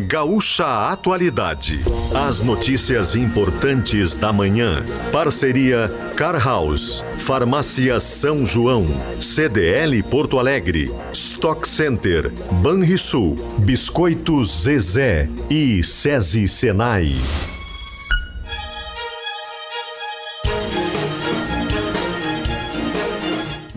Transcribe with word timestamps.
Gaúcha 0.00 0.90
Atualidade. 0.90 1.80
As 2.14 2.40
notícias 2.40 3.14
importantes 3.14 4.16
da 4.16 4.32
manhã. 4.32 4.84
Parceria 5.12 5.88
Car 6.16 6.42
House, 6.42 7.04
Farmácia 7.18 8.00
São 8.00 8.44
João, 8.46 8.86
CDL 9.20 10.02
Porto 10.02 10.38
Alegre, 10.38 10.90
Stock 11.12 11.68
Center, 11.68 12.32
Banrisul, 12.62 13.36
Biscoitos 13.58 14.62
Zezé 14.62 15.28
e 15.50 15.84
SESI 15.84 16.48
Senai. 16.48 17.14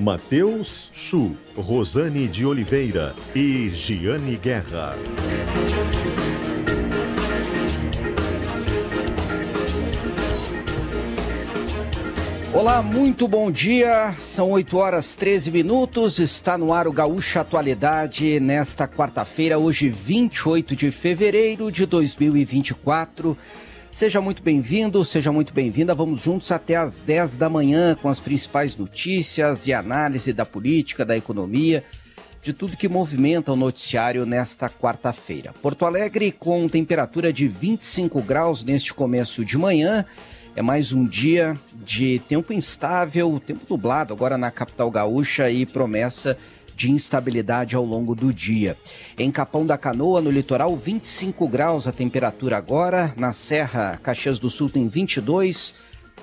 Matheus 0.04 0.92
Chu, 0.94 1.38
Rosane 1.56 2.28
de 2.28 2.46
Oliveira 2.46 3.16
e 3.34 3.70
Giane 3.70 4.36
Guerra. 4.36 4.98
Olá, 12.54 12.84
muito 12.84 13.28
bom 13.28 13.50
dia. 13.50 14.14
São 14.20 14.52
8 14.52 14.78
horas 14.78 15.16
13 15.16 15.50
minutos. 15.50 16.20
Está 16.20 16.56
no 16.56 16.72
ar 16.72 16.88
o 16.88 16.92
Gaúcha 16.92 17.42
Atualidade 17.42 18.40
nesta 18.40 18.88
quarta-feira, 18.88 19.58
hoje 19.58 19.90
28 19.90 20.76
de 20.76 20.92
fevereiro 20.92 21.72
de 21.72 21.88
2024. 21.88 23.36
Seja 23.90 24.22
muito 24.22 24.44
bem-vindo, 24.44 25.04
seja 25.04 25.32
muito 25.32 25.52
bem-vinda. 25.52 25.96
Vamos 25.96 26.22
juntos 26.22 26.52
até 26.52 26.76
às 26.76 27.02
10 27.02 27.38
da 27.38 27.50
manhã 27.50 27.98
com 28.00 28.08
as 28.08 28.20
principais 28.20 28.78
notícias 28.78 29.66
e 29.66 29.74
análise 29.74 30.32
da 30.32 30.46
política, 30.46 31.04
da 31.04 31.18
economia, 31.18 31.84
de 32.40 32.54
tudo 32.54 32.78
que 32.78 32.88
movimenta 32.88 33.52
o 33.52 33.56
noticiário 33.56 34.28
nesta 34.28 34.70
quarta-feira. 34.70 35.56
Porto 35.60 35.88
Alegre 35.88 36.32
com 36.32 36.70
temperatura 36.70 37.34
de 37.34 37.48
25 37.48 38.22
graus 38.22 38.64
neste 38.64 38.94
começo 38.94 39.44
de 39.44 39.58
manhã. 39.58 40.06
É 40.56 40.62
mais 40.62 40.94
um 40.94 41.04
dia 41.04 41.60
de 41.84 42.20
tempo 42.28 42.54
instável, 42.54 43.42
tempo 43.46 43.66
nublado 43.70 44.14
agora 44.14 44.38
na 44.38 44.50
capital 44.50 44.90
gaúcha 44.90 45.50
e 45.52 45.66
promessa 45.66 46.38
de 46.76 46.92
instabilidade 46.92 47.76
ao 47.76 47.86
longo 47.86 48.16
do 48.16 48.34
dia. 48.34 48.78
Em 49.18 49.32
Capão 49.32 49.66
da 49.66 49.78
Canoa, 49.78 50.22
no 50.22 50.32
litoral, 50.32 50.76
25 50.76 51.48
graus 51.48 51.88
a 51.88 51.92
temperatura 51.92 52.58
agora. 52.58 53.14
Na 53.16 53.32
Serra, 53.32 54.00
Caxias 54.02 54.40
do 54.40 54.50
Sul 54.50 54.70
tem 54.70 54.88
22. 54.88 55.74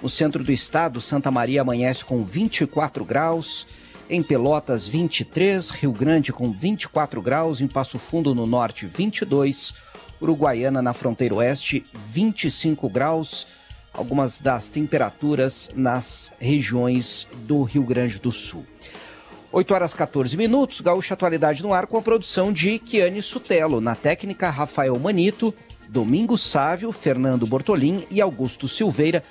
No 0.02 0.08
centro 0.08 0.42
do 0.42 0.50
estado, 0.50 1.00
Santa 1.00 1.30
Maria 1.30 1.60
amanhece 1.60 2.04
com 2.04 2.24
24 2.24 3.04
graus. 3.04 3.66
Em 4.08 4.22
Pelotas, 4.22 4.88
23. 4.88 5.70
Rio 5.70 5.92
Grande 5.92 6.32
com 6.32 6.50
24 6.50 7.22
graus. 7.22 7.60
Em 7.60 7.68
Passo 7.68 7.98
Fundo, 7.98 8.34
no 8.34 8.46
norte, 8.46 8.86
22. 8.86 9.72
Uruguaiana, 10.20 10.82
na 10.82 10.92
fronteira 10.92 11.36
oeste, 11.36 11.86
25 12.06 12.88
graus. 12.88 13.46
Algumas 13.92 14.40
das 14.40 14.70
temperaturas 14.70 15.70
nas 15.74 16.32
regiões 16.38 17.26
do 17.46 17.62
Rio 17.62 17.82
Grande 17.82 18.18
do 18.18 18.30
Sul. 18.30 18.64
8 19.52 19.74
horas 19.74 19.92
14 19.92 20.36
minutos, 20.36 20.80
Gaúcha 20.80 21.14
Atualidade 21.14 21.62
no 21.62 21.72
ar 21.72 21.86
com 21.88 21.98
a 21.98 22.02
produção 22.02 22.52
de 22.52 22.78
Kiane 22.78 23.20
Sutelo, 23.20 23.80
na 23.80 23.96
técnica 23.96 24.48
Rafael 24.48 24.96
Manito, 24.96 25.52
Domingos 25.88 26.40
Sávio, 26.42 26.92
Fernando 26.92 27.48
Bortolim 27.48 28.06
e 28.08 28.20
Augusto 28.20 28.68
Silveira, 28.68 29.24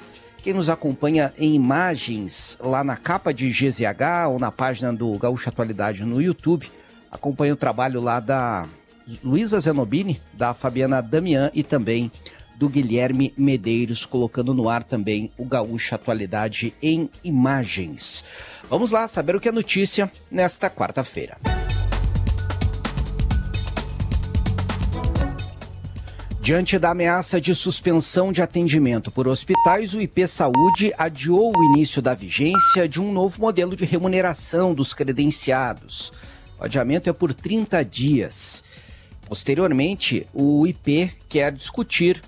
quem 0.44 0.54
nos 0.54 0.70
acompanha 0.70 1.34
em 1.38 1.54
imagens 1.54 2.58
lá 2.62 2.84
na 2.84 2.98
capa 2.98 3.34
de 3.34 3.50
GZH 3.50 4.30
ou 4.30 4.40
na 4.40 4.52
página 4.52 4.92
do 4.92 5.18
Gaúcha 5.18 5.50
Atualidade 5.50 6.04
no 6.04 6.22
YouTube, 6.22 6.70
acompanha 7.12 7.54
o 7.54 7.58
trabalho 7.58 8.02
lá 8.02 8.20
da 8.20 8.66
Luísa 9.24 9.60
Zenobini, 9.60 10.20
da 10.34 10.54
Fabiana 10.54 11.02
Damian 11.02 11.50
e 11.54 11.64
também 11.64 12.12
do 12.60 12.68
Guilherme 12.68 13.34
Medeiros, 13.38 14.06
colocando 14.06 14.54
no 14.54 14.68
ar 14.68 14.84
também 14.84 15.32
o 15.38 15.46
Gaúcha 15.46 15.96
Atualidade 15.96 16.74
em 16.84 17.10
imagens. 17.24 18.26
Vamos 18.70 18.92
lá 18.92 19.08
saber 19.08 19.34
o 19.34 19.40
que 19.40 19.48
é 19.48 19.52
notícia 19.52 20.12
nesta 20.30 20.70
quarta-feira. 20.70 21.38
Diante 26.42 26.78
da 26.78 26.90
ameaça 26.90 27.40
de 27.40 27.56
suspensão 27.56 28.30
de 28.30 28.42
atendimento 28.42 29.10
por 29.10 29.26
hospitais, 29.26 29.94
o 29.94 30.02
IP 30.02 30.28
Saúde 30.28 30.92
adiou 30.98 31.54
o 31.56 31.64
início 31.64 32.02
da 32.02 32.14
vigência 32.14 32.90
de 32.90 33.00
um 33.00 33.14
novo 33.14 33.40
modelo 33.40 33.74
de 33.74 33.86
remuneração 33.86 34.74
dos 34.74 34.94
credenciados. 34.94 36.12
O 36.60 36.66
adiamento 36.66 37.10
é 37.10 37.14
por 37.14 37.34
30 37.34 37.86
dias. 37.86 38.64
Posteriormente, 39.26 40.28
o 40.34 40.68
IP 40.68 41.12
quer 41.30 41.54
discutir 41.54 42.22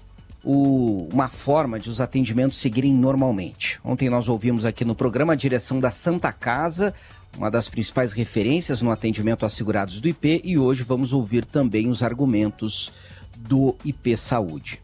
o, 0.44 1.08
uma 1.12 1.30
forma 1.30 1.80
de 1.80 1.90
os 1.90 2.02
atendimentos 2.02 2.58
seguirem 2.58 2.94
normalmente. 2.94 3.80
Ontem 3.84 4.10
nós 4.10 4.28
ouvimos 4.28 4.66
aqui 4.66 4.84
no 4.84 4.96
programa 4.96 5.34
a 5.34 5.36
direção 5.36 5.80
da 5.80 5.92
Santa 5.92 6.32
Casa, 6.32 6.94
uma 7.38 7.50
das 7.50 7.70
principais 7.70 8.12
referências 8.12 8.82
no 8.82 8.92
atendimento 8.92 9.46
a 9.46 9.50
segurados 9.50 10.02
do 10.02 10.08
IP, 10.08 10.42
e 10.44 10.58
hoje 10.58 10.84
vamos 10.84 11.14
ouvir 11.14 11.46
também 11.46 11.90
os 11.90 12.04
argumentos 12.04 12.92
do 13.38 13.76
IP 13.86 14.18
Saúde. 14.18 14.82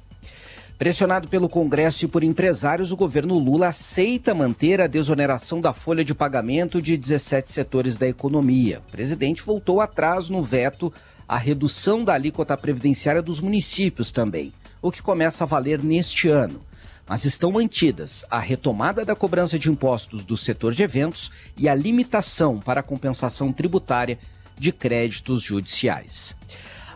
Pressionado 0.78 1.28
pelo 1.28 1.50
Congresso 1.50 2.06
e 2.06 2.08
por 2.08 2.24
empresários, 2.24 2.92
o 2.92 2.98
governo 2.98 3.40
Lula 3.40 3.70
aceita 3.70 4.36
manter 4.36 4.80
a 4.80 4.86
desoneração 4.86 5.60
da 5.60 5.74
folha 5.74 6.06
de 6.06 6.14
pagamento 6.14 6.80
de 6.80 6.96
17 6.96 7.52
setores 7.52 7.98
da 7.98 8.08
economia. 8.08 8.80
O 8.88 8.92
presidente 8.92 9.42
voltou 9.42 9.82
atrás 9.82 10.30
no 10.30 10.44
veto 10.44 10.94
à 11.28 11.36
redução 11.36 12.06
da 12.06 12.14
alíquota 12.14 12.56
previdenciária 12.56 13.24
dos 13.24 13.42
municípios 13.42 14.12
também 14.12 14.54
o 14.82 14.92
que 14.92 15.02
começa 15.02 15.44
a 15.44 15.48
valer 15.48 15.82
neste 15.82 16.30
ano. 16.30 16.62
Mas 17.08 17.24
estão 17.24 17.52
mantidas 17.52 18.26
a 18.30 18.38
retomada 18.38 19.06
da 19.06 19.16
cobrança 19.16 19.58
de 19.58 19.70
impostos 19.70 20.26
do 20.26 20.36
setor 20.36 20.74
de 20.74 20.84
eventos 20.84 21.32
e 21.58 21.70
a 21.70 21.76
limitação 21.76 22.60
para 22.60 22.82
a 22.82 22.84
compensação 22.84 23.54
tributária 23.54 24.20
de 24.58 24.72
créditos 24.72 25.42
judiciais. 25.42 26.36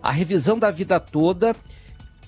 A 0.03 0.11
revisão 0.11 0.57
da 0.59 0.71
vida 0.71 0.99
toda 0.99 1.55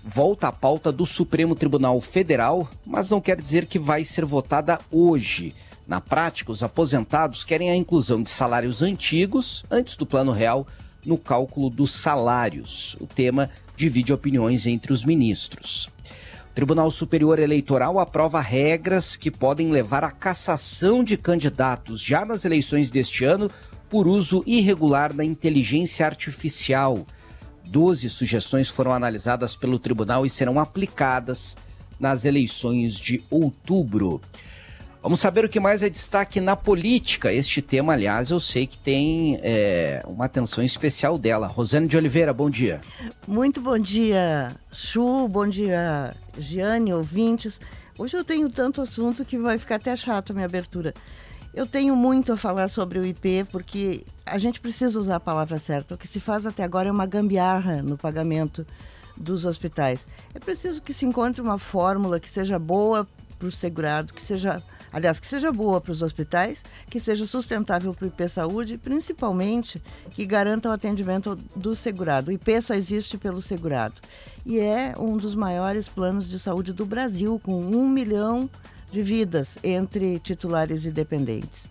volta 0.03 0.49
à 0.49 0.51
pauta 0.51 0.91
do 0.91 1.05
Supremo 1.05 1.55
Tribunal 1.55 1.99
Federal, 2.01 2.69
mas 2.85 3.09
não 3.09 3.21
quer 3.21 3.37
dizer 3.37 3.65
que 3.65 3.79
vai 3.79 4.03
ser 4.03 4.25
votada 4.25 4.79
hoje. 4.91 5.55
Na 5.87 5.99
prática, 5.99 6.51
os 6.51 6.63
aposentados 6.63 7.43
querem 7.43 7.69
a 7.69 7.75
inclusão 7.75 8.21
de 8.21 8.29
salários 8.29 8.81
antigos, 8.81 9.63
antes 9.71 9.95
do 9.95 10.05
Plano 10.05 10.31
Real, 10.31 10.67
no 11.05 11.17
cálculo 11.17 11.69
dos 11.69 11.93
salários. 11.93 12.95
O 12.99 13.05
tema 13.07 13.49
divide 13.75 14.13
opiniões 14.13 14.65
entre 14.65 14.93
os 14.93 15.03
ministros. 15.03 15.89
O 16.51 16.53
Tribunal 16.53 16.91
Superior 16.91 17.39
Eleitoral 17.39 17.99
aprova 17.99 18.39
regras 18.39 19.15
que 19.15 19.31
podem 19.31 19.71
levar 19.71 20.03
à 20.03 20.11
cassação 20.11 21.03
de 21.03 21.17
candidatos 21.17 21.99
já 21.99 22.23
nas 22.23 22.45
eleições 22.45 22.91
deste 22.91 23.25
ano 23.25 23.49
por 23.89 24.07
uso 24.07 24.43
irregular 24.45 25.13
da 25.13 25.23
inteligência 25.23 26.05
artificial. 26.05 27.05
Doze 27.65 28.09
sugestões 28.09 28.69
foram 28.69 28.93
analisadas 28.93 29.55
pelo 29.55 29.79
tribunal 29.79 30.25
e 30.25 30.29
serão 30.29 30.59
aplicadas 30.59 31.55
nas 31.99 32.25
eleições 32.25 32.93
de 32.95 33.23
outubro. 33.29 34.21
Vamos 35.03 35.19
saber 35.19 35.43
o 35.43 35.49
que 35.49 35.59
mais 35.59 35.83
é 35.83 35.89
destaque 35.89 36.39
na 36.39 36.55
política. 36.55 37.33
Este 37.33 37.61
tema, 37.61 37.91
aliás, 37.91 38.29
eu 38.29 38.39
sei 38.39 38.65
que 38.65 38.77
tem 38.77 39.37
é, 39.43 40.01
uma 40.07 40.23
atenção 40.23 40.63
especial 40.63 41.17
dela. 41.17 41.45
Rosane 41.45 41.89
de 41.89 41.97
Oliveira, 41.97 42.33
bom 42.33 42.49
dia. 42.49 42.79
Muito 43.27 43.59
bom 43.59 43.77
dia, 43.77 44.55
Chu, 44.71 45.27
bom 45.27 45.45
dia, 45.45 46.15
Giane, 46.39 46.93
ouvintes. 46.93 47.59
Hoje 47.97 48.15
eu 48.15 48.23
tenho 48.23 48.49
tanto 48.49 48.81
assunto 48.81 49.25
que 49.25 49.37
vai 49.37 49.57
ficar 49.57 49.75
até 49.75 49.93
chato 49.93 50.29
a 50.29 50.33
minha 50.33 50.45
abertura. 50.45 50.93
Eu 51.53 51.67
tenho 51.67 51.97
muito 51.97 52.31
a 52.31 52.37
falar 52.37 52.69
sobre 52.69 52.97
o 52.97 53.05
IP, 53.05 53.45
porque 53.51 54.05
a 54.25 54.37
gente 54.37 54.61
precisa 54.61 54.97
usar 54.97 55.17
a 55.17 55.19
palavra 55.19 55.57
certa. 55.57 55.95
O 55.95 55.97
que 55.97 56.07
se 56.07 56.21
faz 56.21 56.45
até 56.45 56.63
agora 56.63 56.87
é 56.87 56.91
uma 56.93 57.05
gambiarra 57.05 57.83
no 57.83 57.97
pagamento 57.97 58.65
dos 59.17 59.43
hospitais. 59.43 60.07
É 60.33 60.39
preciso 60.39 60.81
que 60.81 60.93
se 60.93 61.05
encontre 61.05 61.41
uma 61.41 61.57
fórmula 61.57 62.21
que 62.21 62.31
seja 62.31 62.57
boa 62.57 63.05
para 63.37 63.49
o 63.49 63.51
segurado, 63.51 64.13
que 64.13 64.23
seja 64.23 64.63
aliás, 64.93 65.19
que 65.19 65.27
seja 65.27 65.51
boa 65.51 65.81
para 65.81 65.91
os 65.91 66.01
hospitais, 66.01 66.63
que 66.89 66.99
seja 66.99 67.25
sustentável 67.25 67.93
para 67.93 68.05
o 68.05 68.07
IP 68.07 68.29
Saúde 68.29 68.77
principalmente 68.77 69.81
que 70.11 70.25
garanta 70.25 70.69
o 70.69 70.71
atendimento 70.71 71.35
do 71.55 71.75
segurado. 71.75 72.29
O 72.29 72.33
IP 72.33 72.61
só 72.61 72.75
existe 72.75 73.17
pelo 73.17 73.41
segurado. 73.41 73.95
E 74.45 74.59
é 74.59 74.93
um 74.97 75.17
dos 75.17 75.35
maiores 75.35 75.89
planos 75.89 76.29
de 76.29 76.37
saúde 76.37 76.71
do 76.71 76.85
Brasil, 76.85 77.39
com 77.43 77.59
um 77.59 77.89
milhão 77.89 78.49
de 78.91 79.01
vidas 79.01 79.57
entre 79.63 80.19
titulares 80.19 80.85
e 80.85 80.91
dependentes. 80.91 81.65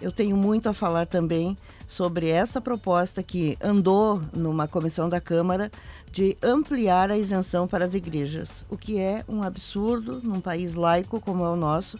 Eu 0.00 0.12
tenho 0.12 0.36
muito 0.36 0.68
a 0.68 0.74
falar 0.74 1.06
também 1.06 1.56
sobre 1.88 2.28
essa 2.28 2.60
proposta 2.60 3.22
que 3.22 3.58
andou 3.60 4.22
numa 4.32 4.68
comissão 4.68 5.08
da 5.08 5.20
Câmara 5.20 5.72
de 6.12 6.36
ampliar 6.42 7.10
a 7.10 7.16
isenção 7.16 7.66
para 7.66 7.84
as 7.84 7.94
igrejas, 7.94 8.64
o 8.68 8.76
que 8.76 9.00
é 9.00 9.24
um 9.28 9.42
absurdo 9.42 10.20
num 10.22 10.40
país 10.40 10.74
laico 10.74 11.20
como 11.20 11.44
é 11.44 11.48
o 11.48 11.56
nosso, 11.56 11.98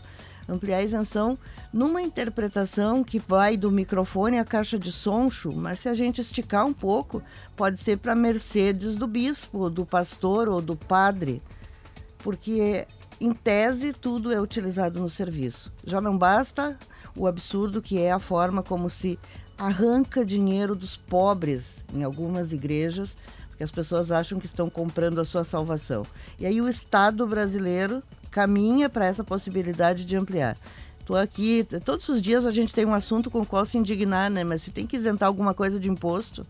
ampliar 0.48 0.78
a 0.78 0.82
isenção 0.82 1.38
numa 1.72 2.00
interpretação 2.00 3.04
que 3.04 3.18
vai 3.18 3.56
do 3.56 3.70
microfone 3.70 4.38
à 4.38 4.44
caixa 4.44 4.78
de 4.78 4.90
som, 4.90 5.28
mas 5.54 5.80
se 5.80 5.88
a 5.88 5.94
gente 5.94 6.20
esticar 6.20 6.64
um 6.64 6.72
pouco, 6.72 7.22
pode 7.56 7.78
ser 7.78 7.98
para 7.98 8.14
mercedes 8.14 8.94
do 8.94 9.06
bispo, 9.06 9.68
do 9.68 9.84
pastor 9.84 10.48
ou 10.48 10.62
do 10.62 10.74
padre, 10.74 11.42
porque 12.18 12.86
em 13.20 13.32
tese 13.32 13.92
tudo 13.92 14.32
é 14.32 14.40
utilizado 14.40 15.00
no 15.00 15.10
serviço. 15.10 15.70
Já 15.84 16.00
não 16.00 16.16
basta 16.16 16.78
o 17.14 17.26
absurdo 17.26 17.82
que 17.82 17.98
é 18.00 18.12
a 18.12 18.18
forma 18.18 18.62
como 18.62 18.88
se 18.88 19.18
arranca 19.58 20.24
dinheiro 20.24 20.76
dos 20.76 20.96
pobres 20.96 21.84
em 21.92 22.04
algumas 22.04 22.52
igrejas, 22.52 23.16
porque 23.48 23.64
as 23.64 23.70
pessoas 23.72 24.12
acham 24.12 24.38
que 24.38 24.46
estão 24.46 24.70
comprando 24.70 25.20
a 25.20 25.24
sua 25.24 25.42
salvação. 25.42 26.02
E 26.38 26.46
aí 26.46 26.60
o 26.60 26.68
Estado 26.68 27.26
brasileiro 27.26 28.02
caminha 28.30 28.88
para 28.88 29.06
essa 29.06 29.24
possibilidade 29.24 30.04
de 30.04 30.16
ampliar. 30.16 30.56
Estou 31.00 31.16
aqui, 31.16 31.66
todos 31.84 32.08
os 32.08 32.20
dias 32.20 32.44
a 32.44 32.50
gente 32.50 32.74
tem 32.74 32.84
um 32.84 32.92
assunto 32.92 33.30
com 33.30 33.40
o 33.40 33.46
qual 33.46 33.64
se 33.64 33.78
indignar, 33.78 34.30
né? 34.30 34.44
Mas 34.44 34.62
se 34.62 34.70
tem 34.70 34.86
que 34.86 34.96
isentar 34.96 35.26
alguma 35.26 35.54
coisa 35.54 35.80
de 35.80 35.88
imposto, 35.88 36.46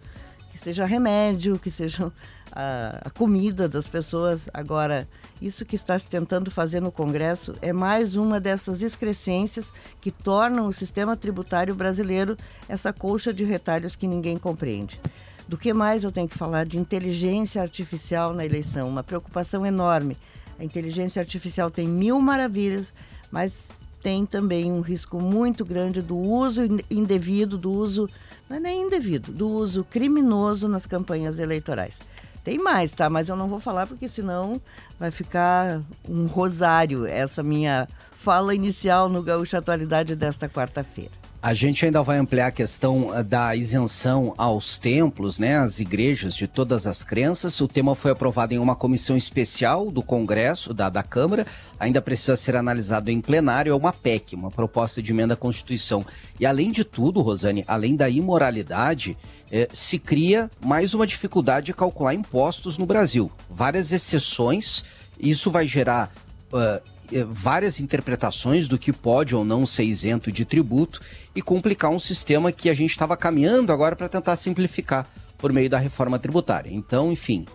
que 0.51 0.59
seja 0.59 0.85
remédio, 0.85 1.59
que 1.59 1.71
seja 1.71 2.13
a, 2.51 3.03
a 3.05 3.11
comida 3.11 3.69
das 3.69 3.87
pessoas. 3.87 4.49
Agora, 4.53 5.07
isso 5.41 5.65
que 5.65 5.77
está 5.77 5.97
se 5.97 6.07
tentando 6.07 6.51
fazer 6.51 6.81
no 6.81 6.91
Congresso 6.91 7.55
é 7.63 7.73
mais 7.73 8.17
uma 8.17 8.41
dessas 8.41 8.83
excrescências 8.83 9.73
que 10.01 10.11
tornam 10.11 10.67
o 10.67 10.73
sistema 10.73 11.17
tributário 11.17 11.75
brasileiro 11.75 12.37
essa 12.69 12.93
colcha 12.93 13.33
de 13.33 13.45
retalhos 13.45 13.95
que 13.95 14.09
ninguém 14.09 14.37
compreende. 14.37 15.01
Do 15.47 15.57
que 15.57 15.73
mais 15.73 16.05
eu 16.05 16.11
tenho 16.11 16.29
que 16.29 16.37
falar 16.37 16.67
de 16.67 16.77
inteligência 16.77 17.63
artificial 17.63 18.35
na 18.35 18.45
eleição? 18.45 18.89
Uma 18.89 19.05
preocupação 19.05 19.65
enorme. 19.65 20.17
A 20.58 20.64
inteligência 20.64 21.20
artificial 21.20 21.70
tem 21.70 21.87
mil 21.87 22.20
maravilhas, 22.20 22.93
mas 23.31 23.69
tem 24.02 24.25
também 24.25 24.72
um 24.72 24.81
risco 24.81 25.20
muito 25.20 25.64
grande 25.64 26.00
do 26.00 26.16
uso 26.16 26.62
indevido, 26.90 27.58
do 27.58 27.70
uso, 27.70 28.08
não 28.49 28.56
é 28.56 28.60
nem 28.60 28.82
indevido, 28.82 29.32
do 29.32 29.49
uso 29.49 29.84
criminoso 29.84 30.69
nas 30.69 30.87
campanhas 30.87 31.38
eleitorais. 31.38 31.99
Tem 32.44 32.58
mais, 32.58 32.93
tá? 32.93 33.10
Mas 33.10 33.28
eu 33.28 33.37
não 33.37 33.49
vou 33.49 33.60
falar 33.60 33.87
porque 33.87 34.08
senão 34.08 34.60
vai 34.99 35.10
ficar 35.10 35.82
um 36.08 36.26
rosário 36.26 37.05
essa 37.06 37.43
minha 37.43 37.87
fala 38.12 38.55
inicial 38.55 39.08
no 39.08 39.22
Gaúcho 39.22 39.56
Atualidade 39.56 40.16
desta 40.16 40.49
quarta-feira. 40.49 41.18
A 41.40 41.55
gente 41.55 41.85
ainda 41.85 42.02
vai 42.02 42.19
ampliar 42.19 42.49
a 42.49 42.50
questão 42.50 43.14
eh, 43.14 43.23
da 43.23 43.55
isenção 43.55 44.35
aos 44.37 44.76
templos, 44.76 45.38
né, 45.38 45.56
às 45.56 45.79
igrejas 45.79 46.35
de 46.35 46.49
todas 46.49 46.85
as 46.85 47.05
crenças. 47.05 47.61
O 47.61 47.69
tema 47.69 47.94
foi 47.94 48.11
aprovado 48.11 48.55
em 48.55 48.58
uma 48.58 48.75
comissão 48.75 49.17
especial 49.17 49.88
do 49.88 50.02
Congresso, 50.02 50.75
da, 50.75 50.88
da 50.88 51.00
Câmara. 51.00 51.46
Ainda 51.79 52.02
precisa 52.02 52.37
ser 52.37 52.56
analisado 52.56 53.08
em 53.08 53.20
plenário. 53.20 53.70
É 53.70 53.75
uma 53.75 53.93
PEC, 53.93 54.35
uma 54.35 54.50
proposta 54.50 55.00
de 55.00 55.12
emenda 55.12 55.35
à 55.35 55.37
Constituição. 55.37 56.05
E 56.40 56.44
além 56.44 56.73
de 56.73 56.82
tudo, 56.82 57.20
Rosane, 57.20 57.64
além 57.69 57.94
da 57.94 58.11
imoralidade, 58.11 59.17
eh, 59.52 59.69
se 59.73 59.96
cria 59.96 60.50
mais 60.61 60.93
uma 60.93 61.06
dificuldade 61.06 61.67
de 61.67 61.73
calcular 61.75 62.14
impostos 62.14 62.76
no 62.76 62.84
Brasil. 62.84 63.31
Várias 63.49 63.93
exceções. 63.93 64.82
Isso 65.20 65.52
vai 65.52 65.69
gerar. 65.69 66.12
Uh, 66.52 66.99
várias 67.26 67.81
interpretações 67.81 68.69
do 68.69 68.79
que 68.79 68.93
pode 68.93 69.34
ou 69.34 69.44
não 69.44 69.67
ser 69.67 69.84
isento 69.84 70.31
de 70.31 70.44
tributo 70.44 71.00
e 71.38 71.43
complicar 71.43 71.93
um 71.93 72.00
sistema 72.00 72.50
que 72.50 72.69
a 72.69 72.75
gente 72.75 72.90
estava 72.90 73.17
caminhando 73.17 73.73
agora 73.73 73.94
para 73.94 74.08
tentar 74.08 74.35
simplificar 74.35 75.06
por 75.38 75.52
meio 75.52 75.70
da 75.70 75.79
reforma 75.79 76.19
tributária. 76.19 76.69
Então, 76.69 77.12
enfim, 77.12 77.46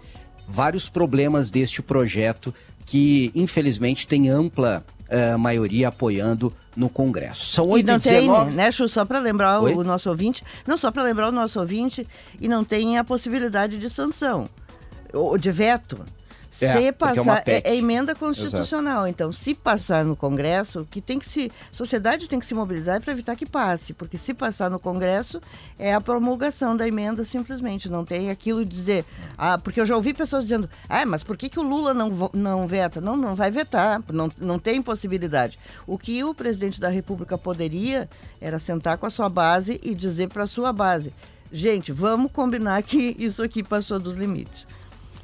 vários 0.48 0.88
problemas 0.88 1.52
deste 1.52 1.82
projeto 1.82 2.56
que, 2.86 3.30
infelizmente, 3.36 4.08
tem 4.08 4.30
ampla 4.30 4.86
uh, 5.10 5.38
maioria 5.38 5.90
apoiando 5.90 6.54
no 6.78 6.88
Congresso. 6.88 7.50
São 7.50 7.68
8 7.68 7.84
e 7.84 7.92
não 7.92 8.00
tem, 8.00 8.30
né, 8.54 8.72
Chu, 8.72 8.88
só 8.88 9.04
para 9.04 9.20
lembrar 9.20 9.60
Oi? 9.60 9.74
o 9.74 9.84
nosso 9.84 10.10
ouvinte, 10.10 10.46
não 10.66 10.78
só 10.78 10.90
para 10.90 11.04
lembrar 11.04 11.28
o 11.28 11.32
nosso 11.34 11.60
ouvinte, 11.60 12.08
e 12.40 12.48
não 12.48 12.64
tem 12.64 12.98
a 12.98 13.04
possibilidade 13.04 13.78
de 13.78 13.90
sanção, 13.90 14.48
ou 15.12 15.38
de 15.38 15.52
veto. 15.52 16.00
É, 16.62 16.82
se 16.82 16.92
passar, 16.92 17.44
é, 17.46 17.62
é, 17.64 17.76
emenda 17.76 18.14
constitucional. 18.14 19.06
Exato. 19.06 19.10
Então, 19.10 19.32
se 19.32 19.56
passar 19.56 20.06
no 20.06 20.16
Congresso, 20.16 20.88
que 20.90 21.02
tem 21.02 21.18
que 21.18 21.28
se. 21.28 21.52
A 21.72 21.76
sociedade 21.76 22.28
tem 22.28 22.40
que 22.40 22.46
se 22.46 22.54
mobilizar 22.54 23.02
para 23.02 23.12
evitar 23.12 23.36
que 23.36 23.46
passe, 23.46 23.94
porque 23.94 24.18
se 24.18 24.34
passar 24.34 24.70
no 24.70 24.80
Congresso, 24.80 25.42
é 25.80 25.94
a 25.94 26.02
promulgação 26.02 26.76
da 26.76 26.88
emenda 26.88 27.24
simplesmente. 27.24 27.90
Não 27.90 28.06
tem 28.06 28.30
aquilo 28.30 28.64
de 28.64 28.76
dizer. 28.76 29.06
Ah, 29.38 29.58
porque 29.58 29.82
eu 29.82 29.86
já 29.86 29.96
ouvi 29.96 30.14
pessoas 30.14 30.44
dizendo, 30.44 30.70
ah, 30.88 31.06
mas 31.06 31.24
por 31.24 31.36
que, 31.36 31.50
que 31.50 31.60
o 31.60 31.64
Lula 31.64 31.94
não, 31.94 32.30
não 32.34 32.68
veta? 32.68 33.02
Não, 33.02 33.18
não 33.18 33.36
vai 33.36 33.50
vetar, 33.50 34.02
não, 34.12 34.32
não 34.40 34.60
tem 34.60 34.82
possibilidade. 34.82 35.58
O 35.88 35.98
que 35.98 36.24
o 36.24 36.34
presidente 36.34 36.80
da 36.80 36.90
República 36.90 37.38
poderia 37.38 38.10
era 38.40 38.60
sentar 38.60 38.98
com 38.98 39.06
a 39.06 39.10
sua 39.10 39.30
base 39.30 39.80
e 39.84 39.96
dizer 39.96 40.30
para 40.30 40.44
a 40.44 40.48
sua 40.48 40.72
base. 40.72 41.14
Gente, 41.52 41.92
vamos 41.92 42.32
combinar 42.32 42.82
que 42.82 43.16
isso 43.20 43.44
aqui 43.44 43.64
passou 43.64 44.00
dos 44.00 44.16
limites. 44.16 44.66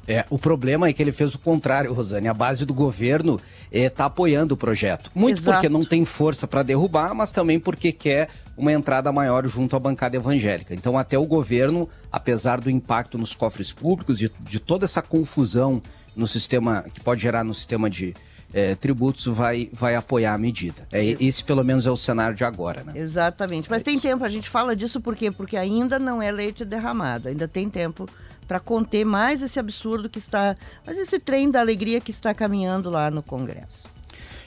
É, 0.06 0.24
o 0.30 0.38
problema 0.38 0.88
é 0.88 0.92
que 0.92 1.02
ele 1.02 1.12
fez 1.12 1.34
o 1.34 1.38
contrário, 1.38 1.92
Rosane. 1.92 2.26
A 2.28 2.34
base 2.34 2.64
do 2.64 2.74
governo 2.74 3.40
está 3.70 4.04
eh, 4.04 4.06
apoiando 4.06 4.54
o 4.54 4.56
projeto. 4.56 5.10
Muito 5.14 5.38
Exato. 5.38 5.52
porque 5.52 5.68
não 5.68 5.84
tem 5.84 6.04
força 6.04 6.46
para 6.46 6.62
derrubar, 6.62 7.14
mas 7.14 7.32
também 7.32 7.60
porque 7.60 7.92
quer 7.92 8.28
uma 8.56 8.72
entrada 8.72 9.10
maior 9.12 9.46
junto 9.46 9.76
à 9.76 9.78
bancada 9.78 10.16
evangélica. 10.16 10.74
Então, 10.74 10.98
até 10.98 11.18
o 11.18 11.24
governo, 11.24 11.88
apesar 12.10 12.60
do 12.60 12.70
impacto 12.70 13.16
nos 13.16 13.34
cofres 13.34 13.72
públicos, 13.72 14.18
de, 14.18 14.30
de 14.40 14.58
toda 14.58 14.84
essa 14.84 15.00
confusão 15.00 15.80
no 16.14 16.26
sistema 16.26 16.84
que 16.92 17.00
pode 17.00 17.22
gerar 17.22 17.44
no 17.44 17.54
sistema 17.54 17.88
de 17.88 18.14
é, 18.52 18.74
tributos, 18.74 19.26
vai, 19.26 19.70
vai 19.72 19.94
apoiar 19.94 20.34
a 20.34 20.38
medida. 20.38 20.86
É, 20.92 21.04
esse, 21.04 21.42
pelo 21.44 21.64
menos, 21.64 21.86
é 21.86 21.90
o 21.90 21.96
cenário 21.96 22.36
de 22.36 22.44
agora. 22.44 22.82
Né? 22.82 22.92
Exatamente. 22.96 23.70
Mas 23.70 23.82
é 23.82 23.84
tem 23.84 23.98
tempo, 23.98 24.24
a 24.24 24.28
gente 24.28 24.48
fala 24.48 24.74
disso 24.74 25.00
por 25.00 25.14
quê? 25.14 25.30
Porque 25.30 25.56
ainda 25.56 25.98
não 25.98 26.20
é 26.20 26.30
leite 26.32 26.64
derramado, 26.64 27.28
ainda 27.28 27.46
tem 27.46 27.70
tempo 27.70 28.06
para 28.50 28.58
conter 28.58 29.04
mais 29.04 29.42
esse 29.42 29.60
absurdo 29.60 30.10
que 30.10 30.18
está, 30.18 30.56
mas 30.84 30.98
esse 30.98 31.20
trem 31.20 31.48
da 31.48 31.60
alegria 31.60 32.00
que 32.00 32.10
está 32.10 32.34
caminhando 32.34 32.90
lá 32.90 33.08
no 33.08 33.22
Congresso. 33.22 33.84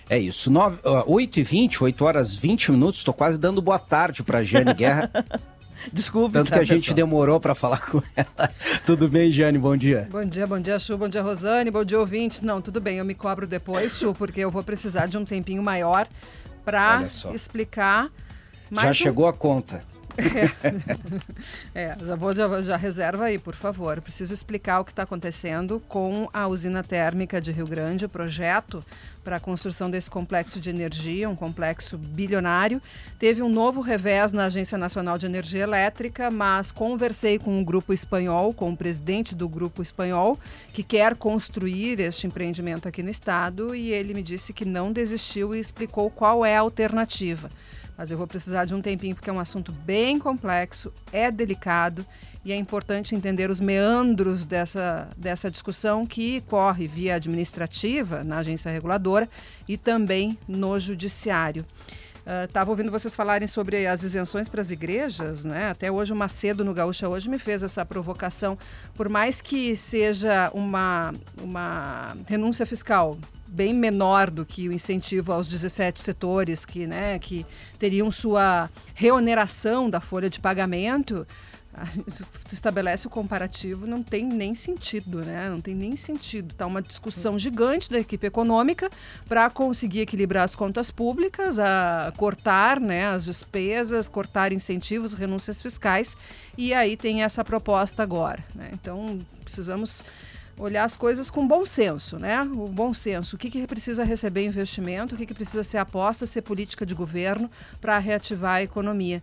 É 0.10 0.20
isso. 0.20 0.52
9, 0.52 0.76
uh, 0.86 1.04
8 1.08 1.40
e 1.40 1.44
20, 1.44 1.84
8 1.86 2.04
horas 2.04 2.36
20 2.36 2.74
minutos. 2.74 3.00
Estou 3.00 3.14
quase 3.14 3.40
dando 3.40 3.62
boa 3.62 3.80
tarde 3.80 4.22
para 4.22 4.44
Jane 4.44 4.74
Guerra. 4.74 5.10
Desculpe, 5.94 6.34
Tanto 6.34 6.50
tá, 6.50 6.58
que 6.58 6.62
a 6.64 6.66
gente 6.66 6.94
demorou 6.94 7.40
para 7.40 7.56
falar 7.56 7.80
com 7.90 8.02
ela. 8.14 8.52
tudo 8.86 9.08
bem, 9.08 9.32
Jane? 9.32 9.58
Bom 9.58 9.78
dia. 9.78 10.10
Bom 10.12 10.26
dia, 10.26 10.46
bom 10.46 10.60
dia, 10.60 10.78
Chu. 10.80 10.98
Bom 10.98 11.08
dia, 11.08 11.22
Rosane. 11.22 11.72
Bom 11.72 11.86
dia, 11.86 11.98
ouvintes. 11.98 12.42
Não, 12.42 12.62
tudo 12.62 12.82
bem, 12.82 12.98
eu 12.98 13.06
me 13.06 13.16
cobro 13.16 13.48
depois, 13.48 13.98
Chu, 13.98 14.14
porque 14.14 14.42
eu 14.42 14.52
vou 14.52 14.64
precisar 14.64 15.06
de 15.06 15.18
um 15.18 15.24
tempinho 15.24 15.64
maior 15.64 16.10
para 16.66 17.08
explicar. 17.34 18.10
Já 18.70 18.90
um... 18.90 18.94
chegou 18.94 19.30
a 19.30 19.34
conta. 19.34 19.82
É, 21.74 21.75
é 21.92 21.98
já, 22.00 22.15
vou, 22.15 22.33
já, 22.33 22.62
já 22.62 22.77
reserva 22.77 23.25
aí, 23.25 23.39
por 23.39 23.56
favor. 23.56 24.01
Preciso 24.01 24.33
explicar 24.33 24.80
o 24.80 24.86
que 24.86 24.92
está 24.92 25.04
acontecendo 25.04 25.81
com 25.88 26.30
a 26.33 26.48
usina 26.48 26.83
térmica 26.83 27.42
de 27.42 27.52
Rio 27.52 27.68
Grande, 27.68 28.06
o 28.06 28.09
projeto 28.09 28.83
para 29.23 29.38
a 29.38 29.40
construção 29.40 29.90
desse 29.90 30.09
complexo 30.09 30.59
de 30.59 30.69
energia, 30.69 31.30
um 31.30 31.35
complexo 31.35 31.97
bilionário. 31.97 32.81
Teve 33.18 33.42
um 33.42 33.49
novo 33.49 33.80
revés 33.80 34.33
na 34.33 34.45
Agência 34.45 34.78
Nacional 34.78 35.18
de 35.18 35.26
Energia 35.26 35.64
Elétrica, 35.64 36.30
mas 36.30 36.71
conversei 36.71 37.40
com 37.40 37.57
um 37.57 37.64
grupo 37.64 37.94
espanhol, 37.94 38.54
com 38.54 38.71
o 38.71 38.78
presidente 38.78 39.33
do 39.33 39.47
grupo 39.47 39.81
espanhol, 39.81 40.38
que 40.73 40.83
quer 40.83 41.16
construir 41.16 41.99
este 41.99 42.28
empreendimento 42.28 42.88
aqui 42.88 43.02
no 43.02 43.09
estado, 43.09 43.73
e 43.73 43.92
ele 43.92 44.14
me 44.14 44.21
disse 44.21 44.52
que 44.52 44.66
não 44.66 44.92
desistiu 44.92 45.56
e 45.56 45.59
explicou 45.59 46.09
qual 46.09 46.45
é 46.45 46.57
a 46.57 46.59
alternativa 46.59 47.49
mas 47.97 48.12
eu 48.12 48.18
vou 48.18 48.28
precisar 48.28 48.66
de 48.66 48.73
um 48.73 48.81
tempinho 48.81 49.16
porque 49.16 49.30
é 49.30 49.33
um 49.33 49.40
assunto 49.40 49.71
bem 49.71 50.19
complexo, 50.19 50.92
é 51.12 51.30
delicado 51.31 52.06
e 52.45 52.52
é 52.52 52.56
importante 52.56 53.16
entender 53.16 53.50
os 53.50 53.59
meandros 53.59 54.45
dessa, 54.45 55.07
dessa 55.16 55.50
discussão 55.50 56.06
que 56.06 56.42
corre 56.42 56.88
via 56.88 57.16
administrativa 57.16 58.23
na 58.23 58.40
agência 58.40 58.71
reguladora 58.71 59.30
e 59.68 59.78
também 59.78 60.38
no 60.47 60.78
judiciário. 60.80 61.66
Estava 62.45 62.69
uh, 62.69 62.71
ouvindo 62.71 62.90
vocês 62.90 63.16
falarem 63.16 63.47
sobre 63.50 63.85
as 63.85 64.02
isenções 64.02 64.47
para 64.47 64.62
as 64.62 64.71
igrejas, 64.71 65.44
né? 65.44 65.69
Até 65.69 65.92
hoje 65.92 66.14
o 66.14 66.16
Macedo 66.16 66.64
no 66.64 66.73
Gaúcha 66.73 67.09
hoje 67.09 67.30
me 67.30 67.38
fez 67.38 67.64
essa 67.64 67.85
provocação. 67.85 68.57
Por 68.95 69.09
mais 69.09 69.42
que 69.42 69.76
seja 69.76 70.50
uma, 70.54 71.14
uma 71.42 72.16
renúncia 72.26 72.66
fiscal 72.66 73.18
bem 73.54 73.74
menor 73.74 74.31
do 74.31 74.45
que 74.45 74.68
o 74.68 74.74
incentivo 74.74 75.31
aos 75.31 75.48
17 75.48 76.02
setores 76.02 76.66
que, 76.66 76.88
né, 76.88 77.19
que 77.19 77.45
teriam 77.78 78.12
sua 78.12 78.69
reoneração 78.95 79.90
da 79.90 80.02
folha 80.02 80.30
de 80.30 80.40
pagamento, 80.40 81.26
estabelece 82.52 83.07
o 83.07 83.10
comparativo, 83.10 83.88
não 83.88 84.04
tem 84.04 84.24
nem 84.24 84.54
sentido, 84.54 85.26
né? 85.26 85.50
Não 85.50 85.60
tem 85.60 85.74
nem 85.74 85.95
sentido. 85.95 86.54
Tá 86.54 86.68
uma 86.68 86.81
discussão 86.81 87.38
gigante 87.40 87.90
da 87.90 88.00
equipe 88.00 88.28
econômica 88.28 88.90
para 89.28 89.50
conseguir 89.50 90.02
equilibrar 90.02 90.44
as 90.44 90.56
contas 90.56 90.92
públicas, 90.92 91.57
a 91.57 92.14
cortar, 92.16 92.80
né, 92.80 93.07
as 93.07 93.26
despesas, 93.26 94.07
cortar 94.07 94.52
incentivos, 94.52 95.14
renúncias 95.14 95.62
fiscais, 95.62 96.16
e 96.57 96.74
aí 96.74 96.95
tem 96.95 97.24
essa 97.24 97.44
proposta 97.44 98.04
agora, 98.04 98.44
né? 98.54 98.69
Então, 98.74 99.19
precisamos 99.44 100.04
olhar 100.57 100.83
as 100.83 100.95
coisas 100.95 101.30
com 101.30 101.48
bom 101.48 101.66
senso, 101.66 102.18
né? 102.18 102.42
O 102.42 102.68
bom 102.68 102.94
senso. 102.94 103.36
O 103.36 103.40
que, 103.40 103.50
que 103.50 103.66
precisa 103.68 104.04
receber 104.04 104.45
investimento, 104.45 105.16
o 105.16 105.18
que, 105.18 105.26
que 105.26 105.33
precisa 105.33 105.64
ser 105.64 105.78
aposta, 105.78 106.26
ser 106.26 106.42
política 106.42 106.86
de 106.86 106.94
governo 106.94 107.50
para 107.81 107.98
reativar 108.00 108.56
a 108.56 108.64
economia. 108.64 109.22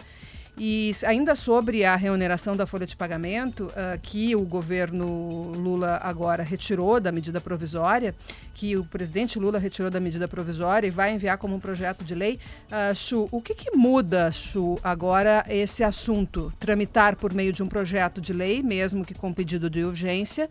E 0.63 0.93
ainda 1.07 1.35
sobre 1.35 1.87
a 1.87 1.97
remuneração 1.97 2.55
da 2.55 2.67
folha 2.67 2.87
de 2.87 2.95
pagamento, 2.95 3.65
uh, 3.65 3.99
que 4.03 4.37
o 4.37 4.43
governo 4.43 5.53
Lula 5.53 5.99
agora 6.03 6.43
retirou 6.43 7.01
da 7.01 7.11
medida 7.11 7.41
provisória, 7.41 8.15
que 8.53 8.77
o 8.77 8.85
presidente 8.85 9.39
Lula 9.39 9.59
retirou 9.59 9.91
da 9.91 9.99
medida 9.99 10.29
provisória 10.29 10.87
e 10.87 10.91
vai 10.91 11.15
enviar 11.15 11.39
como 11.39 11.55
um 11.55 11.61
projeto 11.61 12.05
de 12.05 12.15
lei. 12.15 12.39
Uh, 12.71 13.29
o 13.31 13.41
que, 13.41 13.55
que 13.55 13.75
muda, 13.75 14.31
Chu, 14.33 14.79
agora 14.83 15.47
esse 15.49 15.83
assunto? 15.83 16.53
Tramitar 16.59 17.17
por 17.17 17.33
meio 17.33 17.55
de 17.55 17.63
um 17.63 17.69
projeto 17.69 18.21
de 18.21 18.35
lei, 18.35 18.63
mesmo 18.63 19.03
que 19.03 19.15
com 19.15 19.33
pedido 19.33 19.71
de 19.71 19.83
urgência, 19.83 20.51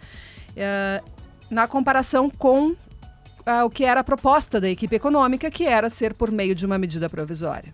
uh, 0.59 1.03
na 1.49 1.67
comparação 1.67 2.29
com 2.29 2.75
o 3.65 3.69
que 3.69 3.83
era 3.83 4.01
a 4.01 4.03
proposta 4.03 4.61
da 4.61 4.69
equipe 4.69 4.95
econômica, 4.95 5.49
que 5.49 5.65
era 5.65 5.89
ser 5.89 6.13
por 6.13 6.29
meio 6.29 6.53
de 6.53 6.67
uma 6.67 6.77
medida 6.77 7.09
provisória. 7.09 7.73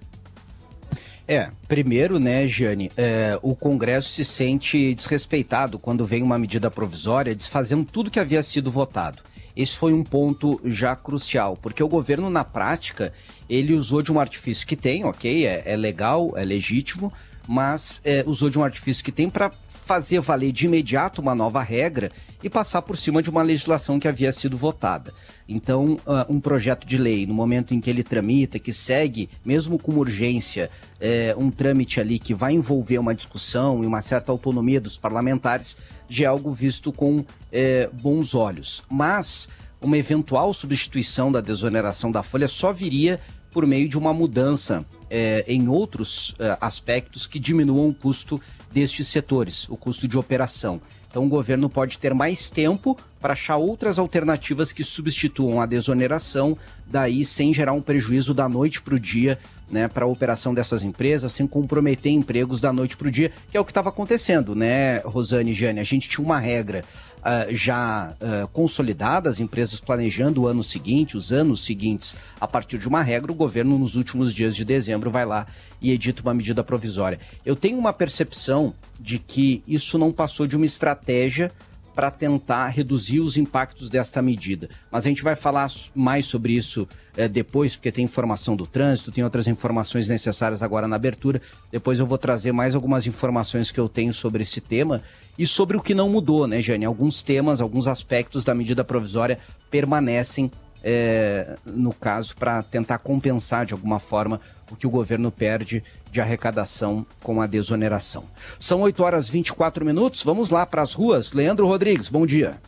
É, 1.27 1.49
primeiro, 1.67 2.19
né, 2.19 2.47
Jane, 2.47 2.91
é, 2.95 3.37
o 3.41 3.55
Congresso 3.55 4.09
se 4.09 4.23
sente 4.23 4.93
desrespeitado 4.93 5.79
quando 5.79 6.05
vem 6.05 6.21
uma 6.21 6.37
medida 6.37 6.69
provisória 6.69 7.33
desfazendo 7.33 7.83
tudo 7.83 8.11
que 8.11 8.19
havia 8.19 8.43
sido 8.43 8.69
votado. 8.69 9.23
Esse 9.55 9.75
foi 9.75 9.91
um 9.91 10.03
ponto 10.03 10.61
já 10.65 10.95
crucial, 10.95 11.57
porque 11.59 11.81
o 11.81 11.87
governo, 11.87 12.29
na 12.29 12.43
prática, 12.43 13.11
ele 13.49 13.73
usou 13.73 14.01
de 14.01 14.11
um 14.11 14.19
artifício 14.19 14.67
que 14.67 14.75
tem, 14.75 15.03
ok, 15.03 15.47
é, 15.47 15.63
é 15.65 15.75
legal, 15.75 16.33
é 16.35 16.43
legítimo, 16.43 17.11
mas 17.47 18.01
é, 18.03 18.23
usou 18.27 18.49
de 18.49 18.59
um 18.59 18.63
artifício 18.63 19.03
que 19.03 19.11
tem 19.11 19.29
para 19.29 19.51
fazer 19.85 20.19
valer 20.19 20.51
de 20.51 20.65
imediato 20.65 21.21
uma 21.21 21.35
nova 21.35 21.61
regra 21.61 22.09
e 22.43 22.49
passar 22.49 22.81
por 22.81 22.97
cima 22.97 23.21
de 23.21 23.29
uma 23.29 23.43
legislação 23.43 23.99
que 23.99 24.07
havia 24.07 24.31
sido 24.31 24.57
votada. 24.57 25.13
Então, 25.47 25.93
uh, 25.93 26.25
um 26.27 26.39
projeto 26.39 26.87
de 26.87 26.97
lei, 26.97 27.27
no 27.27 27.33
momento 27.35 27.75
em 27.75 27.79
que 27.79 27.87
ele 27.87 28.03
tramita, 28.03 28.57
que 28.57 28.73
segue, 28.73 29.29
mesmo 29.45 29.77
com 29.77 29.93
urgência, 29.93 30.71
é, 30.99 31.35
um 31.37 31.51
trâmite 31.51 31.99
ali 31.99 32.17
que 32.17 32.33
vai 32.33 32.53
envolver 32.53 32.97
uma 32.97 33.13
discussão 33.13 33.83
e 33.83 33.85
uma 33.85 34.01
certa 34.01 34.31
autonomia 34.31 34.81
dos 34.81 34.97
parlamentares, 34.97 35.77
já 36.09 36.25
é 36.25 36.27
algo 36.27 36.51
visto 36.51 36.91
com 36.91 37.23
é, 37.51 37.87
bons 37.93 38.33
olhos. 38.33 38.83
Mas 38.89 39.47
uma 39.79 39.97
eventual 39.99 40.51
substituição 40.51 41.31
da 41.31 41.41
desoneração 41.41 42.11
da 42.11 42.23
folha 42.23 42.47
só 42.47 42.73
viria 42.73 43.19
por 43.51 43.67
meio 43.67 43.87
de 43.87 43.97
uma 43.97 44.13
mudança 44.13 44.83
é, 45.09 45.45
em 45.47 45.69
outros 45.69 46.35
é, 46.39 46.57
aspectos 46.59 47.27
que 47.27 47.39
diminuam 47.39 47.89
o 47.89 47.93
custo 47.93 48.41
destes 48.75 49.07
setores, 49.07 49.69
o 49.69 49.77
custo 49.77 50.05
de 50.05 50.17
operação. 50.17 50.81
Então 51.09 51.25
o 51.25 51.29
governo 51.29 51.69
pode 51.69 51.97
ter 51.97 52.13
mais 52.13 52.49
tempo 52.49 52.97
para 53.21 53.31
achar 53.31 53.55
outras 53.55 53.97
alternativas 53.97 54.73
que 54.73 54.83
substituam 54.83 55.61
a 55.61 55.65
desoneração, 55.65 56.57
daí 56.85 57.23
sem 57.23 57.53
gerar 57.53 57.71
um 57.71 57.81
prejuízo 57.81 58.33
da 58.33 58.49
noite 58.49 58.81
para 58.81 58.95
o 58.95 58.99
dia 58.99 59.39
né, 59.69 59.87
para 59.87 60.05
a 60.05 60.07
operação 60.07 60.53
dessas 60.53 60.83
empresas, 60.83 61.31
sem 61.31 61.47
comprometer 61.47 62.11
empregos 62.11 62.59
da 62.59 62.71
noite 62.71 62.95
para 62.95 63.07
o 63.07 63.11
dia, 63.11 63.31
que 63.49 63.57
é 63.57 63.59
o 63.59 63.65
que 63.65 63.71
estava 63.71 63.89
acontecendo, 63.89 64.55
né, 64.55 64.99
Rosane 64.99 65.51
e 65.51 65.53
Jane? 65.53 65.79
A 65.79 65.83
gente 65.83 66.07
tinha 66.07 66.23
uma 66.23 66.39
regra 66.39 66.83
uh, 67.25 67.53
já 67.53 68.13
uh, 68.21 68.47
consolidada, 68.49 69.29
as 69.29 69.39
empresas 69.39 69.81
planejando 69.81 70.43
o 70.43 70.47
ano 70.47 70.63
seguinte, 70.63 71.17
os 71.17 71.31
anos 71.31 71.65
seguintes, 71.65 72.15
a 72.39 72.47
partir 72.47 72.77
de 72.77 72.87
uma 72.87 73.01
regra, 73.01 73.31
o 73.31 73.35
governo, 73.35 73.79
nos 73.79 73.95
últimos 73.95 74.33
dias 74.33 74.55
de 74.55 74.63
dezembro, 74.63 75.09
vai 75.09 75.25
lá 75.25 75.47
e 75.81 75.91
edita 75.91 76.21
uma 76.21 76.33
medida 76.33 76.63
provisória. 76.63 77.19
Eu 77.45 77.55
tenho 77.55 77.77
uma 77.77 77.91
percepção 77.91 78.73
de 78.99 79.17
que 79.17 79.63
isso 79.67 79.97
não 79.97 80.11
passou 80.11 80.45
de 80.45 80.55
uma 80.55 80.65
estratégia 80.65 81.51
para 81.95 82.11
tentar 82.11 82.67
reduzir 82.67 83.21
os 83.21 83.37
impactos 83.37 83.89
desta 83.89 84.21
medida. 84.21 84.69
Mas 84.91 85.05
a 85.05 85.09
gente 85.09 85.23
vai 85.23 85.35
falar 85.35 85.71
mais 85.95 86.25
sobre 86.25 86.53
isso 86.53 86.87
é, 87.15 87.27
depois, 87.27 87.75
porque 87.75 87.91
tem 87.91 88.03
informação 88.03 88.55
do 88.55 88.67
trânsito, 88.67 89.11
tem 89.11 89.23
outras 89.23 89.47
informações 89.47 90.09
necessárias 90.09 90.61
agora 90.61 90.87
na 90.87 90.97
abertura. 90.97 91.41
Depois 91.71 91.97
eu 91.97 92.05
vou 92.05 92.17
trazer 92.17 92.51
mais 92.51 92.75
algumas 92.75 93.07
informações 93.07 93.71
que 93.71 93.79
eu 93.79 93.87
tenho 93.87 94.13
sobre 94.13 94.43
esse 94.43 94.59
tema 94.59 95.01
e 95.39 95.47
sobre 95.47 95.77
o 95.77 95.81
que 95.81 95.95
não 95.95 96.09
mudou, 96.09 96.45
né, 96.45 96.61
Jane? 96.61 96.83
Alguns 96.83 97.21
temas, 97.21 97.61
alguns 97.61 97.87
aspectos 97.87 98.43
da 98.43 98.53
medida 98.53 98.83
provisória 98.83 99.39
permanecem 99.71 100.51
é, 100.87 101.55
no 101.65 101.91
caso, 101.91 102.35
para 102.35 102.61
tentar 102.61 102.99
compensar 102.99 103.65
de 103.65 103.73
alguma 103.73 103.99
forma 103.99 104.39
o 104.71 104.75
que 104.75 104.85
o 104.85 104.89
governo 104.89 105.31
perde 105.31 105.83
de 106.11 106.21
arrecadação 106.21 107.03
com 107.23 107.41
a 107.41 107.47
desoneração. 107.47 108.25
São 108.59 108.81
8 108.81 109.01
horas 109.01 109.27
e 109.27 109.31
24 109.31 109.83
minutos, 109.83 110.21
vamos 110.21 110.51
lá 110.51 110.63
para 110.63 110.83
as 110.83 110.93
ruas. 110.93 111.33
Leandro 111.33 111.65
Rodrigues, 111.65 112.07
bom 112.07 112.23
dia. 112.23 112.61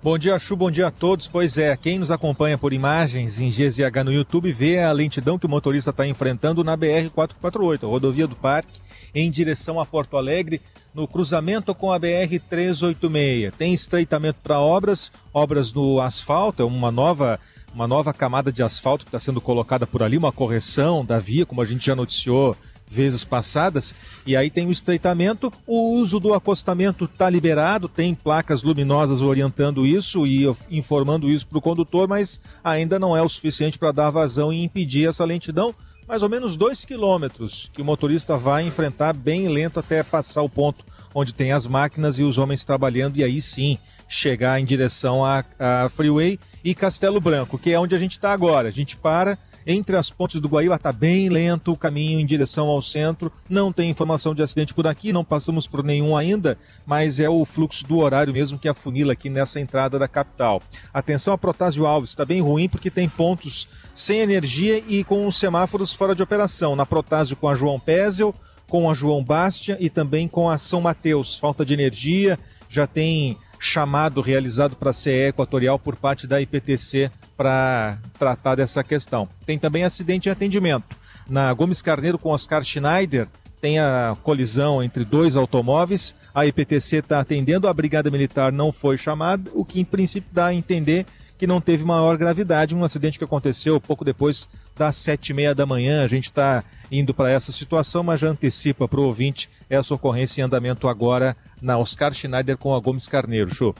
Bom 0.00 0.16
dia, 0.16 0.38
Chu, 0.38 0.54
bom 0.54 0.70
dia 0.70 0.86
a 0.86 0.90
todos. 0.90 1.26
Pois 1.26 1.58
é, 1.58 1.76
quem 1.76 1.98
nos 1.98 2.12
acompanha 2.12 2.56
por 2.56 2.72
imagens 2.72 3.40
em 3.40 3.48
GZH 3.48 4.04
no 4.04 4.12
YouTube 4.12 4.52
vê 4.52 4.80
a 4.80 4.92
lentidão 4.92 5.38
que 5.38 5.46
o 5.46 5.48
motorista 5.48 5.90
está 5.90 6.06
enfrentando 6.06 6.62
na 6.62 6.76
BR-448, 6.76 7.88
rodovia 7.88 8.26
do 8.26 8.36
Parque, 8.36 8.80
em 9.12 9.30
direção 9.30 9.80
a 9.80 9.86
Porto 9.86 10.16
Alegre 10.16 10.60
no 10.94 11.06
cruzamento 11.06 11.74
com 11.74 11.92
a 11.92 11.98
BR-386. 11.98 13.52
Tem 13.56 13.72
estreitamento 13.72 14.38
para 14.42 14.60
obras, 14.60 15.10
obras 15.32 15.72
no 15.72 16.00
asfalto, 16.00 16.62
é 16.62 16.66
uma 16.66 16.90
nova, 16.90 17.40
uma 17.74 17.86
nova 17.86 18.12
camada 18.12 18.52
de 18.52 18.62
asfalto 18.62 19.04
que 19.04 19.08
está 19.08 19.18
sendo 19.18 19.40
colocada 19.40 19.86
por 19.86 20.02
ali, 20.02 20.16
uma 20.16 20.32
correção 20.32 21.04
da 21.04 21.18
via, 21.18 21.46
como 21.46 21.62
a 21.62 21.64
gente 21.64 21.86
já 21.86 21.94
noticiou 21.94 22.56
vezes 22.92 23.24
passadas, 23.24 23.94
e 24.26 24.36
aí 24.36 24.50
tem 24.50 24.66
o 24.66 24.70
estreitamento, 24.70 25.50
o 25.66 25.94
uso 25.94 26.20
do 26.20 26.34
acostamento 26.34 27.06
está 27.06 27.30
liberado, 27.30 27.88
tem 27.88 28.14
placas 28.14 28.62
luminosas 28.62 29.22
orientando 29.22 29.86
isso 29.86 30.26
e 30.26 30.44
informando 30.70 31.30
isso 31.30 31.46
para 31.46 31.56
o 31.56 31.62
condutor, 31.62 32.06
mas 32.06 32.38
ainda 32.62 32.98
não 32.98 33.16
é 33.16 33.22
o 33.22 33.28
suficiente 33.30 33.78
para 33.78 33.92
dar 33.92 34.10
vazão 34.10 34.52
e 34.52 34.62
impedir 34.62 35.08
essa 35.08 35.24
lentidão 35.24 35.74
mais 36.12 36.22
ou 36.22 36.28
menos 36.28 36.58
2 36.58 36.84
quilômetros 36.84 37.70
que 37.72 37.80
o 37.80 37.84
motorista 37.86 38.36
vai 38.36 38.66
enfrentar 38.66 39.14
bem 39.14 39.48
lento 39.48 39.80
até 39.80 40.02
passar 40.02 40.42
o 40.42 40.48
ponto 40.48 40.84
onde 41.14 41.32
tem 41.32 41.52
as 41.52 41.66
máquinas 41.66 42.18
e 42.18 42.22
os 42.22 42.36
homens 42.36 42.66
trabalhando 42.66 43.16
e 43.16 43.24
aí 43.24 43.40
sim 43.40 43.78
chegar 44.06 44.60
em 44.60 44.64
direção 44.66 45.24
a 45.24 45.88
Freeway 45.96 46.38
e 46.62 46.74
Castelo 46.74 47.18
Branco, 47.18 47.58
que 47.58 47.72
é 47.72 47.80
onde 47.80 47.94
a 47.94 47.98
gente 47.98 48.12
está 48.12 48.30
agora. 48.30 48.68
A 48.68 48.70
gente 48.70 48.94
para 48.94 49.38
entre 49.66 49.96
as 49.96 50.10
pontes 50.10 50.40
do 50.40 50.48
Guaíba 50.48 50.74
está 50.74 50.92
bem 50.92 51.28
lento 51.28 51.72
o 51.72 51.76
caminho 51.76 52.20
em 52.20 52.26
direção 52.26 52.68
ao 52.68 52.82
centro. 52.82 53.32
Não 53.48 53.72
tem 53.72 53.90
informação 53.90 54.34
de 54.34 54.42
acidente 54.42 54.74
por 54.74 54.86
aqui, 54.86 55.12
não 55.12 55.24
passamos 55.24 55.66
por 55.66 55.82
nenhum 55.82 56.16
ainda, 56.16 56.58
mas 56.86 57.20
é 57.20 57.28
o 57.28 57.44
fluxo 57.44 57.84
do 57.86 57.98
horário 57.98 58.32
mesmo 58.32 58.58
que 58.58 58.68
afunila 58.68 59.12
aqui 59.12 59.28
nessa 59.28 59.60
entrada 59.60 59.98
da 59.98 60.08
capital. 60.08 60.62
Atenção 60.92 61.34
a 61.34 61.38
Protásio 61.38 61.86
Alves, 61.86 62.10
está 62.10 62.24
bem 62.24 62.40
ruim 62.40 62.68
porque 62.68 62.90
tem 62.90 63.08
pontos 63.08 63.68
sem 63.94 64.18
energia 64.20 64.82
e 64.88 65.04
com 65.04 65.26
os 65.26 65.38
semáforos 65.38 65.92
fora 65.92 66.14
de 66.14 66.22
operação. 66.22 66.76
Na 66.76 66.86
Protásio 66.86 67.36
com 67.36 67.48
a 67.48 67.54
João 67.54 67.78
Pézel, 67.78 68.34
com 68.66 68.90
a 68.90 68.94
João 68.94 69.22
Bastia 69.22 69.76
e 69.78 69.90
também 69.90 70.26
com 70.26 70.48
a 70.48 70.56
São 70.56 70.80
Mateus. 70.80 71.38
Falta 71.38 71.64
de 71.64 71.74
energia, 71.74 72.38
já 72.68 72.86
tem 72.86 73.36
chamado 73.62 74.20
realizado 74.20 74.74
para 74.74 74.90
a 74.90 74.92
CE 74.92 75.28
Equatorial 75.28 75.78
por 75.78 75.94
parte 75.94 76.26
da 76.26 76.40
IPTC 76.40 77.10
para 77.36 77.96
tratar 78.18 78.56
dessa 78.56 78.82
questão. 78.82 79.28
Tem 79.46 79.56
também 79.56 79.84
acidente 79.84 80.28
em 80.28 80.32
atendimento. 80.32 80.96
Na 81.28 81.52
Gomes 81.54 81.80
Carneiro 81.80 82.18
com 82.18 82.30
Oscar 82.30 82.64
Schneider, 82.64 83.28
tem 83.60 83.78
a 83.78 84.16
colisão 84.24 84.82
entre 84.82 85.04
dois 85.04 85.36
automóveis. 85.36 86.12
A 86.34 86.44
IPTC 86.44 86.96
está 86.96 87.20
atendendo, 87.20 87.68
a 87.68 87.72
Brigada 87.72 88.10
Militar 88.10 88.50
não 88.50 88.72
foi 88.72 88.98
chamada, 88.98 89.48
o 89.54 89.64
que 89.64 89.80
em 89.80 89.84
princípio 89.84 90.28
dá 90.32 90.46
a 90.46 90.54
entender 90.54 91.06
que 91.42 91.46
não 91.48 91.60
teve 91.60 91.82
maior 91.82 92.16
gravidade. 92.16 92.72
Um 92.72 92.84
acidente 92.84 93.18
que 93.18 93.24
aconteceu 93.24 93.80
pouco 93.80 94.04
depois 94.04 94.48
das 94.76 94.94
sete 94.94 95.30
e 95.30 95.34
meia 95.34 95.52
da 95.52 95.66
manhã. 95.66 96.04
A 96.04 96.06
gente 96.06 96.26
está 96.26 96.62
indo 96.88 97.12
para 97.12 97.32
essa 97.32 97.50
situação, 97.50 98.04
mas 98.04 98.20
já 98.20 98.28
antecipa 98.28 98.86
para 98.86 99.00
o 99.00 99.06
ouvinte 99.06 99.50
essa 99.68 99.92
ocorrência 99.92 100.40
em 100.40 100.44
andamento 100.44 100.86
agora 100.86 101.36
na 101.60 101.76
Oscar 101.76 102.14
Schneider 102.14 102.56
com 102.56 102.72
a 102.72 102.78
Gomes 102.78 103.08
Carneiro. 103.08 103.52
Show. 103.52 103.74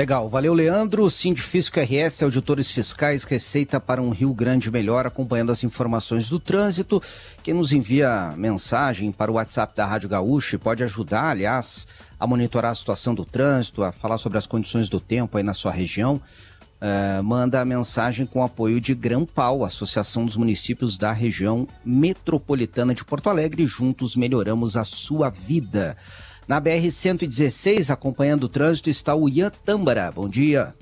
Legal, 0.00 0.30
valeu 0.30 0.54
Leandro. 0.54 1.10
Sindifisco 1.10 1.78
RS, 1.78 2.22
auditores 2.22 2.70
fiscais, 2.70 3.24
receita 3.24 3.78
para 3.78 4.00
um 4.00 4.08
Rio 4.08 4.32
Grande 4.32 4.70
melhor, 4.70 5.06
acompanhando 5.06 5.52
as 5.52 5.62
informações 5.62 6.26
do 6.30 6.40
trânsito. 6.40 7.02
Quem 7.42 7.52
nos 7.52 7.70
envia 7.70 8.32
mensagem 8.34 9.12
para 9.12 9.30
o 9.30 9.34
WhatsApp 9.34 9.76
da 9.76 9.84
Rádio 9.84 10.08
Gaúcha 10.08 10.58
pode 10.58 10.82
ajudar, 10.82 11.24
aliás, 11.24 11.86
a 12.18 12.26
monitorar 12.26 12.72
a 12.72 12.74
situação 12.74 13.14
do 13.14 13.26
trânsito, 13.26 13.82
a 13.82 13.92
falar 13.92 14.16
sobre 14.16 14.38
as 14.38 14.46
condições 14.46 14.88
do 14.88 14.98
tempo 14.98 15.36
aí 15.36 15.44
na 15.44 15.52
sua 15.52 15.70
região, 15.70 16.14
uh, 16.16 17.22
manda 17.22 17.60
a 17.60 17.64
mensagem 17.66 18.24
com 18.24 18.42
apoio 18.42 18.80
de 18.80 18.94
Grampal, 18.94 19.62
Associação 19.62 20.24
dos 20.24 20.34
Municípios 20.34 20.96
da 20.96 21.12
Região 21.12 21.68
Metropolitana 21.84 22.94
de 22.94 23.04
Porto 23.04 23.28
Alegre. 23.28 23.66
Juntos 23.66 24.16
melhoramos 24.16 24.78
a 24.78 24.84
sua 24.84 25.28
vida. 25.28 25.94
Na 26.46 26.60
BR-116, 26.60 27.90
acompanhando 27.90 28.44
o 28.44 28.48
trânsito, 28.48 28.90
está 28.90 29.14
o 29.14 29.28
Ian 29.28 29.50
Tâmbara. 29.50 30.10
Bom 30.10 30.28
dia. 30.28 30.74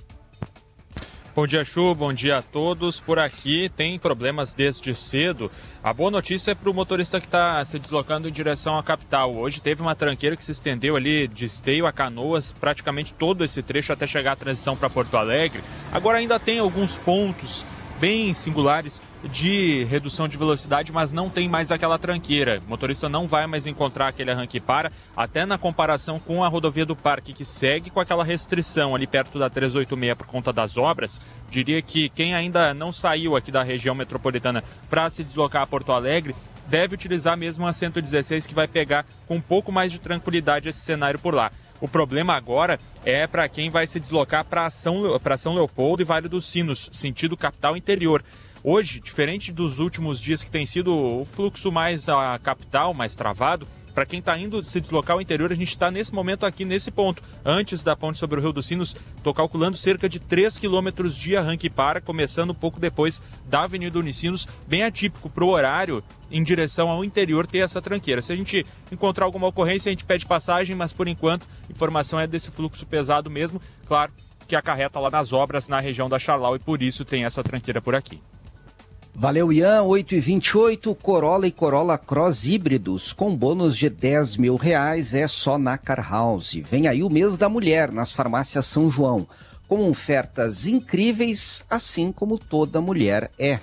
Bom 1.38 1.46
dia, 1.46 1.64
Chu. 1.64 1.94
Bom 1.94 2.12
dia 2.12 2.38
a 2.38 2.42
todos. 2.42 2.98
Por 2.98 3.16
aqui 3.16 3.70
tem 3.76 3.96
problemas 3.96 4.54
desde 4.54 4.92
cedo. 4.92 5.48
A 5.80 5.92
boa 5.92 6.10
notícia 6.10 6.50
é 6.50 6.54
para 6.56 6.68
o 6.68 6.74
motorista 6.74 7.20
que 7.20 7.26
está 7.26 7.64
se 7.64 7.78
deslocando 7.78 8.28
em 8.28 8.32
direção 8.32 8.76
à 8.76 8.82
capital. 8.82 9.36
Hoje 9.36 9.60
teve 9.60 9.80
uma 9.80 9.94
tranqueira 9.94 10.36
que 10.36 10.42
se 10.42 10.50
estendeu 10.50 10.96
ali 10.96 11.28
de 11.28 11.44
Esteio 11.44 11.86
a 11.86 11.92
Canoas, 11.92 12.50
praticamente 12.50 13.14
todo 13.14 13.44
esse 13.44 13.62
trecho 13.62 13.92
até 13.92 14.04
chegar 14.04 14.32
à 14.32 14.36
transição 14.36 14.76
para 14.76 14.90
Porto 14.90 15.16
Alegre. 15.16 15.62
Agora 15.92 16.18
ainda 16.18 16.40
tem 16.40 16.58
alguns 16.58 16.96
pontos 16.96 17.64
bem 18.00 18.32
singulares 18.32 19.00
de 19.24 19.84
redução 19.84 20.28
de 20.28 20.36
velocidade, 20.36 20.92
mas 20.92 21.12
não 21.12 21.28
tem 21.28 21.48
mais 21.48 21.72
aquela 21.72 21.98
tranqueira. 21.98 22.60
O 22.66 22.70
motorista 22.70 23.08
não 23.08 23.26
vai 23.26 23.46
mais 23.46 23.66
encontrar 23.66 24.08
aquele 24.08 24.30
arranque 24.30 24.60
para, 24.60 24.92
até 25.16 25.44
na 25.44 25.58
comparação 25.58 26.18
com 26.18 26.44
a 26.44 26.48
rodovia 26.48 26.86
do 26.86 26.94
Parque, 26.94 27.34
que 27.34 27.44
segue 27.44 27.90
com 27.90 28.00
aquela 28.00 28.24
restrição 28.24 28.94
ali 28.94 29.06
perto 29.06 29.38
da 29.38 29.50
386 29.50 30.14
por 30.14 30.26
conta 30.26 30.52
das 30.52 30.76
obras. 30.76 31.20
Diria 31.50 31.82
que 31.82 32.08
quem 32.08 32.34
ainda 32.34 32.72
não 32.72 32.92
saiu 32.92 33.36
aqui 33.36 33.50
da 33.50 33.62
região 33.62 33.94
metropolitana 33.94 34.62
para 34.88 35.10
se 35.10 35.24
deslocar 35.24 35.62
a 35.62 35.66
Porto 35.66 35.92
Alegre 35.92 36.34
deve 36.68 36.94
utilizar 36.94 37.36
mesmo 37.36 37.66
a 37.66 37.72
116 37.72 38.46
que 38.46 38.54
vai 38.54 38.68
pegar 38.68 39.06
com 39.26 39.36
um 39.36 39.40
pouco 39.40 39.72
mais 39.72 39.90
de 39.90 39.98
tranquilidade 39.98 40.68
esse 40.68 40.80
cenário 40.80 41.18
por 41.18 41.34
lá. 41.34 41.50
O 41.80 41.88
problema 41.88 42.34
agora 42.34 42.78
é 43.04 43.26
para 43.26 43.48
quem 43.48 43.70
vai 43.70 43.86
se 43.86 44.00
deslocar 44.00 44.44
para 44.44 44.68
São, 44.70 45.02
São 45.36 45.54
Leopoldo 45.54 46.02
e 46.02 46.04
Vale 46.04 46.28
dos 46.28 46.46
Sinos, 46.46 46.88
sentido 46.92 47.36
capital 47.36 47.76
interior. 47.76 48.24
Hoje, 48.62 49.00
diferente 49.00 49.52
dos 49.52 49.78
últimos 49.78 50.20
dias 50.20 50.42
que 50.42 50.50
tem 50.50 50.66
sido 50.66 50.94
o 50.94 51.24
fluxo 51.24 51.70
mais 51.70 52.08
a 52.08 52.38
capital, 52.42 52.92
mais 52.92 53.14
travado, 53.14 53.66
para 53.98 54.06
quem 54.06 54.20
está 54.20 54.38
indo 54.38 54.62
se 54.62 54.80
deslocar 54.80 55.16
ao 55.16 55.20
interior, 55.20 55.50
a 55.50 55.56
gente 55.56 55.70
está 55.70 55.90
nesse 55.90 56.14
momento 56.14 56.46
aqui, 56.46 56.64
nesse 56.64 56.88
ponto. 56.88 57.20
Antes 57.44 57.82
da 57.82 57.96
ponte 57.96 58.16
sobre 58.16 58.38
o 58.38 58.40
Rio 58.40 58.52
dos 58.52 58.64
Sinos, 58.64 58.94
estou 59.16 59.34
calculando 59.34 59.76
cerca 59.76 60.08
de 60.08 60.20
3 60.20 60.56
quilômetros 60.56 61.16
de 61.16 61.36
arranque 61.36 61.68
para, 61.68 62.00
começando 62.00 62.50
um 62.50 62.54
pouco 62.54 62.78
depois 62.78 63.20
da 63.46 63.64
Avenida 63.64 63.98
Unicinos, 63.98 64.46
bem 64.68 64.84
atípico 64.84 65.28
para 65.28 65.42
o 65.42 65.48
horário 65.48 66.00
em 66.30 66.44
direção 66.44 66.88
ao 66.88 67.02
interior 67.02 67.44
ter 67.44 67.58
essa 67.58 67.82
tranqueira. 67.82 68.22
Se 68.22 68.32
a 68.32 68.36
gente 68.36 68.64
encontrar 68.92 69.24
alguma 69.24 69.48
ocorrência, 69.48 69.90
a 69.90 69.92
gente 69.92 70.04
pede 70.04 70.24
passagem, 70.24 70.76
mas 70.76 70.92
por 70.92 71.08
enquanto, 71.08 71.48
informação 71.68 72.20
é 72.20 72.26
desse 72.28 72.52
fluxo 72.52 72.86
pesado 72.86 73.28
mesmo. 73.28 73.60
Claro 73.84 74.12
que 74.46 74.54
acarreta 74.54 75.00
lá 75.00 75.10
nas 75.10 75.32
obras 75.32 75.66
na 75.66 75.80
região 75.80 76.08
da 76.08 76.20
Charlau 76.20 76.54
e 76.54 76.60
por 76.60 76.82
isso 76.82 77.04
tem 77.04 77.24
essa 77.24 77.42
tranqueira 77.42 77.82
por 77.82 77.96
aqui. 77.96 78.20
Valeu, 79.20 79.52
Ian. 79.52 79.82
8 79.82 80.14
e 80.14 80.20
28 80.20 80.94
Corolla 80.94 81.48
e 81.48 81.50
Corolla 81.50 81.98
Cross 81.98 82.46
híbridos 82.46 83.12
com 83.12 83.34
bônus 83.34 83.76
de 83.76 83.90
10 83.90 84.36
mil 84.36 84.54
reais 84.54 85.12
é 85.12 85.26
só 85.26 85.58
na 85.58 85.76
Car 85.76 86.08
House. 86.08 86.54
Vem 86.70 86.86
aí 86.86 87.02
o 87.02 87.10
mês 87.10 87.36
da 87.36 87.48
mulher 87.48 87.90
nas 87.90 88.12
farmácias 88.12 88.64
São 88.66 88.88
João, 88.88 89.26
com 89.66 89.90
ofertas 89.90 90.68
incríveis, 90.68 91.64
assim 91.68 92.12
como 92.12 92.38
toda 92.38 92.80
mulher 92.80 93.28
é. 93.36 93.58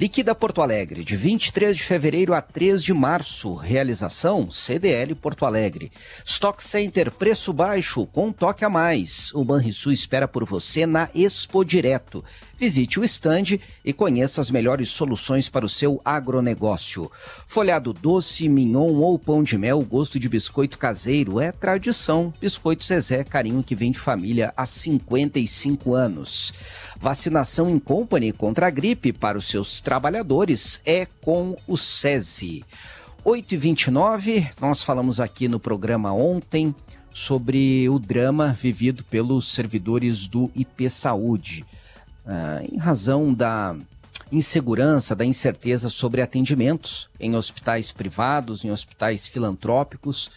Liquida 0.00 0.32
Porto 0.32 0.62
Alegre, 0.62 1.02
de 1.02 1.16
23 1.16 1.76
de 1.76 1.82
fevereiro 1.82 2.32
a 2.32 2.40
3 2.40 2.84
de 2.84 2.94
março. 2.94 3.54
Realização 3.54 4.48
CDL 4.48 5.12
Porto 5.16 5.44
Alegre. 5.44 5.90
Stock 6.24 6.62
Center, 6.62 7.10
preço 7.10 7.52
baixo, 7.52 8.06
com 8.06 8.30
toque 8.30 8.64
a 8.64 8.70
mais. 8.70 9.34
O 9.34 9.44
Banrisul 9.44 9.90
espera 9.90 10.28
por 10.28 10.44
você 10.44 10.86
na 10.86 11.10
Expo 11.12 11.64
Direto. 11.64 12.24
Visite 12.56 13.00
o 13.00 13.04
estande 13.04 13.60
e 13.84 13.92
conheça 13.92 14.40
as 14.40 14.52
melhores 14.52 14.88
soluções 14.88 15.48
para 15.48 15.66
o 15.66 15.68
seu 15.68 16.00
agronegócio. 16.04 17.10
Folhado 17.48 17.92
doce, 17.92 18.48
mignon 18.48 18.94
ou 18.94 19.18
pão 19.18 19.42
de 19.42 19.58
mel, 19.58 19.80
gosto 19.82 20.18
de 20.18 20.28
biscoito 20.28 20.78
caseiro 20.78 21.40
é 21.40 21.50
tradição. 21.50 22.32
Biscoito 22.40 22.84
Zezé, 22.84 23.24
carinho 23.24 23.64
que 23.64 23.74
vem 23.74 23.90
de 23.90 23.98
família 23.98 24.52
há 24.56 24.64
55 24.64 25.92
anos. 25.92 26.52
Vacinação 27.00 27.70
em 27.70 27.78
company 27.78 28.32
contra 28.32 28.66
a 28.66 28.70
gripe 28.70 29.12
para 29.12 29.38
os 29.38 29.46
seus 29.46 29.80
trabalhadores 29.80 30.80
é 30.84 31.06
com 31.06 31.56
o 31.66 31.76
SESI. 31.76 32.64
8h29, 33.24 34.48
nós 34.60 34.82
falamos 34.82 35.20
aqui 35.20 35.48
no 35.48 35.60
programa 35.60 36.12
ontem 36.12 36.74
sobre 37.12 37.88
o 37.88 38.00
drama 38.00 38.56
vivido 38.60 39.04
pelos 39.04 39.52
servidores 39.52 40.26
do 40.26 40.50
IP 40.56 40.90
Saúde. 40.90 41.64
Ah, 42.26 42.62
em 42.68 42.76
razão 42.78 43.32
da 43.32 43.76
insegurança, 44.32 45.14
da 45.14 45.24
incerteza 45.24 45.88
sobre 45.88 46.20
atendimentos 46.20 47.08
em 47.18 47.36
hospitais 47.36 47.92
privados, 47.92 48.64
em 48.64 48.72
hospitais 48.72 49.28
filantrópicos, 49.28 50.30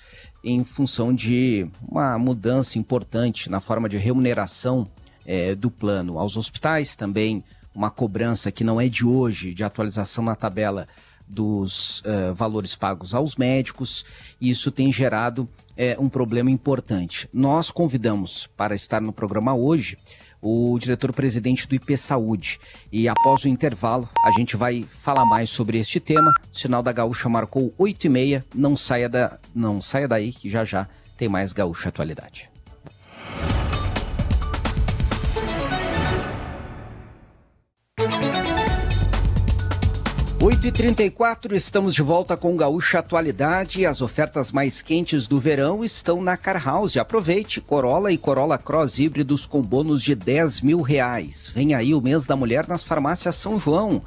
em 0.44 0.64
função 0.64 1.14
de 1.14 1.68
uma 1.88 2.18
mudança 2.20 2.78
importante 2.78 3.50
na 3.50 3.60
forma 3.60 3.90
de 3.90 3.98
remuneração 3.98 4.88
é, 5.32 5.56
do 5.56 5.72
plano 5.72 6.20
aos 6.20 6.36
hospitais, 6.36 6.94
também 6.94 7.42
uma 7.74 7.90
cobrança 7.90 8.52
que 8.52 8.66
não 8.66 8.82
é 8.82 8.90
de 8.90 9.06
hoje, 9.06 9.54
de 9.54 9.64
atualização 9.64 10.26
na 10.26 10.36
tabela 10.36 10.86
dos 11.26 12.02
uh, 12.02 12.36
valores 12.36 12.76
pagos 12.76 13.14
aos 13.14 13.38
médicos, 13.38 14.04
e 14.42 14.50
isso 14.50 14.70
tem 14.70 14.92
gerado 14.92 15.48
é, 15.78 15.96
um 15.98 16.10
problema 16.10 16.52
importante. 16.52 17.30
Nós 17.34 17.72
convidamos 17.72 18.50
para 18.58 18.76
estar 18.76 19.00
no 19.00 19.14
programa 19.14 19.54
hoje 19.54 19.98
o 20.42 20.78
diretor-presidente 20.78 21.66
do 21.66 21.76
IP 21.76 21.96
Saúde. 21.96 22.60
E 22.92 23.08
após 23.08 23.46
o 23.46 23.48
intervalo, 23.48 24.10
a 24.26 24.32
gente 24.32 24.58
vai 24.58 24.86
falar 25.02 25.24
mais 25.24 25.50
sobre 25.50 25.78
este 25.78 26.02
tema. 26.02 26.34
O 26.54 26.58
sinal 26.58 26.84
da 26.84 26.92
Gaúcha 26.92 27.30
marcou 27.30 27.74
8 27.78 28.06
e 28.06 28.10
meia. 28.10 28.46
Não 28.54 28.76
saia, 28.76 29.08
da, 29.08 29.40
não 29.56 29.82
saia 29.82 30.10
daí, 30.10 30.34
que 30.34 30.50
já 30.50 30.66
já 30.66 30.90
tem 31.16 31.30
mais 31.30 31.54
Gaúcha 31.54 31.88
Atualidade. 31.88 32.51
8h34, 40.42 41.54
estamos 41.54 41.94
de 41.94 42.02
volta 42.02 42.36
com 42.36 42.58
Gaúcha 42.58 42.98
Atualidade. 42.98 43.86
As 43.86 44.02
ofertas 44.02 44.52
mais 44.52 44.82
quentes 44.82 45.28
do 45.28 45.40
verão 45.40 45.84
estão 45.84 46.20
na 46.20 46.36
Car 46.36 46.64
House. 46.66 46.98
Aproveite, 46.98 47.62
Corolla 47.62 48.12
e 48.12 48.18
Corolla 48.18 48.58
Cross 48.58 48.98
híbridos 48.98 49.46
com 49.46 49.62
bônus 49.62 50.02
de 50.02 50.16
10 50.16 50.62
mil 50.62 50.82
reais. 50.82 51.52
Vem 51.54 51.76
aí 51.76 51.94
o 51.94 52.02
mês 52.02 52.26
da 52.26 52.36
mulher 52.36 52.68
nas 52.68 52.82
farmácias 52.82 53.36
São 53.36 53.60
João. 53.60 54.02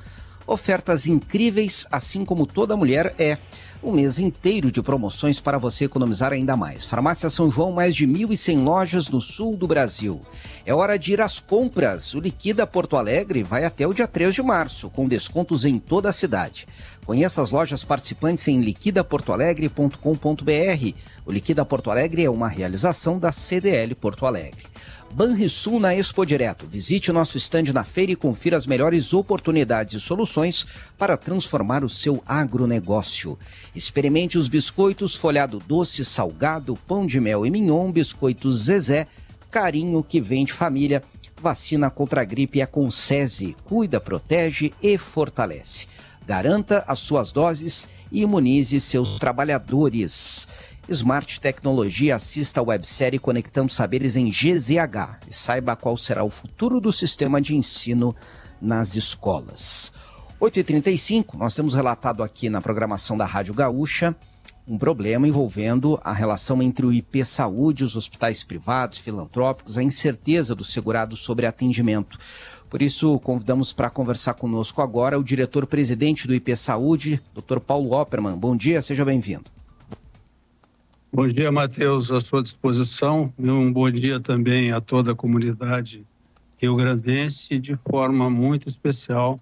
Ofertas 0.44 1.07
incríveis, 1.07 1.87
assim 1.90 2.24
como 2.24 2.46
toda 2.46 2.76
mulher 2.76 3.14
é 3.16 3.38
um 3.84 3.92
mês 3.92 4.18
inteiro 4.18 4.72
de 4.72 4.82
promoções 4.82 5.38
para 5.38 5.58
você 5.58 5.84
economizar 5.84 6.32
ainda 6.32 6.56
mais. 6.56 6.84
Farmácia 6.84 7.28
São 7.28 7.50
João, 7.50 7.70
mais 7.70 7.94
de 7.94 8.06
1.100 8.06 8.64
lojas 8.64 9.10
no 9.10 9.20
sul 9.20 9.56
do 9.56 9.66
Brasil. 9.66 10.20
É 10.64 10.72
hora 10.72 10.98
de 10.98 11.12
ir 11.12 11.20
às 11.20 11.38
compras. 11.38 12.14
O 12.14 12.20
Liquida 12.20 12.66
Porto 12.66 12.96
Alegre 12.96 13.42
vai 13.42 13.64
até 13.64 13.86
o 13.86 13.92
dia 13.92 14.08
3 14.08 14.34
de 14.34 14.42
março, 14.42 14.88
com 14.88 15.06
descontos 15.06 15.66
em 15.66 15.78
toda 15.78 16.08
a 16.08 16.12
cidade. 16.12 16.66
Conheça 17.04 17.42
as 17.42 17.50
lojas 17.50 17.84
participantes 17.84 18.48
em 18.48 18.62
liquidaportoalegre.com.br. 18.62 20.94
O 21.26 21.32
Liquida 21.32 21.64
Porto 21.64 21.90
Alegre 21.90 22.24
é 22.24 22.30
uma 22.30 22.48
realização 22.48 23.18
da 23.18 23.30
CDL 23.30 23.94
Porto 23.94 24.24
Alegre. 24.24 24.73
Banrisul 25.14 25.79
na 25.79 25.94
Expo 25.94 26.27
Direto. 26.27 26.66
Visite 26.66 27.09
o 27.09 27.14
nosso 27.14 27.38
estande 27.38 27.72
na 27.72 27.85
feira 27.85 28.11
e 28.11 28.16
confira 28.16 28.57
as 28.57 28.66
melhores 28.66 29.14
oportunidades 29.14 29.94
e 29.94 30.00
soluções 30.00 30.66
para 30.98 31.16
transformar 31.16 31.85
o 31.85 31.88
seu 31.88 32.20
agronegócio. 32.27 33.38
Experimente 33.77 34.37
os 34.37 34.48
biscoitos 34.48 35.14
folhado 35.14 35.62
doce, 35.68 36.05
salgado, 36.05 36.77
pão 36.88 37.07
de 37.07 37.20
mel 37.20 37.46
e 37.46 37.50
mignon, 37.50 37.92
biscoitos 37.92 38.64
Zezé, 38.64 39.07
carinho 39.53 40.03
que 40.03 40.20
vem 40.20 40.44
de 40.44 40.53
família. 40.53 41.00
Vacina 41.40 41.90
contra 41.90 42.22
a 42.22 42.24
gripe 42.24 42.61
é 42.61 42.66
com 42.66 42.90
SESI. 42.90 43.55
Cuida, 43.64 44.00
protege 44.00 44.72
e 44.83 44.98
fortalece. 44.98 45.87
Garanta 46.27 46.83
as 46.88 46.98
suas 46.98 47.31
doses 47.31 47.87
e 48.11 48.22
imunize 48.22 48.81
seus 48.81 49.16
trabalhadores. 49.20 50.48
Smart 50.88 51.40
Tecnologia 51.40 52.16
assista 52.16 52.60
a 52.60 52.62
websérie 52.62 53.18
Conectando 53.18 53.72
Saberes 53.72 54.16
em 54.16 54.28
GZH 54.28 55.18
e 55.28 55.34
saiba 55.34 55.74
qual 55.74 55.96
será 55.96 56.22
o 56.22 56.30
futuro 56.30 56.78
do 56.78 56.92
sistema 56.92 57.40
de 57.40 57.56
ensino 57.56 58.14
nas 58.60 58.94
escolas. 58.94 59.90
8h35, 60.40 61.34
nós 61.38 61.54
temos 61.54 61.72
relatado 61.72 62.22
aqui 62.22 62.50
na 62.50 62.60
programação 62.60 63.16
da 63.16 63.24
Rádio 63.24 63.54
Gaúcha 63.54 64.14
um 64.66 64.78
problema 64.78 65.28
envolvendo 65.28 65.98
a 66.02 66.12
relação 66.12 66.62
entre 66.62 66.86
o 66.86 66.92
IP 66.92 67.24
Saúde, 67.24 67.84
os 67.84 67.96
hospitais 67.96 68.42
privados, 68.42 68.98
filantrópicos, 68.98 69.76
a 69.76 69.82
incerteza 69.82 70.54
do 70.54 70.64
segurado 70.64 71.16
sobre 71.16 71.46
atendimento. 71.46 72.18
Por 72.68 72.80
isso, 72.80 73.18
convidamos 73.20 73.72
para 73.72 73.90
conversar 73.90 74.34
conosco 74.34 74.80
agora 74.80 75.18
o 75.18 75.24
diretor-presidente 75.24 76.26
do 76.26 76.34
IP 76.34 76.56
Saúde, 76.56 77.22
Dr. 77.34 77.60
Paulo 77.60 77.92
Opperman. 77.92 78.36
Bom 78.36 78.56
dia, 78.56 78.80
seja 78.80 79.04
bem-vindo. 79.04 79.53
Bom 81.14 81.29
dia, 81.29 81.53
Matheus, 81.53 82.11
à 82.11 82.18
sua 82.18 82.42
disposição. 82.42 83.33
Um 83.38 83.72
bom 83.72 83.88
dia 83.88 84.18
também 84.18 84.72
a 84.72 84.81
toda 84.81 85.12
a 85.12 85.14
comunidade 85.14 86.05
rio-grandense, 86.59 87.57
de 87.61 87.77
forma 87.88 88.29
muito 88.29 88.68
especial 88.68 89.38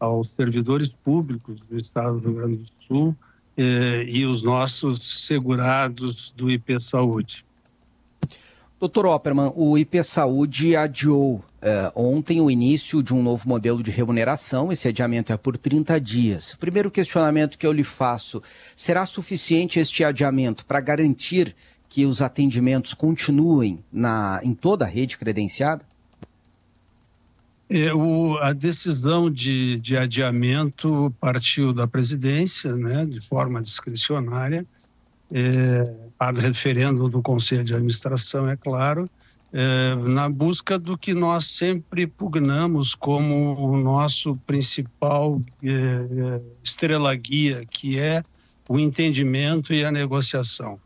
aos 0.00 0.28
servidores 0.30 0.88
públicos 0.88 1.60
do 1.60 1.76
Estado 1.76 2.18
do 2.18 2.28
Rio 2.28 2.36
Grande 2.38 2.56
do 2.56 2.66
Sul 2.88 3.16
eh, 3.56 4.04
e 4.08 4.26
os 4.26 4.42
nossos 4.42 5.24
segurados 5.24 6.32
do 6.36 6.50
IP 6.50 6.80
Saúde. 6.80 7.45
Doutor 8.78 9.06
Opperman, 9.06 9.52
o 9.56 9.78
IP 9.78 10.02
Saúde 10.04 10.76
adiou 10.76 11.42
eh, 11.62 11.90
ontem 11.94 12.42
o 12.42 12.50
início 12.50 13.02
de 13.02 13.14
um 13.14 13.22
novo 13.22 13.48
modelo 13.48 13.82
de 13.82 13.90
remuneração. 13.90 14.70
Esse 14.70 14.86
adiamento 14.86 15.32
é 15.32 15.36
por 15.38 15.56
30 15.56 15.98
dias. 15.98 16.52
O 16.52 16.58
primeiro 16.58 16.90
questionamento 16.90 17.56
que 17.56 17.66
eu 17.66 17.72
lhe 17.72 17.82
faço: 17.82 18.42
será 18.74 19.06
suficiente 19.06 19.80
este 19.80 20.04
adiamento 20.04 20.66
para 20.66 20.78
garantir 20.78 21.56
que 21.88 22.04
os 22.04 22.20
atendimentos 22.20 22.92
continuem 22.92 23.82
na, 23.90 24.40
em 24.42 24.52
toda 24.52 24.84
a 24.84 24.88
rede 24.88 25.16
credenciada? 25.16 25.82
É, 27.70 27.94
o, 27.94 28.36
a 28.42 28.52
decisão 28.52 29.30
de, 29.30 29.80
de 29.80 29.96
adiamento 29.96 31.12
partiu 31.18 31.72
da 31.72 31.86
presidência, 31.86 32.76
né, 32.76 33.06
de 33.06 33.22
forma 33.22 33.62
discricionária 33.62 34.66
é, 35.32 35.84
referendo 36.36 37.08
do 37.08 37.22
Conselho 37.22 37.64
de 37.64 37.74
Administração, 37.74 38.48
é 38.48 38.56
claro, 38.56 39.08
é, 39.52 39.94
na 39.94 40.28
busca 40.28 40.78
do 40.78 40.98
que 40.98 41.14
nós 41.14 41.46
sempre 41.46 42.06
pugnamos 42.06 42.94
como 42.94 43.54
o 43.58 43.76
nosso 43.76 44.36
principal 44.46 45.40
é, 45.62 45.68
é, 45.70 46.40
estrela 46.62 47.14
guia, 47.14 47.64
que 47.64 47.98
é 47.98 48.22
o 48.68 48.78
entendimento 48.78 49.72
e 49.72 49.84
a 49.84 49.90
negociação. 49.90 50.78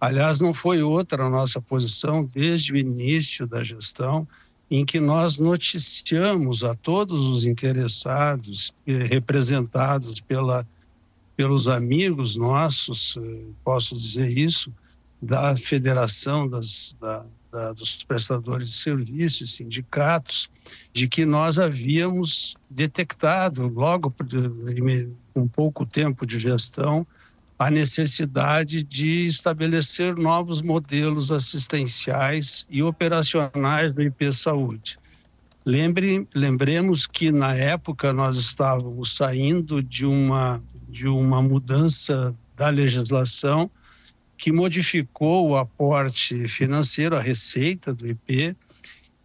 Aliás, 0.00 0.40
não 0.40 0.52
foi 0.52 0.82
outra 0.82 1.24
a 1.24 1.30
nossa 1.30 1.60
posição 1.60 2.28
desde 2.34 2.72
o 2.72 2.76
início 2.76 3.46
da 3.46 3.64
gestão, 3.64 4.28
em 4.70 4.84
que 4.84 4.98
nós 4.98 5.38
noticiamos 5.38 6.64
a 6.64 6.74
todos 6.74 7.24
os 7.24 7.46
interessados, 7.46 8.74
é, 8.86 8.92
representados 9.04 10.20
pela 10.20 10.66
pelos 11.36 11.68
amigos 11.68 12.36
nossos, 12.36 13.16
eh, 13.18 13.42
posso 13.62 13.94
dizer 13.94 14.36
isso, 14.36 14.72
da 15.20 15.56
Federação 15.56 16.48
das, 16.48 16.96
da, 17.00 17.24
da, 17.52 17.72
dos 17.72 18.02
Prestadores 18.04 18.70
de 18.70 18.76
Serviços, 18.76 19.52
sindicatos, 19.52 20.50
de 20.92 21.08
que 21.08 21.24
nós 21.24 21.58
havíamos 21.58 22.56
detectado, 22.70 23.68
logo 23.68 24.14
com 25.32 25.48
pouco 25.48 25.84
tempo 25.84 26.26
de 26.26 26.38
gestão, 26.38 27.06
a 27.58 27.70
necessidade 27.70 28.82
de 28.82 29.24
estabelecer 29.24 30.14
novos 30.14 30.60
modelos 30.60 31.32
assistenciais 31.32 32.66
e 32.68 32.82
operacionais 32.82 33.92
do 33.94 34.02
IP 34.02 34.32
Saúde. 34.32 34.98
Lembre, 35.66 36.28
lembremos 36.32 37.08
que 37.08 37.32
na 37.32 37.52
época 37.52 38.12
nós 38.12 38.36
estávamos 38.36 39.16
saindo 39.16 39.82
de 39.82 40.06
uma 40.06 40.62
de 40.88 41.08
uma 41.08 41.42
mudança 41.42 42.32
da 42.54 42.68
legislação 42.68 43.68
que 44.38 44.52
modificou 44.52 45.48
o 45.48 45.56
aporte 45.56 46.46
financeiro, 46.46 47.16
a 47.16 47.20
receita 47.20 47.92
do 47.92 48.06
IP, 48.06 48.54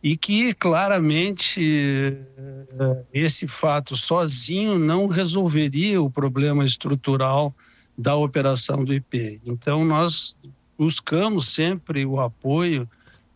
e 0.02 0.18
que 0.18 0.52
claramente 0.56 1.62
eh, 1.62 3.06
esse 3.14 3.48
fato 3.48 3.96
sozinho 3.96 4.80
não 4.80 5.06
resolveria 5.06 6.02
o 6.02 6.10
problema 6.10 6.66
estrutural 6.66 7.54
da 7.96 8.16
operação 8.16 8.84
do 8.84 8.92
IP. 8.92 9.40
Então, 9.46 9.86
nós 9.86 10.36
buscamos 10.76 11.50
sempre 11.50 12.04
o 12.04 12.20
apoio 12.20 12.90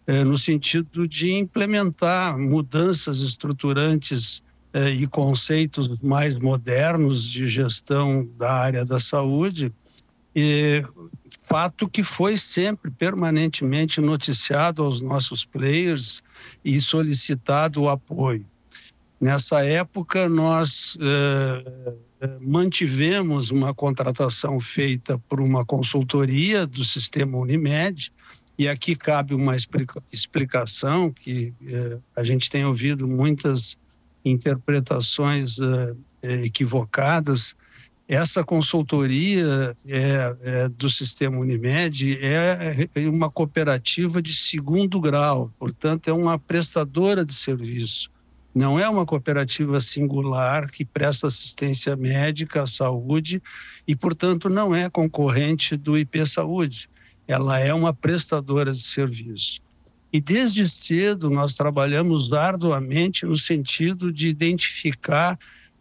eh, 0.07 0.23
no 0.23 0.37
sentido 0.37 1.07
de 1.07 1.31
implementar 1.33 2.37
mudanças 2.37 3.21
estruturantes 3.21 4.43
eh, 4.73 4.91
e 4.91 5.07
conceitos 5.07 5.87
mais 6.01 6.35
modernos 6.35 7.23
de 7.23 7.49
gestão 7.49 8.27
da 8.37 8.53
área 8.53 8.85
da 8.85 8.99
saúde, 8.99 9.73
e 10.35 10.83
fato 11.47 11.87
que 11.87 12.03
foi 12.03 12.37
sempre 12.37 12.91
permanentemente 12.91 14.01
noticiado 14.01 14.83
aos 14.83 14.99
nossos 15.01 15.45
players 15.45 16.21
e 16.63 16.79
solicitado 16.81 17.81
o 17.81 17.89
apoio. 17.89 18.45
Nessa 19.19 19.63
época, 19.63 20.27
nós 20.27 20.97
eh, 21.01 21.93
mantivemos 22.41 23.51
uma 23.51 23.73
contratação 23.73 24.59
feita 24.59 25.17
por 25.29 25.39
uma 25.39 25.65
consultoria 25.65 26.65
do 26.65 26.83
sistema 26.83 27.37
Unimed, 27.37 28.11
e 28.57 28.67
aqui 28.67 28.95
cabe 28.95 29.33
uma 29.33 29.55
explicação 30.11 31.11
que 31.11 31.53
eh, 31.67 31.97
a 32.15 32.23
gente 32.23 32.49
tem 32.49 32.63
ouvido 32.65 33.07
muitas 33.07 33.77
interpretações 34.23 35.59
uh, 35.59 35.95
equivocadas. 36.23 37.55
Essa 38.07 38.43
consultoria 38.43 39.75
é, 39.87 40.37
é, 40.41 40.69
do 40.69 40.89
sistema 40.89 41.37
Unimed 41.37 42.17
é, 42.23 42.87
é 42.95 43.09
uma 43.09 43.29
cooperativa 43.29 44.21
de 44.21 44.33
segundo 44.33 44.99
grau, 44.99 45.51
portanto, 45.57 46.07
é 46.07 46.13
uma 46.13 46.37
prestadora 46.37 47.25
de 47.25 47.33
serviço. 47.33 48.11
Não 48.53 48.79
é 48.79 48.87
uma 48.87 49.05
cooperativa 49.05 49.81
singular 49.81 50.69
que 50.69 50.85
presta 50.85 51.27
assistência 51.27 51.95
médica 51.95 52.61
à 52.61 52.65
saúde 52.65 53.41
e, 53.87 53.95
portanto, 53.95 54.49
não 54.49 54.73
é 54.73 54.89
concorrente 54.89 55.75
do 55.75 55.97
IP 55.97 56.25
Saúde. 56.25 56.89
Ela 57.27 57.59
é 57.59 57.73
uma 57.73 57.93
prestadora 57.93 58.71
de 58.71 58.81
serviço. 58.81 59.61
E 60.11 60.21
desde 60.21 60.67
cedo 60.69 61.29
nós 61.29 61.55
trabalhamos 61.55 62.31
arduamente 62.31 63.25
no 63.25 63.35
sentido 63.35 64.11
de 64.11 64.27
identificar 64.27 65.37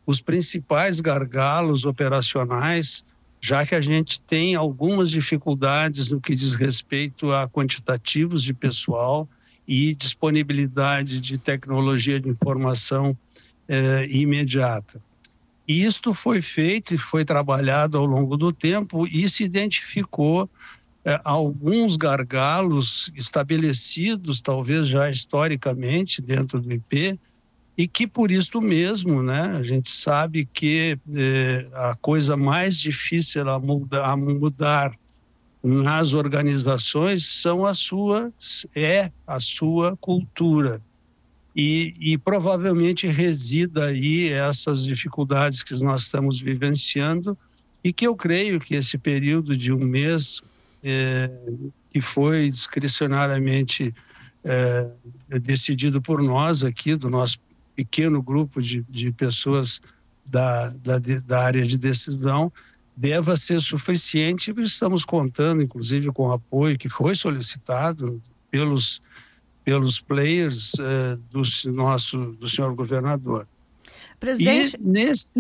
os 0.07 0.21
principais 0.21 1.01
gargalos 1.01 1.85
operacionais, 1.85 3.05
já 3.41 3.65
que 3.65 3.75
a 3.75 3.81
gente 3.81 4.21
tem 4.21 4.55
algumas 4.55 5.11
dificuldades 5.11 6.11
no 6.11 6.21
que 6.21 6.35
diz 6.35 6.55
respeito 6.55 7.31
a 7.33 7.49
quantitativos 7.49 8.43
de 8.43 8.53
pessoal 8.53 9.29
e 9.67 9.95
disponibilidade 9.95 11.21
de 11.21 11.39
tecnologia 11.39 12.21
de 12.21 12.29
informação 12.29 13.17
eh, 13.69 14.07
imediata. 14.11 15.01
E 15.67 15.85
isto 15.85 16.13
foi 16.13 16.43
feito 16.43 16.93
e 16.93 16.99
foi 16.99 17.25
trabalhado 17.25 17.97
ao 17.97 18.05
longo 18.05 18.37
do 18.37 18.53
tempo 18.53 19.07
e 19.07 19.29
se 19.29 19.45
identificou 19.45 20.49
é, 21.05 21.21
alguns 21.23 21.97
gargalos 21.97 23.13
estabelecidos, 23.15 24.41
talvez 24.41 24.87
já 24.87 25.11
historicamente, 25.11 26.23
dentro 26.23 26.61
do 26.61 26.73
IP, 26.73 27.19
e 27.77 27.89
que 27.89 28.07
por 28.07 28.31
isso 28.31 28.61
mesmo, 28.61 29.23
né, 29.23 29.57
a 29.59 29.63
gente 29.63 29.91
sabe 29.91 30.49
que 30.51 30.99
é, 31.15 31.67
a 31.75 31.95
coisa 31.97 32.37
mais 32.37 32.79
difícil 32.79 33.49
a 33.51 33.59
mudar, 33.59 34.05
a 34.05 34.17
mudar 34.17 34.97
nas 35.63 36.13
organizações 36.13 37.27
são 37.27 37.65
a 37.65 37.75
sua 37.75 38.31
é 38.75 39.11
a 39.27 39.41
sua 39.41 39.97
cultura. 39.97 40.81
E, 41.57 41.95
e, 42.01 42.19
provavelmente 42.19 43.07
resida 43.07 43.87
aí 43.87 44.29
essas 44.29 44.85
dificuldades 44.85 45.63
que 45.63 45.73
nós 45.85 46.03
estamos 46.03 46.41
vivenciando 46.41 47.39
e 47.83 47.93
que 47.93 48.07
eu 48.07 48.17
creio 48.17 48.59
que 48.59 48.75
esse 48.75 48.99
período 48.99 49.57
de 49.57 49.73
um 49.73 49.79
mês 49.79 50.43
é, 50.85 51.31
que 51.89 52.01
foi 52.01 52.51
discricionariamente 52.51 53.95
é, 54.45 54.87
decidido 55.41 56.03
por 56.03 56.23
nós 56.23 56.63
aqui, 56.63 56.95
do 56.95 57.09
nosso 57.09 57.39
pequeno 57.75 58.23
grupo 58.23 58.61
de, 58.61 58.83
de 58.83 59.11
pessoas 59.11 59.81
da, 60.31 60.69
da, 60.69 60.99
da 60.99 61.43
área 61.43 61.65
de 61.65 61.79
decisão, 61.79 62.53
deva 62.97 63.37
ser 63.37 63.61
suficiente. 63.61 64.55
Estamos 64.59 65.05
contando, 65.05 65.63
inclusive, 65.63 66.13
com 66.13 66.29
o 66.29 66.33
apoio 66.33 66.79
que 66.79 66.89
foi 66.89 67.15
solicitado 67.15 68.21
pelos, 68.51 69.03
pelos 69.65 70.01
players 70.01 70.75
é, 70.79 71.17
do, 71.31 71.43
nosso, 71.73 72.33
do 72.33 72.49
senhor 72.49 72.75
governador. 72.75 73.49
Presidente, 74.21 74.77
e 74.77 74.87
nesse... 74.87 75.31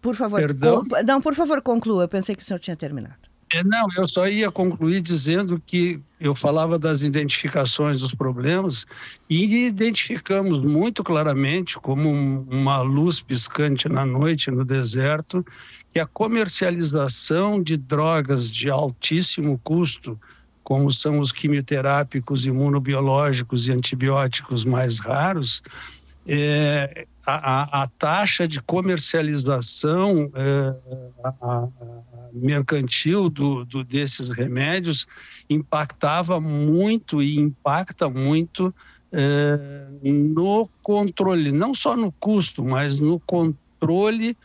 por 0.00 0.14
favor, 0.16 0.40
Perdão? 0.40 0.84
não, 1.06 1.20
por 1.22 1.34
favor, 1.34 1.62
conclua. 1.62 2.04
Eu 2.04 2.08
pensei 2.08 2.34
que 2.34 2.42
o 2.42 2.44
senhor 2.44 2.58
tinha 2.58 2.76
terminado. 2.76 3.21
É, 3.54 3.62
não, 3.62 3.86
eu 3.96 4.08
só 4.08 4.26
ia 4.26 4.50
concluir 4.50 5.02
dizendo 5.02 5.60
que 5.66 6.00
eu 6.18 6.34
falava 6.34 6.78
das 6.78 7.02
identificações 7.02 8.00
dos 8.00 8.14
problemas 8.14 8.86
e 9.28 9.66
identificamos 9.66 10.64
muito 10.64 11.04
claramente, 11.04 11.78
como 11.78 12.08
uma 12.48 12.80
luz 12.80 13.20
piscante 13.20 13.88
na 13.90 14.06
noite 14.06 14.50
no 14.50 14.64
deserto, 14.64 15.44
que 15.90 16.00
a 16.00 16.06
comercialização 16.06 17.62
de 17.62 17.76
drogas 17.76 18.50
de 18.50 18.70
altíssimo 18.70 19.60
custo, 19.62 20.18
como 20.64 20.90
são 20.90 21.18
os 21.18 21.30
quimioterápicos, 21.30 22.46
imunobiológicos 22.46 23.68
e 23.68 23.72
antibióticos 23.72 24.64
mais 24.64 24.98
raros, 24.98 25.62
é, 26.26 27.06
a, 27.26 27.82
a, 27.82 27.88
taxa 27.98 28.46
de 28.48 28.60
comercialização 28.62 30.30
é, 30.34 30.74
a, 31.24 31.28
a 31.42 31.68
mercantil 32.32 33.28
do, 33.28 33.64
do, 33.64 33.84
desses 33.84 34.30
remédios 34.30 35.06
impactava 35.48 36.40
muito 36.40 37.22
e 37.22 37.38
impacta 37.38 38.08
muito 38.08 38.74
é, 39.12 39.58
no 40.02 40.68
controle, 40.82 41.52
não 41.52 41.74
só 41.74 41.96
no 41.96 42.10
custo, 42.12 42.64
mas 42.64 42.98
no 43.00 43.20
controle 43.20 44.36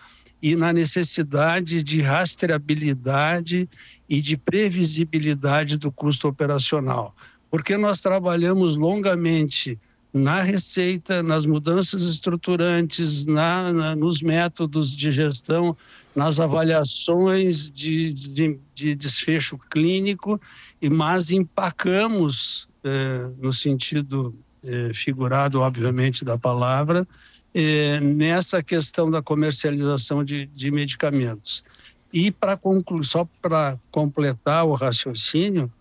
e 0.42 0.56
na 0.56 0.72
necessidade 0.72 1.82
de 1.82 2.02
rastreabilidade 2.02 3.68
e 4.08 4.22
de 4.22 4.38
previsibilidade 4.38 5.78
do 5.78 5.92
custo 5.92 6.28
operacional. 6.28 7.16
porque 7.50 7.78
nós 7.78 8.02
trabalhamos 8.02 8.76
longamente 8.76 9.80
na 10.14 10.42
receita, 10.42 11.24
nas 11.24 11.46
mudanças 11.46 12.02
estruturantes, 12.02 13.26
na, 13.26 13.72
na 13.72 13.96
nos 13.96 14.22
métodos 14.22 14.96
de 14.96 15.12
gestão, 15.12 15.76
nas 16.18 16.40
avaliações 16.40 17.70
de, 17.70 18.12
de, 18.12 18.60
de 18.74 18.96
desfecho 18.96 19.56
clínico, 19.70 20.42
e 20.82 20.90
mas 20.90 21.30
empacamos, 21.30 22.68
eh, 22.84 23.30
no 23.38 23.54
sentido 23.54 24.34
eh, 24.64 24.90
figurado, 24.96 25.62
obviamente, 25.62 26.26
da 26.26 26.36
palavra, 26.36 27.08
eh, 27.54 28.00
nessa 28.00 28.64
questão 28.64 29.12
da 29.12 29.22
comercialização 29.22 30.24
de, 30.24 30.48
de 30.48 30.72
medicamentos. 30.72 31.64
E 32.12 32.32
para 32.32 32.58
concluir, 32.58 33.06
só 33.06 33.30
para 33.40 33.78
completar 33.92 34.66
o 34.66 34.74
raciocínio, 34.74 35.72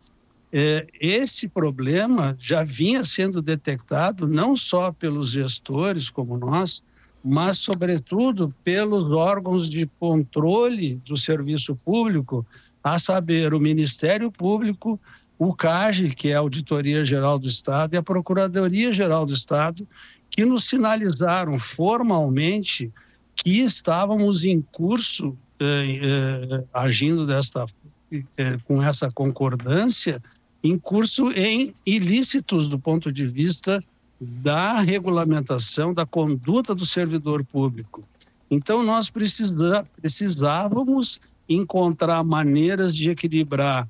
esse 1.00 1.48
problema 1.48 2.36
já 2.38 2.62
vinha 2.62 3.04
sendo 3.04 3.42
detectado 3.42 4.26
não 4.26 4.56
só 4.56 4.90
pelos 4.90 5.30
gestores 5.30 6.08
como 6.08 6.36
nós, 6.38 6.82
mas 7.28 7.58
sobretudo 7.58 8.54
pelos 8.62 9.10
órgãos 9.10 9.68
de 9.68 9.90
controle 9.98 10.94
do 11.04 11.16
serviço 11.16 11.74
público, 11.74 12.46
a 12.84 13.00
saber, 13.00 13.52
o 13.52 13.58
Ministério 13.58 14.30
Público, 14.30 14.98
o 15.36 15.52
CAGE, 15.52 16.14
que 16.14 16.28
é 16.28 16.34
a 16.34 16.38
Auditoria 16.38 17.04
Geral 17.04 17.36
do 17.36 17.48
Estado, 17.48 17.94
e 17.94 17.96
a 17.96 18.02
Procuradoria 18.02 18.92
Geral 18.92 19.26
do 19.26 19.32
Estado, 19.32 19.86
que 20.30 20.44
nos 20.44 20.68
sinalizaram 20.68 21.58
formalmente 21.58 22.92
que 23.34 23.58
estávamos 23.60 24.44
em 24.44 24.60
curso 24.60 25.36
eh, 25.58 26.00
eh, 26.02 26.64
agindo 26.72 27.26
desta 27.26 27.66
eh, 28.12 28.56
com 28.64 28.80
essa 28.80 29.10
concordância 29.10 30.22
em 30.62 30.78
curso 30.78 31.32
em 31.32 31.74
ilícitos 31.84 32.68
do 32.68 32.78
ponto 32.78 33.10
de 33.10 33.26
vista 33.26 33.82
da 34.20 34.80
regulamentação 34.80 35.92
da 35.92 36.06
conduta 36.06 36.74
do 36.74 36.86
servidor 36.86 37.44
público. 37.44 38.02
Então, 38.50 38.82
nós 38.82 39.10
precisa, 39.10 39.84
precisávamos 40.00 41.20
encontrar 41.48 42.22
maneiras 42.24 42.94
de 42.96 43.10
equilibrar 43.10 43.88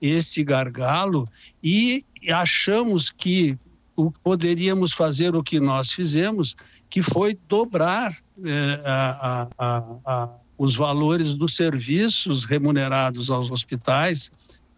esse 0.00 0.44
gargalo 0.44 1.26
e 1.62 2.04
achamos 2.28 3.10
que 3.10 3.58
o, 3.96 4.10
poderíamos 4.10 4.92
fazer 4.92 5.34
o 5.34 5.42
que 5.42 5.58
nós 5.58 5.90
fizemos, 5.90 6.54
que 6.88 7.02
foi 7.02 7.38
dobrar 7.48 8.16
eh, 8.44 8.82
a, 8.84 9.48
a, 9.58 9.82
a, 10.04 10.28
os 10.58 10.76
valores 10.76 11.34
dos 11.34 11.56
serviços 11.56 12.44
remunerados 12.44 13.30
aos 13.30 13.50
hospitais 13.50 14.30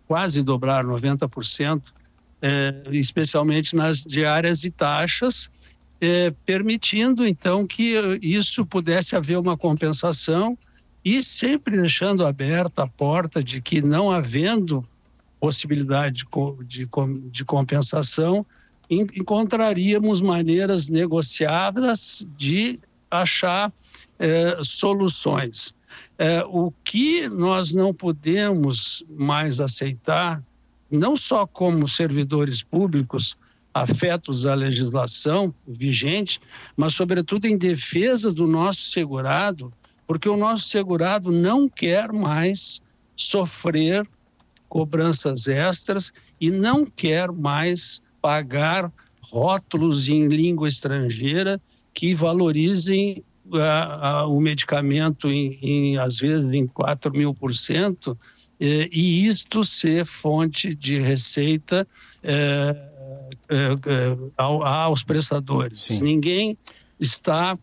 quase 0.08 0.42
dobrar 0.42 0.84
90%, 0.84 1.82
é, 2.40 2.74
especialmente 2.92 3.74
nas 3.74 4.04
diárias 4.04 4.64
e 4.64 4.70
taxas, 4.70 5.50
é, 6.00 6.32
permitindo 6.46 7.26
então 7.26 7.66
que 7.66 7.94
isso 8.22 8.64
pudesse 8.64 9.16
haver 9.16 9.38
uma 9.38 9.56
compensação 9.56 10.56
e 11.04 11.22
sempre 11.22 11.76
deixando 11.76 12.24
aberta 12.24 12.82
a 12.82 12.86
porta 12.86 13.42
de 13.42 13.60
que 13.60 13.80
não 13.82 14.10
havendo 14.10 14.86
possibilidade 15.40 16.24
de, 16.66 16.86
de, 16.86 16.88
de 17.30 17.44
compensação, 17.44 18.44
encontraríamos 18.90 20.20
maneiras 20.20 20.88
negociadas 20.88 22.26
de 22.36 22.78
achar 23.10 23.72
é, 24.18 24.58
soluções. 24.62 25.74
É, 26.18 26.44
o 26.44 26.72
que 26.84 27.28
nós 27.28 27.72
não 27.72 27.94
podemos 27.94 29.04
mais 29.08 29.60
aceitar, 29.60 30.42
não 30.90 31.16
só 31.16 31.46
como 31.46 31.86
servidores 31.86 32.62
públicos 32.62 33.36
afetos 33.72 34.46
à 34.46 34.54
legislação 34.54 35.54
vigente, 35.66 36.40
mas, 36.76 36.94
sobretudo, 36.94 37.46
em 37.46 37.56
defesa 37.56 38.32
do 38.32 38.46
nosso 38.46 38.90
segurado, 38.90 39.72
porque 40.06 40.28
o 40.28 40.36
nosso 40.36 40.68
segurado 40.68 41.30
não 41.30 41.68
quer 41.68 42.12
mais 42.12 42.82
sofrer 43.14 44.08
cobranças 44.68 45.46
extras 45.46 46.12
e 46.40 46.50
não 46.50 46.84
quer 46.84 47.30
mais 47.30 48.02
pagar 48.20 48.92
rótulos 49.20 50.08
em 50.08 50.28
língua 50.28 50.68
estrangeira 50.68 51.60
que 51.92 52.14
valorizem 52.14 53.22
a, 53.54 54.08
a, 54.08 54.26
o 54.26 54.40
medicamento 54.40 55.30
em, 55.30 55.58
em, 55.62 55.98
às 55.98 56.18
vezes 56.18 56.50
em 56.52 56.66
4 56.66 57.12
mil 57.12 57.34
por 57.34 57.54
cento, 57.54 58.18
e 58.60 59.26
isto 59.26 59.64
ser 59.64 60.04
fonte 60.04 60.74
de 60.74 60.98
receita 60.98 61.86
eh, 62.22 62.76
eh, 63.48 64.16
aos 64.36 65.02
prestadores. 65.04 65.82
Sim. 65.82 66.02
Ninguém 66.02 66.58
está 66.98 67.56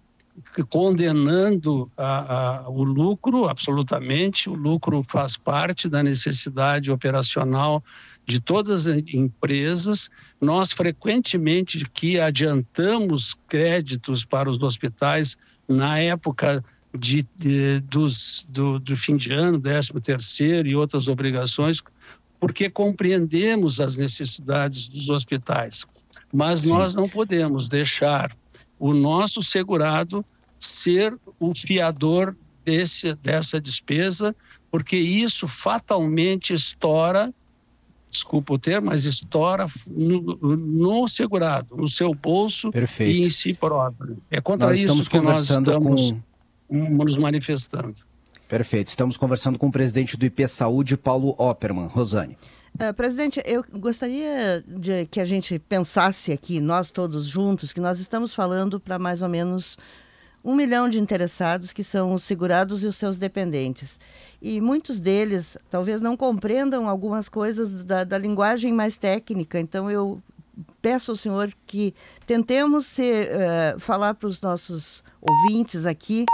condenando 0.70 1.90
a, 1.98 2.64
a, 2.66 2.70
o 2.70 2.84
lucro, 2.84 3.48
absolutamente, 3.48 4.50
o 4.50 4.54
lucro 4.54 5.04
faz 5.08 5.38
parte 5.38 5.88
da 5.88 6.04
necessidade 6.04 6.92
operacional 6.92 7.84
de 8.26 8.40
todas 8.40 8.88
as 8.88 9.04
empresas. 9.14 10.10
Nós 10.42 10.72
frequentemente 10.72 11.86
que 11.90 12.20
adiantamos 12.20 13.36
créditos 13.48 14.26
para 14.26 14.50
os 14.50 14.62
hospitais 14.62 15.38
na 15.68 16.00
época 16.00 16.64
de, 16.98 17.28
de 17.36 17.80
dos, 17.82 18.46
do, 18.50 18.80
do, 18.80 18.96
fim 18.96 19.16
de 19.16 19.32
ano, 19.32 19.60
13 19.60 19.94
terceiro 20.02 20.68
e 20.68 20.76
outras 20.76 21.08
obrigações, 21.08 21.82
porque 22.40 22.70
compreendemos 22.70 23.80
as 23.80 23.98
necessidades 23.98 24.88
dos 24.88 25.10
hospitais. 25.10 25.86
Mas 26.34 26.62
Sim. 26.62 26.70
nós 26.70 26.96
não 26.96 27.08
podemos 27.08 27.68
deixar 27.68 28.36
o 28.80 28.94
nosso 28.94 29.42
segurado 29.42 30.26
ser 30.60 31.18
o 31.40 31.54
fiador 31.54 32.36
desse, 32.64 33.14
dessa 33.16 33.60
despesa, 33.60 34.36
porque 34.72 34.98
isso 34.98 35.48
fatalmente 35.48 36.54
estoura 36.54 37.34
desculpa 38.16 38.54
o 38.54 38.58
termo, 38.58 38.88
mas 38.88 39.06
estoura 39.06 39.68
no, 39.88 40.22
no 40.56 41.08
segurado, 41.08 41.76
no 41.76 41.88
seu 41.88 42.14
bolso 42.14 42.72
Perfeito. 42.72 43.18
e 43.18 43.24
em 43.26 43.30
si 43.30 43.54
próprio. 43.54 44.18
É 44.32 44.40
contra 44.40 44.68
nós 44.68 44.80
isso 44.80 45.10
que 45.10 45.20
nós 45.20 45.50
estamos 45.50 46.12
com... 46.12 46.22
nos 46.70 47.18
manifestando. 47.18 47.96
Perfeito. 48.48 48.88
Estamos 48.88 49.18
conversando 49.18 49.58
com 49.58 49.68
o 49.68 49.72
presidente 49.72 50.16
do 50.18 50.26
IP 50.26 50.48
Saúde, 50.48 50.96
Paulo 50.96 51.36
Opperman. 51.38 51.88
Rosane. 51.88 52.38
Uh, 52.76 52.94
presidente, 52.94 53.42
eu 53.46 53.64
gostaria 53.72 54.64
de 54.68 55.06
que 55.06 55.22
a 55.22 55.26
gente 55.26 55.58
pensasse 55.58 56.32
aqui, 56.32 56.60
nós 56.60 56.92
todos 56.92 57.26
juntos, 57.26 57.72
que 57.72 57.80
nós 57.80 58.00
estamos 58.00 58.36
falando 58.36 58.80
para 58.80 59.00
mais 59.00 59.22
ou 59.22 59.30
menos 59.30 59.78
um 60.44 60.54
milhão 60.54 60.88
de 60.90 61.00
interessados 61.00 61.74
que 61.74 61.84
são 61.84 62.14
os 62.14 62.24
segurados 62.24 62.84
e 62.84 62.86
os 62.86 62.98
seus 62.98 63.18
dependentes. 63.18 64.00
E 64.42 64.62
muitos 64.62 65.00
deles 65.00 65.58
talvez 65.72 66.02
não 66.02 66.16
compreendam 66.16 66.88
algumas 66.88 67.28
coisas 67.28 67.84
da, 67.84 68.04
da 68.04 68.18
linguagem 68.18 68.72
mais 68.72 68.98
técnica. 68.98 69.60
Então, 69.60 69.90
eu 69.90 70.22
peço 70.86 71.10
ao 71.10 71.18
senhor 71.18 71.52
que 71.66 71.96
tentemos 72.28 72.86
ser, 72.86 73.32
uh, 73.32 73.80
falar 73.80 74.14
para 74.14 74.28
os 74.28 74.40
nossos 74.40 75.04
ouvintes 75.20 75.84
aqui, 75.84 76.26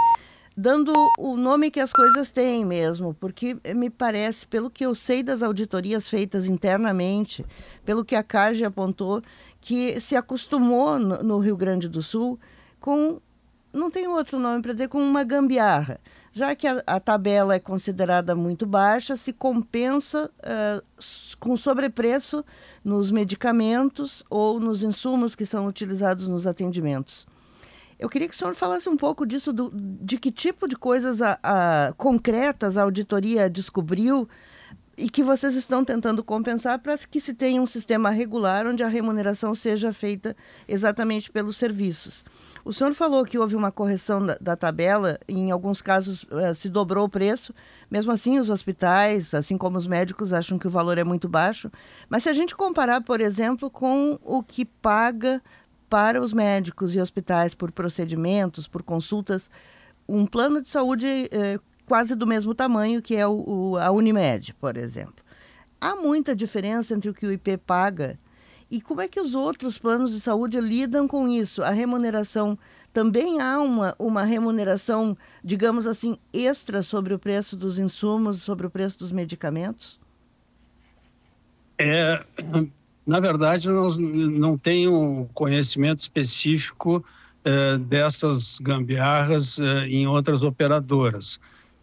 dando 0.54 0.92
o 1.18 1.38
nome 1.38 1.70
que 1.70 1.80
as 1.80 1.90
coisas 1.90 2.30
têm 2.30 2.62
mesmo, 2.62 3.14
porque 3.14 3.56
me 3.74 3.88
parece, 3.88 4.46
pelo 4.46 4.68
que 4.68 4.84
eu 4.84 4.94
sei 4.94 5.22
das 5.22 5.42
auditorias 5.42 6.06
feitas 6.06 6.44
internamente, 6.44 7.42
pelo 7.82 8.04
que 8.04 8.14
a 8.14 8.22
CAGE 8.22 8.62
apontou, 8.62 9.22
que 9.58 9.98
se 9.98 10.16
acostumou 10.16 10.98
no, 10.98 11.22
no 11.22 11.38
Rio 11.38 11.56
Grande 11.56 11.88
do 11.88 12.02
Sul 12.02 12.38
com 12.78 13.22
não 13.72 13.90
tem 13.90 14.06
outro 14.06 14.38
nome 14.38 14.60
para 14.60 14.74
dizer, 14.74 14.88
com 14.88 15.02
uma 15.02 15.24
gambiarra. 15.24 15.98
Já 16.32 16.54
que 16.54 16.66
a, 16.66 16.82
a, 16.86 16.98
tabela 16.98 17.54
é 17.54 17.58
considerada 17.58 18.34
muito 18.34 18.64
baixa, 18.64 19.16
se 19.16 19.34
compensa 19.34 20.30
uh, 20.38 20.82
com 21.38 21.56
sobrepreço 21.56 22.42
nos 22.82 23.10
medicamentos 23.10 24.24
ou 24.30 24.58
nos 24.58 24.82
insumos 24.82 25.36
que 25.36 25.44
são 25.44 25.66
utilizados 25.66 26.26
nos 26.26 26.46
atendimentos. 26.46 27.26
Eu 27.98 28.08
queria 28.08 28.26
que 28.28 28.34
o 28.34 28.36
senhor 28.36 28.54
falasse 28.54 28.88
um 28.88 28.96
pouco 28.96 29.26
disso, 29.26 29.52
do, 29.52 29.70
de 29.74 30.18
que 30.18 30.32
tipo 30.32 30.66
de 30.66 30.74
coisas 30.74 31.20
a, 31.20 31.38
a, 31.42 31.92
concretas 31.96 32.76
a 32.76 32.82
auditoria 32.82 33.48
descobriu 33.48 34.26
e 34.96 35.08
que 35.08 35.22
vocês 35.22 35.54
estão 35.54 35.84
tentando 35.84 36.24
compensar 36.24 36.78
para 36.78 36.96
que 36.98 37.20
se 37.20 37.34
tenha 37.34 37.60
um 37.60 37.66
sistema 37.66 38.10
regular 38.10 38.66
onde 38.66 38.82
a 38.82 38.88
remuneração 38.88 39.54
seja 39.54 39.92
feita 39.92 40.34
exatamente 40.66 41.30
pelos 41.30 41.56
serviços. 41.56 42.24
O 42.64 42.72
senhor 42.72 42.94
falou 42.94 43.24
que 43.24 43.38
houve 43.38 43.56
uma 43.56 43.72
correção 43.72 44.24
da, 44.24 44.36
da 44.40 44.56
tabela, 44.56 45.18
em 45.26 45.50
alguns 45.50 45.82
casos 45.82 46.22
uh, 46.24 46.54
se 46.54 46.68
dobrou 46.68 47.06
o 47.06 47.08
preço. 47.08 47.52
Mesmo 47.90 48.12
assim, 48.12 48.38
os 48.38 48.50
hospitais, 48.50 49.34
assim 49.34 49.58
como 49.58 49.76
os 49.76 49.86
médicos, 49.86 50.32
acham 50.32 50.58
que 50.58 50.66
o 50.66 50.70
valor 50.70 50.96
é 50.96 51.04
muito 51.04 51.28
baixo. 51.28 51.70
Mas 52.08 52.22
se 52.22 52.28
a 52.28 52.32
gente 52.32 52.54
comparar, 52.54 53.00
por 53.00 53.20
exemplo, 53.20 53.68
com 53.68 54.18
o 54.22 54.42
que 54.42 54.64
paga 54.64 55.42
para 55.88 56.22
os 56.22 56.32
médicos 56.32 56.94
e 56.94 57.00
hospitais 57.00 57.54
por 57.54 57.72
procedimentos, 57.72 58.68
por 58.68 58.82
consultas, 58.82 59.50
um 60.08 60.24
plano 60.24 60.62
de 60.62 60.70
saúde 60.70 61.06
uh, 61.06 61.60
quase 61.84 62.14
do 62.14 62.26
mesmo 62.26 62.54
tamanho 62.54 63.02
que 63.02 63.16
é 63.16 63.26
o, 63.26 63.44
o, 63.46 63.76
a 63.76 63.90
Unimed, 63.90 64.54
por 64.54 64.76
exemplo. 64.76 65.22
Há 65.80 65.96
muita 65.96 66.34
diferença 66.34 66.94
entre 66.94 67.10
o 67.10 67.14
que 67.14 67.26
o 67.26 67.32
IP 67.32 67.56
paga 67.56 68.18
E 68.72 68.80
como 68.80 69.02
é 69.02 69.06
que 69.06 69.20
os 69.20 69.34
outros 69.34 69.76
planos 69.76 70.12
de 70.12 70.18
saúde 70.18 70.58
lidam 70.58 71.06
com 71.06 71.28
isso? 71.28 71.62
A 71.62 71.68
remuneração 71.68 72.58
também 72.90 73.38
há 73.38 73.60
uma, 73.60 73.94
uma 73.98 74.22
remuneração, 74.22 75.14
digamos 75.44 75.86
assim, 75.86 76.16
extra 76.32 76.82
sobre 76.82 77.12
o 77.12 77.18
preço 77.18 77.54
dos 77.54 77.78
insumos, 77.78 78.40
sobre 78.40 78.66
o 78.66 78.70
preço 78.70 78.98
dos 78.98 79.12
medicamentos? 79.12 80.00
É, 81.76 82.24
na 83.06 83.20
verdade, 83.20 83.68
nós 83.68 83.98
não 83.98 84.56
tenho 84.56 85.28
conhecimento 85.34 85.98
específico 85.98 87.04
é, 87.44 87.76
dessas 87.76 88.58
gambiarras 88.58 89.58
é, 89.58 89.86
em 89.86 90.06
outras 90.06 90.42
operadoras. 90.42 91.38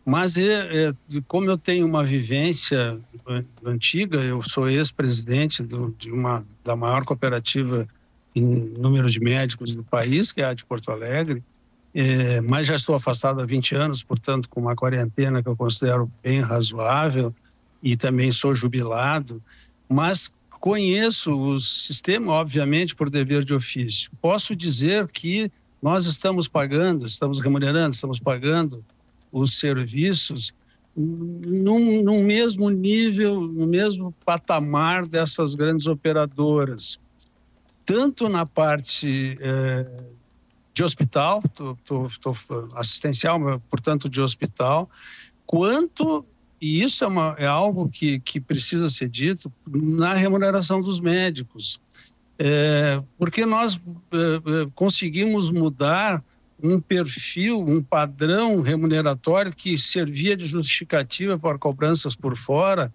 Mas, 0.10 0.38
é, 0.38 0.88
é, 0.88 0.93
como 1.28 1.52
eu 1.52 1.56
tenho 1.56 1.86
uma 1.86 2.04
vivência 2.04 3.00
antiga, 3.63 4.17
eu 4.17 4.41
sou 4.41 4.67
ex-presidente 4.67 5.62
de 5.62 6.12
uma 6.12 6.43
da 6.65 6.76
maior 6.76 7.06
cooperativa 7.06 7.88
em 8.36 8.74
número 8.76 9.08
de 9.08 9.19
médicos 9.19 9.76
do 9.76 9.84
país, 9.84 10.32
que 10.32 10.41
é 10.41 10.45
a 10.45 10.54
de 10.56 10.65
Porto 10.65 10.91
Alegre, 10.91 11.43
é, 11.93 12.41
mas 12.41 12.65
já 12.65 12.76
estou 12.76 12.95
afastado 12.95 13.39
há 13.39 13.45
20 13.45 13.76
anos, 13.76 14.02
portanto, 14.02 14.50
com 14.50 14.60
uma 14.60 14.76
quarentena 14.76 15.43
que 15.43 15.50
eu 15.50 15.56
considero 15.56 16.12
bem 16.24 16.41
razoável 16.41 17.32
e 17.84 17.95
também 17.95 18.32
sou 18.32 18.56
jubilado, 18.56 19.39
mas 19.88 20.32
conheço 20.60 21.39
o 21.39 21.60
sistema, 21.60 22.34
obviamente, 22.34 22.95
por 22.95 23.12
dever 23.12 23.45
de 23.45 23.54
ofício. 23.54 24.10
Posso 24.19 24.56
dizer 24.56 25.08
que 25.12 25.52
nós 25.80 26.08
estamos 26.08 26.48
pagando, 26.48 27.06
estamos 27.06 27.39
remunerando, 27.39 27.93
estamos 27.93 28.17
pagando 28.17 28.84
os 29.32 29.60
serviços 29.60 30.54
num, 30.96 32.04
num 32.04 32.24
mesmo 32.24 32.70
nível, 32.70 33.42
no 33.42 33.65
mesmo 33.65 34.13
patamar 34.26 35.08
dessas 35.08 35.56
grandes 35.56 35.88
operadoras. 35.88 37.00
Tanto 37.86 38.28
na 38.28 38.46
parte 38.46 39.38
é, 39.39 40.04
de 40.74 40.84
hospital, 40.84 41.42
tô, 41.56 41.76
tô, 41.86 42.08
tô, 42.22 42.36
assistencial, 42.76 43.39
portanto 43.70 44.10
de 44.10 44.22
hospital, 44.22 44.89
quanto 45.46 46.26
e 46.62 46.84
isso 46.84 47.04
é, 47.06 47.08
uma, 47.08 47.36
é 47.38 47.46
algo 47.46 47.88
que, 47.88 48.20
que 48.20 48.39
precisa 48.39 48.89
ser 48.89 49.08
dito 49.08 49.52
na 49.65 50.13
remuneração 50.13 50.82
dos 50.82 51.00
médicos, 51.00 51.82
é, 52.38 53.02
porque 53.18 53.46
nós 53.46 53.80
é, 54.12 54.70
conseguimos 54.76 55.52
mudar 55.52 56.24
um 56.62 56.80
perfil, 56.80 57.60
um 57.60 57.82
padrão 57.82 58.62
remuneratório 58.62 59.54
que 59.54 59.78
servia 59.78 60.36
de 60.36 60.45
justificativa 60.45 61.38
para 61.38 61.58
cobranças 61.58 62.15
por 62.15 62.36
fora, 62.36 62.93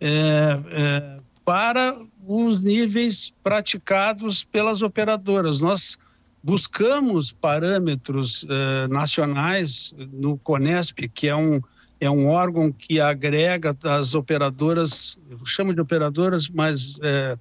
é, 0.00 0.58
é, 0.68 1.16
para 1.44 1.96
os 2.26 2.62
níveis 2.62 3.34
praticados 3.42 4.44
pelas 4.44 4.82
operadoras. 4.82 5.60
Nós 5.60 5.98
buscamos 6.44 7.32
parâmetros 7.32 8.46
eh, 8.48 8.86
nacionais 8.88 9.94
no 10.12 10.36
CONESP, 10.36 11.08
que 11.08 11.26
é 11.26 11.34
um, 11.34 11.62
é 11.98 12.10
um 12.10 12.26
órgão 12.26 12.70
que 12.70 13.00
agrega 13.00 13.74
as 13.82 14.14
operadoras, 14.14 15.18
eu 15.30 15.38
chamo 15.46 15.72
de 15.72 15.80
operadoras, 15.80 16.46
mas 16.50 16.98
é, 17.02 17.38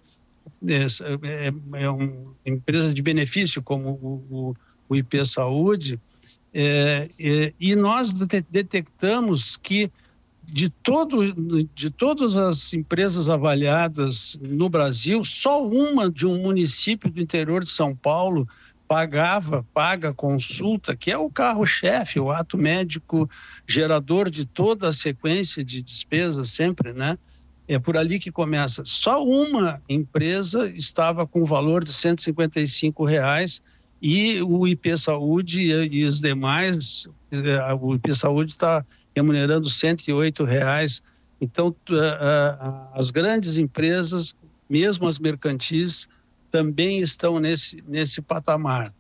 é, 0.66 1.48
é, 1.48 1.84
é 1.84 1.90
uma 1.90 2.34
empresa 2.46 2.94
de 2.94 3.02
benefício, 3.02 3.62
como 3.62 3.90
o, 3.90 4.26
o, 4.30 4.56
o 4.88 4.96
IP 4.96 5.26
Saúde, 5.26 6.00
é, 6.54 7.10
é, 7.20 7.54
e 7.60 7.76
nós 7.76 8.14
detectamos 8.14 9.58
que 9.58 9.92
de, 10.44 10.70
todo, 10.70 11.34
de 11.74 11.90
todas 11.90 12.36
as 12.36 12.74
empresas 12.74 13.30
avaliadas 13.30 14.38
no 14.42 14.70
Brasil, 14.70 15.24
só 15.24 15.66
uma 15.66 16.10
de 16.10 16.28
um 16.28 16.42
município 16.42 17.10
do 17.10 17.22
interior 17.22 17.64
de 17.64 17.70
São 17.70 17.96
Paulo 17.96 18.48
pagava, 18.88 19.66
paga 19.74 20.14
consulta, 20.14 20.96
que 20.96 21.10
é 21.10 21.18
o 21.18 21.30
carro-chefe, 21.30 22.20
o 22.20 22.30
ato 22.30 22.58
médico 22.58 23.28
gerador 23.68 24.30
de 24.30 24.46
toda 24.46 24.90
a 24.90 24.94
sequência 24.94 25.66
de 25.66 25.82
despesas 25.82 26.50
sempre, 26.50 26.94
né? 26.94 27.18
É 27.68 27.80
por 27.80 27.98
ali 27.98 28.20
que 28.20 28.32
começa. 28.32 28.84
Só 28.86 29.24
uma 29.26 29.82
empresa 29.88 30.68
estava 30.68 31.26
com 31.26 31.42
o 31.42 31.46
valor 31.46 31.84
de 31.84 31.94
155 31.94 33.06
reais 33.06 33.62
e 34.04 34.42
o 34.42 34.68
IP 34.68 34.98
Saúde 34.98 35.62
e, 35.62 36.04
os 36.04 36.20
demais, 36.20 37.08
eh, 37.32 37.74
o 37.80 37.96
IP 37.96 38.14
Saúde 38.14 38.52
está 38.52 38.86
remunerando 39.16 39.70
108 39.70 40.44
reais. 40.44 41.02
Então, 41.40 41.74
as 42.94 43.12
grandes 43.12 43.56
empresas, 43.56 44.36
mesmo 44.70 45.08
as 45.08 45.18
mercantis, 45.18 46.10
também 46.52 47.00
estão 47.00 47.40
nesse, 47.40 47.82
nesse 47.88 48.22
patamar. 48.22 48.94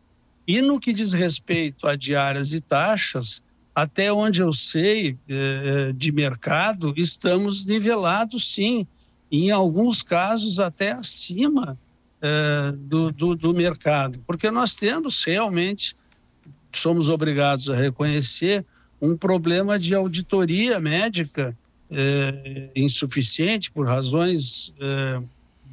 E 0.48 0.62
no 0.62 0.80
que 0.80 0.94
diz 0.94 1.12
respeito 1.12 1.86
a 1.86 1.98
diárias 1.98 2.54
e 2.54 2.62
taxas, 2.62 3.44
até 3.76 4.12
onde 4.12 4.42
eu 4.42 4.54
sei 4.54 5.18
eh, 5.28 5.90
eh, 5.90 5.92
de 5.92 6.14
mercado, 6.14 6.94
estamos 6.96 7.66
nivelados 7.66 8.54
sim, 8.54 8.88
em 9.30 9.52
alguns 9.52 10.02
casos 10.02 10.62
até 10.62 10.94
acima 10.94 11.78
eh, 12.26 12.72
do, 12.78 13.12
do, 13.12 13.36
do 13.36 13.54
mercado, 13.54 14.18
porque 14.26 14.50
nós 14.50 14.76
temos 14.76 15.22
realmente, 15.26 15.94
somos 16.72 17.10
obrigados 17.10 17.70
a 17.70 17.76
reconhecer, 17.76 18.66
um 19.02 19.18
problema 19.18 19.78
de 19.78 19.94
auditoria 19.94 20.80
médica 20.80 21.54
é, 21.92 22.70
insuficiente 22.74 23.70
por 23.70 23.86
razões 23.86 24.74
é, 24.80 25.22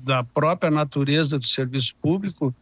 da 0.03 0.25
própria 0.25 0.73
natureza 0.73 1.39
do 1.39 1.47
serviço 1.47 1.95
público 2.03 2.53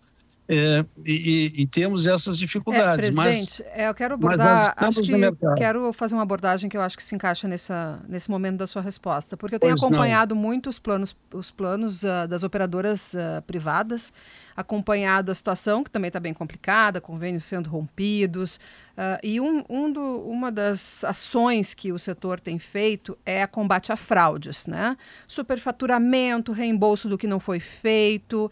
é, 0.50 0.82
e, 1.04 1.52
e, 1.62 1.66
temos 1.66 2.06
essas 2.06 2.38
dificuldades. 2.38 3.06
É, 3.06 3.12
presidente, 3.12 3.62
mas, 3.62 3.72
é, 3.74 3.86
eu 3.86 3.94
quero 3.94 4.14
abordar, 4.14 4.72
acho 4.78 5.02
que 5.02 5.12
quero 5.58 5.92
fazer 5.92 6.14
uma 6.14 6.22
abordagem 6.22 6.70
que 6.70 6.76
eu 6.76 6.80
acho 6.80 6.96
que 6.96 7.04
se 7.04 7.14
encaixa 7.14 7.46
nessa, 7.46 8.00
nesse 8.08 8.30
momento 8.30 8.56
da 8.56 8.66
sua 8.66 8.80
resposta, 8.80 9.36
porque 9.36 9.56
eu 9.56 9.60
tenho 9.60 9.74
pois 9.74 9.82
acompanhado 9.82 10.34
não. 10.34 10.40
muito 10.40 10.70
os 10.70 10.78
planos, 10.78 11.14
os 11.34 11.50
planos 11.50 12.02
uh, 12.02 12.26
das 12.26 12.44
operadoras 12.44 13.12
uh, 13.12 13.42
privadas, 13.46 14.10
acompanhado 14.56 15.30
a 15.30 15.34
situação, 15.34 15.84
que 15.84 15.90
também 15.90 16.08
está 16.08 16.18
bem 16.18 16.32
complicada, 16.32 16.98
convênios 16.98 17.44
sendo 17.44 17.68
rompidos, 17.68 18.56
uh, 18.96 19.20
e 19.22 19.38
um, 19.42 19.62
um 19.68 19.92
do, 19.92 20.00
uma 20.00 20.50
das 20.50 21.04
ações 21.04 21.74
que 21.74 21.92
o 21.92 21.98
setor 21.98 22.40
tem 22.40 22.58
feito 22.58 23.18
é 23.26 23.42
a 23.42 23.46
combate 23.46 23.92
a 23.92 23.96
fraudes, 23.96 24.66
né? 24.66 24.96
Superfaturamento, 25.26 26.52
reembolso 26.52 27.06
do 27.06 27.18
que 27.18 27.26
não 27.26 27.38
foi 27.38 27.60
feito, 27.60 28.50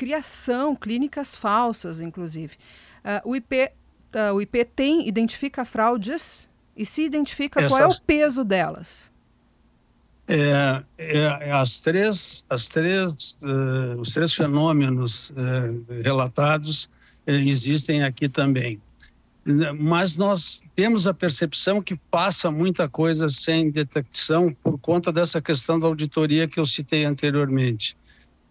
criação, 0.00 0.74
clínicas 0.74 1.36
falsas, 1.36 2.00
inclusive. 2.00 2.56
Uh, 3.04 3.28
o, 3.28 3.36
IP, 3.36 3.64
uh, 3.64 4.18
ah, 4.18 4.32
o 4.32 4.40
IP 4.40 4.64
tem, 4.64 5.06
identifica 5.06 5.62
fraudes 5.62 6.48
e 6.74 6.86
se 6.86 7.04
identifica 7.04 7.60
Essas... 7.60 7.78
qual 7.78 7.82
é 7.82 7.94
o 7.94 8.00
peso 8.06 8.42
delas? 8.42 9.12
É, 10.26 10.82
é, 10.96 11.48
é 11.48 11.52
as 11.52 11.80
três, 11.80 12.46
as 12.48 12.66
três, 12.68 13.36
uh, 13.42 14.00
os 14.00 14.14
três 14.14 14.32
fenômenos 14.32 15.34
relatados 16.02 16.88
existem 17.26 18.02
aqui 18.02 18.26
também. 18.26 18.80
Mas 19.78 20.16
nós 20.16 20.62
temos 20.74 21.06
a 21.06 21.12
percepção 21.12 21.82
que 21.82 21.96
passa 22.10 22.50
muita 22.50 22.88
coisa 22.88 23.28
sem 23.28 23.70
detecção 23.70 24.54
por 24.62 24.78
conta 24.78 25.12
dessa 25.12 25.42
questão 25.42 25.78
da 25.78 25.86
auditoria 25.86 26.48
que 26.48 26.58
eu 26.58 26.64
citei 26.64 27.04
anteriormente 27.04 27.96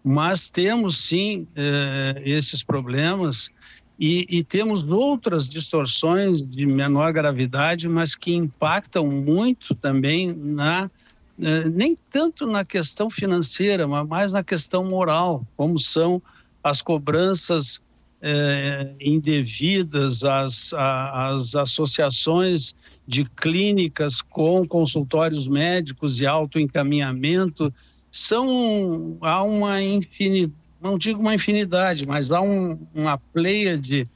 mas 0.02 0.48
temos 0.48 0.98
sim 1.06 1.46
eh, 1.54 2.22
esses 2.24 2.62
problemas 2.62 3.50
e, 3.98 4.26
e, 4.30 4.42
temos 4.42 4.82
outras 4.82 5.46
distorções 5.46 6.42
de 6.42 6.64
menor 6.64 7.12
gravidade, 7.12 7.86
mas 7.86 8.14
que 8.14 8.32
impactam 8.32 9.06
muito 9.06 9.74
também 9.74 10.32
na 10.32 10.90
eh, 11.38 11.68
nem 11.68 11.96
tanto 12.10 12.46
na 12.46 12.64
questão 12.64 13.10
financeira, 13.10 13.86
mas 13.86 14.06
mais 14.06 14.32
na 14.32 14.42
questão 14.42 14.84
moral, 14.84 15.46
como 15.56 15.78
são 15.78 16.22
as 16.62 16.82
cobranças 16.82 17.80
eh, 18.22 18.92
indevidas, 19.00 20.22
as, 20.22 20.74
as 20.74 21.54
associações 21.54 22.74
de 23.06 23.24
clínicas 23.24 24.20
com 24.20 24.66
consultórios 24.66 25.48
médicos 25.48 26.20
e 26.20 26.26
autoencaminhamento, 26.26 27.72
são 28.10 29.16
há 29.20 29.42
uma 29.42 29.82
infinidade, 29.82 30.52
não 30.80 30.96
digo 30.96 31.20
uma 31.20 31.34
infinidade, 31.34 32.06
mas 32.06 32.30
há 32.30 32.40
um, 32.40 32.78
uma 32.94 33.18
pleia 33.18 33.76
de 33.76 34.06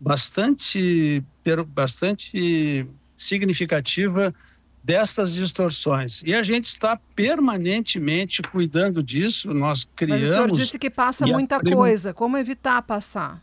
bastante, 0.00 1.22
bastante 1.68 2.86
significativa 3.16 4.34
dessas 4.82 5.32
distorções. 5.32 6.22
E 6.26 6.34
a 6.34 6.42
gente 6.42 6.66
está 6.66 6.98
permanentemente 7.14 8.42
cuidando 8.42 9.02
disso, 9.02 9.54
nós 9.54 9.88
criamos... 9.96 10.22
Mas 10.22 10.30
o 10.30 10.34
senhor 10.34 10.50
disse 10.52 10.78
que 10.78 10.90
passa 10.90 11.26
muita 11.26 11.58
coisa, 11.60 12.12
como 12.12 12.36
evitar 12.36 12.82
passar? 12.82 13.42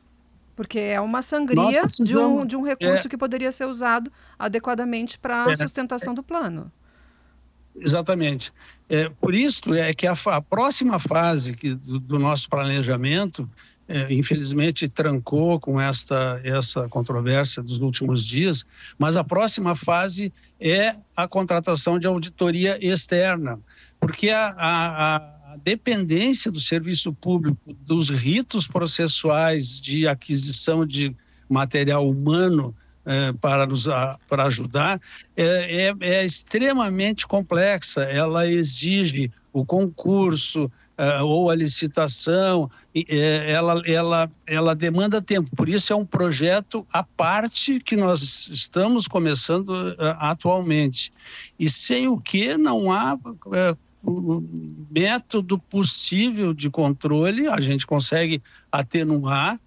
Porque 0.56 0.78
é 0.78 1.02
uma 1.02 1.24
sangria 1.24 1.84
de 2.04 2.16
um, 2.16 2.46
de 2.46 2.56
um 2.56 2.62
recurso 2.62 3.08
é, 3.08 3.10
que 3.10 3.18
poderia 3.18 3.52
ser 3.52 3.66
usado 3.66 4.12
adequadamente 4.38 5.18
para 5.18 5.46
a 5.46 5.52
é, 5.52 5.56
sustentação 5.56 6.14
do 6.14 6.22
plano. 6.22 6.72
Exatamente. 7.80 8.52
É, 8.90 9.10
por 9.10 9.34
isso 9.34 9.74
é 9.74 9.94
que 9.94 10.06
a, 10.06 10.14
a 10.26 10.42
próxima 10.42 11.00
fase 11.00 11.54
que, 11.54 11.74
do, 11.74 12.00
do 12.00 12.20
nosso 12.20 12.50
planejamento, 12.50 13.50
é, 13.88 14.14
infelizmente, 14.14 14.88
trancou 14.88 15.60
com 15.60 15.80
esta, 15.80 16.42
essa 16.44 16.88
controvérsia 16.90 17.64
dos 17.64 17.80
últimos 17.80 18.26
dias, 18.26 18.66
mas 18.98 19.16
a 19.16 19.24
próxima 19.24 19.76
fase 19.76 20.34
é 20.60 20.96
a 21.16 21.28
contratação 21.28 21.98
de 21.98 22.08
auditoria 22.08 22.78
externa, 22.86 23.60
porque 24.00 24.30
a, 24.30 24.56
a, 24.58 25.16
a 25.54 25.58
dependência 25.64 26.52
do 26.52 26.60
serviço 26.60 27.14
público 27.14 27.74
dos 27.86 28.10
ritos 28.10 28.68
processuais 28.68 29.80
de 29.80 30.08
aquisição 30.08 30.86
de 30.86 31.16
material 31.50 32.10
humano 32.10 32.76
é, 33.06 33.34
para 33.34 33.66
nos 33.66 33.88
para 34.30 34.46
ajudar 34.46 35.02
é, 35.36 35.88
é, 35.88 35.96
é, 36.02 36.26
extremamente 36.26 37.26
complexa. 37.26 38.04
Ela 38.04 38.48
exige 38.48 39.32
o 39.52 39.66
concurso 39.66 40.72
é, 40.98 41.22
ou 41.22 41.50
a 41.50 41.56
licitação, 41.56 42.70
é, 42.94 43.52
ela, 43.52 43.82
ela, 43.86 44.32
ela 44.46 44.76
demanda 44.76 45.22
tempo. 45.22 45.50
Por 45.56 45.68
isso 45.68 45.92
é 45.92 45.96
um 45.96 46.06
projeto 46.06 46.86
à 46.94 47.02
parte 47.04 47.80
que 47.80 47.96
nós 47.96 48.48
estamos 48.48 49.08
começando 49.08 49.96
atualmente. 50.20 51.12
E 51.58 51.70
sem 51.70 52.08
o 52.08 52.18
que 52.18 52.56
não 52.56 52.92
há 52.92 53.18
método 54.92 55.58
possível 55.58 56.54
de 56.54 56.70
controle, 56.70 57.48
a 57.48 57.60
gente 57.60 57.86
consegue 57.88 58.42
atenuar 58.72 59.60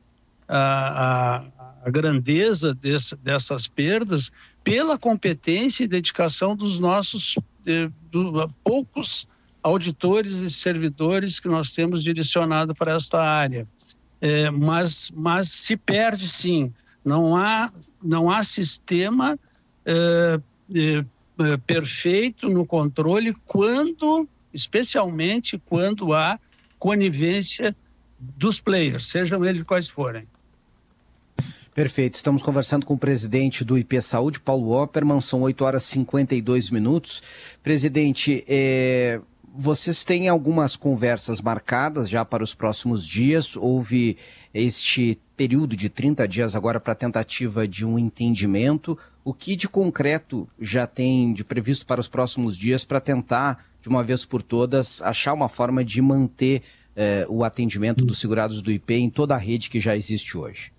a, 0.49 1.41
a 1.61 1.64
a 1.85 1.91
grandeza 1.91 2.75
desse, 2.75 3.15
dessas 3.17 3.67
perdas 3.69 4.33
pela 4.65 4.99
competência 4.99 5.85
e 5.85 5.89
dedicação 5.89 6.57
dos 6.57 6.79
nossos 6.79 7.37
eh, 7.67 7.91
do, 8.11 8.49
poucos 8.65 9.29
auditores 9.63 10.33
e 10.35 10.51
servidores 10.51 11.39
que 11.39 11.49
nós 11.49 11.73
temos 11.73 12.03
direcionado 12.03 12.75
para 12.75 12.95
esta 12.95 13.21
área. 13.23 13.69
É, 14.21 14.51
mas, 14.51 15.11
mas 15.15 15.49
se 15.51 15.77
perde 15.77 16.27
sim, 16.27 16.73
não 17.05 17.37
há, 17.37 17.71
não 18.03 18.31
há 18.31 18.43
sistema 18.43 19.39
é, 19.85 20.41
é, 20.75 21.57
perfeito 21.67 22.49
no 22.49 22.65
controle 22.65 23.35
quando, 23.45 24.27
especialmente 24.53 25.59
quando 25.59 26.15
há 26.15 26.39
conivência 26.79 27.77
dos 28.19 28.61
players, 28.61 29.07
sejam 29.07 29.45
eles 29.45 29.63
quais 29.63 29.89
forem. 29.89 30.27
Perfeito. 31.75 32.15
Estamos 32.15 32.41
conversando 32.41 32.87
com 32.87 32.95
o 32.95 32.99
presidente 32.99 33.65
do 33.65 33.77
IP 33.77 34.01
Saúde, 34.01 34.39
Paulo 34.39 34.81
Opperman. 34.81 35.21
São 35.21 35.43
8 35.43 35.65
horas 35.65 35.83
e 35.83 35.89
52 35.89 36.71
minutos. 36.71 37.21
Presidente, 37.65 38.45
é, 38.47 39.21
vocês 39.53 40.05
têm 40.05 40.29
algumas 40.29 40.77
conversas 40.77 41.41
marcadas 41.41 42.09
já 42.09 42.25
para 42.25 42.45
os 42.45 42.55
próximos 42.55 43.05
dias. 43.05 43.57
Houve 43.57 44.17
este 44.55 45.19
período 45.37 45.77
de 45.77 45.89
30 45.89 46.29
dias 46.29 46.55
agora 46.55 46.79
para 46.79 46.95
tentativa 46.95 47.67
de 47.67 47.85
um 47.85 47.99
entendimento. 47.99 48.97
O 49.25 49.35
que 49.35 49.57
de 49.57 49.69
concreto 49.69 50.49
já 50.61 50.87
tem 50.87 51.35
de 51.35 51.43
previsto 51.43 51.85
para 51.87 52.01
os 52.01 52.07
próximos 52.07 52.57
dias 52.57 52.85
para 52.85 53.01
tentar, 53.01 53.67
de 53.83 53.89
uma 53.89 54.05
vez 54.05 54.25
por 54.25 54.43
todas, 54.43 55.03
achar 55.03 55.33
uma 55.33 55.49
forma 55.49 55.85
de 55.85 56.01
manter 56.01 56.63
eh, 56.95 57.27
o 57.29 57.43
atendimento 57.43 58.05
dos 58.05 58.21
segurados 58.21 58.63
do 58.63 58.71
IP 58.71 58.95
em 58.95 59.11
toda 59.11 59.35
a 59.35 59.39
rede 59.39 59.69
que 59.69 59.81
já 59.81 59.97
existe 59.97 60.39
hoje? 60.39 60.73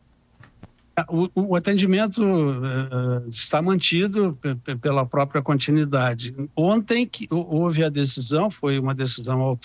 O, 1.10 1.50
o 1.50 1.56
atendimento 1.58 2.24
uh, 2.24 3.28
está 3.28 3.62
mantido 3.62 4.38
pela 4.82 5.06
própria 5.06 5.42
continuidade. 5.42 6.34
Ontem 6.56 7.06
que 7.06 7.28
houve 7.30 7.84
a 7.84 7.90
decisão, 7.90 8.50
foi 8.50 8.80
uma 8.80 8.96
decisão 8.96 9.60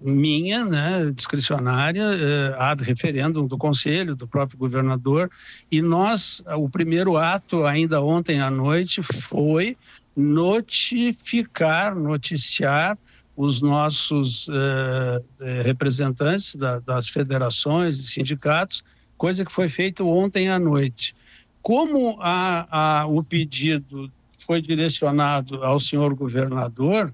minha, 0.00 0.64
né, 0.64 1.10
discricionária, 1.12 2.04
uh, 2.06 2.62
ad 2.62 2.84
referêndum 2.84 3.44
do 3.44 3.58
Conselho, 3.58 4.14
do 4.14 4.28
próprio 4.28 4.56
governador, 4.56 5.28
e 5.68 5.82
nós, 5.82 6.44
o 6.56 6.68
primeiro 6.68 7.16
ato, 7.16 7.66
ainda 7.66 8.00
ontem 8.00 8.40
à 8.40 8.48
noite, 8.48 9.02
foi 9.02 9.76
notificar, 10.16 11.96
noticiar 11.96 12.96
os 13.36 13.60
nossos 13.60 14.46
uh, 14.46 15.24
representantes 15.64 16.54
da, 16.54 16.78
das 16.78 17.08
federações 17.08 17.98
e 17.98 18.06
sindicatos 18.06 18.84
coisa 19.16 19.44
que 19.44 19.52
foi 19.52 19.68
feita 19.68 20.04
ontem 20.04 20.48
à 20.48 20.58
noite. 20.58 21.14
Como 21.62 22.16
a, 22.20 23.00
a, 23.00 23.06
o 23.06 23.22
pedido 23.22 24.10
foi 24.38 24.60
direcionado 24.60 25.64
ao 25.64 25.80
senhor 25.80 26.14
governador, 26.14 27.12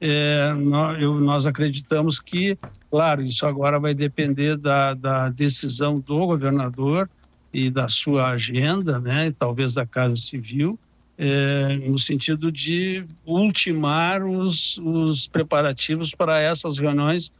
é, 0.00 0.52
nós, 0.54 1.02
eu, 1.02 1.20
nós, 1.20 1.46
acreditamos 1.46 2.18
que, 2.18 2.56
claro, 2.90 3.22
isso 3.22 3.44
agora 3.44 3.78
vai 3.78 3.92
depender 3.92 4.56
da, 4.56 4.94
da, 4.94 5.28
decisão 5.28 6.00
do 6.00 6.26
governador 6.26 7.10
e 7.52 7.68
da 7.68 7.86
sua 7.86 8.30
agenda, 8.30 8.98
né, 8.98 9.34
talvez 9.38 9.74
da 9.74 9.84
Casa 9.84 10.16
Civil, 10.16 10.78
é, 11.18 11.76
no 11.86 11.98
sentido 11.98 12.50
de 12.50 13.04
ultimar 13.26 14.22
os, 14.24 14.78
os 14.78 15.26
preparativos 15.26 16.14
para 16.14 16.40
essas 16.40 16.78
reuniões 16.78 17.30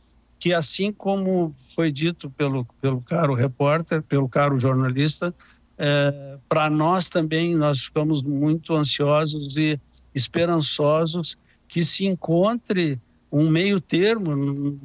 que 0.41 0.55
assim 0.55 0.91
como 0.91 1.55
foi 1.75 1.93
dito 1.93 2.31
pelo, 2.31 2.67
pelo 2.81 3.03
caro 3.03 3.35
repórter, 3.35 4.03
pelo 4.03 4.27
caro 4.27 4.59
jornalista, 4.59 5.35
é, 5.77 6.39
para 6.49 6.71
nós 6.71 7.11
também, 7.11 7.55
nós 7.55 7.83
ficamos 7.83 8.23
muito 8.23 8.75
ansiosos 8.75 9.55
e 9.57 9.79
esperançosos 10.15 11.39
que 11.69 11.85
se 11.85 12.07
encontre 12.07 12.99
um 13.31 13.49
meio 13.51 13.81
termo. 13.81 14.79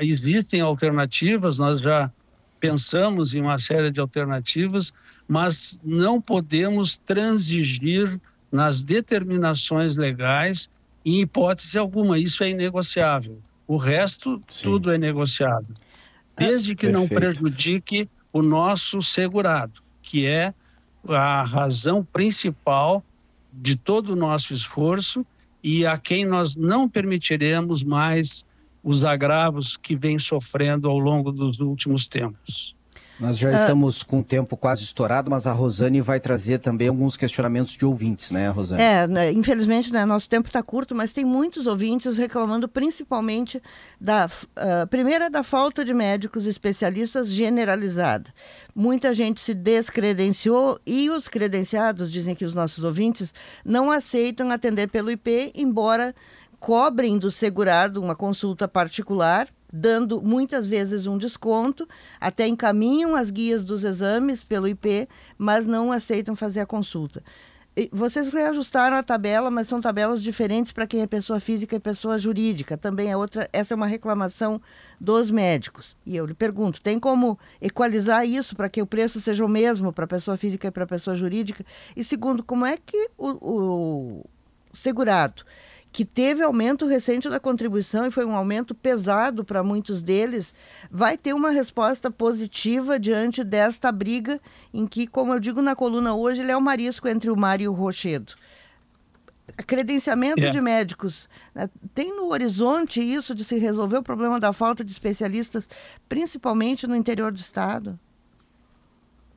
Existem 0.00 0.60
alternativas, 0.60 1.58
nós 1.58 1.80
já 1.80 2.10
pensamos 2.58 3.32
em 3.32 3.40
uma 3.40 3.56
série 3.56 3.90
de 3.90 4.00
alternativas, 4.00 4.92
mas 5.28 5.80
não 5.82 6.20
podemos 6.20 6.96
transigir 6.96 8.20
nas 8.50 8.82
determinações 8.82 9.96
legais 9.96 10.68
em 11.04 11.20
hipótese 11.20 11.78
alguma, 11.78 12.18
isso 12.18 12.42
é 12.44 12.50
inegociável. 12.50 13.38
O 13.70 13.76
resto, 13.76 14.40
Sim. 14.48 14.64
tudo 14.64 14.90
é 14.90 14.98
negociado. 14.98 15.76
Desde 16.36 16.74
que 16.74 16.90
não 16.90 17.06
prejudique 17.06 18.10
o 18.32 18.42
nosso 18.42 19.00
segurado, 19.00 19.80
que 20.02 20.26
é 20.26 20.52
a 21.06 21.44
razão 21.44 22.04
principal 22.04 23.00
de 23.52 23.76
todo 23.76 24.14
o 24.14 24.16
nosso 24.16 24.52
esforço 24.52 25.24
e 25.62 25.86
a 25.86 25.96
quem 25.96 26.24
nós 26.24 26.56
não 26.56 26.88
permitiremos 26.88 27.84
mais 27.84 28.44
os 28.82 29.04
agravos 29.04 29.76
que 29.76 29.94
vem 29.94 30.18
sofrendo 30.18 30.88
ao 30.88 30.98
longo 30.98 31.30
dos 31.30 31.60
últimos 31.60 32.08
tempos. 32.08 32.74
Nós 33.20 33.36
já 33.36 33.52
estamos 33.52 34.02
com 34.02 34.20
o 34.20 34.24
tempo 34.24 34.56
quase 34.56 34.82
estourado, 34.82 35.30
mas 35.30 35.46
a 35.46 35.52
Rosane 35.52 36.00
vai 36.00 36.18
trazer 36.18 36.58
também 36.58 36.88
alguns 36.88 37.18
questionamentos 37.18 37.72
de 37.72 37.84
ouvintes, 37.84 38.30
né, 38.30 38.48
Rosane? 38.48 38.80
É, 38.80 39.06
né, 39.06 39.30
infelizmente, 39.30 39.92
né, 39.92 40.06
nosso 40.06 40.26
tempo 40.28 40.48
está 40.48 40.62
curto, 40.62 40.94
mas 40.94 41.12
tem 41.12 41.22
muitos 41.22 41.66
ouvintes 41.66 42.16
reclamando 42.16 42.66
principalmente 42.66 43.62
da 44.00 44.26
uh, 44.26 44.86
primeira 44.88 45.28
da 45.28 45.42
falta 45.42 45.84
de 45.84 45.92
médicos 45.92 46.46
especialistas 46.46 47.28
generalizada. 47.28 48.32
Muita 48.74 49.12
gente 49.14 49.38
se 49.42 49.52
descredenciou 49.52 50.80
e 50.86 51.10
os 51.10 51.28
credenciados, 51.28 52.10
dizem 52.10 52.34
que 52.34 52.44
os 52.46 52.54
nossos 52.54 52.84
ouvintes, 52.84 53.34
não 53.62 53.90
aceitam 53.90 54.50
atender 54.50 54.88
pelo 54.88 55.10
IP, 55.10 55.52
embora 55.54 56.14
cobrem 56.58 57.18
do 57.18 57.30
segurado 57.30 58.00
uma 58.00 58.16
consulta 58.16 58.66
particular 58.66 59.46
dando 59.72 60.20
muitas 60.22 60.66
vezes 60.66 61.06
um 61.06 61.18
desconto, 61.18 61.88
até 62.20 62.46
encaminham 62.46 63.14
as 63.14 63.30
guias 63.30 63.64
dos 63.64 63.84
exames 63.84 64.42
pelo 64.42 64.68
IP, 64.68 65.08
mas 65.38 65.66
não 65.66 65.92
aceitam 65.92 66.34
fazer 66.34 66.60
a 66.60 66.66
consulta. 66.66 67.22
Vocês 67.92 68.28
reajustaram 68.28 68.96
a 68.96 69.02
tabela, 69.02 69.48
mas 69.48 69.68
são 69.68 69.80
tabelas 69.80 70.20
diferentes 70.22 70.72
para 70.72 70.88
quem 70.88 71.02
é 71.02 71.06
pessoa 71.06 71.38
física 71.38 71.76
e 71.76 71.80
pessoa 71.80 72.18
jurídica. 72.18 72.76
Também 72.76 73.10
é 73.10 73.16
outra, 73.16 73.48
essa 73.52 73.72
é 73.72 73.76
uma 73.76 73.86
reclamação 73.86 74.60
dos 75.00 75.30
médicos. 75.30 75.96
E 76.04 76.16
eu 76.16 76.26
lhe 76.26 76.34
pergunto, 76.34 76.80
tem 76.80 76.98
como 76.98 77.38
equalizar 77.60 78.26
isso 78.26 78.56
para 78.56 78.68
que 78.68 78.82
o 78.82 78.86
preço 78.86 79.20
seja 79.20 79.44
o 79.44 79.48
mesmo 79.48 79.92
para 79.92 80.06
pessoa 80.06 80.36
física 80.36 80.66
e 80.66 80.70
para 80.70 80.84
pessoa 80.84 81.16
jurídica? 81.16 81.64
E 81.96 82.02
segundo, 82.02 82.42
como 82.42 82.66
é 82.66 82.76
que 82.76 83.08
o, 83.16 83.28
o 83.40 84.24
segurado 84.72 85.44
que 85.92 86.04
teve 86.04 86.42
aumento 86.42 86.86
recente 86.86 87.28
da 87.28 87.40
contribuição 87.40 88.06
e 88.06 88.10
foi 88.10 88.24
um 88.24 88.36
aumento 88.36 88.74
pesado 88.74 89.44
para 89.44 89.62
muitos 89.62 90.00
deles, 90.02 90.54
vai 90.90 91.18
ter 91.18 91.32
uma 91.32 91.50
resposta 91.50 92.10
positiva 92.10 92.98
diante 92.98 93.42
desta 93.42 93.90
briga 93.90 94.40
em 94.72 94.86
que, 94.86 95.06
como 95.06 95.32
eu 95.32 95.40
digo 95.40 95.60
na 95.60 95.74
coluna 95.74 96.14
hoje, 96.14 96.42
ele 96.42 96.52
é 96.52 96.56
o 96.56 96.60
marisco 96.60 97.08
entre 97.08 97.30
o 97.30 97.36
mar 97.36 97.60
e 97.60 97.66
o 97.66 97.72
rochedo. 97.72 98.34
Credenciamento 99.66 100.46
é. 100.46 100.50
de 100.50 100.60
médicos. 100.60 101.28
Né? 101.52 101.68
Tem 101.92 102.16
no 102.16 102.28
horizonte 102.30 103.00
isso 103.00 103.34
de 103.34 103.42
se 103.42 103.58
resolver 103.58 103.98
o 103.98 104.02
problema 104.02 104.38
da 104.38 104.52
falta 104.52 104.84
de 104.84 104.92
especialistas, 104.92 105.68
principalmente 106.08 106.86
no 106.86 106.94
interior 106.94 107.32
do 107.32 107.38
estado? 107.38 107.98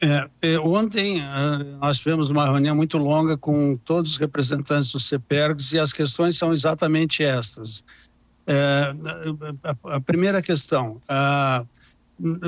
É, 0.04 0.30
é, 0.42 0.60
ontem 0.60 1.22
uh, 1.22 1.78
nós 1.80 2.00
tivemos 2.00 2.30
uma 2.30 2.44
reunião 2.44 2.76
muito 2.76 2.98
longa 2.98 3.38
com 3.38 3.78
todos 3.86 4.12
os 4.12 4.18
representantes 4.18 4.92
do 4.92 5.00
CEPERGS 5.00 5.72
e 5.72 5.80
as 5.80 5.94
questões 5.94 6.38
são 6.38 6.52
exatamente 6.52 7.24
estas. 7.24 7.86
É, 8.46 8.94
a, 9.64 9.96
a, 9.96 10.02
primeira 10.02 10.42
questão, 10.42 11.02
uh, 11.10 11.66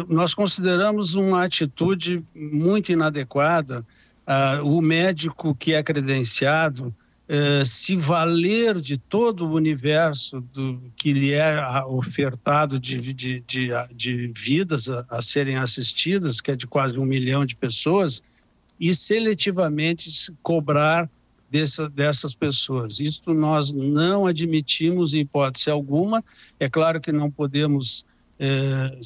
nós 0.10 0.34
consideramos 0.34 1.16
uma 1.16 1.45
atitude 1.45 2.22
muito 2.36 2.91
inadequada 2.91 3.86
uh, 4.28 4.62
o 4.68 4.82
médico 4.82 5.56
que 5.56 5.74
é 5.74 5.82
credenciado 5.82 6.93
eh, 7.28 7.65
se 7.65 7.95
valer 7.95 8.80
de 8.80 8.97
todo 8.97 9.47
o 9.47 9.53
universo 9.53 10.41
do, 10.41 10.80
que 10.95 11.11
lhe 11.11 11.34
é 11.34 11.59
ofertado 11.86 12.80
de, 12.80 12.99
de, 13.13 13.39
de, 13.41 13.69
de 13.95 14.32
vidas 14.36 14.88
a, 14.88 15.05
a, 15.09 15.21
serem 15.21 15.57
assistidas, 15.57 16.39
que 16.39 16.51
é 16.51 16.55
de 16.55 16.67
quase 16.67 16.99
um 16.99 17.05
milhão 17.05 17.43
de 17.43 17.55
pessoas, 17.55 18.21
e 18.80 18.93
seletivamente 18.93 20.32
cobrar 20.43 21.09
dessa, 21.49 21.89
dessas 21.89 22.36
pessoas. 22.36 22.99
Isto 22.99 23.34
nós 23.34 23.73
não 23.73 24.28
admitimos 24.28 25.13
em 25.15 25.21
hipótese 25.21 25.71
alguma. 25.71 26.23
É 26.59 26.69
claro 26.69 27.01
que 27.01 27.11
não 27.11 27.32
podemos 27.32 28.05
é, 28.39 28.99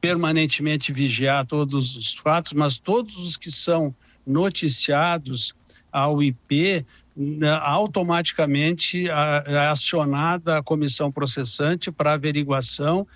permanentemente 0.00 0.92
vigiar 0.92 1.46
todos 1.46 1.94
os 1.94 2.14
fatos, 2.14 2.52
mas 2.52 2.78
todos 2.78 3.16
os 3.16 3.36
que 3.36 3.50
são 3.50 3.94
noticiados 4.26 5.54
ao 5.92 6.22
IP, 6.22 6.84
né, 7.14 7.50
automaticamente 7.62 9.08
é 9.08 9.58
acionada 9.68 10.58
a 10.58 10.62
comissão 10.62 11.12
processante 11.12 11.92
para 11.92 12.14
averiguação 12.14 13.06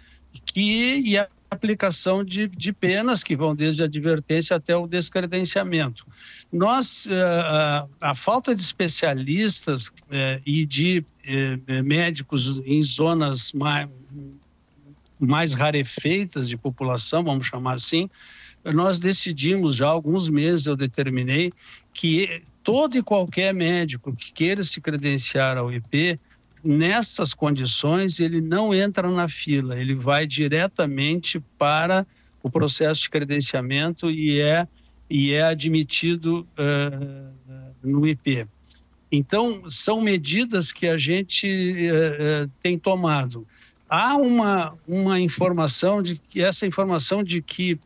que, 0.45 0.99
e 0.99 1.17
a 1.17 1.27
aplicação 1.51 2.23
de, 2.23 2.47
de 2.49 2.73
penas 2.73 3.23
que 3.25 3.35
vão 3.35 3.55
desde 3.55 3.83
a 3.83 3.87
advertência 3.87 4.57
até 4.57 4.77
o 4.77 4.87
descredenciamento. 4.87 6.07
Nós, 6.53 7.07
eh, 7.11 7.87
a, 8.01 8.15
falta 8.15 8.55
de 8.55 8.61
especialistas 8.61 9.91
eh, 10.11 10.41
e 10.45 10.67
de 10.67 11.05
eh, 11.25 11.83
médicos 11.83 12.61
em 12.67 12.83
zonas 12.83 13.53
mais, 13.53 13.89
mais 15.19 15.53
rarefeitas 15.53 16.49
de 16.49 16.57
população, 16.57 17.25
vamos 17.25 17.47
chamar 17.47 17.75
assim, 17.75 18.11
nós 18.65 18.99
decidimos 18.99 19.77
já 19.77 19.87
há 19.87 19.91
alguns 19.91 20.29
meses, 20.29 20.67
eu 20.67 20.77
determinei, 20.77 21.53
que 21.95 22.43
todo 22.67 22.99
e 22.99 23.03
qualquer 23.03 23.55
médico 23.55 24.13
que 24.13 24.33
queira 24.33 24.61
se 24.65 24.81
credenciar 24.81 25.57
ao 25.57 25.73
IP, 25.73 26.19
nessas 26.65 27.33
condições, 27.33 28.19
ele 28.19 28.41
não 28.41 28.75
entra 28.75 29.09
na 29.09 29.29
fila, 29.29 29.79
ele 29.79 29.95
vai 29.95 30.27
diretamente 30.27 31.39
para 31.57 32.05
o 32.43 32.51
processo 32.51 33.03
de 33.03 33.11
credenciamento 33.11 34.11
e 34.11 34.41
é, 34.41 34.67
e 35.09 35.33
é 35.33 35.45
admitido 35.45 36.45
uh, 36.59 37.57
no 37.85 38.05
IP. 38.05 38.49
Então, 39.13 39.71
são 39.71 40.01
medidas 40.01 40.73
que 40.73 40.89
a 40.89 40.99
gente 40.99 41.47
uh, 41.47 42.51
tem 42.61 42.77
tomado. 42.77 43.47
Há 43.89 44.17
uma, 44.17 44.77
uma 44.89 45.21
informação 45.21 46.03
de 46.03 46.19
que 46.19 46.43
essa 46.43 46.67
informação 46.67 47.23
de 47.23 47.41
que 47.41 47.79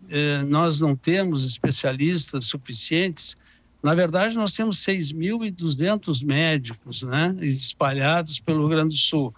nós 0.48 0.80
não 0.80 0.96
temos 0.96 1.44
especialistas 1.44 2.46
suficientes 2.46 3.36
na 3.82 3.94
verdade, 3.94 4.36
nós 4.36 4.52
temos 4.52 4.76
6.200 4.84 6.24
médicos 6.24 7.02
né, 7.02 7.34
espalhados 7.40 8.38
pelo 8.38 8.60
Rio 8.60 8.68
Grande 8.68 8.94
do 8.94 9.00
Sul. 9.00 9.34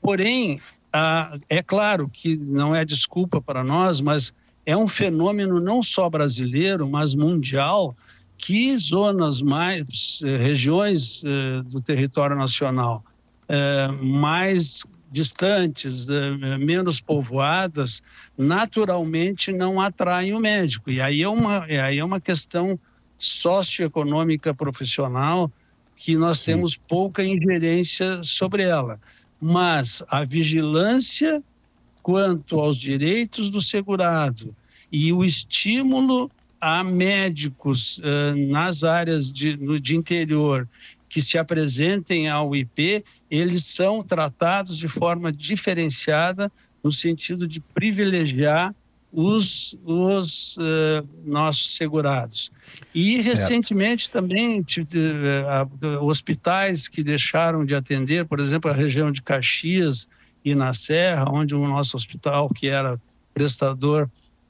Porém, 0.00 0.60
ah, 0.92 1.38
é 1.48 1.62
claro 1.62 2.08
que 2.10 2.36
não 2.36 2.74
é 2.74 2.84
desculpa 2.84 3.40
para 3.40 3.64
nós, 3.64 4.00
mas 4.00 4.34
é 4.66 4.76
um 4.76 4.88
fenômeno 4.88 5.60
não 5.60 5.82
só 5.82 6.10
brasileiro, 6.10 6.88
mas 6.88 7.14
mundial, 7.14 7.96
que 8.36 8.76
zonas 8.76 9.40
mais, 9.40 10.20
eh, 10.24 10.36
regiões 10.36 11.22
eh, 11.24 11.62
do 11.70 11.80
território 11.80 12.36
nacional 12.36 13.02
eh, 13.48 13.88
mais 14.02 14.84
distantes, 15.10 16.06
menos 16.58 17.00
povoadas, 17.00 18.02
naturalmente 18.36 19.52
não 19.52 19.80
atraem 19.80 20.34
o 20.34 20.40
médico. 20.40 20.90
E 20.90 21.00
aí 21.00 21.22
é 21.22 21.28
uma, 21.28 21.64
aí 21.64 21.98
é 21.98 22.04
uma 22.04 22.20
questão 22.20 22.78
socioeconômica 23.18 24.54
profissional 24.54 25.50
que 25.96 26.16
nós 26.16 26.40
Sim. 26.40 26.52
temos 26.52 26.76
pouca 26.76 27.24
ingerência 27.24 28.22
sobre 28.22 28.62
ela. 28.62 29.00
Mas 29.40 30.02
a 30.08 30.24
vigilância 30.24 31.42
quanto 32.02 32.60
aos 32.60 32.76
direitos 32.76 33.50
do 33.50 33.60
segurado 33.60 34.54
e 34.92 35.12
o 35.12 35.24
estímulo 35.24 36.30
a 36.60 36.82
médicos 36.84 37.98
uh, 37.98 38.36
nas 38.48 38.84
áreas 38.84 39.32
de, 39.32 39.56
no, 39.56 39.78
de 39.78 39.96
interior 39.96 40.68
que 41.08 41.20
se 41.20 41.38
apresentem 41.38 42.28
ao 42.28 42.54
IP, 42.54 43.04
eles 43.30 43.64
são 43.64 44.02
tratados 44.02 44.78
de 44.78 44.88
forma 44.88 45.32
diferenciada 45.32 46.50
no 46.82 46.92
sentido 46.92 47.46
de 47.46 47.60
privilegiar 47.60 48.74
os, 49.16 49.74
os 49.82 50.58
uh, 50.58 51.08
nossos 51.24 51.74
segurados. 51.74 52.52
E 52.94 53.22
certo. 53.22 53.38
recentemente 53.38 54.10
também 54.10 54.60
uh, 54.60 56.04
hospitais 56.04 56.86
que 56.86 57.02
deixaram 57.02 57.64
de 57.64 57.74
atender, 57.74 58.26
por 58.26 58.38
exemplo, 58.40 58.70
a 58.70 58.74
região 58.74 59.10
de 59.10 59.22
Caxias 59.22 60.06
e 60.44 60.54
na 60.54 60.74
Serra, 60.74 61.30
onde 61.30 61.54
o 61.54 61.66
nosso 61.66 61.96
hospital, 61.96 62.50
que 62.50 62.68
era 62.68 63.00
prestador, 63.32 64.06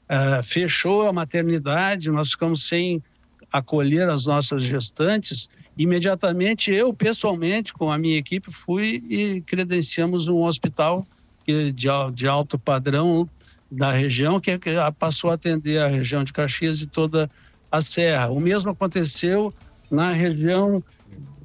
uh, 0.09 0.43
fechou 0.43 1.07
a 1.07 1.13
maternidade, 1.13 2.11
nós 2.11 2.31
ficamos 2.31 2.67
sem 2.67 3.01
acolher 3.49 4.09
as 4.09 4.25
nossas 4.25 4.63
gestantes. 4.63 5.47
Imediatamente, 5.77 6.71
eu 6.71 6.93
pessoalmente, 6.93 7.73
com 7.73 7.89
a 7.89 7.97
minha 7.97 8.17
equipe, 8.17 8.51
fui 8.51 9.01
e 9.09 9.39
credenciamos 9.39 10.27
um 10.27 10.43
hospital 10.43 11.05
de, 11.47 11.71
de 12.13 12.27
alto 12.27 12.59
padrão 12.59 13.29
da 13.69 13.91
região, 13.91 14.39
que 14.39 14.57
passou 14.97 15.29
a 15.29 15.33
atender 15.33 15.79
a 15.79 15.87
região 15.87 16.23
de 16.23 16.31
Caxias 16.31 16.81
e 16.81 16.87
toda 16.87 17.29
a 17.71 17.81
Serra. 17.81 18.29
O 18.29 18.39
mesmo 18.39 18.71
aconteceu 18.71 19.53
na 19.91 20.11
região 20.11 20.83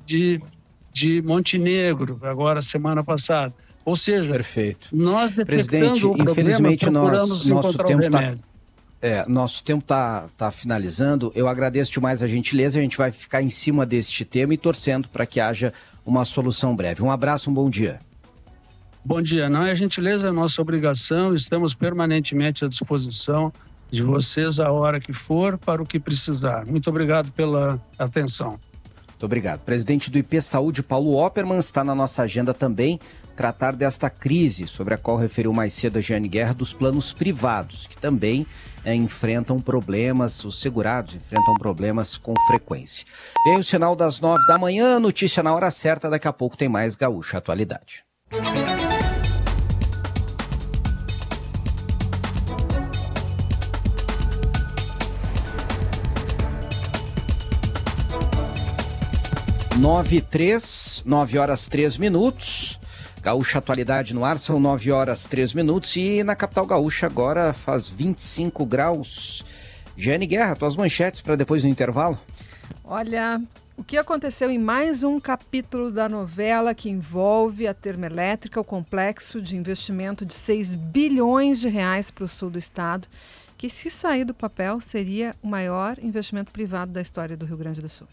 de, 0.04 0.40
de 0.92 1.22
Montenegro, 1.22 2.18
agora 2.22 2.62
semana 2.62 3.02
passada. 3.02 3.52
Ou 3.84 3.96
seja, 3.96 4.30
Perfeito. 4.30 4.88
nós 4.92 5.32
Presidente, 5.32 6.06
o 6.06 6.14
problema, 6.14 6.30
infelizmente 6.30 6.88
nós, 6.88 7.46
nosso 7.46 7.78
tempo 7.78 8.02
está 8.02 8.36
é, 9.02 9.28
nosso 9.28 9.64
tempo 9.64 9.80
está 9.80 10.28
tá 10.38 10.52
finalizando. 10.52 11.32
Eu 11.34 11.48
agradeço 11.48 11.90
demais 11.90 12.22
a 12.22 12.28
gentileza. 12.28 12.78
A 12.78 12.82
gente 12.82 12.96
vai 12.96 13.10
ficar 13.10 13.42
em 13.42 13.50
cima 13.50 13.84
deste 13.84 14.24
tema 14.24 14.54
e 14.54 14.56
torcendo 14.56 15.08
para 15.08 15.26
que 15.26 15.40
haja 15.40 15.74
uma 16.06 16.24
solução 16.24 16.76
breve. 16.76 17.02
Um 17.02 17.10
abraço, 17.10 17.50
um 17.50 17.54
bom 17.54 17.68
dia. 17.68 17.98
Bom 19.04 19.20
dia. 19.20 19.48
Não 19.48 19.66
é 19.66 19.74
gentileza, 19.74 20.28
é 20.28 20.30
nossa 20.30 20.62
obrigação. 20.62 21.34
Estamos 21.34 21.74
permanentemente 21.74 22.64
à 22.64 22.68
disposição 22.68 23.52
de 23.90 24.02
vocês 24.02 24.58
a 24.58 24.70
hora 24.70 25.00
que 25.00 25.12
for 25.12 25.58
para 25.58 25.82
o 25.82 25.86
que 25.86 25.98
precisar. 25.98 26.64
Muito 26.64 26.88
obrigado 26.88 27.30
pela 27.32 27.80
atenção. 27.98 28.58
Muito 29.08 29.24
obrigado. 29.24 29.60
Presidente 29.60 30.10
do 30.10 30.18
IP 30.18 30.40
Saúde, 30.40 30.82
Paulo 30.82 31.14
Opperman, 31.16 31.58
está 31.58 31.84
na 31.84 31.94
nossa 31.94 32.22
agenda 32.22 32.54
também 32.54 32.98
tratar 33.36 33.74
desta 33.74 34.10
crise 34.10 34.66
sobre 34.66 34.94
a 34.94 34.98
qual 34.98 35.16
referiu 35.16 35.52
mais 35.52 35.74
cedo 35.74 35.98
a 35.98 36.00
Jeane 36.00 36.28
Guerra 36.28 36.54
dos 36.54 36.72
planos 36.72 37.12
privados, 37.12 37.86
que 37.86 37.96
também 37.96 38.46
é, 38.84 38.94
enfrentam 38.94 39.60
problemas, 39.60 40.44
os 40.44 40.60
segurados 40.60 41.14
enfrentam 41.14 41.54
problemas 41.54 42.16
com 42.16 42.34
frequência. 42.46 43.06
Vem 43.44 43.58
o 43.58 43.64
sinal 43.64 43.94
das 43.94 44.20
nove 44.20 44.44
da 44.46 44.58
manhã, 44.58 44.98
notícia 44.98 45.42
na 45.42 45.54
hora 45.54 45.70
certa, 45.70 46.10
daqui 46.10 46.28
a 46.28 46.32
pouco 46.32 46.56
tem 46.56 46.68
mais 46.68 46.94
Gaúcha 46.94 47.38
Atualidade. 47.38 48.04
Nove 59.82 60.20
três, 60.20 61.02
nove 61.04 61.36
horas 61.36 61.66
três 61.66 61.98
minutos. 61.98 62.78
Gaúcha 63.20 63.58
Atualidade 63.58 64.14
no 64.14 64.24
ar, 64.24 64.38
são 64.38 64.60
nove 64.60 64.92
horas 64.92 65.26
três 65.26 65.52
minutos 65.52 65.96
e 65.96 66.22
na 66.22 66.36
capital 66.36 66.64
gaúcha 66.64 67.06
agora 67.06 67.52
faz 67.52 67.88
25 67.88 68.64
graus. 68.64 69.44
Jane 69.96 70.24
Guerra, 70.24 70.54
tuas 70.54 70.76
manchetes 70.76 71.20
para 71.20 71.34
depois 71.34 71.62
do 71.62 71.68
intervalo? 71.68 72.16
Olha, 72.84 73.42
o 73.76 73.82
que 73.82 73.98
aconteceu 73.98 74.52
em 74.52 74.58
mais 74.58 75.02
um 75.02 75.18
capítulo 75.18 75.90
da 75.90 76.08
novela 76.08 76.76
que 76.76 76.88
envolve 76.88 77.66
a 77.66 77.74
termoelétrica, 77.74 78.60
o 78.60 78.64
complexo 78.64 79.42
de 79.42 79.56
investimento 79.56 80.24
de 80.24 80.34
6 80.34 80.76
bilhões 80.76 81.58
de 81.58 81.68
reais 81.68 82.08
para 82.08 82.22
o 82.22 82.28
sul 82.28 82.50
do 82.50 82.58
estado, 82.58 83.08
que 83.58 83.68
se 83.68 83.90
sair 83.90 84.24
do 84.24 84.32
papel 84.32 84.80
seria 84.80 85.34
o 85.42 85.48
maior 85.48 85.98
investimento 86.00 86.52
privado 86.52 86.92
da 86.92 87.00
história 87.00 87.36
do 87.36 87.44
Rio 87.44 87.56
Grande 87.56 87.82
do 87.82 87.88
Sul. 87.88 88.06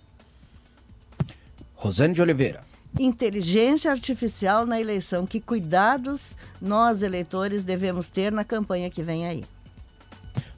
Rosane 1.79 2.13
de 2.13 2.21
Oliveira. 2.21 2.59
Inteligência 2.99 3.89
artificial 3.89 4.65
na 4.65 4.81
eleição. 4.81 5.25
Que 5.25 5.39
cuidados 5.39 6.35
nós, 6.61 7.01
eleitores, 7.01 7.63
devemos 7.63 8.09
ter 8.09 8.33
na 8.33 8.43
campanha 8.43 8.89
que 8.89 9.01
vem 9.01 9.25
aí? 9.25 9.45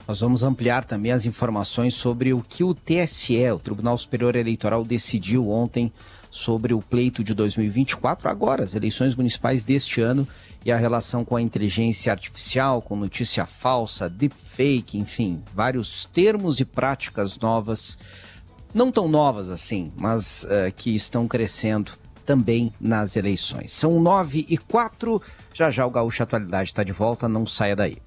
Nós 0.07 0.19
vamos 0.19 0.43
ampliar 0.43 0.83
também 0.83 1.11
as 1.11 1.27
informações 1.27 1.93
sobre 1.93 2.33
o 2.33 2.41
que 2.41 2.63
o 2.63 2.73
TSE, 2.73 3.51
o 3.51 3.59
Tribunal 3.59 3.95
Superior 3.99 4.35
Eleitoral, 4.35 4.83
decidiu 4.83 5.47
ontem 5.51 5.93
sobre 6.31 6.73
o 6.73 6.79
pleito 6.79 7.23
de 7.23 7.35
2024, 7.35 8.27
agora, 8.27 8.63
as 8.63 8.73
eleições 8.73 9.13
municipais 9.13 9.63
deste 9.63 10.01
ano 10.01 10.27
e 10.65 10.71
a 10.71 10.77
relação 10.77 11.23
com 11.23 11.35
a 11.35 11.41
inteligência 11.41 12.11
artificial, 12.11 12.81
com 12.81 12.95
notícia 12.95 13.45
falsa, 13.45 14.09
deepfake, 14.09 14.97
enfim, 14.97 15.43
vários 15.53 16.05
termos 16.05 16.59
e 16.59 16.65
práticas 16.65 17.37
novas, 17.37 17.97
não 18.73 18.91
tão 18.91 19.07
novas 19.07 19.49
assim, 19.49 19.91
mas 19.97 20.43
uh, 20.43 20.71
que 20.75 20.93
estão 20.95 21.27
crescendo 21.27 21.91
também 22.25 22.71
nas 22.79 23.15
eleições. 23.15 23.73
São 23.73 23.99
nove 23.99 24.45
e 24.49 24.57
quatro, 24.57 25.21
já 25.53 25.69
já 25.69 25.85
o 25.85 25.91
Gaúcho 25.91 26.23
Atualidade 26.23 26.69
está 26.69 26.83
de 26.83 26.91
volta, 26.91 27.27
não 27.27 27.45
saia 27.45 27.75
daí. 27.75 27.97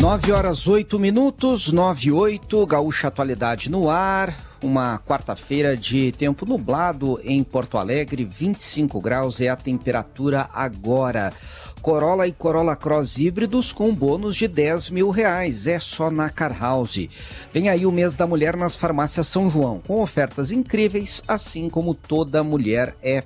9 0.00 0.30
horas 0.30 0.68
8 0.68 0.96
minutos, 0.96 1.72
9 1.72 2.06
e 2.06 2.12
8, 2.12 2.64
Gaúcha 2.66 3.08
Atualidade 3.08 3.68
no 3.68 3.90
ar. 3.90 4.32
Uma 4.62 4.96
quarta-feira 5.00 5.76
de 5.76 6.12
tempo 6.12 6.46
nublado 6.46 7.20
em 7.24 7.42
Porto 7.42 7.76
Alegre, 7.76 8.24
25 8.24 9.00
graus 9.00 9.40
é 9.40 9.48
a 9.48 9.56
temperatura 9.56 10.48
agora. 10.54 11.32
Corolla 11.78 12.26
e 12.26 12.32
Corolla 12.32 12.76
Cross 12.76 13.18
híbridos 13.18 13.72
com 13.72 13.94
bônus 13.94 14.36
de 14.36 14.48
10 14.48 14.90
mil 14.90 15.10
reais. 15.10 15.66
É 15.66 15.78
só 15.78 16.10
na 16.10 16.28
Car 16.28 16.58
House. 16.58 17.08
Vem 17.52 17.68
aí 17.68 17.86
o 17.86 17.92
mês 17.92 18.16
da 18.16 18.26
mulher 18.26 18.56
nas 18.56 18.74
farmácias 18.74 19.26
São 19.26 19.48
João, 19.48 19.80
com 19.86 20.02
ofertas 20.02 20.50
incríveis, 20.50 21.22
assim 21.26 21.70
como 21.70 21.94
toda 21.94 22.42
mulher 22.42 22.94
é. 23.02 23.22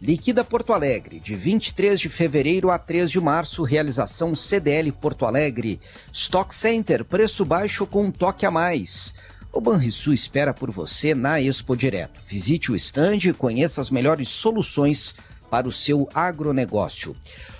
Liquida 0.00 0.44
Porto 0.44 0.72
Alegre, 0.72 1.18
de 1.18 1.34
23 1.34 1.98
de 1.98 2.08
fevereiro 2.08 2.70
a 2.70 2.78
3 2.78 3.10
de 3.10 3.20
março, 3.20 3.62
realização 3.62 4.36
CDL 4.36 4.92
Porto 4.92 5.24
Alegre. 5.24 5.80
Stock 6.12 6.54
Center, 6.54 7.04
preço 7.04 7.44
baixo 7.44 7.86
com 7.86 8.04
um 8.04 8.10
toque 8.10 8.44
a 8.44 8.50
mais. 8.50 9.14
O 9.52 9.60
Banrisul 9.60 10.12
espera 10.12 10.52
por 10.52 10.70
você 10.70 11.14
na 11.14 11.40
Expo 11.40 11.74
Direto. 11.74 12.20
Visite 12.28 12.70
o 12.70 12.76
estande 12.76 13.30
e 13.30 13.32
conheça 13.32 13.80
as 13.80 13.90
melhores 13.90 14.28
soluções 14.28 15.14
para 15.50 15.66
o 15.66 15.72
seu 15.72 16.08
agronegócio. 16.14 17.16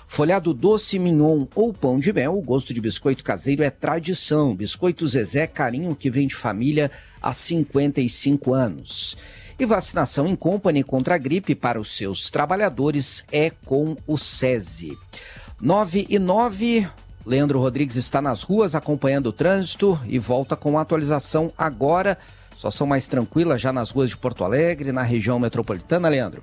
Folhado 0.07 0.53
doce, 0.53 0.97
mignon 0.97 1.45
ou 1.53 1.73
pão 1.73 1.99
de 1.99 2.11
mel, 2.11 2.37
o 2.37 2.41
gosto 2.41 2.73
de 2.73 2.81
biscoito 2.81 3.23
caseiro 3.23 3.61
é 3.61 3.69
tradição. 3.69 4.55
Biscoito 4.55 5.07
Zezé, 5.07 5.45
carinho 5.45 5.95
que 5.95 6.09
vem 6.09 6.27
de 6.27 6.33
família 6.33 6.89
há 7.21 7.31
55 7.33 8.53
anos. 8.53 9.17
E 9.59 9.65
vacinação 9.65 10.25
em 10.25 10.35
company 10.35 10.83
contra 10.83 11.15
a 11.15 11.17
gripe 11.17 11.53
para 11.53 11.79
os 11.79 11.95
seus 11.95 12.31
trabalhadores 12.31 13.25
é 13.31 13.51
com 13.65 13.95
o 14.07 14.17
SESI. 14.17 14.97
9 15.61 16.07
e 16.09 16.17
9, 16.17 16.87
Leandro 17.25 17.59
Rodrigues 17.59 17.97
está 17.97 18.21
nas 18.21 18.41
ruas 18.41 18.75
acompanhando 18.75 19.27
o 19.27 19.33
trânsito 19.33 19.99
e 20.07 20.17
volta 20.17 20.55
com 20.55 20.79
a 20.79 20.81
atualização 20.81 21.51
agora. 21.57 22.17
São 22.71 22.87
mais 22.87 23.07
tranquilas 23.07 23.61
já 23.61 23.73
nas 23.73 23.91
ruas 23.91 24.09
de 24.09 24.17
Porto 24.17 24.43
Alegre, 24.43 24.91
na 24.91 25.03
região 25.03 25.37
metropolitana, 25.37 26.07
Leandro? 26.07 26.41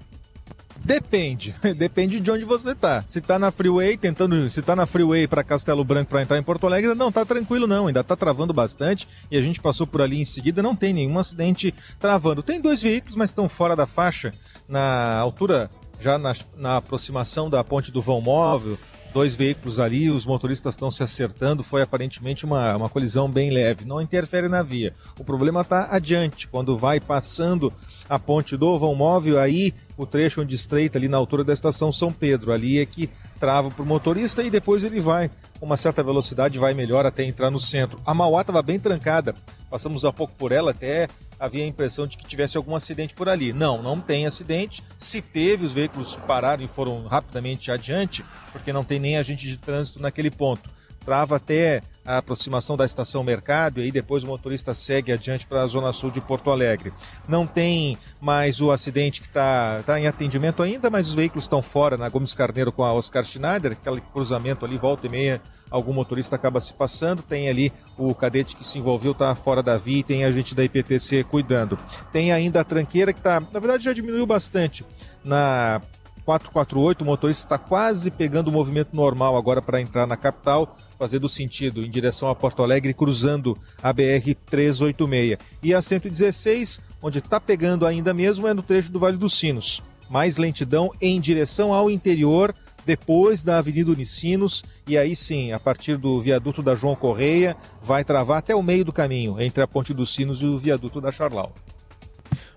Depende, 0.85 1.55
depende 1.77 2.21
de 2.21 2.31
onde 2.31 2.45
você 2.45 2.75
tá. 2.75 3.03
Se 3.07 3.21
tá 3.21 3.39
na 3.39 3.51
freeway, 3.51 3.97
tentando, 3.97 4.51
se 4.51 4.61
tá 4.61 4.77
na 4.77 4.85
freeway 4.85 5.27
para 5.27 5.43
Castelo 5.43 5.83
Branco 5.83 6.11
para 6.11 6.23
entrar 6.23 6.39
em 6.39 6.43
Porto 6.43 6.67
Alegre, 6.67 6.95
não 6.95 7.11
tá 7.11 7.25
tranquilo 7.25 7.67
não, 7.67 7.87
ainda 7.87 8.05
tá 8.05 8.15
travando 8.15 8.53
bastante 8.53 9.09
e 9.31 9.39
a 9.39 9.41
gente 9.41 9.61
passou 9.61 9.87
por 9.87 10.03
ali 10.03 10.21
em 10.21 10.25
seguida, 10.27 10.63
não 10.63 10.77
tem 10.77 10.93
nenhum 10.93 11.19
acidente 11.19 11.75
travando. 11.99 12.43
Tem 12.43 12.61
dois 12.61 12.83
veículos, 12.83 13.17
mas 13.17 13.31
estão 13.31 13.49
fora 13.49 13.75
da 13.75 13.87
faixa 13.87 14.31
na 14.69 15.17
altura 15.19 15.71
já 15.99 16.19
na, 16.19 16.35
na 16.57 16.77
aproximação 16.77 17.49
da 17.49 17.65
ponte 17.65 17.91
do 17.91 18.03
vão 18.03 18.21
móvel, 18.21 18.79
dois 19.15 19.33
veículos 19.37 19.79
ali, 19.79 20.11
os 20.11 20.27
motoristas 20.27 20.75
estão 20.75 20.91
se 20.91 21.01
acertando, 21.01 21.63
foi 21.63 21.81
aparentemente 21.81 22.45
uma, 22.45 22.77
uma 22.77 22.89
colisão 22.89 23.31
bem 23.31 23.49
leve, 23.49 23.85
não 23.85 24.01
interfere 24.01 24.49
na 24.49 24.61
via. 24.61 24.93
O 25.17 25.25
problema 25.25 25.61
está 25.61 25.87
adiante, 25.89 26.49
quando 26.49 26.77
vai 26.77 26.99
passando 26.99 27.73
a 28.09 28.19
ponte 28.19 28.57
do 28.57 28.77
vão 28.77 28.93
móvel, 28.93 29.39
aí 29.39 29.73
o 29.97 30.05
trecho 30.05 30.43
onde 30.43 30.57
estreita 30.57 30.99
ali 30.99 31.07
na 31.07 31.17
altura 31.17 31.45
da 31.45 31.53
estação 31.53 31.93
São 31.93 32.13
Pedro, 32.13 32.53
ali 32.53 32.81
é 32.81 32.85
que 32.85 33.09
trava 33.39 33.71
para 33.71 33.83
o 33.83 33.87
motorista 33.87 34.43
e 34.43 34.51
depois 34.51 34.83
ele 34.83 35.01
vai 35.01 35.31
com 35.61 35.67
uma 35.67 35.77
certa 35.77 36.03
velocidade, 36.03 36.59
vai 36.59 36.75
melhor 36.75 37.07
até 37.07 37.23
entrar 37.23 37.51
no 37.51 37.61
centro. 37.61 38.01
A 38.05 38.13
Mauá 38.13 38.41
estava 38.41 38.63
bem 38.63 38.81
trancada, 38.81 39.35
passamos 39.71 40.05
há 40.05 40.13
pouco 40.13 40.35
por 40.37 40.51
ela, 40.51 40.73
até 40.73 41.09
havia 41.39 41.65
a 41.65 41.67
impressão 41.67 42.07
de 42.07 42.17
que 42.17 42.27
tivesse 42.27 42.57
algum 42.57 42.75
acidente 42.75 43.15
por 43.15 43.29
ali. 43.29 43.53
Não, 43.53 43.83
não 43.83 44.01
tem 44.01 44.27
acidente. 44.27 44.83
Se 44.99 45.23
teve, 45.23 45.65
os 45.65 45.73
veículos 45.73 46.17
pararam 46.27 46.65
e 46.65 46.69
foram 46.69 47.07
rapidamente 47.07 47.71
adiante, 47.71 48.25
porque 48.53 48.73
não 48.73 48.85
tem 48.85 48.99
nem 48.99 49.17
agente 49.17 49.47
de 49.47 49.57
trânsito 49.57 50.01
naquele 50.01 50.31
ponto. 50.31 50.71
Trava 51.05 51.37
até 51.37 51.83
a 52.05 52.19
aproximação 52.19 52.77
da 52.77 52.85
estação 52.85 53.25
Mercado 53.25 53.81
e 53.81 53.85
aí 53.85 53.93
depois 53.93 54.23
o 54.23 54.27
motorista 54.27 54.75
segue 54.75 55.11
adiante 55.11 55.47
para 55.47 55.63
a 55.63 55.67
zona 55.67 55.93
sul 55.93 56.11
de 56.11 56.21
Porto 56.21 56.51
Alegre. 56.51 56.93
Não 57.29 57.47
tem 57.47 57.97
mais 58.21 58.61
o 58.61 58.71
acidente 58.71 59.21
que 59.21 59.27
está 59.27 59.83
tá 59.87 59.99
em 59.99 60.07
atendimento 60.07 60.63
ainda, 60.63 60.91
mas 60.91 61.09
os 61.09 61.15
veículos 61.15 61.45
estão 61.45 61.63
fora 61.63 61.97
na 61.97 62.09
Gomes 62.09 62.35
Carneiro 62.35 62.71
com 62.71 62.85
a 62.85 62.93
Oscar 62.93 63.25
Schneider, 63.25 63.73
aquele 63.73 64.01
cruzamento 64.01 64.65
ali, 64.65 64.77
volta 64.77 65.07
e 65.07 65.11
meia, 65.11 65.41
algum 65.71 65.93
motorista 65.93 66.37
acaba 66.37 66.61
se 66.61 66.75
passando. 66.75 67.23
Tem 67.23 67.49
ali 67.49 67.73
o 67.97 68.15
cadete 68.15 68.55
que 68.57 68.67
se 68.67 68.79
envolveu, 68.79 69.13
está 69.13 69.35
fora 69.35 69.63
da 69.63 69.79
via 69.79 70.01
e 70.01 70.05
tem 70.05 70.25
a 70.25 70.31
gente 70.31 70.55
da 70.55 70.63
IPTC 70.63 71.25
cuidando. 71.25 71.79
Tem 72.13 72.33
ainda 72.33 72.61
a 72.61 72.65
tranqueira 72.65 73.13
que 73.13 73.21
está, 73.21 73.41
na 73.41 73.61
verdade 73.61 73.85
já 73.85 73.93
diminuiu 73.93 74.27
bastante 74.27 74.85
na 75.25 75.81
448, 76.25 77.03
o 77.03 77.05
motorista 77.05 77.45
está 77.45 77.59
quase 77.59 78.11
pegando 78.11 78.49
o 78.49 78.53
movimento 78.53 78.95
normal 78.95 79.37
agora 79.37 79.61
para 79.61 79.81
entrar 79.81 80.07
na 80.07 80.17
capital, 80.17 80.77
fazendo 80.99 81.29
sentido 81.29 81.85
em 81.85 81.91
direção 81.91 82.29
a 82.29 82.35
Porto 82.35 82.63
Alegre, 82.63 82.95
cruzando 82.95 83.57
a 83.83 83.93
BR 83.93 84.35
386. 84.47 85.39
E 85.63 85.75
a 85.75 85.83
116, 85.83 86.81
onde 87.03 87.19
está 87.19 87.39
pegando 87.39 87.87
ainda 87.87 88.15
mesmo, 88.15 88.49
é 88.49 88.55
no 88.55 88.63
trecho 88.63 88.91
do 88.91 88.99
Vale 88.99 89.17
dos 89.17 89.39
Sinos. 89.39 89.83
Mais 90.09 90.37
lentidão 90.37 90.91
em 91.01 91.21
direção 91.21 91.73
ao 91.73 91.91
interior, 91.91 92.55
depois 92.87 93.43
da 93.43 93.59
Avenida 93.59 93.91
Unicinos, 93.91 94.63
e 94.87 94.97
aí 94.97 95.17
sim, 95.17 95.53
a 95.53 95.59
partir 95.59 95.97
do 95.97 96.21
viaduto 96.21 96.63
da 96.63 96.75
João 96.75 96.95
Correia, 96.95 97.57
vai 97.83 98.05
travar 98.05 98.39
até 98.39 98.55
o 98.55 98.63
meio 98.63 98.85
do 98.85 98.93
caminho, 98.93 99.41
entre 99.41 99.63
a 99.63 99.67
Ponte 99.67 99.95
dos 99.95 100.15
Sinos 100.15 100.41
e 100.43 100.47
o 100.47 100.59
viaduto 100.59 101.01
da 101.01 101.11
Charlau. 101.11 101.53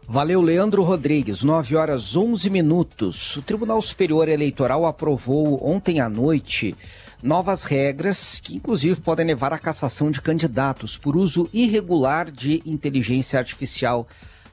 Valeu, 0.09 0.41
Leandro 0.41 0.83
Rodrigues. 0.83 1.43
9 1.43 1.75
horas 1.75 2.15
11 2.15 2.49
minutos. 2.49 3.35
O 3.35 3.41
Tribunal 3.41 3.81
Superior 3.81 4.29
Eleitoral 4.29 4.85
aprovou 4.85 5.59
ontem 5.61 5.99
à 5.99 6.07
noite 6.07 6.73
novas 7.21 7.65
regras 7.65 8.39
que, 8.41 8.55
inclusive, 8.55 9.01
podem 9.01 9.25
levar 9.25 9.51
à 9.51 9.59
cassação 9.59 10.09
de 10.09 10.21
candidatos 10.21 10.95
por 10.95 11.17
uso 11.17 11.49
irregular 11.51 12.31
de 12.31 12.63
inteligência 12.65 13.37
artificial 13.37 14.07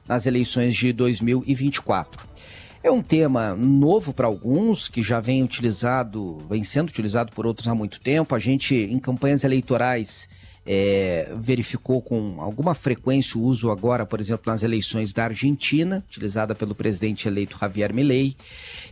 nas 0.05 0.25
eleições 0.25 0.75
de 0.75 0.91
2024. 0.91 2.27
É 2.83 2.91
um 2.91 3.01
tema 3.01 3.55
novo 3.55 4.13
para 4.13 4.27
alguns, 4.27 4.89
que 4.89 5.01
já 5.01 5.21
vem 5.21 5.41
utilizado, 5.41 6.37
vem 6.49 6.65
sendo 6.65 6.89
utilizado 6.89 7.31
por 7.31 7.47
outros 7.47 7.69
há 7.69 7.73
muito 7.73 8.01
tempo. 8.01 8.35
A 8.35 8.39
gente, 8.39 8.75
em 8.75 8.99
campanhas 8.99 9.45
eleitorais, 9.45 10.27
é, 10.65 11.31
verificou 11.37 12.01
com 12.01 12.41
alguma 12.41 12.73
frequência 12.73 13.39
o 13.39 13.43
uso 13.43 13.69
agora, 13.69 14.05
por 14.05 14.19
exemplo, 14.19 14.51
nas 14.51 14.63
eleições 14.63 15.13
da 15.13 15.25
Argentina, 15.25 16.03
utilizada 16.07 16.55
pelo 16.55 16.73
presidente 16.73 17.27
eleito 17.27 17.57
Javier 17.59 17.93
Milei. 17.93 18.35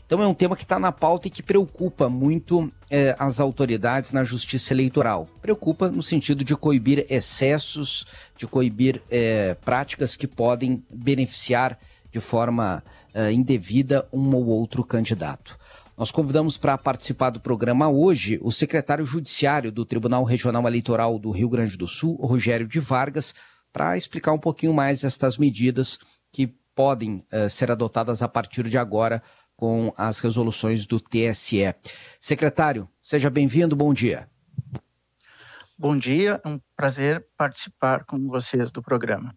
Então 0.06 0.22
é 0.22 0.28
um 0.28 0.34
tema 0.34 0.56
que 0.56 0.64
está 0.64 0.78
na 0.78 0.92
pauta 0.92 1.28
e 1.28 1.32
que 1.32 1.42
preocupa 1.42 2.08
muito 2.08 2.72
é, 2.92 3.16
as 3.18 3.40
autoridades 3.40 4.14
na 4.14 4.24
justiça 4.24 4.74
eleitoral. 4.74 5.28
Preocupa 5.42 5.90
no 5.90 6.04
sentido 6.04 6.44
de 6.44 6.56
coibir 6.56 7.06
excessos, 7.10 8.06
de 8.38 8.46
coibir 8.46 9.02
é, 9.10 9.56
práticas 9.56 10.16
que 10.16 10.28
podem 10.28 10.84
beneficiar 10.92 11.80
de 12.12 12.20
forma 12.20 12.84
é, 13.14 13.32
indevida 13.32 14.08
um 14.14 14.36
ou 14.36 14.46
outro 14.46 14.84
candidato. 14.84 15.58
Nós 15.96 16.10
convidamos 16.10 16.58
para 16.58 16.76
participar 16.76 17.30
do 17.30 17.40
programa 17.40 17.88
hoje 17.88 18.40
o 18.42 18.52
secretário 18.52 19.06
judiciário 19.06 19.72
do 19.72 19.86
Tribunal 19.86 20.24
Regional 20.24 20.66
Eleitoral 20.68 21.20
do 21.20 21.30
Rio 21.30 21.48
Grande 21.48 21.78
do 21.78 21.88
Sul, 21.88 22.16
Rogério 22.16 22.68
de 22.68 22.80
Vargas, 22.80 23.36
para 23.72 23.96
explicar 23.96 24.32
um 24.34 24.40
pouquinho 24.40 24.74
mais 24.74 25.04
estas 25.04 25.38
medidas 25.38 26.00
que 26.32 26.48
podem 26.74 27.24
uh, 27.32 27.48
ser 27.48 27.72
adotadas 27.72 28.24
a 28.24 28.28
partir 28.28 28.68
de 28.68 28.78
agora 28.78 29.22
com 29.56 29.94
as 29.96 30.20
resoluções 30.20 30.88
do 30.88 31.00
TSE. 31.00 31.76
Secretário, 32.20 32.90
seja 33.02 33.30
bem-vindo, 33.30 33.76
bom 33.76 33.94
dia. 33.94 34.28
Bom 35.78 35.96
dia, 35.96 36.42
é 36.44 36.50
um 36.50 36.60
prazer 36.76 37.24
participar 37.38 38.04
com 38.04 38.28
vocês 38.28 38.72
do 38.72 38.82
programa. 38.82 39.32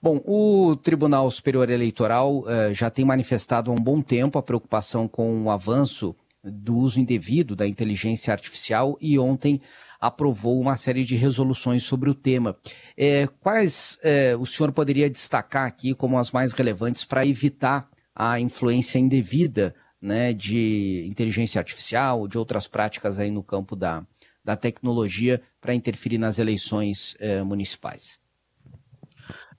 Bom, 0.00 0.20
o 0.24 0.76
Tribunal 0.76 1.30
Superior 1.30 1.68
Eleitoral 1.70 2.40
uh, 2.40 2.72
já 2.72 2.88
tem 2.88 3.04
manifestado 3.04 3.70
há 3.70 3.74
um 3.74 3.80
bom 3.80 4.00
tempo 4.00 4.38
a 4.38 4.42
preocupação 4.42 5.08
com 5.08 5.44
o 5.44 5.50
avanço 5.50 6.14
do 6.42 6.76
uso 6.76 7.00
indevido 7.00 7.56
da 7.56 7.66
inteligência 7.66 8.32
artificial 8.32 8.96
e 9.00 9.18
ontem 9.18 9.60
aprovou 10.00 10.60
uma 10.60 10.76
série 10.76 11.04
de 11.04 11.16
resoluções 11.16 11.82
sobre 11.82 12.08
o 12.08 12.14
tema. 12.14 12.56
É, 12.96 13.26
quais 13.40 13.98
é, 14.02 14.36
o 14.36 14.46
senhor 14.46 14.72
poderia 14.72 15.10
destacar 15.10 15.66
aqui 15.66 15.94
como 15.94 16.18
as 16.18 16.30
mais 16.30 16.52
relevantes 16.52 17.04
para 17.04 17.26
evitar 17.26 17.88
a 18.14 18.38
influência 18.38 18.98
indevida 18.98 19.74
né, 20.00 20.32
de 20.32 21.04
inteligência 21.08 21.58
artificial, 21.58 22.28
de 22.28 22.38
outras 22.38 22.68
práticas 22.68 23.18
aí 23.18 23.30
no 23.30 23.42
campo 23.42 23.74
da, 23.74 24.04
da 24.44 24.56
tecnologia 24.56 25.42
para 25.60 25.74
interferir 25.74 26.18
nas 26.18 26.38
eleições 26.38 27.16
eh, 27.18 27.42
municipais? 27.42 28.18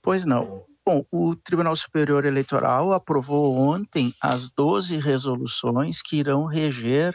Pois 0.02 0.24
não. 0.24 0.64
Bom, 0.84 1.04
o 1.12 1.36
Tribunal 1.36 1.76
Superior 1.76 2.24
Eleitoral 2.24 2.92
aprovou 2.92 3.56
ontem 3.56 4.12
as 4.20 4.48
12 4.50 4.96
resoluções 4.96 6.00
que 6.02 6.16
irão 6.16 6.46
reger 6.46 7.14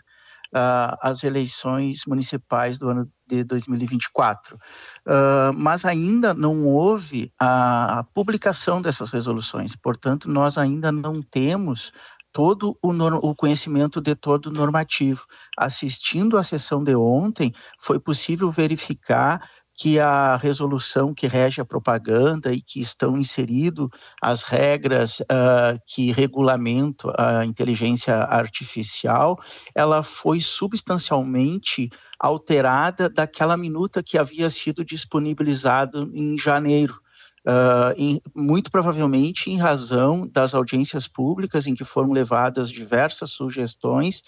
uh, 0.55 0.95
as 1.01 1.23
eleições 1.23 2.03
municipais 2.07 2.77
do 2.77 2.89
ano 2.89 3.11
de 3.27 3.43
2024. 3.43 4.55
Uh, 4.55 5.51
mas 5.55 5.83
ainda 5.83 6.33
não 6.33 6.65
houve 6.65 7.33
a, 7.39 7.99
a 7.99 8.03
publicação 8.03 8.81
dessas 8.81 9.09
resoluções, 9.09 9.75
portanto, 9.75 10.29
nós 10.29 10.57
ainda 10.57 10.91
não 10.91 11.21
temos 11.21 11.91
todo 12.31 12.77
o, 12.83 12.91
o, 13.29 13.33
conhecimento 13.33 14.01
de 14.01 14.13
todo 14.13 14.47
o 14.47 14.51
normativo. 14.51 15.25
Assistindo 15.57 16.37
à 16.37 16.43
sessão 16.43 16.83
de 16.83 16.93
ontem, 16.93 17.53
foi 17.79 17.97
possível 17.97 18.51
verificar 18.51 19.49
que 19.75 19.99
a 19.99 20.37
resolução 20.37 21.13
que 21.13 21.27
rege 21.27 21.59
a 21.59 21.65
propaganda 21.65 22.53
e 22.53 22.61
que 22.61 22.79
estão 22.79 23.17
inserido 23.17 23.91
as 24.21 24.43
regras 24.43 25.19
uh, 25.19 25.77
que 25.85 26.11
regulamentam 26.11 27.11
a 27.17 27.45
inteligência 27.45 28.15
artificial, 28.15 29.37
ela 29.75 30.01
foi 30.01 30.39
substancialmente 30.39 31.89
alterada 32.17 33.09
daquela 33.09 33.57
minuta 33.57 34.01
que 34.01 34.17
havia 34.17 34.49
sido 34.49 34.85
disponibilizada 34.85 36.07
em 36.13 36.37
janeiro. 36.37 37.01
Uh, 37.47 37.93
em, 37.95 38.21
muito 38.35 38.71
provavelmente 38.71 39.51
em 39.51 39.57
razão 39.57 40.27
das 40.27 40.55
audiências 40.55 41.07
públicas 41.07 41.67
em 41.67 41.75
que 41.75 41.83
foram 41.83 42.11
levadas 42.11 42.71
diversas 42.71 43.29
sugestões, 43.29 44.23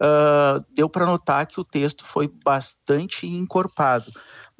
uh, 0.00 0.64
deu 0.74 0.88
para 0.88 1.04
notar 1.04 1.46
que 1.46 1.60
o 1.60 1.64
texto 1.64 2.02
foi 2.02 2.32
bastante 2.42 3.26
encorpado. 3.26 4.10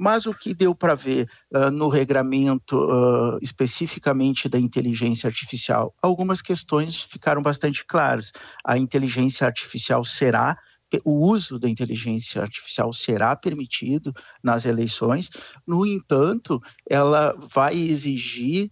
Mas 0.03 0.26
o 0.26 0.34
que 0.34 0.53
deu 0.53 0.74
para 0.74 0.96
ver 0.96 1.28
uh, 1.55 1.70
no 1.70 1.88
regramento 1.88 2.76
uh, 2.76 3.38
especificamente 3.40 4.48
da 4.48 4.59
inteligência 4.59 5.28
artificial? 5.28 5.94
Algumas 6.03 6.42
questões 6.42 7.00
ficaram 7.00 7.40
bastante 7.40 7.84
claras. 7.84 8.32
A 8.66 8.76
inteligência 8.76 9.46
artificial 9.46 10.05
será 10.05 10.59
o 11.05 11.30
uso 11.30 11.59
da 11.59 11.68
inteligência 11.68 12.43
artificial 12.43 12.93
será 12.93 13.34
permitido 13.36 14.12
nas 14.43 14.64
eleições, 14.64 15.30
no 15.66 15.86
entanto, 15.86 16.61
ela 16.88 17.34
vai 17.53 17.74
exigir 17.74 18.70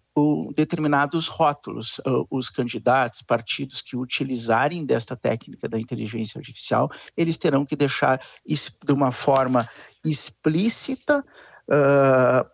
determinados 0.54 1.28
rótulos. 1.28 2.00
Os 2.30 2.50
candidatos, 2.50 3.22
partidos 3.22 3.80
que 3.80 3.96
utilizarem 3.96 4.84
desta 4.84 5.16
técnica 5.16 5.68
da 5.68 5.78
inteligência 5.78 6.38
artificial, 6.38 6.90
eles 7.16 7.38
terão 7.38 7.64
que 7.64 7.76
deixar 7.76 8.20
de 8.46 8.92
uma 8.92 9.12
forma 9.12 9.68
explícita 10.04 11.24
uh, 11.68 12.48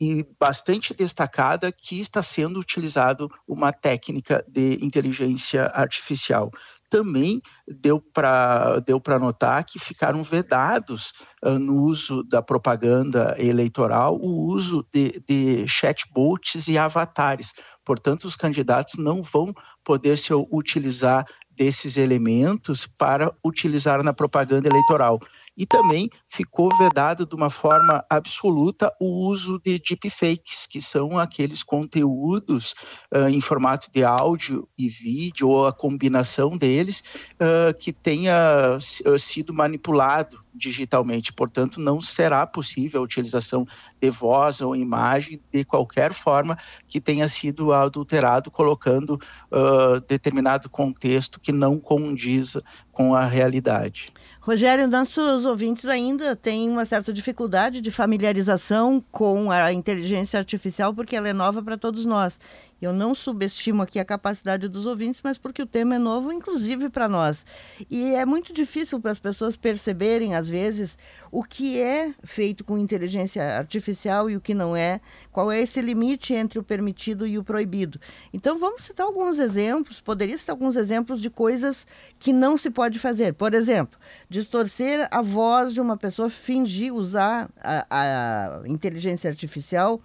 e 0.00 0.26
bastante 0.38 0.92
destacada 0.92 1.70
que 1.70 2.00
está 2.00 2.22
sendo 2.22 2.58
utilizado 2.58 3.30
uma 3.46 3.72
técnica 3.72 4.44
de 4.48 4.78
inteligência 4.84 5.66
artificial 5.66 6.50
também 6.94 7.42
deu 7.66 8.00
para 8.00 8.78
deu 8.78 9.02
notar 9.18 9.64
que 9.64 9.80
ficaram 9.80 10.22
vedados 10.22 11.12
uh, 11.44 11.58
no 11.58 11.82
uso 11.82 12.22
da 12.22 12.40
propaganda 12.40 13.34
eleitoral 13.36 14.16
o 14.22 14.46
uso 14.46 14.86
de, 14.92 15.20
de 15.28 15.66
chatbots 15.66 16.68
e 16.68 16.78
avatares. 16.78 17.54
Portanto, 17.84 18.26
os 18.26 18.36
candidatos 18.36 18.94
não 18.96 19.24
vão 19.24 19.52
poder 19.82 20.16
se 20.16 20.32
utilizar 20.32 21.26
desses 21.50 21.96
elementos 21.96 22.86
para 22.86 23.32
utilizar 23.44 24.00
na 24.04 24.12
propaganda 24.12 24.68
eleitoral. 24.68 25.18
E 25.56 25.64
também 25.64 26.10
ficou 26.26 26.68
vedado 26.76 27.24
de 27.24 27.34
uma 27.34 27.48
forma 27.48 28.04
absoluta 28.10 28.92
o 29.00 29.28
uso 29.28 29.60
de 29.60 29.78
deepfakes, 29.78 30.66
que 30.66 30.80
são 30.80 31.18
aqueles 31.18 31.62
conteúdos 31.62 32.74
uh, 33.14 33.28
em 33.28 33.40
formato 33.40 33.90
de 33.92 34.02
áudio 34.02 34.68
e 34.76 34.88
vídeo, 34.88 35.48
ou 35.48 35.66
a 35.66 35.72
combinação 35.72 36.56
deles, 36.56 37.04
uh, 37.34 37.72
que 37.78 37.92
tenha 37.92 38.78
sido 39.16 39.54
manipulado 39.54 40.44
digitalmente. 40.54 41.32
Portanto, 41.32 41.80
não 41.80 42.00
será 42.00 42.46
possível 42.46 43.00
a 43.00 43.04
utilização 43.04 43.66
de 44.00 44.10
voz 44.10 44.60
ou 44.60 44.76
imagem 44.76 45.40
de 45.52 45.64
qualquer 45.64 46.12
forma 46.12 46.56
que 46.86 47.00
tenha 47.00 47.26
sido 47.28 47.72
adulterado, 47.72 48.50
colocando 48.50 49.20
uh, 49.50 50.00
determinado 50.08 50.68
contexto 50.70 51.40
que 51.40 51.52
não 51.52 51.78
condiza 51.78 52.62
com 52.92 53.14
a 53.14 53.24
realidade. 53.24 54.12
Rogério, 54.46 54.86
nossos 54.86 55.46
ouvintes 55.46 55.86
ainda 55.86 56.36
têm 56.36 56.68
uma 56.68 56.84
certa 56.84 57.10
dificuldade 57.10 57.80
de 57.80 57.90
familiarização 57.90 59.02
com 59.10 59.50
a 59.50 59.72
inteligência 59.72 60.38
artificial, 60.38 60.92
porque 60.92 61.16
ela 61.16 61.26
é 61.26 61.32
nova 61.32 61.62
para 61.62 61.78
todos 61.78 62.04
nós. 62.04 62.38
Eu 62.84 62.92
não 62.92 63.14
subestimo 63.14 63.82
aqui 63.82 63.98
a 63.98 64.04
capacidade 64.04 64.68
dos 64.68 64.84
ouvintes, 64.84 65.20
mas 65.24 65.38
porque 65.38 65.62
o 65.62 65.66
tema 65.66 65.94
é 65.94 65.98
novo, 65.98 66.30
inclusive 66.30 66.90
para 66.90 67.08
nós. 67.08 67.46
E 67.90 68.14
é 68.14 68.26
muito 68.26 68.52
difícil 68.52 69.00
para 69.00 69.10
as 69.10 69.18
pessoas 69.18 69.56
perceberem, 69.56 70.34
às 70.34 70.46
vezes, 70.46 70.98
o 71.32 71.42
que 71.42 71.80
é 71.80 72.14
feito 72.22 72.62
com 72.62 72.76
inteligência 72.76 73.42
artificial 73.56 74.28
e 74.28 74.36
o 74.36 74.40
que 74.40 74.52
não 74.52 74.76
é, 74.76 75.00
qual 75.32 75.50
é 75.50 75.60
esse 75.60 75.80
limite 75.80 76.34
entre 76.34 76.58
o 76.58 76.62
permitido 76.62 77.26
e 77.26 77.38
o 77.38 77.42
proibido. 77.42 77.98
Então, 78.32 78.58
vamos 78.58 78.82
citar 78.82 79.06
alguns 79.06 79.38
exemplos, 79.38 80.00
poderia 80.00 80.36
citar 80.36 80.52
alguns 80.52 80.76
exemplos 80.76 81.20
de 81.20 81.30
coisas 81.30 81.86
que 82.18 82.32
não 82.32 82.58
se 82.58 82.70
pode 82.70 82.98
fazer. 82.98 83.32
Por 83.32 83.54
exemplo, 83.54 83.98
distorcer 84.28 85.08
a 85.10 85.22
voz 85.22 85.72
de 85.72 85.80
uma 85.80 85.96
pessoa, 85.96 86.28
fingir 86.28 86.94
usar 86.94 87.48
a, 87.56 87.86
a 87.90 88.68
inteligência 88.68 89.30
artificial 89.30 90.00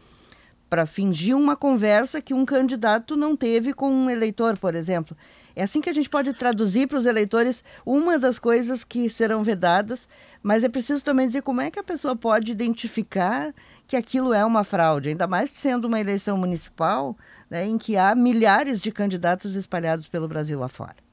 para 0.70 0.86
fingir 0.86 1.36
uma 1.36 1.56
conversa 1.56 2.22
que 2.22 2.34
um 2.34 2.46
candidato 2.46 3.18
não 3.18 3.36
teve 3.36 3.74
com 3.74 3.90
um 3.90 4.10
eleitor, 4.10 4.58
por 4.58 4.76
exemplo. 4.76 5.18
É 5.56 5.64
assim 5.64 5.82
que 5.82 5.90
a 5.90 5.94
gente 5.94 6.10
pode 6.10 6.32
traduzir 6.34 6.88
para 6.88 6.98
os 6.98 7.06
eleitores 7.06 7.64
uma 7.86 8.18
das 8.18 8.40
coisas 8.40 8.84
que 8.84 9.10
serão 9.10 9.44
vedadas, 9.44 10.08
mas 10.42 10.64
é 10.64 10.70
preciso 10.70 11.04
também 11.04 11.28
dizer 11.28 11.42
como 11.42 11.60
é 11.60 11.70
que 11.70 11.80
a 11.80 11.84
pessoa 11.84 12.16
pode 12.16 12.52
identificar 12.52 13.54
que 13.86 13.98
aquilo 13.98 14.34
é 14.34 14.46
uma 14.46 14.64
fraude, 14.64 15.10
ainda 15.10 15.28
mais 15.28 15.50
sendo 15.50 15.86
uma 15.86 16.00
eleição 16.00 16.38
municipal, 16.38 17.18
né, 17.50 17.68
em 17.68 17.78
que 17.78 17.98
há 17.98 18.14
milhares 18.16 18.80
de 18.80 18.92
candidatos 18.92 19.56
espalhados 19.56 20.08
pelo 20.08 20.28
Brasil 20.28 20.64
afora. 20.64 21.09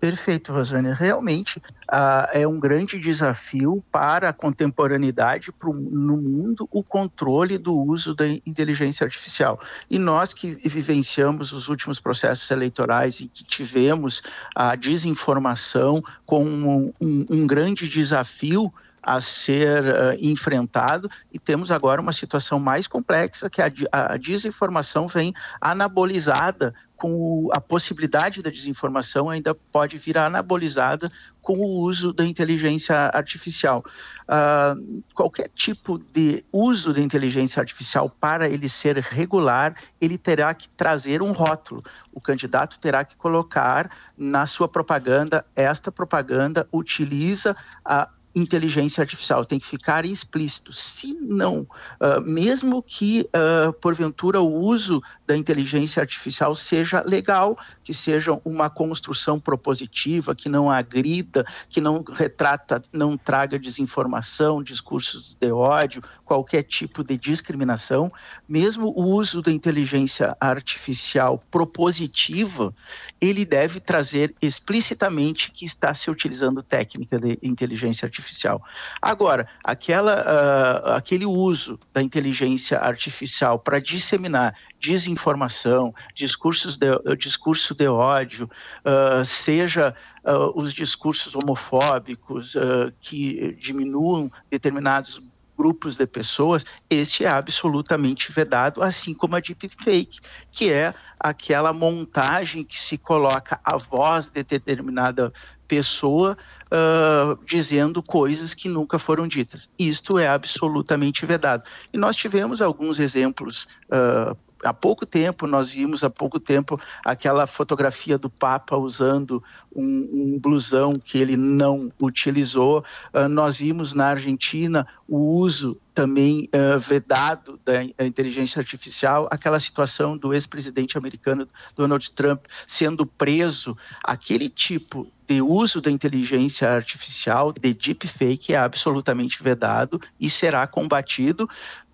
Perfeito, 0.00 0.52
Rosane. 0.52 0.92
Realmente 0.92 1.58
uh, 1.58 2.28
é 2.32 2.46
um 2.46 2.60
grande 2.60 3.00
desafio 3.00 3.82
para 3.90 4.28
a 4.28 4.32
contemporaneidade 4.32 5.50
pro, 5.50 5.74
no 5.74 6.16
mundo 6.16 6.68
o 6.70 6.84
controle 6.84 7.58
do 7.58 7.76
uso 7.76 8.14
da 8.14 8.28
inteligência 8.28 9.04
artificial. 9.04 9.60
E 9.90 9.98
nós 9.98 10.32
que 10.32 10.54
vivenciamos 10.54 11.52
os 11.52 11.68
últimos 11.68 11.98
processos 11.98 12.48
eleitorais 12.48 13.18
e 13.18 13.26
que 13.26 13.42
tivemos 13.42 14.22
a 14.54 14.76
desinformação 14.76 16.00
como 16.24 16.48
um, 16.48 16.92
um, 17.00 17.26
um 17.28 17.46
grande 17.46 17.88
desafio 17.88 18.72
a 19.08 19.22
ser 19.22 19.82
uh, 19.84 20.16
enfrentado 20.20 21.10
e 21.32 21.38
temos 21.38 21.70
agora 21.70 21.98
uma 21.98 22.12
situação 22.12 22.60
mais 22.60 22.86
complexa 22.86 23.48
que 23.48 23.62
a, 23.62 23.72
a 23.90 24.18
desinformação 24.18 25.08
vem 25.08 25.32
anabolizada 25.58 26.74
com 26.94 27.48
a 27.54 27.58
possibilidade 27.60 28.42
da 28.42 28.50
desinformação 28.50 29.30
ainda 29.30 29.54
pode 29.54 29.96
vir 29.96 30.18
anabolizada 30.18 31.10
com 31.40 31.56
o 31.56 31.80
uso 31.80 32.12
da 32.12 32.26
inteligência 32.26 32.94
artificial. 33.14 33.82
Uh, 34.24 35.02
qualquer 35.14 35.48
tipo 35.54 35.96
de 35.96 36.44
uso 36.52 36.92
da 36.92 37.00
inteligência 37.00 37.60
artificial, 37.60 38.10
para 38.10 38.46
ele 38.46 38.68
ser 38.68 38.98
regular, 38.98 39.74
ele 39.98 40.18
terá 40.18 40.52
que 40.52 40.68
trazer 40.70 41.22
um 41.22 41.32
rótulo. 41.32 41.82
O 42.12 42.20
candidato 42.20 42.78
terá 42.78 43.04
que 43.04 43.16
colocar 43.16 43.90
na 44.16 44.44
sua 44.44 44.68
propaganda: 44.68 45.46
esta 45.56 45.90
propaganda 45.90 46.68
utiliza 46.72 47.56
a 47.82 48.08
inteligência 48.34 49.02
artificial, 49.02 49.44
tem 49.44 49.58
que 49.58 49.66
ficar 49.66 50.04
explícito. 50.04 50.72
Se 50.72 51.14
não, 51.14 51.60
uh, 51.60 52.20
mesmo 52.24 52.82
que 52.82 53.28
uh, 53.34 53.72
porventura 53.74 54.40
o 54.40 54.52
uso 54.52 55.02
da 55.26 55.36
inteligência 55.36 56.00
artificial 56.00 56.54
seja 56.54 57.02
legal, 57.06 57.58
que 57.82 57.92
seja 57.92 58.38
uma 58.44 58.70
construção 58.70 59.40
propositiva, 59.40 60.34
que 60.34 60.48
não 60.48 60.70
agrida, 60.70 61.44
que 61.68 61.80
não 61.80 62.02
retrata, 62.02 62.82
não 62.92 63.16
traga 63.16 63.58
desinformação, 63.58 64.62
discursos 64.62 65.34
de 65.34 65.50
ódio, 65.50 66.02
qualquer 66.24 66.62
tipo 66.62 67.02
de 67.02 67.16
discriminação, 67.16 68.12
mesmo 68.48 68.92
o 68.96 69.04
uso 69.14 69.42
da 69.42 69.50
inteligência 69.50 70.36
artificial 70.40 71.42
propositiva, 71.50 72.74
ele 73.20 73.44
deve 73.44 73.80
trazer 73.80 74.34
explicitamente 74.40 75.50
que 75.50 75.64
está 75.64 75.92
se 75.92 76.10
utilizando 76.10 76.62
técnica 76.62 77.18
de 77.18 77.38
inteligência 77.42 78.06
artificial 78.06 78.17
artificial. 78.18 78.62
Agora, 79.00 79.48
aquela, 79.64 80.22
uh, 80.22 80.90
aquele 80.90 81.24
uso 81.24 81.78
da 81.92 82.02
inteligência 82.02 82.78
artificial 82.78 83.58
para 83.58 83.80
disseminar 83.80 84.54
desinformação, 84.80 85.94
discursos 86.14 86.76
de, 86.76 86.86
discurso 87.16 87.74
de 87.74 87.86
ódio, 87.86 88.50
uh, 88.84 89.24
seja 89.24 89.94
uh, 90.24 90.60
os 90.60 90.72
discursos 90.72 91.34
homofóbicos 91.34 92.56
que 93.00 93.56
diminuam 93.58 94.30
determinados 94.50 95.22
grupos 95.56 95.96
de 95.96 96.06
pessoas, 96.06 96.64
esse 96.88 97.24
é 97.24 97.28
absolutamente 97.28 98.30
vedado, 98.30 98.80
assim 98.80 99.12
como 99.12 99.34
a 99.34 99.40
deepfake, 99.40 100.20
que 100.52 100.70
é 100.70 100.94
aquela 101.18 101.72
montagem 101.72 102.62
que 102.62 102.78
se 102.78 102.96
coloca 102.96 103.58
a 103.64 103.76
voz 103.76 104.28
de 104.30 104.44
determinada 104.44 105.32
pessoa 105.68 106.36
uh, 106.66 107.38
dizendo 107.44 108.02
coisas 108.02 108.54
que 108.54 108.68
nunca 108.68 108.98
foram 108.98 109.28
ditas. 109.28 109.70
Isto 109.78 110.18
é 110.18 110.26
absolutamente 110.26 111.26
vedado. 111.26 111.62
E 111.92 111.98
nós 111.98 112.16
tivemos 112.16 112.62
alguns 112.62 112.98
exemplos 112.98 113.68
uh, 113.92 114.36
há 114.62 114.72
pouco 114.72 115.06
tempo, 115.06 115.46
nós 115.46 115.70
vimos 115.70 116.02
há 116.02 116.10
pouco 116.10 116.38
tempo 116.40 116.80
aquela 117.04 117.46
fotografia 117.46 118.18
do 118.18 118.28
Papa 118.28 118.76
usando 118.76 119.42
um, 119.74 120.08
um 120.12 120.38
blusão 120.38 120.98
que 120.98 121.18
ele 121.18 121.36
não 121.36 121.90
utilizou. 122.00 122.84
Uh, 123.12 123.28
nós 123.28 123.58
vimos 123.58 123.94
na 123.94 124.06
Argentina 124.06 124.86
o 125.08 125.18
uso 125.38 125.78
também 125.94 126.48
uh, 126.54 126.78
vedado 126.78 127.58
da 127.64 127.82
inteligência 128.04 128.60
artificial, 128.60 129.26
aquela 129.30 129.58
situação 129.58 130.16
do 130.16 130.32
ex-presidente 130.34 130.96
americano 130.96 131.48
Donald 131.74 132.10
Trump 132.12 132.44
sendo 132.66 133.04
preso, 133.04 133.76
aquele 134.04 134.48
tipo 134.48 135.10
de 135.26 135.42
uso 135.42 135.80
da 135.80 135.90
inteligência 135.90 136.70
artificial, 136.70 137.52
de 137.52 137.74
deepfake, 137.74 138.54
é 138.54 138.56
absolutamente 138.56 139.42
vedado 139.42 140.00
e 140.18 140.30
será 140.30 140.66
combatido 140.66 141.48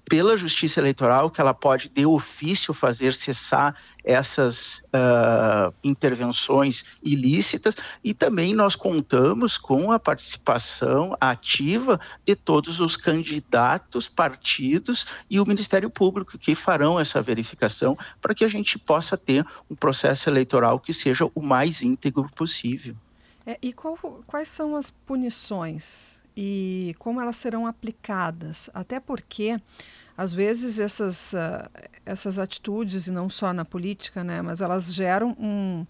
pela 0.08 0.36
Justiça 0.36 0.80
Eleitoral, 0.80 1.30
que 1.30 1.40
ela 1.40 1.54
pode, 1.54 1.88
de 1.88 2.04
ofício, 2.04 2.74
fazer 2.74 3.14
cessar 3.14 3.74
essas 4.04 4.82
uh, 4.92 5.72
intervenções 5.82 6.84
ilícitas, 7.02 7.74
e 8.02 8.12
também 8.12 8.54
nós 8.54 8.76
contamos 8.76 9.56
com 9.56 9.90
a 9.90 9.98
participação 9.98 11.16
ativa 11.18 11.98
de 12.24 12.36
todos 12.36 12.80
os 12.80 12.98
candidatos, 12.98 14.06
partidos 14.06 15.06
e 15.30 15.40
o 15.40 15.46
Ministério 15.46 15.88
Público, 15.88 16.36
que 16.36 16.54
farão 16.54 17.00
essa 17.00 17.22
verificação 17.22 17.96
para 18.20 18.34
que 18.34 18.44
a 18.44 18.48
gente 18.48 18.78
possa 18.78 19.16
ter 19.16 19.44
um 19.70 19.74
processo 19.74 20.28
eleitoral 20.28 20.78
que 20.78 20.92
seja 20.92 21.26
o 21.34 21.42
mais 21.42 21.82
íntegro 21.82 22.28
possível. 22.36 22.94
É, 23.46 23.58
e 23.60 23.72
qual, 23.72 23.96
quais 24.26 24.48
são 24.48 24.76
as 24.76 24.90
punições 24.90 26.13
e 26.36 26.94
como 26.98 27.20
elas 27.20 27.36
serão 27.36 27.66
aplicadas? 27.66 28.68
Até 28.74 28.98
porque 29.00 29.60
às 30.16 30.32
vezes 30.32 30.78
essas, 30.78 31.32
uh, 31.32 31.68
essas 32.04 32.38
atitudes, 32.38 33.06
e 33.06 33.10
não 33.10 33.28
só 33.28 33.52
na 33.52 33.64
política, 33.64 34.22
né, 34.22 34.40
mas 34.42 34.60
elas 34.60 34.94
geram 34.94 35.36
um, 35.38 35.84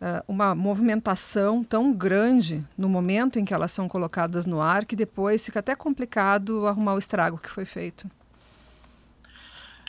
uh, 0.00 0.22
uma 0.28 0.54
movimentação 0.54 1.64
tão 1.64 1.92
grande 1.92 2.64
no 2.78 2.88
momento 2.88 3.38
em 3.38 3.44
que 3.44 3.52
elas 3.52 3.72
são 3.72 3.88
colocadas 3.88 4.46
no 4.46 4.60
ar 4.60 4.84
que 4.84 4.94
depois 4.94 5.44
fica 5.44 5.60
até 5.60 5.74
complicado 5.74 6.66
arrumar 6.66 6.94
o 6.94 6.98
estrago 6.98 7.38
que 7.38 7.50
foi 7.50 7.64
feito. 7.64 8.08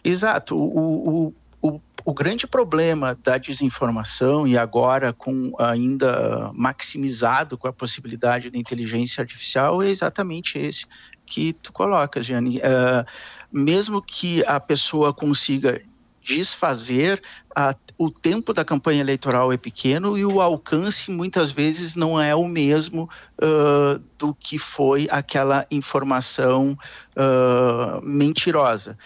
Exato. 0.03 0.55
O, 0.55 1.27
o, 1.27 1.33
o, 1.61 1.81
o 2.07 2.13
grande 2.13 2.47
problema 2.47 3.19
da 3.21 3.37
desinformação, 3.37 4.47
e 4.47 4.57
agora 4.57 5.11
com 5.11 5.51
ainda 5.59 6.49
maximizado 6.53 7.57
com 7.57 7.67
a 7.67 7.73
possibilidade 7.73 8.49
da 8.49 8.57
inteligência 8.57 9.19
artificial, 9.19 9.83
é 9.83 9.89
exatamente 9.89 10.57
esse 10.57 10.85
que 11.25 11.51
tu 11.51 11.73
colocas, 11.73 12.25
Jane. 12.25 12.59
Uh, 12.59 13.05
mesmo 13.51 14.01
que 14.01 14.41
a 14.45 14.57
pessoa 14.57 15.13
consiga 15.13 15.81
desfazer, 16.23 17.21
a, 17.53 17.75
o 17.97 18.09
tempo 18.09 18.53
da 18.53 18.63
campanha 18.63 19.01
eleitoral 19.01 19.51
é 19.51 19.57
pequeno 19.57 20.17
e 20.17 20.25
o 20.25 20.39
alcance 20.39 21.11
muitas 21.11 21.51
vezes 21.51 21.93
não 21.97 22.21
é 22.21 22.33
o 22.33 22.47
mesmo 22.47 23.09
uh, 23.41 24.01
do 24.17 24.33
que 24.33 24.57
foi 24.57 25.09
aquela 25.11 25.67
informação 25.69 26.71
uh, 27.17 28.01
mentirosa. 28.01 28.97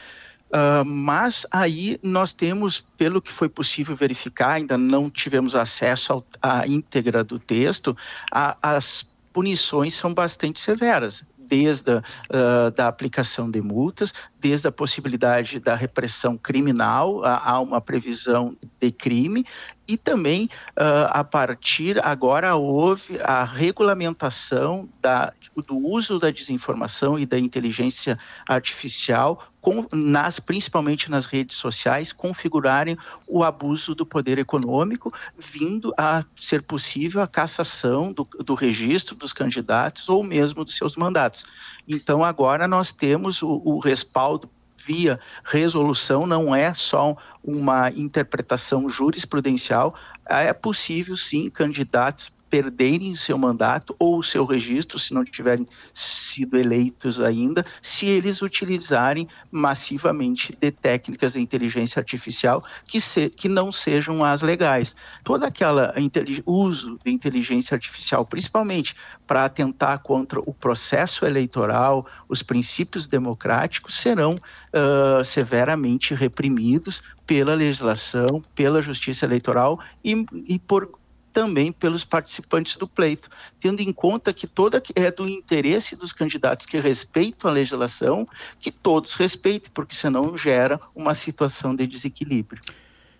Uh, 0.52 0.84
mas 0.86 1.45
aí 1.49 1.97
nós 2.04 2.34
temos, 2.34 2.84
pelo 2.97 3.22
que 3.22 3.32
foi 3.32 3.47
possível 3.47 3.95
verificar, 3.95 4.52
ainda 4.52 4.78
não 4.78 5.10
tivemos 5.10 5.56
acesso 5.56 6.24
à 6.41 6.68
íntegra 6.68 7.24
do 7.24 7.39
texto, 7.39 7.95
a, 8.30 8.58
as 8.62 9.14
punições 9.32 9.95
são 9.95 10.14
bastante 10.14 10.60
severas 10.60 11.24
desde 11.52 11.91
a 11.91 11.97
uh, 11.97 12.72
da 12.72 12.88
aplicação 12.88 13.52
de 13.52 13.62
multas, 13.62 14.14
desde 14.39 14.70
a 14.70 14.72
possibilidade 14.72 15.60
da 15.60 15.76
repressão 15.76 16.38
criminal, 16.38 17.26
há 17.26 17.60
uma 17.60 17.82
previsão 17.82 18.56
de 18.80 18.89
crime, 18.89 19.45
e 19.86 19.97
também 19.97 20.45
uh, 20.80 21.10
a 21.10 21.26
partir 21.26 21.99
agora 22.06 22.56
houve 22.56 23.20
a 23.22 23.43
regulamentação 23.43 24.88
da, 25.02 25.34
do 25.56 25.78
uso 25.78 26.20
da 26.20 26.32
desinformação 26.32 27.20
e 27.20 27.26
da 27.26 27.38
inteligência 27.38 28.18
artificial 28.47 29.47
com, 29.60 29.86
nas, 29.91 30.39
principalmente 30.39 31.12
nas 31.12 31.26
redes 31.26 31.58
sociais, 31.58 32.12
configurarem 32.12 32.97
o 33.28 33.43
abuso 33.43 33.93
do 33.93 34.06
poder 34.06 34.39
econômico, 34.39 35.14
vindo 35.38 35.93
a 35.97 36.24
ser 36.36 36.64
possível 36.64 37.22
a 37.22 37.28
cassação 37.28 38.12
do, 38.12 38.28
do 38.39 38.56
registro 38.56 39.16
dos 39.16 39.34
candidatos 39.34 40.10
ou 40.10 40.24
mesmo 40.24 40.66
dos 40.66 40.76
seus 40.76 40.95
mandatos. 40.95 41.45
Então, 41.88 42.24
agora 42.24 42.68
nós 42.68 42.91
temos 42.91 43.41
o, 43.41 43.62
o 43.64 43.80
respaldo 43.80 44.49
via 44.86 45.20
resolução, 45.43 46.26
não 46.26 46.56
é 46.56 46.74
só 46.74 47.16
uma 47.43 47.91
interpretação 47.91 48.89
jurisprudencial, 48.89 49.93
é 50.28 50.54
possível 50.54 51.16
sim 51.16 51.49
candidatos 51.49 52.32
perderem 52.52 53.16
seu 53.16 53.38
mandato 53.38 53.95
ou 53.97 54.20
o 54.20 54.24
seu 54.24 54.45
registro, 54.45 54.99
se 54.99 55.14
não 55.14 55.24
tiverem 55.24 55.66
sido 55.93 56.58
eleitos 56.58 57.22
ainda, 57.22 57.66
se 57.82 58.06
eles 58.06 58.41
utilizarem 58.41 59.26
massivamente 59.49 60.54
de 60.60 60.70
técnicas 60.70 61.34
de 61.34 61.39
inteligência 61.39 62.02
artificial 62.02 62.62
que, 62.86 62.99
se, 62.99 63.30
que 63.30 63.47
não 63.47 63.72
sejam 63.72 64.24
as 64.26 64.41
legais. 64.41 64.97
Todo 65.24 65.45
aquele 65.45 66.43
uso 66.45 66.99
de 67.04 67.10
inteligência 67.10 67.76
artificial, 67.76 68.26
principalmente 68.26 68.95
para 69.26 69.45
atentar 69.45 69.99
contra 69.99 70.41
o 70.41 70.54
processo 70.54 71.26
eleitoral, 71.26 72.06
os 72.28 72.43
princípios 72.43 73.08
democráticos, 73.08 73.95
serão 73.95 74.36
uh, 74.36 75.24
severamente 75.24 76.14
reprimidos 76.14 77.02
pela 77.26 77.56
legislação, 77.56 78.41
pela 78.54 78.82
justiça 78.82 79.26
eleitoral 79.26 79.80
e, 80.04 80.26
e 80.45 80.60
por 80.60 81.01
também 81.32 81.71
pelos 81.71 82.03
participantes 82.03 82.77
do 82.77 82.88
pleito, 82.88 83.29
tendo 83.59 83.82
em 83.82 83.91
conta 83.91 84.34
que 84.34 84.47
toda 84.47 84.82
é 84.95 85.11
do 85.11 85.27
interesse 85.27 85.95
dos 85.95 86.13
candidatos 86.13 86.65
que 86.65 86.79
respeitam 86.79 87.49
a 87.49 87.53
legislação, 87.53 88.27
que 88.59 88.71
todos 88.71 89.15
respeitem, 89.15 89.71
porque 89.73 89.95
senão 89.95 90.38
gera 90.38 90.79
uma 90.95 91.15
situação 91.15 91.75
de 91.75 91.88
desequilíbrio. 91.88 92.61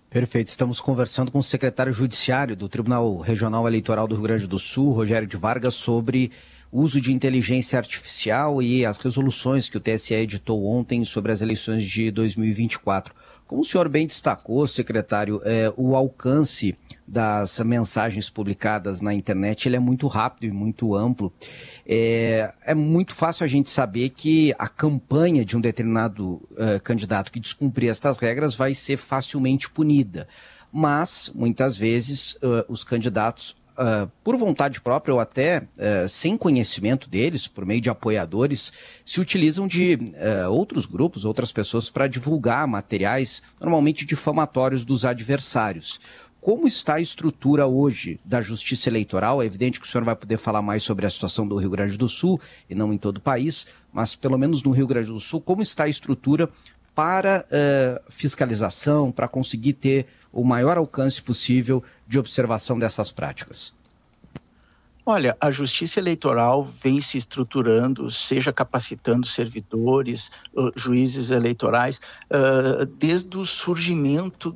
Perfeito. 0.10 0.50
Estamos 0.50 0.82
conversando 0.82 1.32
com 1.32 1.40
o 1.40 1.44
secretário 1.44 1.94
judiciário 1.94 2.54
do 2.54 2.68
Tribunal 2.68 3.18
Regional 3.20 3.66
Eleitoral 3.66 4.08
do 4.08 4.16
Rio 4.16 4.24
Grande 4.24 4.46
do 4.46 4.60
Sul, 4.60 4.92
Rogério 4.92 5.26
de 5.28 5.38
Vargas, 5.38 5.74
sobre 5.74 6.32
uso 6.72 7.00
de 7.00 7.14
inteligência 7.14 7.78
artificial 7.78 8.62
e 8.62 8.86
as 8.86 8.98
resoluções 8.98 9.68
que 9.68 9.78
o 9.78 9.80
TSE 9.80 10.14
editou 10.14 10.66
ontem 10.66 11.04
sobre 11.04 11.32
as 11.32 11.42
eleições 11.42 11.86
de 11.86 12.12
2024. 12.12 13.14
Como 13.46 13.62
o 13.62 13.66
senhor 13.66 13.90
bem 13.90 14.08
destacou, 14.08 14.66
secretário, 14.66 15.42
é, 15.44 15.72
o 15.76 15.96
alcance 15.96 16.78
das 17.12 17.60
mensagens 17.60 18.30
publicadas 18.30 19.02
na 19.02 19.14
internet 19.14 19.68
ele 19.68 19.76
é 19.76 19.80
muito 19.80 20.08
rápido 20.08 20.50
e 20.50 20.52
muito 20.52 20.96
amplo. 20.96 21.34
É, 21.86 22.54
é 22.66 22.74
muito 22.74 23.14
fácil 23.14 23.44
a 23.44 23.50
gente 23.50 23.70
saber 23.70 24.10
que 24.10 24.54
a 24.58 24.70
campanha 24.70 25.44
de 25.44 25.58
um 25.58 25.62
determinado 25.62 26.36
uh, 26.52 26.80
candidato 26.82 27.30
que 27.30 27.40
descumprir 27.40 27.90
estas 27.90 28.18
regras 28.18 28.56
vai 28.56 28.74
ser 28.74 28.96
facilmente 28.96 29.70
punida. 29.70 30.26
Mas, 30.72 31.30
muitas 31.36 31.76
vezes, 31.76 32.36
uh, 32.36 32.64
os 32.70 32.86
candidatos 32.86 33.60
Uh, 33.72 34.12
por 34.22 34.36
vontade 34.36 34.82
própria 34.82 35.14
ou 35.14 35.20
até 35.20 35.60
uh, 35.60 36.08
sem 36.08 36.36
conhecimento 36.36 37.10
deles, 37.10 37.48
por 37.48 37.66
meio 37.66 37.80
de 37.80 37.90
apoiadores, 37.90 38.72
se 39.06 39.22
utilizam 39.22 39.66
de 39.66 39.96
uh, 39.96 40.52
outros 40.52 40.86
grupos, 40.86 41.24
outras 41.24 41.54
pessoas, 41.54 41.90
para 41.90 42.06
divulgar 42.06 42.68
materiais 42.68 43.42
normalmente 43.62 44.06
difamatórios 44.06 44.84
dos 44.84 45.06
adversários. 45.06 46.02
Como 46.42 46.68
está 46.68 46.96
a 46.96 47.00
estrutura 47.00 47.68
hoje 47.68 48.20
da 48.26 48.42
justiça 48.42 48.90
eleitoral? 48.90 49.44
É 49.44 49.46
evidente 49.46 49.80
que 49.80 49.86
o 49.86 49.90
senhor 49.90 50.04
vai 50.04 50.16
poder 50.16 50.38
falar 50.38 50.64
mais 50.64 50.82
sobre 50.82 51.06
a 51.06 51.10
situação 51.10 51.48
do 51.48 51.56
Rio 51.56 51.70
Grande 51.70 51.96
do 51.96 52.10
Sul 52.10 52.42
e 52.68 52.74
não 52.74 52.92
em 52.92 52.98
todo 52.98 53.18
o 53.18 53.22
país, 53.22 53.68
mas 53.94 54.16
pelo 54.16 54.40
menos 54.40 54.64
no 54.64 54.72
Rio 54.72 54.88
Grande 54.88 55.10
do 55.10 55.20
Sul, 55.20 55.40
como 55.40 55.62
está 55.62 55.84
a 55.84 55.90
estrutura 55.90 56.50
para 56.96 57.46
fiscalização, 58.10 59.12
para 59.12 59.28
conseguir 59.28 59.74
ter 59.74 60.08
o 60.34 60.44
maior 60.44 60.80
alcance 60.80 61.22
possível 61.22 61.84
de 62.08 62.18
observação 62.18 62.80
dessas 62.80 63.12
práticas? 63.12 63.72
Olha, 65.06 65.38
a 65.40 65.52
justiça 65.52 66.00
eleitoral 66.00 66.64
vem 66.64 67.02
se 67.02 67.18
estruturando, 67.18 68.10
seja 68.10 68.52
capacitando 68.52 69.28
servidores, 69.28 70.32
juízes 70.76 71.32
eleitorais, 71.32 72.00
uh, 72.30 72.86
desde 72.86 73.38
o 73.38 73.46
surgimento 73.46 74.56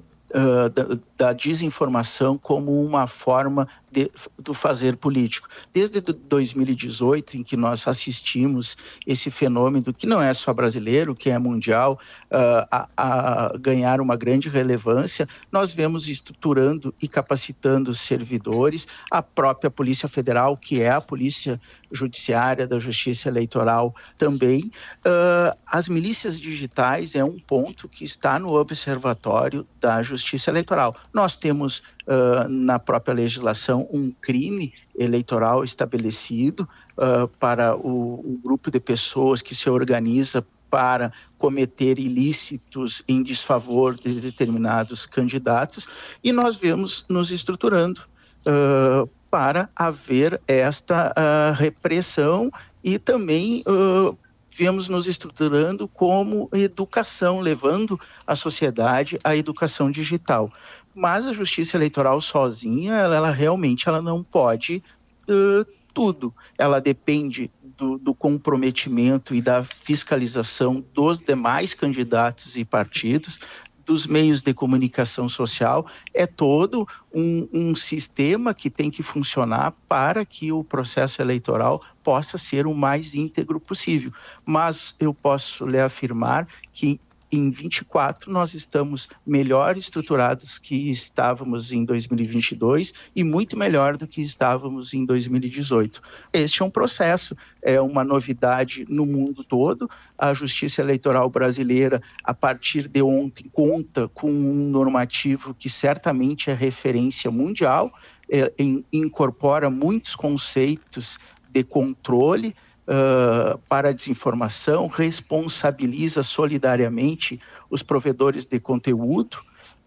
da, 0.70 1.00
da, 1.18 1.34
desinformação 1.34 2.38
como 2.38 2.84
uma 2.84 3.08
forma 3.08 3.68
de, 3.96 4.12
do 4.44 4.54
fazer 4.54 4.98
político. 4.98 5.48
Desde 5.72 6.02
2018, 6.02 7.38
em 7.38 7.44
que 7.44 7.56
nós 7.56 7.88
assistimos 7.88 8.76
esse 9.08 9.32
fenômeno, 9.32 9.94
que 9.94 10.06
não 10.06 10.22
é 10.22 10.34
só 10.34 10.54
brasileiro, 10.54 11.16
que 11.16 11.30
é 11.30 11.40
mundial, 11.40 11.98
uh, 12.26 12.68
a, 12.70 12.90
a, 12.98 13.58
ganhar 13.58 14.02
uma 14.02 14.18
grande 14.18 14.50
relevância, 14.50 15.28
nós 15.50 15.72
vemos 15.72 16.10
estruturando 16.10 16.94
e 17.02 17.08
capacitando 17.08 17.94
servidores, 17.94 18.86
a 19.10 19.22
própria 19.22 19.72
Polícia 19.72 20.10
Federal, 20.10 20.58
que 20.58 20.82
é 20.82 20.92
a 20.92 21.00
Polícia 21.00 21.60
Judiciária 21.90 22.68
da 22.68 22.78
Justiça 22.78 23.30
Eleitoral 23.30 23.96
também. 24.18 24.72
Uh, 25.06 25.56
as 25.66 25.88
milícias 25.88 26.38
digitais 26.38 27.16
é 27.16 27.24
um 27.24 27.40
ponto 27.40 27.88
que 27.88 28.04
está 28.04 28.38
no 28.38 28.54
observatório 28.54 29.66
da 29.80 30.04
Justiça 30.04 30.52
Eleitoral. 30.52 30.94
Nós 31.14 31.38
temos 31.38 31.80
uh, 32.08 32.50
na 32.50 32.78
própria 32.78 33.14
legislação 33.14 33.85
um 33.92 34.12
crime 34.12 34.74
eleitoral 34.98 35.64
estabelecido 35.64 36.68
uh, 36.98 37.28
para 37.40 37.76
o, 37.76 38.40
grupo 38.44 38.70
de 38.70 38.80
pessoas 38.80 39.42
que 39.42 39.56
se 39.56 39.70
organiza 39.70 40.46
para 40.70 41.12
cometer 41.38 42.00
ilícitos 42.00 43.04
em 43.08 43.24
desfavor 43.24 43.96
de 43.96 44.20
determinados 44.20 45.06
candidatos, 45.06 45.88
e 46.24 46.32
nós 46.32 46.58
vemos 46.58 47.06
nos 47.10 47.32
estruturando 47.32 48.02
uh, 48.46 49.10
para 49.30 49.70
haver 49.76 50.42
esta 50.48 51.12
uh, 51.12 51.54
repressão 51.54 52.52
e 52.84 52.98
também 52.98 53.64
uh, 53.68 54.18
viemos 54.50 54.88
nos 54.88 55.08
estruturando 55.08 55.88
como 55.88 56.50
educação, 56.54 57.40
levando 57.40 58.00
a 58.26 58.36
sociedade 58.36 59.20
à 59.24 59.36
educação 59.36 59.92
digital. 59.92 60.52
Mas 60.96 61.28
a 61.28 61.34
justiça 61.34 61.76
eleitoral 61.76 62.22
sozinha, 62.22 62.94
ela, 62.94 63.16
ela 63.18 63.32
realmente 63.32 63.90
ela 63.90 64.02
não 64.02 64.24
pode 64.24 64.82
uh, 65.28 65.66
tudo. 65.94 66.34
Ela 66.58 66.80
depende 66.80 67.52
do, 67.78 67.98
do, 67.98 68.16
comprometimento 68.16 69.36
e 69.36 69.42
da 69.42 69.64
fiscalização 69.64 70.84
dos 70.94 71.22
demais 71.22 71.74
candidatos 71.74 72.56
e 72.56 72.64
partidos, 72.64 73.40
dos 73.86 74.08
meios 74.08 74.42
de 74.42 74.54
comunicação 74.54 75.28
social, 75.28 75.86
é 76.14 76.26
todo 76.26 76.88
um, 77.14 77.48
um, 77.54 77.76
sistema 77.76 78.54
que 78.54 78.70
tem 78.70 78.90
que 78.90 79.04
funcionar 79.04 79.74
para 79.88 80.26
que 80.26 80.52
o 80.52 80.64
processo 80.64 81.22
eleitoral 81.22 81.82
possa 82.04 82.38
ser 82.38 82.66
o 82.66 82.74
mais 82.74 83.14
íntegro 83.14 83.60
possível. 83.60 84.12
Mas 84.44 84.96
eu 85.00 85.14
posso 85.14 85.68
lhe 85.68 85.80
afirmar 85.80 86.48
que 86.74 87.00
em 87.36 87.50
24 87.50 88.32
nós 88.32 88.54
estamos 88.54 89.10
melhor 89.26 89.78
estruturados 89.78 90.58
que 90.58 90.90
estávamos 90.90 91.72
em 91.72 91.84
2022 91.84 92.94
e 93.16 93.24
muito 93.24 93.58
melhor 93.58 93.98
do 93.98 94.08
que 94.08 94.22
estávamos 94.22 94.94
em 94.94 95.06
2018. 95.06 96.02
Este 96.34 96.62
é 96.62 96.66
um 96.66 96.70
processo, 96.70 97.36
é 97.62 97.80
uma 97.80 98.04
novidade 98.04 98.86
no 98.90 99.06
mundo 99.06 99.44
todo. 99.44 99.90
A 100.18 100.34
Justiça 100.34 100.82
Eleitoral 100.82 101.30
brasileira, 101.30 102.02
a 102.24 102.34
partir 102.34 102.88
de 102.88 103.02
ontem, 103.02 103.50
conta 103.52 104.08
com 104.08 104.30
um 104.32 104.70
normativo 104.70 105.54
que 105.54 105.70
certamente 105.70 106.50
é 106.50 106.54
referência 106.54 107.30
mundial, 107.30 107.92
é, 108.32 108.52
incorpora 108.92 109.70
muitos 109.70 110.16
conceitos 110.16 111.20
de 111.50 111.64
controle, 111.64 112.54
uh, 112.88 113.58
para 113.70 113.90
a 113.90 113.92
desinformação, 113.92 114.88
responsabiliza 114.88 116.24
solidariamente 116.24 117.40
os 117.70 117.84
provedores 117.84 118.46
de 118.46 118.60
conteúdo 118.60 119.38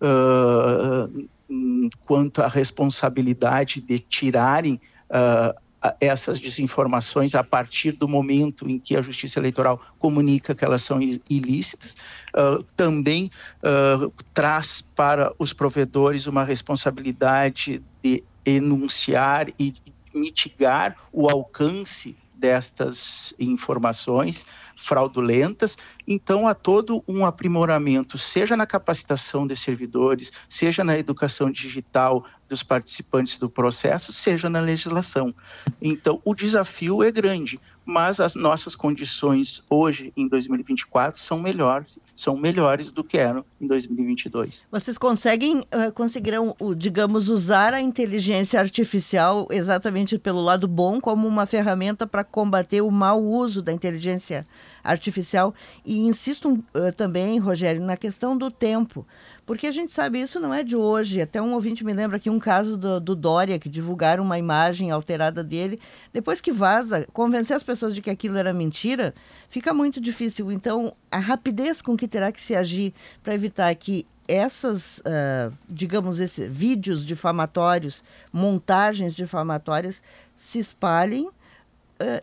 uh, 0.02 1.28
quanto 2.04 2.42
à 2.42 2.48
responsabilidade 2.48 3.80
de 3.80 3.98
tirarem 3.98 4.80
uh, 5.10 5.58
essas 6.00 6.38
desinformações 6.38 7.34
a 7.34 7.44
partir 7.44 7.92
do 7.92 8.08
momento 8.08 8.68
em 8.68 8.78
que 8.78 8.96
a 8.96 9.02
Justiça 9.02 9.38
Eleitoral 9.38 9.80
comunica 9.98 10.54
que 10.54 10.64
elas 10.64 10.82
são 10.82 10.98
ilícitas, 11.30 11.96
uh, 12.36 12.62
também 12.76 13.30
uh, 13.62 14.12
traz 14.34 14.82
para 14.82 15.32
os 15.38 15.52
provedores 15.52 16.26
uma 16.26 16.44
responsabilidade 16.44 17.82
de 18.02 18.24
enunciar 18.44 19.48
e 19.58 19.74
mitigar 20.14 20.96
o 21.12 21.28
alcance 21.28 22.16
destas 22.38 23.34
informações 23.38 24.46
fraudulentas. 24.76 25.76
Então, 26.06 26.46
há 26.46 26.54
todo 26.54 27.02
um 27.08 27.26
aprimoramento, 27.26 28.16
seja 28.16 28.56
na 28.56 28.66
capacitação 28.66 29.46
de 29.46 29.56
servidores, 29.56 30.32
seja 30.48 30.84
na 30.84 30.96
educação 30.96 31.50
digital 31.50 32.24
dos 32.48 32.62
participantes 32.62 33.38
do 33.38 33.50
processo, 33.50 34.12
seja 34.12 34.48
na 34.48 34.60
legislação. 34.60 35.34
Então, 35.82 36.20
o 36.24 36.34
desafio 36.34 37.02
é 37.02 37.10
grande, 37.10 37.60
mas 37.88 38.20
as 38.20 38.34
nossas 38.34 38.76
condições 38.76 39.64
hoje, 39.70 40.12
em 40.14 40.28
2024, 40.28 41.18
são 41.18 41.40
melhores, 41.40 41.98
são 42.14 42.36
melhores 42.36 42.92
do 42.92 43.02
que 43.02 43.16
eram 43.16 43.42
em 43.58 43.66
2022. 43.66 44.66
Vocês 44.70 44.98
conseguem, 44.98 45.62
conseguirão, 45.94 46.54
digamos, 46.76 47.30
usar 47.30 47.72
a 47.72 47.80
inteligência 47.80 48.60
artificial 48.60 49.48
exatamente 49.50 50.18
pelo 50.18 50.42
lado 50.42 50.68
bom 50.68 51.00
como 51.00 51.26
uma 51.26 51.46
ferramenta 51.46 52.06
para 52.06 52.22
combater 52.22 52.82
o 52.82 52.90
mau 52.90 53.24
uso 53.24 53.62
da 53.62 53.72
inteligência 53.72 54.40
artificial? 54.40 54.68
E 55.84 55.98
insisto 55.98 56.52
uh, 56.52 56.92
também, 56.96 57.38
Rogério, 57.38 57.82
na 57.82 57.96
questão 57.96 58.36
do 58.36 58.50
tempo. 58.50 59.06
Porque 59.44 59.66
a 59.66 59.72
gente 59.72 59.92
sabe, 59.92 60.20
isso 60.20 60.38
não 60.38 60.52
é 60.52 60.62
de 60.62 60.76
hoje. 60.76 61.20
Até 61.20 61.40
um 61.40 61.54
ouvinte 61.54 61.84
me 61.84 61.92
lembra 61.92 62.16
aqui 62.16 62.28
um 62.28 62.38
caso 62.38 62.76
do, 62.76 63.00
do 63.00 63.16
Dória, 63.16 63.58
que 63.58 63.68
divulgaram 63.68 64.22
uma 64.22 64.38
imagem 64.38 64.90
alterada 64.90 65.42
dele. 65.42 65.80
Depois 66.12 66.40
que 66.40 66.52
vaza, 66.52 67.06
convencer 67.12 67.56
as 67.56 67.62
pessoas 67.62 67.94
de 67.94 68.02
que 68.02 68.10
aquilo 68.10 68.36
era 68.36 68.52
mentira, 68.52 69.14
fica 69.48 69.72
muito 69.72 70.00
difícil. 70.00 70.52
Então, 70.52 70.94
a 71.10 71.18
rapidez 71.18 71.80
com 71.80 71.96
que 71.96 72.06
terá 72.06 72.30
que 72.30 72.40
se 72.40 72.54
agir 72.54 72.92
para 73.22 73.34
evitar 73.34 73.74
que 73.74 74.06
essas, 74.28 74.98
uh, 74.98 75.56
digamos, 75.66 76.20
esses 76.20 76.52
vídeos 76.52 77.04
difamatórios, 77.04 78.04
montagens 78.30 79.16
difamatórias, 79.16 80.02
se 80.36 80.58
espalhem 80.58 81.30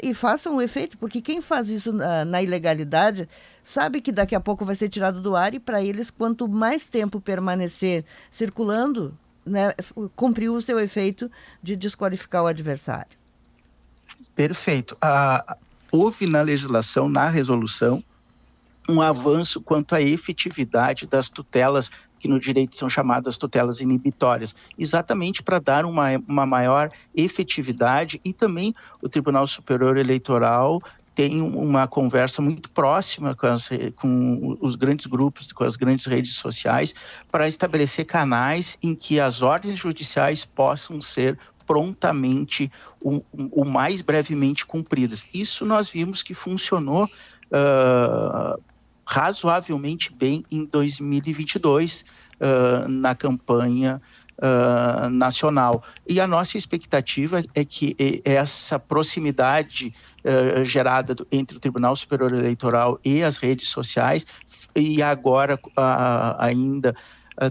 e 0.02 0.14
façam 0.14 0.56
o 0.56 0.62
efeito, 0.62 0.98
porque 0.98 1.22
quem 1.22 1.42
faz 1.42 1.70
isso 1.70 1.92
na, 1.92 2.24
na, 2.24 2.42
ilegalidade 2.42 3.28
sabe 3.62 4.00
que 4.00 4.12
daqui 4.12 4.34
a 4.34 4.40
pouco 4.40 4.64
vai 4.64 4.76
ser 4.76 4.90
tirado 4.90 5.22
do 5.22 5.36
ar 5.36 5.54
e 5.54 5.60
para 5.60 5.84
eles, 5.84 6.10
quanto 6.10 6.48
mais 6.48 6.86
tempo 6.86 7.20
permanecer 7.20 8.06
circulando, 8.32 9.18
né, 9.46 9.74
cumpriu 10.16 10.56
o 10.56 10.62
seu 10.62 10.80
efeito 10.80 11.30
de 11.62 11.76
desqualificar 11.76 12.44
o 12.44 12.48
adversário. 12.48 13.18
Perfeito. 14.36 14.98
Ah, 15.02 15.58
houve 15.92 16.26
na 16.26 16.42
legislação, 16.42 17.10
na 17.10 17.30
resolução, 17.30 18.04
um 18.90 19.02
avanço 19.02 19.62
quanto 19.62 19.96
à 19.96 20.02
efetividade 20.02 21.08
das 21.08 21.30
tutelas 21.30 21.90
que 22.26 22.28
no 22.28 22.40
direito 22.40 22.76
são 22.76 22.90
chamadas 22.90 23.38
tutelas 23.38 23.82
inibitórias, 23.82 24.56
exatamente 24.80 25.44
para 25.44 25.60
dar 25.60 25.86
uma, 25.86 26.08
uma 26.28 26.44
maior 26.44 26.90
efetividade 27.16 28.20
e 28.26 28.34
também 28.34 28.74
o 29.00 29.08
Tribunal 29.08 29.46
Superior 29.46 29.96
Eleitoral 29.96 30.82
tem 31.14 31.40
uma 31.40 31.88
conversa 31.88 32.42
muito 32.42 32.68
próxima 32.72 33.36
com, 33.36 33.46
as, 33.46 33.70
com, 33.96 34.58
os 34.60 34.76
grandes 34.76 35.06
grupos, 35.06 35.54
com 35.54 35.64
as 35.64 35.76
grandes 35.76 36.08
redes 36.08 36.34
sociais, 36.34 36.96
para 37.32 37.48
estabelecer 37.48 38.06
canais 38.06 38.78
em 38.82 38.96
que 38.96 39.20
as 39.20 39.44
ordens 39.44 39.80
judiciais 39.80 40.44
possam 40.44 41.00
ser 41.00 41.38
prontamente, 41.66 42.72
o, 43.02 43.24
o 43.52 43.64
mais 43.64 44.02
brevemente 44.02 44.66
cumpridas. 44.66 45.26
Isso 45.34 45.64
nós 45.64 45.90
vimos 45.90 46.22
que 46.22 46.34
funcionou 46.34 47.06
uh, 47.06 48.60
razoavelmente 49.06 50.12
bem 50.12 50.44
em 50.52 50.66
2022 50.66 52.06
uh, 52.42 52.88
na 52.90 53.14
campanha 53.14 54.02
uh, 54.38 55.10
nacional. 55.10 55.84
E 56.08 56.20
a 56.20 56.26
nossa 56.26 56.58
expectativa 56.58 57.44
é 57.54 57.64
que 57.64 57.96
essa 58.26 58.80
proximidade 58.80 59.94
uh, 60.24 60.66
gerada 60.66 61.14
do, 61.14 61.28
entre 61.32 61.58
o 61.58 61.60
Tribunal 61.60 61.96
Superior 61.96 62.34
Eleitoral 62.34 63.00
e 63.06 63.24
as 63.24 63.38
redes 63.38 63.70
sociais, 63.70 64.26
e 64.76 65.02
agora 65.02 65.60
ainda 66.40 66.96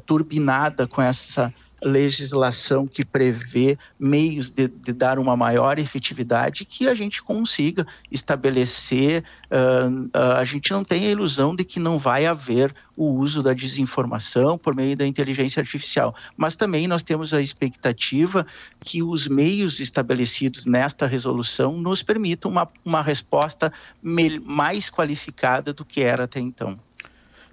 turbinada 0.06 0.86
com 0.86 1.00
essa 1.00 1.52
legislação 1.84 2.86
que 2.86 3.04
prevê 3.04 3.76
meios 4.00 4.48
de, 4.48 4.68
de 4.68 4.92
dar 4.92 5.18
uma 5.18 5.36
maior 5.36 5.78
efetividade 5.78 6.64
que 6.64 6.88
a 6.88 6.94
gente 6.94 7.22
consiga 7.22 7.86
estabelecer. 8.10 9.22
Uh, 9.50 10.04
uh, 10.06 10.32
a 10.38 10.44
gente 10.44 10.70
não 10.72 10.82
tem 10.82 11.06
a 11.06 11.10
ilusão 11.10 11.54
de 11.54 11.62
que 11.62 11.78
não 11.78 11.98
vai 11.98 12.24
haver 12.24 12.74
o 12.96 13.10
uso 13.10 13.42
da 13.42 13.52
desinformação 13.52 14.56
por 14.56 14.74
meio 14.74 14.96
da 14.96 15.06
inteligência 15.06 15.60
artificial, 15.60 16.14
mas 16.36 16.56
também 16.56 16.88
nós 16.88 17.02
temos 17.02 17.34
a 17.34 17.40
expectativa 17.40 18.46
que 18.80 19.02
os 19.02 19.28
meios 19.28 19.80
estabelecidos 19.80 20.64
nesta 20.64 21.06
resolução 21.06 21.76
nos 21.76 22.02
permitam 22.02 22.50
uma, 22.50 22.68
uma 22.84 23.02
resposta 23.02 23.72
mais 24.00 24.88
qualificada 24.88 25.72
do 25.72 25.84
que 25.84 26.02
era 26.02 26.24
até 26.24 26.40
então. 26.40 26.78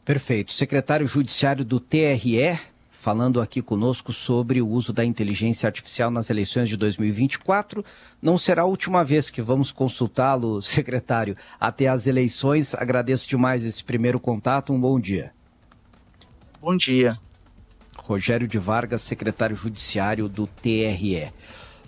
Perfeito. 0.05 0.51
Secretário 0.51 1.07
Judiciário 1.07 1.63
do 1.63 1.79
TRE, 1.79 2.59
falando 3.02 3.41
aqui 3.41 3.64
conosco 3.64 4.14
sobre 4.14 4.62
o 4.62 4.68
uso 4.70 4.93
da 4.93 5.04
inteligência 5.04 5.66
artificial 5.66 6.12
nas 6.12 6.30
eleições 6.30 6.70
de 6.70 6.78
2024. 6.78 7.84
Não 8.22 8.38
será 8.38 8.62
a 8.62 8.66
última 8.66 9.04
vez 9.04 9.32
que 9.32 9.41
vamos 9.41 9.72
consultá-lo, 9.72 10.62
secretário, 10.62 11.36
até 11.60 11.88
as 11.88 12.06
eleições. 12.06 12.76
Agradeço 12.76 13.28
demais 13.28 13.66
esse 13.66 13.84
primeiro 13.84 14.20
contato. 14.20 14.72
Um 14.72 14.80
bom 14.80 14.99
dia. 14.99 15.32
Bom 16.62 16.78
dia. 16.78 17.18
Rogério 17.97 18.47
de 18.47 18.60
Vargas, 18.60 19.02
secretário 19.02 19.56
judiciário 19.56 20.30
do 20.30 20.45
TRE. 20.45 21.32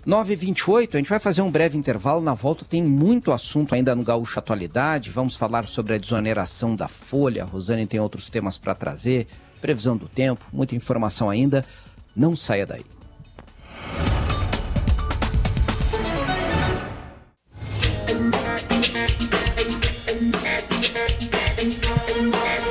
9h28, 0.04 0.94
a 0.94 0.98
gente 0.98 1.08
vai 1.08 1.20
fazer 1.20 1.42
um 1.42 1.50
breve 1.50 1.78
intervalo. 1.78 2.20
Na 2.20 2.34
volta 2.34 2.64
tem 2.64 2.82
muito 2.82 3.30
assunto 3.30 3.72
ainda 3.72 3.94
no 3.94 4.02
Gaúcho 4.02 4.40
Atualidade. 4.40 5.10
Vamos 5.10 5.36
falar 5.36 5.64
sobre 5.66 5.94
a 5.94 5.98
desoneração 5.98 6.74
da 6.74 6.88
Folha. 6.88 7.44
A 7.44 7.46
Rosane 7.46 7.86
tem 7.86 8.00
outros 8.00 8.28
temas 8.28 8.58
para 8.58 8.74
trazer. 8.74 9.28
Previsão 9.64 9.96
do 9.96 10.06
tempo, 10.06 10.44
muita 10.52 10.74
informação 10.74 11.30
ainda. 11.30 11.64
Não 12.14 12.36
saia 12.36 12.66
daí. 12.66 12.84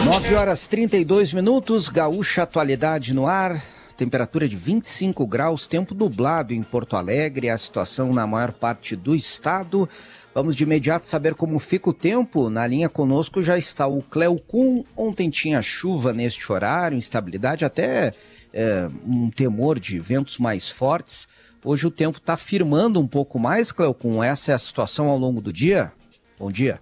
Nove 0.06 0.36
horas 0.36 0.68
32 0.68 1.34
minutos, 1.34 1.90
Gaúcha 1.90 2.44
Atualidade 2.44 3.12
no 3.12 3.26
ar 3.26 3.60
temperatura 3.94 4.48
de 4.48 4.56
25 4.56 5.26
graus, 5.26 5.68
tempo 5.68 5.94
nublado 5.94 6.54
em 6.54 6.62
Porto 6.62 6.96
Alegre, 6.96 7.50
a 7.50 7.58
situação 7.58 8.12
na 8.12 8.26
maior 8.28 8.52
parte 8.52 8.96
do 8.96 9.16
estado. 9.16 9.88
Vamos 10.34 10.56
de 10.56 10.64
imediato 10.64 11.08
saber 11.08 11.36
como 11.36 11.60
fica 11.60 11.92
o 11.92 11.94
tempo. 11.94 12.50
Na 12.50 12.66
linha 12.66 12.90
conosco 12.90 13.44
já 13.44 13.56
está 13.58 13.86
o 13.86 14.02
Cleo 14.02 14.40
Kuhn. 14.40 14.84
Ontem 14.98 15.30
tinha 15.30 15.62
chuva 15.62 16.12
neste 16.12 16.52
horário, 16.52 16.98
instabilidade, 16.98 17.64
até 17.64 18.14
é, 18.52 18.90
um 19.06 19.30
temor 19.30 19.80
de 19.80 20.00
ventos 20.00 20.40
mais 20.40 20.70
fortes. 20.70 21.28
Hoje 21.64 21.86
o 21.86 21.92
tempo 21.92 22.18
está 22.18 22.36
firmando 22.36 23.00
um 23.00 23.08
pouco 23.08 23.38
mais, 23.38 23.72
Cleo 23.72 23.94
Kuhn. 23.94 24.24
Essa 24.24 24.52
é 24.52 24.56
a 24.56 24.58
situação 24.58 25.08
ao 25.08 25.18
longo 25.18 25.40
do 25.40 25.54
dia? 25.54 25.94
Bom 26.40 26.52
dia. 26.52 26.80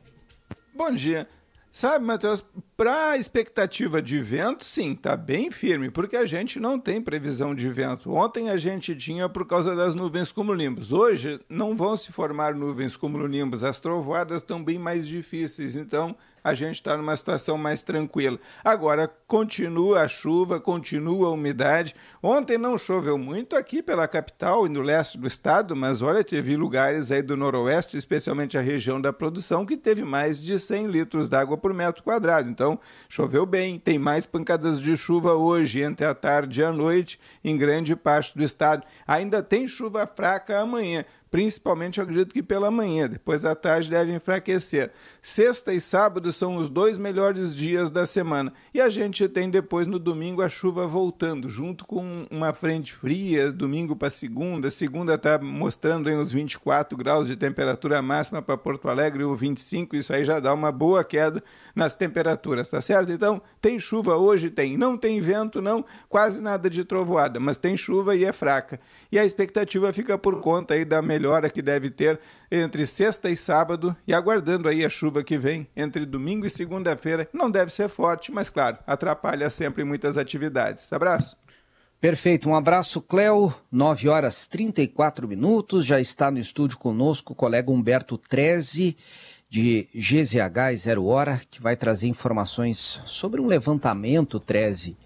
Bom 0.74 0.92
dia. 0.92 1.28
Sabe, 1.74 2.04
Matheus, 2.04 2.44
para 2.76 3.12
a 3.12 3.18
expectativa 3.18 4.02
de 4.02 4.22
vento, 4.22 4.66
sim, 4.66 4.92
está 4.92 5.16
bem 5.16 5.50
firme, 5.50 5.90
porque 5.90 6.18
a 6.18 6.26
gente 6.26 6.60
não 6.60 6.78
tem 6.78 7.02
previsão 7.02 7.56
de 7.56 7.70
vento. 7.70 8.12
Ontem 8.12 8.50
a 8.50 8.58
gente 8.58 8.94
tinha 8.94 9.30
por 9.30 9.48
causa 9.48 9.74
das 9.74 9.96
nuvens 9.96 10.34
cumulonimbus. 10.34 10.92
Hoje 10.92 11.40
não 11.48 11.74
vão 11.74 11.96
se 11.96 12.12
formar 12.12 12.54
nuvens 12.54 12.98
cumulonimbus. 12.98 13.64
As 13.64 13.80
trovoadas 13.80 14.42
estão 14.42 14.62
bem 14.62 14.78
mais 14.78 15.08
difíceis, 15.08 15.78
então 15.78 16.14
a 16.44 16.54
gente 16.54 16.76
está 16.76 16.98
numa 16.98 17.16
situação 17.16 17.58
mais 17.58 17.84
tranquila. 17.84 18.40
Agora, 18.64 19.08
continua 19.28 20.02
a 20.02 20.08
chuva, 20.08 20.60
continua 20.60 21.28
a 21.28 21.32
umidade. 21.32 21.96
Ontem 22.22 22.58
não 22.58 22.78
choveu 22.78 23.18
muito 23.18 23.56
aqui 23.56 23.82
pela 23.84 24.08
capital 24.08 24.66
e 24.66 24.70
no 24.70 24.82
leste 24.82 25.18
do 25.18 25.28
estado, 25.28 25.76
mas 25.76 26.02
olha, 26.02 26.24
teve 26.24 26.56
lugares 26.56 27.12
aí 27.12 27.22
do 27.22 27.38
noroeste, 27.38 27.98
especialmente 27.98 28.58
a 28.58 28.62
região 28.62 29.00
da 29.00 29.14
produção, 29.14 29.66
que 29.66 29.78
teve 29.78 30.04
mais 30.04 30.42
de 30.42 30.60
100 30.60 30.88
litros 30.88 31.30
d'água 31.30 31.58
por 31.58 31.74
metro 31.74 32.04
quadrado. 32.04 32.50
Então, 32.50 32.80
choveu 33.08 33.46
bem. 33.46 33.80
Tem 33.80 33.98
mais 33.98 34.26
pancadas 34.26 34.82
de 34.82 34.96
chuva 34.98 35.34
hoje, 35.34 35.82
entre 35.82 36.06
a 36.06 36.14
tarde 36.14 36.62
e 36.62 36.64
a 36.64 36.72
noite, 36.72 37.20
em 37.44 37.58
grande 37.58 37.96
parte 37.96 38.38
do 38.38 38.44
estado. 38.44 38.84
Ainda 39.08 39.44
tem 39.44 39.68
chuva 39.68 40.06
fraca 40.08 40.60
amanhã 40.60 41.06
principalmente 41.32 41.98
eu 41.98 42.04
acredito 42.04 42.34
que 42.34 42.44
pela 42.44 42.70
manhã, 42.70 43.08
depois 43.08 43.46
à 43.46 43.56
tarde 43.56 43.90
deve 43.90 44.14
enfraquecer. 44.14 44.92
Sexta 45.22 45.74
e 45.74 45.80
sábado 45.80 46.34
são 46.34 46.58
os 46.58 46.70
dois 46.70 46.98
melhores 46.98 47.56
dias 47.56 47.90
da 47.90 48.06
semana. 48.06 48.52
E 48.74 48.82
a 48.82 48.90
gente 48.90 49.28
tem 49.30 49.50
depois 49.50 49.88
no 49.88 49.98
domingo 49.98 50.42
a 50.42 50.50
chuva 50.50 50.86
voltando, 50.86 51.50
junto 51.50 51.86
com 51.86 52.28
uma 52.30 52.52
frente 52.52 52.94
fria, 52.94 53.50
domingo 53.50 53.96
para 53.96 54.10
segunda. 54.10 54.70
Segunda 54.70 55.14
está 55.14 55.40
mostrando 55.40 56.10
aí 56.10 56.18
uns 56.18 56.34
24 56.34 56.98
graus 56.98 57.28
de 57.28 57.38
temperatura 57.38 58.02
máxima 58.02 58.42
para 58.42 58.58
Porto 58.58 58.90
Alegre, 58.90 59.24
ou 59.24 59.34
25, 59.34 59.96
isso 59.96 60.14
aí 60.14 60.26
já 60.26 60.38
dá 60.40 60.54
uma 60.54 60.72
boa 60.72 61.02
queda 61.02 61.42
nas 61.74 61.96
temperaturas, 61.96 62.70
tá 62.70 62.82
certo? 62.82 63.10
Então, 63.10 63.42
tem 63.62 63.80
chuva 63.80 64.18
hoje? 64.18 64.50
Tem. 64.50 64.78
Não 64.78 64.98
tem 64.98 65.22
vento, 65.22 65.62
não, 65.62 65.86
quase 66.10 66.42
nada 66.42 66.70
de 66.70 66.84
trovoada, 66.84 67.40
mas 67.40 67.58
tem 67.58 67.78
chuva 67.78 68.18
e 68.18 68.26
é 68.26 68.34
fraca. 68.34 68.82
E 69.10 69.18
a 69.18 69.24
expectativa 69.24 69.94
fica 69.94 70.18
por 70.18 70.42
conta 70.42 70.74
aí 70.74 70.84
da 70.84 71.02
melhor 71.02 71.21
melhora 71.22 71.52
que 71.52 71.62
deve 71.62 71.92
ter 71.92 72.20
entre 72.52 72.88
sexta 72.88 73.30
e 73.30 73.38
sábado 73.38 73.96
e 74.08 74.14
aguardando 74.14 74.68
aí 74.68 74.84
a 74.84 74.90
chuva 74.90 75.24
que 75.24 75.38
vem 75.38 75.68
entre 75.78 76.04
domingo 76.04 76.48
e 76.48 76.50
segunda-feira. 76.50 77.30
Não 77.32 77.52
deve 77.52 77.72
ser 77.72 77.88
forte, 77.88 78.32
mas 78.32 78.50
claro, 78.50 78.80
atrapalha 78.88 79.48
sempre 79.52 79.84
muitas 79.84 80.18
atividades. 80.18 80.92
Abraço. 80.92 81.38
Perfeito, 82.00 82.50
um 82.50 82.56
abraço, 82.56 83.00
Cléo. 83.00 83.54
9 83.72 84.10
horas 84.10 84.48
34 84.48 85.28
minutos. 85.28 85.86
Já 85.86 86.02
está 86.02 86.32
no 86.32 86.40
estúdio 86.40 86.80
conosco 86.80 87.34
o 87.34 87.36
colega 87.36 87.70
Humberto 87.70 88.18
Treze, 88.18 88.98
de 89.48 89.88
GZH 89.94 90.76
Zero 90.78 91.06
Hora, 91.06 91.40
que 91.52 91.62
vai 91.62 91.76
trazer 91.76 92.08
informações 92.08 93.00
sobre 93.06 93.40
um 93.40 93.46
levantamento, 93.46 94.40
Treze, 94.40 94.98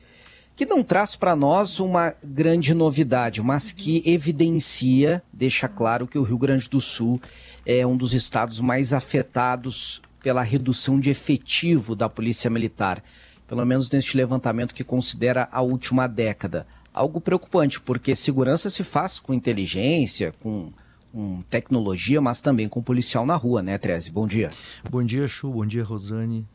que 0.56 0.66
não 0.66 0.84
traz 0.84 1.16
para 1.16 1.36
nós 1.36 1.80
uma 1.80 2.14
grande 2.24 2.74
novidade, 2.74 3.42
mas 3.42 3.72
que 3.72 4.02
evidencia, 4.06 5.22
deixa 5.32 5.68
claro 5.68 6.08
que 6.08 6.18
o 6.18 6.24
Rio 6.24 6.38
Grande 6.38 6.70
do 6.70 6.80
Sul 6.80 7.22
é 7.66 7.86
um 7.86 7.98
dos 7.98 8.14
estados 8.14 8.60
mais 8.60 8.94
afetados 8.94 10.02
pela 10.24 10.42
redução 10.42 11.00
de 11.00 11.10
efetivo 11.10 11.96
da 11.96 12.08
Polícia 12.08 12.50
Militar, 12.50 13.04
pelo 13.48 13.66
menos 13.66 13.92
neste 13.92 14.16
levantamento 14.16 14.74
que 14.74 14.84
considera 14.84 15.48
a 15.52 15.62
última 15.62 16.08
década. 16.08 16.66
Algo 16.94 17.20
preocupante, 17.20 17.82
porque 17.82 18.16
segurança 18.16 18.70
se 18.70 18.84
faz 18.84 19.20
com 19.20 19.34
inteligência, 19.34 20.34
com 20.40 20.72
com 21.16 21.42
tecnologia, 21.50 22.20
mas 22.20 22.42
também 22.42 22.68
com 22.68 22.84
policial 22.84 23.26
na 23.26 23.38
rua, 23.38 23.64
né, 23.64 23.78
Treze? 23.78 24.12
Bom 24.12 24.28
dia. 24.28 24.52
Bom 24.90 25.02
dia, 25.02 25.26
Chu. 25.30 25.50
Bom 25.50 25.66
dia, 25.66 25.82
Rosane. 25.82 26.46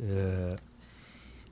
É, 0.00 0.54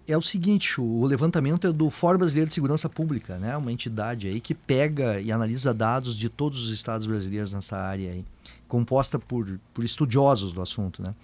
é 0.06 0.16
o 0.16 0.22
seguinte, 0.22 0.80
o 0.80 1.04
levantamento 1.04 1.66
é 1.66 1.72
do 1.72 1.88
Fórum 1.90 2.18
Brasileiro 2.18 2.48
de 2.48 2.54
Segurança 2.54 2.88
Pública, 2.88 3.38
né? 3.38 3.56
Uma 3.56 3.72
entidade 3.72 4.28
aí 4.28 4.40
que 4.40 4.54
pega 4.54 5.20
e 5.20 5.30
analisa 5.30 5.72
dados 5.72 6.16
de 6.16 6.28
todos 6.28 6.64
os 6.64 6.70
estados 6.70 7.06
brasileiros 7.06 7.52
nessa 7.52 7.76
área 7.76 8.10
aí, 8.10 8.24
composta 8.66 9.18
por, 9.18 9.60
por 9.72 9.84
estudiosos 9.84 10.52
do 10.52 10.60
assunto, 10.60 11.02
né? 11.02 11.14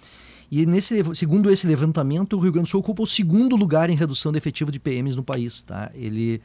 E 0.50 0.64
nesse, 0.64 1.02
segundo 1.14 1.50
esse 1.50 1.66
levantamento, 1.66 2.36
o 2.36 2.40
Rio 2.40 2.52
Grande 2.52 2.68
do 2.68 2.70
Sul 2.70 2.80
ocupa 2.80 3.02
o 3.02 3.06
segundo 3.06 3.54
lugar 3.54 3.90
em 3.90 3.96
redução 3.96 4.32
de 4.32 4.38
efetivo 4.38 4.72
de 4.72 4.80
PMs 4.80 5.14
no 5.14 5.22
país, 5.22 5.60
tá? 5.60 5.90
Ele, 5.94 6.40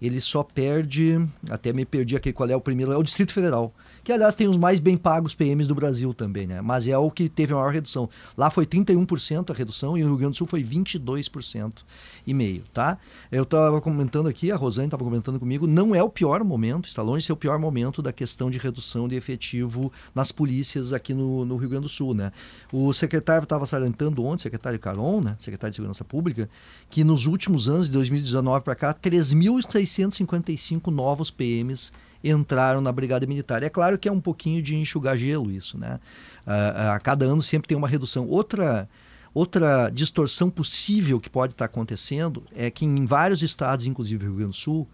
ele 0.00 0.20
só 0.20 0.42
perde, 0.42 1.26
até 1.48 1.72
me 1.72 1.86
perdi 1.86 2.16
aqui 2.16 2.32
qual 2.32 2.48
é 2.50 2.56
o 2.56 2.60
primeiro, 2.60 2.92
é 2.92 2.96
o 2.96 3.02
Distrito 3.02 3.32
Federal 3.32 3.72
que 4.06 4.12
aliás 4.12 4.36
tem 4.36 4.46
os 4.46 4.56
mais 4.56 4.78
bem 4.78 4.96
pagos 4.96 5.34
PMs 5.34 5.66
do 5.66 5.74
Brasil 5.74 6.14
também, 6.14 6.46
né? 6.46 6.60
Mas 6.60 6.86
é 6.86 6.96
o 6.96 7.10
que 7.10 7.28
teve 7.28 7.52
a 7.52 7.56
maior 7.56 7.72
redução. 7.72 8.08
Lá 8.36 8.50
foi 8.50 8.64
31% 8.64 9.50
a 9.50 9.52
redução 9.52 9.98
e 9.98 10.02
no 10.02 10.10
Rio 10.10 10.18
Grande 10.18 10.34
do 10.34 10.36
Sul 10.36 10.46
foi 10.46 10.62
22% 10.62 11.82
e 12.24 12.32
meio, 12.32 12.62
tá? 12.72 12.98
Eu 13.32 13.42
estava 13.42 13.80
comentando 13.80 14.28
aqui, 14.28 14.52
a 14.52 14.56
Rosane 14.56 14.86
estava 14.86 15.02
comentando 15.02 15.40
comigo, 15.40 15.66
não 15.66 15.92
é 15.92 16.00
o 16.04 16.08
pior 16.08 16.44
momento, 16.44 16.86
está 16.86 17.02
longe 17.02 17.22
de 17.22 17.26
ser 17.26 17.32
o 17.32 17.36
pior 17.36 17.58
momento 17.58 18.00
da 18.00 18.12
questão 18.12 18.48
de 18.48 18.58
redução 18.58 19.08
de 19.08 19.16
efetivo 19.16 19.92
nas 20.14 20.30
polícias 20.30 20.92
aqui 20.92 21.12
no, 21.12 21.44
no 21.44 21.56
Rio 21.56 21.70
Grande 21.70 21.86
do 21.86 21.88
Sul, 21.88 22.14
né? 22.14 22.30
O 22.72 22.92
secretário 22.92 23.42
estava 23.42 23.66
salientando 23.66 24.24
ontem, 24.24 24.44
secretário 24.44 24.78
Caron, 24.78 25.20
né? 25.20 25.34
Secretário 25.40 25.72
de 25.72 25.76
Segurança 25.78 26.04
Pública, 26.04 26.48
que 26.88 27.02
nos 27.02 27.26
últimos 27.26 27.68
anos, 27.68 27.88
de 27.88 27.92
2019 27.94 28.62
para 28.62 28.76
cá, 28.76 28.94
3.655 28.94 30.92
novos 30.92 31.28
PMs 31.28 31.90
entraram 32.30 32.80
na 32.80 32.92
Brigada 32.92 33.26
Militar. 33.26 33.62
É 33.62 33.68
claro 33.68 33.98
que 33.98 34.08
é 34.08 34.12
um 34.12 34.20
pouquinho 34.20 34.62
de 34.62 34.76
enxugar 34.76 35.16
gelo 35.16 35.50
isso, 35.50 35.78
né? 35.78 36.00
A, 36.46 36.94
a 36.94 37.00
cada 37.00 37.24
ano 37.24 37.42
sempre 37.42 37.68
tem 37.68 37.76
uma 37.76 37.88
redução. 37.88 38.28
Outra, 38.28 38.88
outra 39.34 39.88
distorção 39.90 40.50
possível 40.50 41.20
que 41.20 41.30
pode 41.30 41.52
estar 41.52 41.66
acontecendo 41.66 42.42
é 42.54 42.70
que 42.70 42.84
em 42.84 43.06
vários 43.06 43.42
estados, 43.42 43.86
inclusive 43.86 44.24
Rio 44.24 44.34
Grande 44.34 44.50
do 44.50 44.56
Sul, 44.56 44.88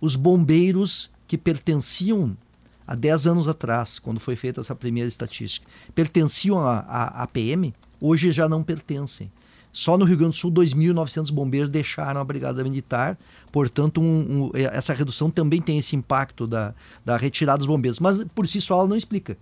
os 0.00 0.16
bombeiros 0.16 1.10
que 1.26 1.36
pertenciam 1.36 2.36
há 2.86 2.94
10 2.94 3.26
anos 3.26 3.48
atrás, 3.48 3.98
quando 3.98 4.18
foi 4.18 4.34
feita 4.34 4.60
essa 4.60 4.74
primeira 4.74 5.08
estatística, 5.08 5.66
pertenciam 5.94 6.58
à 6.66 7.28
PM, 7.30 7.74
hoje 8.00 8.32
já 8.32 8.48
não 8.48 8.62
pertencem. 8.62 9.30
Só 9.72 9.96
no 9.98 10.04
Rio 10.04 10.16
Grande 10.16 10.32
do 10.32 10.36
Sul, 10.36 10.50
2.900 10.50 11.32
bombeiros 11.32 11.70
deixaram 11.70 12.20
a 12.20 12.24
Brigada 12.24 12.62
Militar. 12.62 13.18
Portanto, 13.52 14.00
um, 14.00 14.04
um, 14.04 14.50
essa 14.54 14.94
redução 14.94 15.30
também 15.30 15.60
tem 15.60 15.78
esse 15.78 15.94
impacto 15.94 16.46
da, 16.46 16.74
da 17.04 17.16
retirada 17.16 17.58
dos 17.58 17.66
bombeiros. 17.66 18.00
Mas, 18.00 18.24
por 18.34 18.46
si 18.46 18.60
só, 18.60 18.80
ela 18.80 18.88
não 18.88 18.96
explica 18.96 19.36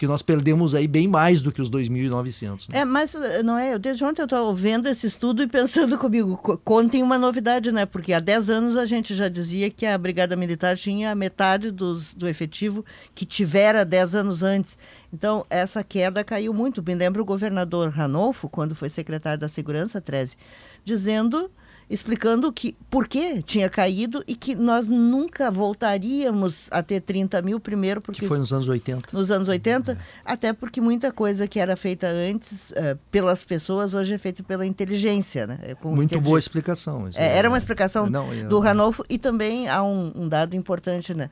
porque 0.00 0.06
nós 0.06 0.22
perdemos 0.22 0.74
aí 0.74 0.88
bem 0.88 1.06
mais 1.06 1.42
do 1.42 1.52
que 1.52 1.60
os 1.60 1.68
2.900. 1.68 2.70
Né? 2.70 2.78
É, 2.78 2.84
mas 2.86 3.14
não 3.44 3.58
é, 3.58 3.78
desde 3.78 4.02
ontem 4.02 4.22
eu 4.22 4.24
estou 4.24 4.54
vendo 4.54 4.88
esse 4.88 5.06
estudo 5.06 5.42
e 5.42 5.46
pensando 5.46 5.98
comigo, 6.00 6.38
contem 6.64 7.02
uma 7.02 7.18
novidade, 7.18 7.70
né? 7.70 7.84
Porque 7.84 8.14
há 8.14 8.18
10 8.18 8.48
anos 8.48 8.76
a 8.78 8.86
gente 8.86 9.14
já 9.14 9.28
dizia 9.28 9.68
que 9.68 9.84
a 9.84 9.98
Brigada 9.98 10.34
Militar 10.36 10.74
tinha 10.74 11.14
metade 11.14 11.70
dos, 11.70 12.14
do 12.14 12.26
efetivo 12.26 12.82
que 13.14 13.26
tivera 13.26 13.84
10 13.84 14.14
anos 14.14 14.42
antes. 14.42 14.78
Então, 15.12 15.44
essa 15.50 15.84
queda 15.84 16.24
caiu 16.24 16.54
muito. 16.54 16.82
Me 16.82 16.94
lembro 16.94 17.20
o 17.20 17.26
governador 17.26 17.90
Ranolfo, 17.90 18.48
quando 18.48 18.74
foi 18.74 18.88
secretário 18.88 19.38
da 19.38 19.48
Segurança, 19.48 20.00
13, 20.00 20.34
dizendo 20.82 21.50
explicando 21.90 22.52
que 22.52 22.76
por 22.88 23.08
que 23.08 23.42
tinha 23.42 23.68
caído 23.68 24.22
e 24.26 24.36
que 24.36 24.54
nós 24.54 24.86
nunca 24.86 25.50
voltaríamos 25.50 26.68
a 26.70 26.84
ter 26.84 27.00
30 27.00 27.42
mil 27.42 27.58
primeiro 27.58 28.00
porque 28.00 28.20
que 28.20 28.28
foi 28.28 28.38
nos 28.38 28.52
anos 28.52 28.68
80 28.68 29.08
nos 29.12 29.30
anos 29.32 29.48
80 29.48 29.92
é. 29.92 29.96
até 30.24 30.52
porque 30.52 30.80
muita 30.80 31.10
coisa 31.10 31.48
que 31.48 31.58
era 31.58 31.76
feita 31.76 32.06
antes 32.06 32.70
uh, 32.70 32.96
pelas 33.10 33.42
pessoas 33.42 33.92
hoje 33.92 34.14
é 34.14 34.18
feita 34.18 34.40
pela 34.44 34.64
inteligência 34.64 35.48
né? 35.48 35.58
É, 35.62 35.74
Com 35.74 35.92
muito 35.92 36.18
boa 36.20 36.38
explicação 36.38 37.08
é, 37.16 37.36
era 37.36 37.48
uma 37.48 37.58
explicação 37.58 38.08
Não, 38.08 38.32
eu... 38.32 38.48
do 38.48 38.60
Ranolfo 38.60 39.04
e 39.08 39.18
também 39.18 39.68
há 39.68 39.82
um, 39.82 40.12
um 40.14 40.28
dado 40.28 40.54
importante 40.54 41.12
né? 41.12 41.28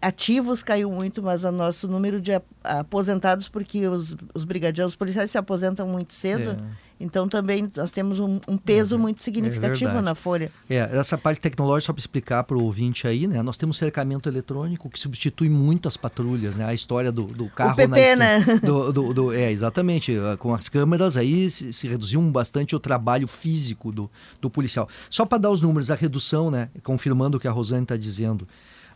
Ativos 0.00 0.62
caiu 0.62 0.92
muito, 0.92 1.20
mas 1.20 1.42
o 1.42 1.50
nosso 1.50 1.88
número 1.88 2.20
de 2.20 2.30
aposentados, 2.62 3.48
porque 3.48 3.88
os, 3.88 4.16
os 4.32 4.44
brigadianos, 4.44 4.92
os 4.92 4.96
policiais 4.96 5.28
se 5.28 5.36
aposentam 5.36 5.88
muito 5.88 6.14
cedo, 6.14 6.52
é. 6.52 6.56
Então 7.00 7.28
também 7.28 7.68
nós 7.76 7.90
temos 7.90 8.18
um, 8.18 8.40
um 8.48 8.56
peso 8.56 8.96
é, 8.96 8.98
muito 8.98 9.22
significativo 9.22 9.98
é 9.98 10.00
na 10.00 10.14
folha. 10.14 10.50
É, 10.68 10.76
essa 10.76 11.16
parte 11.16 11.40
tecnológica, 11.40 11.86
só 11.86 11.92
para 11.92 12.00
explicar 12.00 12.44
para 12.44 12.56
o 12.56 12.62
ouvinte 12.62 13.06
aí, 13.06 13.26
né? 13.26 13.42
Nós 13.42 13.56
temos 13.56 13.76
cercamento 13.76 14.28
eletrônico 14.28 14.90
que 14.90 14.98
substitui 14.98 15.48
muito 15.48 15.86
as 15.86 15.96
patrulhas, 15.96 16.56
né? 16.56 16.64
A 16.64 16.74
história 16.74 17.12
do, 17.12 17.24
do 17.24 17.48
carro... 17.48 17.72
O 17.72 17.76
PP, 17.76 18.16
né? 18.16 18.40
Do, 18.62 18.92
do, 18.92 19.14
do, 19.14 19.32
é, 19.32 19.50
exatamente. 19.52 20.12
Com 20.38 20.54
as 20.54 20.68
câmeras 20.68 21.16
aí 21.16 21.48
se, 21.50 21.72
se 21.72 21.86
reduziu 21.86 22.20
bastante 22.22 22.74
o 22.74 22.80
trabalho 22.80 23.26
físico 23.26 23.92
do, 23.92 24.10
do 24.40 24.50
policial. 24.50 24.88
Só 25.08 25.24
para 25.24 25.38
dar 25.38 25.50
os 25.50 25.62
números, 25.62 25.90
a 25.90 25.94
redução, 25.94 26.50
né? 26.50 26.68
Confirmando 26.82 27.36
o 27.36 27.40
que 27.40 27.48
a 27.48 27.52
Rosane 27.52 27.82
está 27.82 27.96
dizendo. 27.96 28.46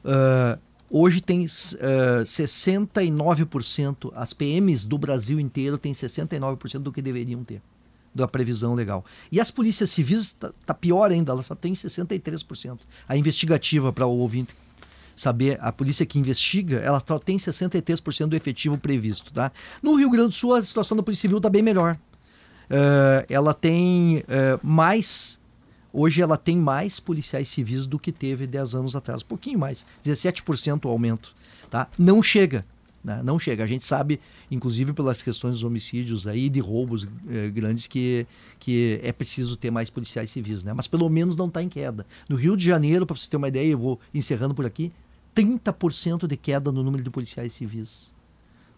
Uh, 0.05 0.59
Hoje 0.95 1.23
tem 1.23 1.41
uh, 1.41 1.49
eh, 1.81 2.23
69%, 2.23 4.13
as 4.15 4.35
PMs 4.35 4.87
do 4.87 4.99
Brasil 4.99 5.41
inteiro 5.41 5.79
têm 5.79 5.95
69% 5.95 6.81
do 6.81 6.93
que 6.93 7.01
deveriam 7.01 7.43
ter, 7.43 7.63
da 8.15 8.29
previsão 8.29 8.75
legal. 8.75 9.05
E 9.31 9.41
as 9.41 9.51
polícias 9.51 9.91
civis 9.91 10.21
está 10.21 10.53
tá 10.67 10.75
pior 10.75 11.11
ainda, 11.11 11.33
ela 11.33 11.43
só 11.43 11.55
tem 11.55 11.73
63%. 11.73 12.81
A 13.09 13.17
investigativa, 13.17 13.93
para 13.93 14.07
o 14.07 14.19
ouvinte 14.19 14.55
saber, 15.15 15.59
a 15.61 15.71
polícia 15.71 16.07
que 16.07 16.19
investiga, 16.19 16.79
ela 16.79 17.03
só 17.07 17.19
tem 17.19 17.37
63% 17.37 18.27
do 18.27 18.37
efetivo 18.37 18.79
previsto. 18.79 19.33
Tá? 19.33 19.53
No 19.83 19.95
Rio 19.95 20.11
Grande 20.11 20.29
do 20.29 20.35
Sul, 20.35 20.55
a 20.55 20.63
situação 20.63 20.97
da 20.97 21.03
Polícia 21.03 21.23
Civil 21.23 21.37
está 21.37 21.51
bem 21.51 21.63
melhor. 21.63 21.99
Uh, 22.71 23.27
ela 23.29 23.53
tem 23.53 24.21
uh, 24.21 24.59
mais 24.63 25.41
Hoje 25.93 26.23
ela 26.23 26.39
tem 26.39 26.57
mais 26.57 26.99
policiais 26.99 27.49
civis 27.49 27.87
do 27.87 27.99
que 27.99 28.11
teve 28.11 28.47
10 28.47 28.75
anos 28.75 28.97
atrás, 28.97 29.23
um 29.23 29.27
pouquinho 29.27 29.59
mais, 29.59 29.85
17% 30.03 30.87
o 30.87 30.89
aumento. 30.89 31.35
Tá? 31.71 31.87
Não 31.99 32.23
chega, 32.23 32.65
né? 33.03 33.23
não 33.23 33.39
chega. 33.39 33.63
A 33.63 33.67
gente 33.67 33.85
sabe, 33.85 34.21
inclusive 34.51 34.93
pelas 34.93 35.23
questões 35.23 35.55
dos 35.55 35.65
homicídios 35.65 36.27
aí, 36.27 36.49
de 36.49 36.61
roubos 36.61 37.07
eh, 37.29 37.51
grandes, 37.51 37.87
que, 37.87 38.27
que 38.59 39.01
é 39.03 39.13
preciso 39.13 39.57
ter 39.57 39.71
mais 39.71 39.91
policiais 39.91 40.31
civis. 40.31 40.63
Né? 40.63 40.73
Mas 40.73 40.87
pelo 40.87 41.09
menos 41.09 41.37
não 41.37 41.49
está 41.49 41.63
em 41.63 41.69
queda. 41.69 42.07
No 42.29 42.37
Rio 42.37 42.57
de 42.57 42.65
Janeiro, 42.65 43.07
para 43.07 43.17
você 43.17 43.29
ter 43.29 43.37
uma 43.37 43.49
ideia, 43.49 43.71
eu 43.71 43.79
vou 43.79 44.01
encerrando 44.15 44.55
por 44.55 44.65
aqui, 44.65 44.93
30% 45.35 46.27
de 46.27 46.37
queda 46.37 46.71
no 46.71 46.83
número 46.83 47.03
de 47.03 47.11
policiais 47.11 47.53
civis 47.53 48.12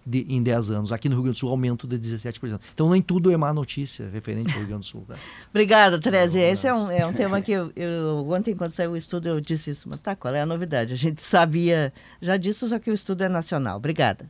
de, 0.06 0.26
em 0.28 0.43
10 0.43 0.70
anos. 0.70 0.93
Aqui 0.93 1.09
no 1.09 1.14
Rio 1.14 1.24
Grande 1.24 1.36
do 1.36 1.40
Sul, 1.40 1.51
aumento 1.51 1.86
de 1.86 1.98
17%. 1.98 2.60
Então, 2.72 2.90
nem 2.90 3.01
tudo 3.01 3.31
é 3.31 3.36
má 3.36 3.52
notícia 3.52 4.09
referente 4.09 4.52
ao 4.52 4.59
Rio 4.59 4.68
Grande 4.68 4.81
do 4.82 4.86
Sul. 4.86 5.05
Tá? 5.06 5.14
Obrigada, 5.51 6.01
Tereza. 6.01 6.39
Esse 6.39 6.66
é 6.66 6.74
um, 6.74 6.90
é 6.90 7.06
um 7.06 7.12
tema 7.12 7.40
que 7.40 7.52
eu, 7.52 7.72
eu, 7.74 8.28
ontem, 8.28 8.55
quando 8.55 8.70
saiu 8.70 8.93
o 8.93 8.97
estudo, 8.97 9.28
eu 9.28 9.40
disse 9.40 9.70
isso. 9.70 9.89
Mas 9.89 10.01
tá, 10.01 10.14
qual 10.14 10.35
é 10.35 10.40
a 10.40 10.47
novidade? 10.47 10.93
A 10.93 10.97
gente 10.97 11.22
sabia 11.22 11.93
já 12.20 12.36
disso, 12.36 12.66
só 12.66 12.78
que 12.78 12.90
o 12.90 12.94
estudo 12.94 13.24
é 13.24 13.28
nacional. 13.28 13.76
Obrigada. 13.76 14.28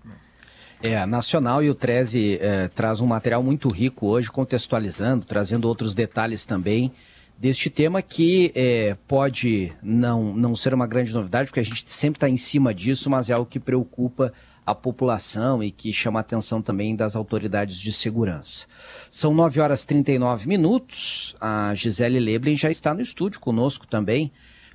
É, 0.82 1.04
nacional 1.06 1.62
e 1.62 1.70
o 1.70 1.74
Treze 1.74 2.38
é, 2.40 2.68
traz 2.68 3.00
um 3.00 3.06
material 3.06 3.42
muito 3.42 3.68
rico 3.68 4.06
hoje, 4.06 4.30
contextualizando, 4.30 5.24
trazendo 5.24 5.66
outros 5.66 5.94
detalhes 5.94 6.44
também 6.44 6.92
deste 7.38 7.68
tema 7.68 8.00
que 8.00 8.52
é, 8.54 8.96
pode 9.08 9.72
não, 9.82 10.34
não 10.34 10.54
ser 10.54 10.72
uma 10.72 10.86
grande 10.86 11.12
novidade, 11.12 11.48
porque 11.48 11.60
a 11.60 11.64
gente 11.64 11.84
sempre 11.90 12.18
está 12.18 12.28
em 12.28 12.36
cima 12.36 12.72
disso, 12.72 13.10
mas 13.10 13.28
é 13.28 13.32
algo 13.32 13.48
que 13.48 13.58
preocupa 13.58 14.32
a 14.66 14.74
população 14.74 15.62
e 15.62 15.70
que 15.70 15.92
chama 15.92 16.20
a 16.20 16.22
atenção 16.22 16.62
também 16.62 16.96
das 16.96 17.14
autoridades 17.14 17.76
de 17.76 17.92
segurança. 17.92 18.66
São 19.10 19.34
9 19.34 19.60
horas 19.60 19.82
e 19.82 19.86
39 19.86 20.48
minutos. 20.48 21.36
A 21.40 21.74
Gisele 21.74 22.18
Leblin 22.18 22.56
já 22.56 22.70
está 22.70 22.94
no 22.94 23.00
estúdio 23.00 23.40
conosco 23.40 23.86
também 23.86 24.32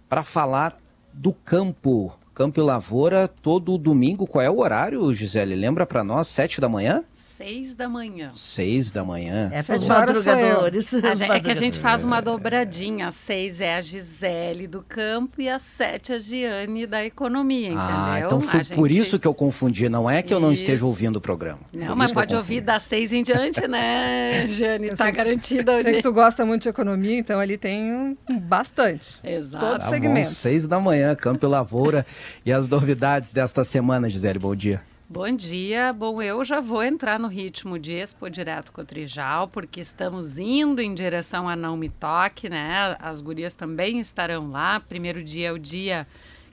para 0.08 0.24
falar 0.24 0.78
do 1.14 1.34
campo. 1.34 2.14
Campo 2.34 2.60
e 2.60 2.64
Lavoura 2.64 3.28
todo 3.28 3.78
domingo. 3.78 4.26
Qual 4.26 4.42
é 4.42 4.50
o 4.50 4.60
horário, 4.60 5.14
Gisele? 5.14 5.56
Lembra 5.56 5.86
para 5.86 6.04
nós, 6.04 6.28
sete 6.28 6.62
da 6.62 6.70
manhã? 6.70 7.04
Seis 7.40 7.74
da 7.74 7.88
manhã. 7.88 8.32
Seis 8.34 8.92
da 8.92 9.02
manhã. 9.02 9.50
É 9.54 9.64
para 9.64 9.78
os 9.78 9.88
madrugadores. 9.88 10.92
é 10.94 11.40
que 11.40 11.50
a 11.50 11.54
gente 11.54 11.80
faz 11.80 12.04
uma 12.04 12.20
dobradinha. 12.20 13.08
Às 13.08 13.16
seis 13.16 13.62
é 13.62 13.76
a 13.76 13.80
Gisele 13.80 14.68
do 14.68 14.82
campo 14.82 15.40
e 15.40 15.48
às 15.48 15.62
sete 15.62 16.12
a 16.12 16.20
Giane 16.20 16.86
da 16.86 17.06
economia, 17.06 17.70
ah, 17.70 17.72
entendeu? 17.72 17.80
Ah, 17.80 18.20
então 18.20 18.42
foi 18.42 18.62
gente... 18.62 18.76
por 18.76 18.92
isso 18.92 19.18
que 19.18 19.26
eu 19.26 19.34
confundi. 19.34 19.88
Não 19.88 20.10
é 20.10 20.22
que 20.22 20.34
eu 20.34 20.40
não 20.42 20.52
isso. 20.52 20.64
esteja 20.64 20.86
ouvindo 20.86 21.16
o 21.16 21.22
programa. 21.22 21.62
Não, 21.72 21.96
mas 21.96 22.12
pode 22.12 22.36
ouvir 22.36 22.60
das 22.60 22.84
seis 22.84 23.14
em 23.14 23.24
diante, 23.24 23.66
né, 23.70 24.46
Giane? 24.52 24.88
Está 24.88 25.10
garantida. 25.10 25.82
Sei 25.82 25.94
que 25.94 26.02
tu 26.02 26.12
gosta 26.12 26.46
muito 26.46 26.64
de 26.64 26.70
economia, 26.70 27.20
então 27.20 27.40
ali 27.40 27.58
tem 27.58 28.18
bastante. 28.42 29.18
Exato. 29.24 29.66
Todo 29.66 29.80
tá 29.80 29.88
segmento. 29.88 30.28
Bom, 30.28 30.36
seis 30.36 30.68
da 30.68 30.78
manhã, 30.78 31.16
Campo 31.16 31.46
e 31.46 31.48
Lavoura. 31.48 32.06
e 32.46 32.52
as 32.52 32.68
novidades 32.68 33.32
desta 33.32 33.64
semana, 33.64 34.10
Gisele, 34.10 34.40
bom 34.40 34.54
dia. 34.54 34.82
Bom 35.12 35.36
dia. 35.36 35.92
Bom, 35.92 36.22
eu 36.22 36.46
já 36.46 36.62
vou 36.62 36.84
entrar 36.84 37.20
no 37.20 37.28
ritmo 37.28 37.80
de 37.80 37.94
Expo 37.94 38.30
Direto 38.30 38.72
Cotrijal, 38.72 39.48
porque 39.48 39.80
estamos 39.80 40.38
indo 40.38 40.80
em 40.84 40.94
direção 40.94 41.50
a 41.50 41.56
Não 41.56 41.76
Me 41.76 41.90
Toque, 41.90 42.48
né? 42.48 42.96
As 43.00 43.20
gurias 43.20 43.56
também 43.56 44.00
estarão 44.00 44.52
lá. 44.52 44.80
Primeiro 44.80 45.24
dia 45.24 45.48
é 45.48 45.52
o 45.52 45.58
dia 45.58 46.08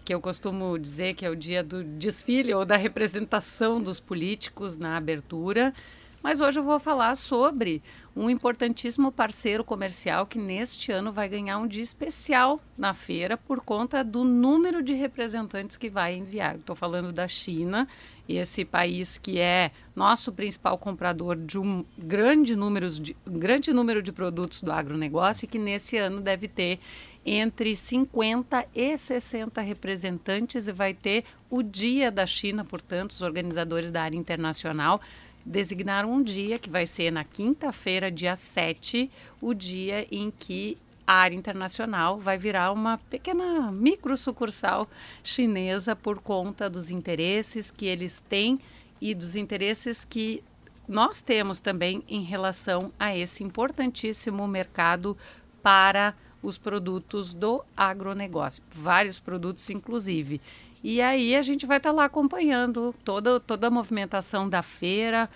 que 0.06 0.14
eu 0.14 0.22
costumo 0.22 0.78
dizer 0.78 1.12
que 1.12 1.26
é 1.26 1.28
o 1.28 1.36
dia 1.36 1.62
do 1.62 1.84
desfile 1.84 2.54
ou 2.54 2.64
da 2.64 2.78
representação 2.78 3.78
dos 3.78 4.00
políticos 4.00 4.78
na 4.78 4.96
abertura. 4.96 5.74
Mas 6.22 6.40
hoje 6.40 6.58
eu 6.58 6.64
vou 6.64 6.80
falar 6.80 7.14
sobre 7.14 7.82
um 8.16 8.30
importantíssimo 8.30 9.12
parceiro 9.12 9.62
comercial 9.62 10.26
que 10.26 10.38
neste 10.38 10.90
ano 10.90 11.12
vai 11.12 11.28
ganhar 11.28 11.58
um 11.58 11.68
dia 11.68 11.82
especial 11.82 12.58
na 12.76 12.94
feira 12.94 13.36
por 13.36 13.60
conta 13.60 14.02
do 14.02 14.24
número 14.24 14.82
de 14.82 14.94
representantes 14.94 15.76
que 15.76 15.90
vai 15.90 16.14
enviar. 16.14 16.56
Estou 16.56 16.74
falando 16.74 17.12
da 17.12 17.28
China, 17.28 17.86
esse 18.26 18.64
país 18.64 19.18
que 19.18 19.38
é 19.38 19.70
nosso 19.94 20.32
principal 20.32 20.78
comprador 20.78 21.36
de 21.36 21.58
um 21.58 21.84
grande 21.98 22.56
número 22.56 22.88
de, 22.88 23.14
um 23.26 23.38
grande 23.38 23.70
número 23.70 24.02
de 24.02 24.10
produtos 24.10 24.62
do 24.62 24.72
agronegócio 24.72 25.44
e 25.44 25.48
que 25.48 25.58
nesse 25.58 25.98
ano 25.98 26.22
deve 26.22 26.48
ter 26.48 26.80
entre 27.24 27.76
50 27.76 28.66
e 28.74 28.96
60 28.96 29.60
representantes 29.60 30.68
e 30.68 30.72
vai 30.72 30.94
ter 30.94 31.24
o 31.50 31.62
Dia 31.62 32.10
da 32.10 32.26
China, 32.26 32.64
portanto, 32.64 33.10
os 33.10 33.20
organizadores 33.20 33.90
da 33.90 34.02
área 34.02 34.16
internacional 34.16 35.00
designaram 35.46 36.12
um 36.12 36.22
dia, 36.22 36.58
que 36.58 36.68
vai 36.68 36.84
ser 36.84 37.12
na 37.12 37.22
quinta-feira, 37.22 38.10
dia 38.10 38.34
7, 38.34 39.08
o 39.40 39.54
dia 39.54 40.06
em 40.10 40.30
que 40.30 40.76
a 41.06 41.14
área 41.14 41.36
internacional 41.36 42.18
vai 42.18 42.36
virar 42.36 42.72
uma 42.72 42.98
pequena 42.98 43.70
micro 43.70 44.16
sucursal 44.16 44.88
chinesa 45.22 45.94
por 45.94 46.18
conta 46.18 46.68
dos 46.68 46.90
interesses 46.90 47.70
que 47.70 47.86
eles 47.86 48.18
têm 48.28 48.58
e 49.00 49.14
dos 49.14 49.36
interesses 49.36 50.04
que 50.04 50.42
nós 50.88 51.20
temos 51.20 51.60
também 51.60 52.02
em 52.08 52.22
relação 52.22 52.92
a 52.98 53.16
esse 53.16 53.44
importantíssimo 53.44 54.46
mercado 54.48 55.16
para 55.62 56.14
os 56.42 56.58
produtos 56.58 57.32
do 57.32 57.64
agronegócio, 57.76 58.62
vários 58.72 59.18
produtos 59.18 59.68
inclusive. 59.70 60.40
E 60.88 61.02
aí 61.02 61.34
a 61.34 61.42
gente 61.42 61.66
vai 61.66 61.78
estar 61.78 61.90
tá 61.90 61.96
lá 61.96 62.04
acompanhando 62.04 62.94
toda, 63.04 63.40
toda 63.40 63.66
a 63.66 63.70
movimentação 63.70 64.48
da 64.48 64.62
feira. 64.62 65.28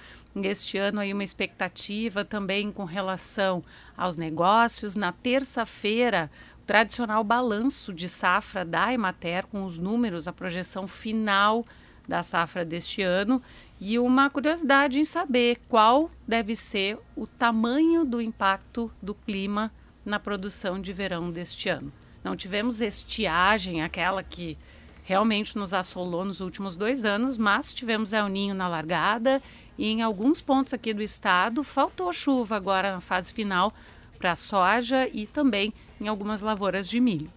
Este 0.44 0.78
ano 0.78 1.00
aí 1.00 1.12
uma 1.12 1.24
expectativa 1.24 2.24
também 2.24 2.70
com 2.70 2.84
relação 2.84 3.60
aos 3.96 4.16
negócios. 4.16 4.94
Na 4.94 5.10
terça-feira, 5.10 6.30
o 6.62 6.66
tradicional 6.66 7.24
balanço 7.24 7.92
de 7.92 8.08
safra 8.08 8.64
da 8.64 8.94
Emater 8.94 9.44
com 9.48 9.64
os 9.64 9.76
números, 9.76 10.28
a 10.28 10.32
projeção 10.32 10.86
final 10.86 11.66
da 12.06 12.22
safra 12.22 12.64
deste 12.64 13.02
ano. 13.02 13.42
e 13.80 13.98
uma 13.98 14.30
curiosidade 14.30 15.00
em 15.00 15.04
saber 15.04 15.58
qual 15.68 16.12
deve 16.28 16.54
ser 16.54 16.96
o 17.16 17.26
tamanho 17.26 18.04
do 18.04 18.20
impacto 18.20 18.88
do 19.02 19.16
clima 19.16 19.72
na 20.04 20.20
produção 20.20 20.80
de 20.80 20.92
verão 20.92 21.28
deste 21.32 21.68
ano. 21.68 21.92
Não 22.22 22.36
tivemos 22.36 22.80
estiagem, 22.80 23.82
aquela 23.82 24.22
que 24.22 24.56
realmente 25.10 25.58
nos 25.58 25.74
assolou 25.74 26.24
nos 26.24 26.38
últimos 26.38 26.76
dois 26.76 27.04
anos, 27.04 27.36
mas 27.36 27.72
tivemos 27.72 28.12
El 28.12 28.28
Ninho 28.28 28.54
na 28.54 28.68
largada 28.68 29.42
e 29.76 29.88
em 29.88 30.02
alguns 30.02 30.40
pontos 30.40 30.72
aqui 30.72 30.94
do 30.94 31.02
estado 31.02 31.64
faltou 31.64 32.12
chuva 32.12 32.54
agora 32.54 32.92
na 32.92 33.00
fase 33.00 33.32
final 33.32 33.74
para 34.20 34.30
a 34.30 34.36
soja 34.36 35.08
e 35.12 35.26
também 35.26 35.74
em 36.00 36.06
algumas 36.06 36.40
lavouras 36.40 36.88
de 36.88 37.00
milho. 37.00 37.28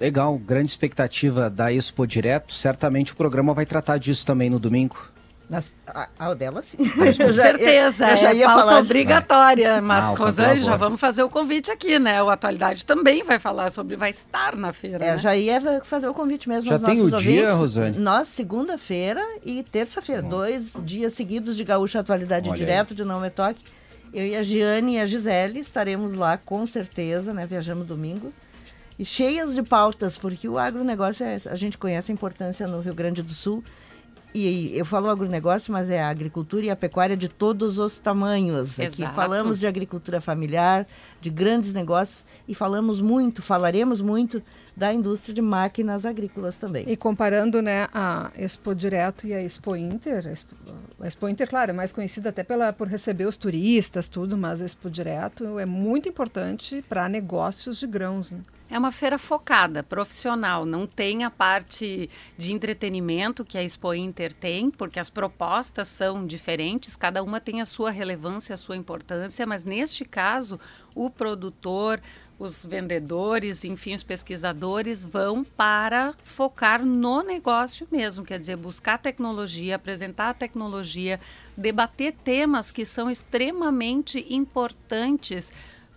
Legal, 0.00 0.38
grande 0.38 0.70
expectativa 0.70 1.50
da 1.50 1.72
Expo 1.72 2.06
Direto. 2.06 2.52
Certamente 2.52 3.14
o 3.14 3.16
programa 3.16 3.52
vai 3.52 3.66
tratar 3.66 3.98
disso 3.98 4.24
também 4.24 4.48
no 4.48 4.60
domingo. 4.60 5.10
Nas, 5.48 5.72
a, 5.86 6.08
a 6.18 6.34
dela, 6.34 6.62
sim. 6.62 6.76
Com 6.76 6.84
certeza, 7.32 8.10
eu 8.10 8.16
já 8.18 8.32
é 8.32 8.36
ia 8.36 8.46
pauta 8.46 8.60
falar. 8.66 8.78
obrigatória. 8.80 9.80
Mas, 9.80 10.04
Ah, 10.04 10.10
o 10.12 10.14
Rosane, 10.14 10.60
já 10.60 10.76
vamos 10.76 11.00
fazer 11.00 11.22
o 11.22 11.30
convite 11.30 11.70
aqui, 11.70 11.98
né? 11.98 12.22
O 12.22 12.28
Atualidade 12.28 12.84
também 12.84 13.24
vai 13.24 13.38
falar 13.38 13.70
sobre, 13.70 13.96
vai 13.96 14.10
estar 14.10 14.54
na 14.56 14.74
feira, 14.74 15.02
É, 15.02 15.12
né? 15.14 15.18
já 15.18 15.34
ia 15.34 15.58
fazer 15.84 16.06
o 16.06 16.12
convite 16.12 16.48
mesmo 16.50 16.68
Já 16.68 16.74
aos 16.74 16.82
tem 16.82 16.98
nossos 16.98 17.14
o 17.14 17.16
dia, 17.16 17.40
ouvintes. 17.54 17.58
Rosane? 17.58 17.98
Nós, 17.98 18.28
segunda-feira 18.28 19.22
e 19.42 19.62
terça-feira. 19.62 20.20
Dois 20.22 20.72
dias 20.82 21.14
seguidos 21.14 21.56
de 21.56 21.64
Gaúcha 21.64 22.00
Atualidade 22.00 22.48
Olha 22.50 22.58
Direto, 22.58 22.94
de 22.94 23.02
Não 23.04 23.20
Me 23.20 23.30
Toque. 23.30 23.62
Eu 24.12 24.26
e 24.26 24.36
a 24.36 24.42
Giane 24.42 24.96
e 24.96 25.00
a 25.00 25.06
Gisele 25.06 25.60
estaremos 25.60 26.12
lá, 26.12 26.36
com 26.36 26.66
certeza, 26.66 27.32
né? 27.32 27.46
Viajamos 27.46 27.86
domingo. 27.86 28.32
E 28.98 29.04
cheias 29.04 29.54
de 29.54 29.62
pautas, 29.62 30.18
porque 30.18 30.48
o 30.48 30.58
agronegócio, 30.58 31.24
é, 31.24 31.38
a 31.46 31.54
gente 31.54 31.78
conhece 31.78 32.10
a 32.10 32.14
importância 32.14 32.66
no 32.66 32.80
Rio 32.80 32.94
Grande 32.94 33.22
do 33.22 33.32
Sul. 33.32 33.62
E 34.34 34.76
eu 34.76 34.84
falo 34.84 35.08
agronegócio, 35.08 35.72
mas 35.72 35.88
é 35.88 36.02
a 36.02 36.08
agricultura 36.08 36.66
e 36.66 36.70
a 36.70 36.76
pecuária 36.76 37.16
de 37.16 37.28
todos 37.28 37.78
os 37.78 37.98
tamanhos. 37.98 38.78
Aqui 38.78 39.02
Exato. 39.02 39.14
falamos 39.14 39.58
de 39.58 39.66
agricultura 39.66 40.20
familiar, 40.20 40.86
de 41.20 41.30
grandes 41.30 41.72
negócios 41.72 42.24
e 42.46 42.54
falamos 42.54 43.00
muito, 43.00 43.40
falaremos 43.40 44.00
muito 44.00 44.42
da 44.76 44.92
indústria 44.92 45.34
de 45.34 45.42
máquinas 45.42 46.06
agrícolas 46.06 46.56
também. 46.56 46.84
E 46.86 46.96
comparando 46.96 47.60
né, 47.60 47.88
a 47.92 48.30
Expo 48.36 48.74
Direto 48.74 49.26
e 49.26 49.34
a 49.34 49.42
Expo 49.42 49.74
Inter, 49.74 50.26
a 50.26 50.30
Expo, 50.30 50.54
a 51.00 51.06
Expo 51.06 51.28
Inter, 51.28 51.48
claro, 51.48 51.70
é 51.70 51.74
mais 51.74 51.90
conhecida 51.90 52.28
até 52.28 52.44
pela, 52.44 52.72
por 52.72 52.86
receber 52.86 53.26
os 53.26 53.36
turistas, 53.36 54.08
tudo, 54.08 54.36
mas 54.36 54.62
a 54.62 54.64
Expo 54.64 54.88
Direto 54.88 55.58
é 55.58 55.66
muito 55.66 56.08
importante 56.08 56.84
para 56.88 57.08
negócios 57.08 57.78
de 57.80 57.86
grãos. 57.88 58.30
Né? 58.30 58.40
É 58.70 58.78
uma 58.78 58.92
feira 58.92 59.16
focada, 59.18 59.82
profissional. 59.82 60.66
Não 60.66 60.86
tem 60.86 61.24
a 61.24 61.30
parte 61.30 62.10
de 62.36 62.52
entretenimento 62.52 63.42
que 63.42 63.56
a 63.56 63.62
Expo 63.62 63.94
Inter 63.94 64.34
tem, 64.34 64.70
porque 64.70 65.00
as 65.00 65.08
propostas 65.08 65.88
são 65.88 66.26
diferentes, 66.26 66.94
cada 66.94 67.22
uma 67.22 67.40
tem 67.40 67.62
a 67.62 67.66
sua 67.66 67.90
relevância, 67.90 68.52
a 68.52 68.58
sua 68.58 68.76
importância, 68.76 69.46
mas 69.46 69.64
neste 69.64 70.04
caso, 70.04 70.60
o 70.94 71.08
produtor, 71.08 71.98
os 72.38 72.62
vendedores, 72.62 73.64
enfim, 73.64 73.94
os 73.94 74.02
pesquisadores 74.02 75.02
vão 75.02 75.42
para 75.42 76.14
focar 76.22 76.84
no 76.84 77.22
negócio 77.22 77.88
mesmo, 77.90 78.22
quer 78.22 78.38
dizer, 78.38 78.56
buscar 78.56 78.98
tecnologia, 78.98 79.76
apresentar 79.76 80.28
a 80.28 80.34
tecnologia, 80.34 81.18
debater 81.56 82.12
temas 82.12 82.70
que 82.70 82.84
são 82.84 83.10
extremamente 83.10 84.26
importantes 84.28 85.50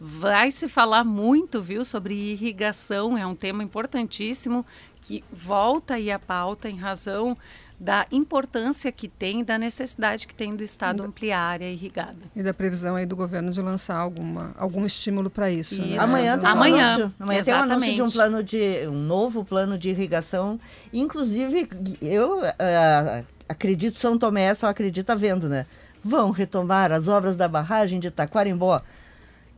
Vai 0.04 0.50
se 0.50 0.68
falar 0.68 1.04
muito, 1.04 1.62
viu, 1.62 1.86
sobre 1.86 2.16
irrigação, 2.16 3.16
é 3.16 3.24
um 3.24 3.36
tema 3.36 3.64
importantíssimo 3.64 4.66
que 5.00 5.24
volta 5.32 5.94
aí 5.94 6.10
à 6.10 6.18
pauta 6.18 6.68
em 6.68 6.76
razão 6.76 7.38
da 7.80 8.08
importância 8.12 8.92
que 8.92 9.08
tem, 9.08 9.44
da 9.44 9.60
necessidade 9.60 10.28
que 10.28 10.34
tem 10.34 10.56
do 10.56 10.64
Estado 10.64 11.04
ampliar 11.04 11.38
a 11.38 11.48
área 11.50 11.72
irrigada. 11.72 12.18
E 12.36 12.42
da 12.42 12.52
previsão 12.52 12.96
aí 12.96 13.06
do 13.06 13.16
governo 13.16 13.52
de 13.52 13.62
lançar 13.62 13.96
alguma, 13.96 14.56
algum 14.58 14.88
estímulo 14.88 15.30
para 15.30 15.52
isso. 15.52 15.80
né? 15.80 15.90
Isso. 15.90 16.02
Amanhã 16.02 16.40
tem 16.40 16.50
um 16.50 16.52
Amanhã, 16.52 16.94
anúncio. 16.96 17.14
Amanhã 17.20 17.44
tem 17.44 17.54
um 17.54 17.58
anúncio 17.58 17.96
de 17.96 18.02
um 18.02 18.10
plano 18.10 18.44
de 18.44 18.88
um 18.88 19.04
novo 19.04 19.46
plano 19.46 19.78
de 19.78 19.92
irrigação. 19.92 20.60
Inclusive, 20.92 21.70
eu 22.02 22.42
ah, 22.58 23.22
acredito 23.48 24.00
São 24.00 24.18
Tomé 24.18 24.56
só 24.56 24.66
acredita 24.66 25.16
vendo, 25.16 25.48
né? 25.48 25.68
Vão 26.04 26.32
retomar 26.32 26.92
as 26.92 27.08
obras 27.08 27.38
da 27.38 27.48
barragem 27.48 28.00
de 28.00 28.10
Taquarimbó. 28.10 28.82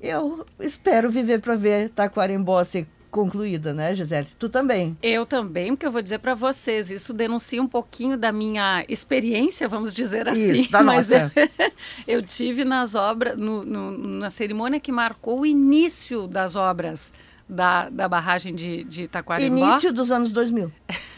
Eu 0.05 0.45
espero 0.59 1.09
viver 1.09 1.39
para 1.39 1.55
ver 1.55 1.87
Taquarimbó 1.89 2.61
ser 2.65 2.85
concluída, 3.09 3.73
né, 3.73 3.95
Gisele? 3.95 4.27
Tu 4.37 4.49
também. 4.49 4.97
Eu 5.01 5.25
também, 5.25 5.67
porque 5.75 5.85
eu 5.85 5.91
vou 5.91 6.01
dizer 6.01 6.19
para 6.19 6.33
vocês, 6.35 6.89
isso 6.91 7.13
denuncia 7.13 7.61
um 7.61 7.67
pouquinho 7.67 8.17
da 8.17 8.31
minha 8.31 8.83
experiência, 8.89 9.67
vamos 9.67 9.93
dizer 9.93 10.27
assim. 10.27 10.61
Isso, 10.61 10.71
da 10.71 10.83
mas 10.83 11.09
nossa. 11.09 11.31
Eu, 12.05 12.21
tive 12.21 12.65
nas 12.65 12.95
obras, 12.95 13.37
no- 13.37 13.63
no- 13.63 13.97
na 13.97 14.29
cerimônia 14.29 14.79
que 14.79 14.91
marcou 14.91 15.41
o 15.41 15.45
início 15.45 16.27
das 16.27 16.55
obras 16.57 17.13
da, 17.47 17.87
da 17.89 18.09
barragem 18.09 18.53
de, 18.53 18.83
de 18.83 19.07
Taquarimbó. 19.07 19.69
Início 19.69 19.93
dos 19.93 20.11
anos 20.11 20.31
2000. 20.31 20.69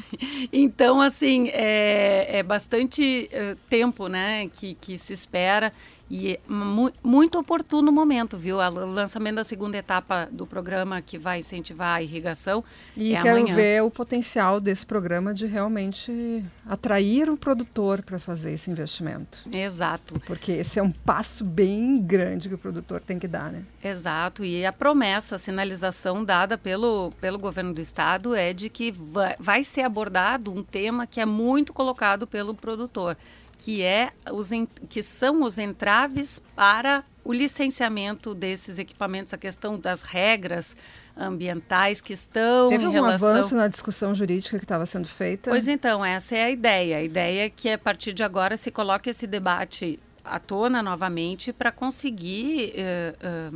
Então, 0.53 1.01
assim, 1.01 1.49
é, 1.51 2.37
é 2.39 2.43
bastante 2.43 3.27
eh, 3.33 3.55
tempo, 3.69 4.07
né, 4.07 4.47
que, 4.53 4.75
que 4.79 4.97
se 4.97 5.11
espera 5.11 5.71
e 6.09 6.33
é 6.33 6.39
mu 6.47 6.91
muito 7.03 7.39
oportuno 7.39 7.89
o 7.89 7.93
momento, 7.93 8.37
viu? 8.37 8.57
O 8.57 8.69
lançamento 8.85 9.35
da 9.35 9.43
segunda 9.43 9.77
etapa 9.77 10.27
do 10.31 10.45
programa 10.45 11.01
que 11.01 11.17
vai 11.17 11.39
incentivar 11.39 11.95
a 11.97 12.01
irrigação 12.01 12.63
E 12.95 13.15
é 13.15 13.21
quero 13.21 13.39
amanhã. 13.39 13.55
ver 13.55 13.83
o 13.83 13.89
potencial 13.89 14.59
desse 14.59 14.85
programa 14.85 15.33
de 15.33 15.45
realmente 15.45 16.45
atrair 16.67 17.29
o 17.29 17.35
produtor 17.37 18.03
para 18.03 18.19
fazer 18.19 18.53
esse 18.53 18.69
investimento. 18.69 19.41
Exato, 19.53 20.19
Porque 20.25 20.51
esse 20.51 20.77
é 20.79 20.83
um 20.83 20.91
passo 20.91 21.43
bem 21.43 21.99
grande 22.01 22.49
que 22.49 22.55
o 22.55 22.57
produtor 22.57 23.01
tem 23.03 23.17
que 23.17 23.27
dar, 23.27 23.51
né? 23.51 23.63
exato. 23.83 24.43
E 24.45 24.65
a 24.65 24.73
promessa, 24.73 25.35
a 25.35 25.39
sinalização 25.39 26.23
dada 26.23 26.57
pelo, 26.57 27.11
pelo 27.21 27.37
governo 27.39 27.73
do 27.73 27.81
estado 27.81 28.35
é 28.35 28.53
de 28.53 28.69
que 28.69 28.91
vai, 28.91 29.35
vai 29.39 29.63
ser 29.63 29.81
abordado 29.81 30.51
um 30.51 30.63
tema 30.63 31.05
que 31.07 31.19
é 31.19 31.25
muito 31.25 31.73
colocado 31.73 32.25
pelo 32.27 32.53
produtor, 32.53 33.15
que 33.57 33.81
é 33.81 34.11
os 34.31 34.49
que 34.89 35.01
são 35.01 35.43
os 35.43 35.57
entraves 35.57 36.41
para 36.55 37.03
o 37.23 37.33
licenciamento 37.33 38.35
desses 38.35 38.77
equipamentos, 38.77 39.33
a 39.33 39.37
questão 39.37 39.79
das 39.79 40.03
regras 40.03 40.75
ambientais 41.17 41.99
que 41.99 42.13
estão 42.13 42.69
Teve 42.69 42.83
em 42.83 42.87
um 42.87 42.91
relação 42.91 43.29
avanço 43.29 43.55
na 43.55 43.67
discussão 43.67 44.13
jurídica 44.13 44.59
que 44.59 44.65
estava 44.65 44.85
sendo 44.85 45.07
feita? 45.07 45.49
Pois 45.49 45.67
então, 45.67 46.05
essa 46.05 46.35
é 46.35 46.43
a 46.43 46.51
ideia. 46.51 46.97
A 46.97 47.03
ideia 47.03 47.45
é 47.45 47.49
que 47.49 47.69
a 47.69 47.77
partir 47.77 48.13
de 48.13 48.21
agora 48.21 48.57
se 48.57 48.69
coloque 48.69 49.09
esse 49.09 49.25
debate 49.25 49.99
à 50.23 50.39
tona 50.39 50.83
novamente 50.83 51.51
para 51.51 51.71
conseguir 51.71 52.73
eh, 52.75 53.15
eh, 53.19 53.51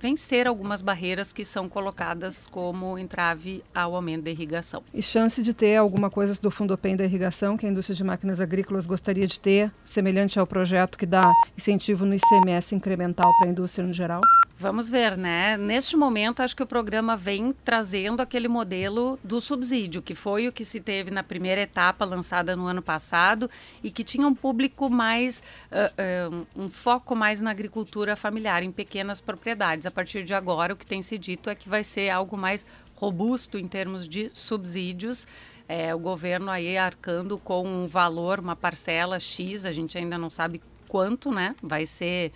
vencer 0.00 0.46
algumas 0.46 0.82
barreiras 0.82 1.32
que 1.32 1.44
são 1.44 1.68
colocadas 1.68 2.46
como 2.46 2.98
entrave 2.98 3.62
ao 3.74 3.94
aumento 3.94 4.24
da 4.24 4.30
irrigação. 4.30 4.82
E 4.92 5.02
chance 5.02 5.42
de 5.42 5.52
ter 5.52 5.76
alguma 5.76 6.10
coisa 6.10 6.40
do 6.40 6.50
Fundopem 6.50 6.96
da 6.96 7.04
irrigação 7.04 7.56
que 7.56 7.66
a 7.66 7.70
indústria 7.70 7.96
de 7.96 8.04
máquinas 8.04 8.40
agrícolas 8.40 8.86
gostaria 8.86 9.26
de 9.26 9.38
ter, 9.38 9.72
semelhante 9.84 10.38
ao 10.38 10.46
projeto 10.46 10.96
que 10.96 11.06
dá 11.06 11.32
incentivo 11.56 12.04
no 12.04 12.14
ICMS 12.14 12.74
incremental 12.74 13.30
para 13.38 13.48
a 13.48 13.50
indústria 13.50 13.86
no 13.86 13.92
geral? 13.92 14.20
Vamos 14.60 14.88
ver, 14.88 15.16
né? 15.16 15.56
Neste 15.56 15.96
momento, 15.96 16.40
acho 16.40 16.56
que 16.56 16.64
o 16.64 16.66
programa 16.66 17.16
vem 17.16 17.54
trazendo 17.64 18.20
aquele 18.20 18.48
modelo 18.48 19.16
do 19.22 19.40
subsídio, 19.40 20.02
que 20.02 20.16
foi 20.16 20.48
o 20.48 20.52
que 20.52 20.64
se 20.64 20.80
teve 20.80 21.12
na 21.12 21.22
primeira 21.22 21.60
etapa 21.60 22.04
lançada 22.04 22.56
no 22.56 22.66
ano 22.66 22.82
passado 22.82 23.48
e 23.84 23.88
que 23.88 24.02
tinha 24.02 24.26
um 24.26 24.34
público 24.34 24.90
mais, 24.90 25.44
ah, 25.70 25.92
ah, 25.96 26.44
um 26.56 26.68
foco 26.68 27.14
mais 27.14 27.40
na 27.40 27.52
agricultura 27.52 28.16
familiar, 28.16 28.64
em 28.64 28.72
pequenas 28.72 29.20
propriedades. 29.20 29.86
A 29.86 29.92
partir 29.92 30.24
de 30.24 30.34
agora, 30.34 30.72
o 30.72 30.76
que 30.76 30.84
tem 30.84 31.02
se 31.02 31.16
dito 31.16 31.48
é 31.48 31.54
que 31.54 31.68
vai 31.68 31.84
ser 31.84 32.10
algo 32.10 32.36
mais 32.36 32.66
robusto 32.96 33.58
em 33.58 33.68
termos 33.68 34.08
de 34.08 34.28
subsídios. 34.28 35.24
É, 35.68 35.94
o 35.94 36.00
governo 36.00 36.50
aí 36.50 36.76
arcando 36.76 37.38
com 37.38 37.64
um 37.64 37.86
valor, 37.86 38.40
uma 38.40 38.56
parcela 38.56 39.20
X, 39.20 39.64
a 39.64 39.70
gente 39.70 39.96
ainda 39.96 40.18
não 40.18 40.28
sabe 40.28 40.60
quanto, 40.88 41.30
né? 41.30 41.54
Vai 41.62 41.86
ser 41.86 42.32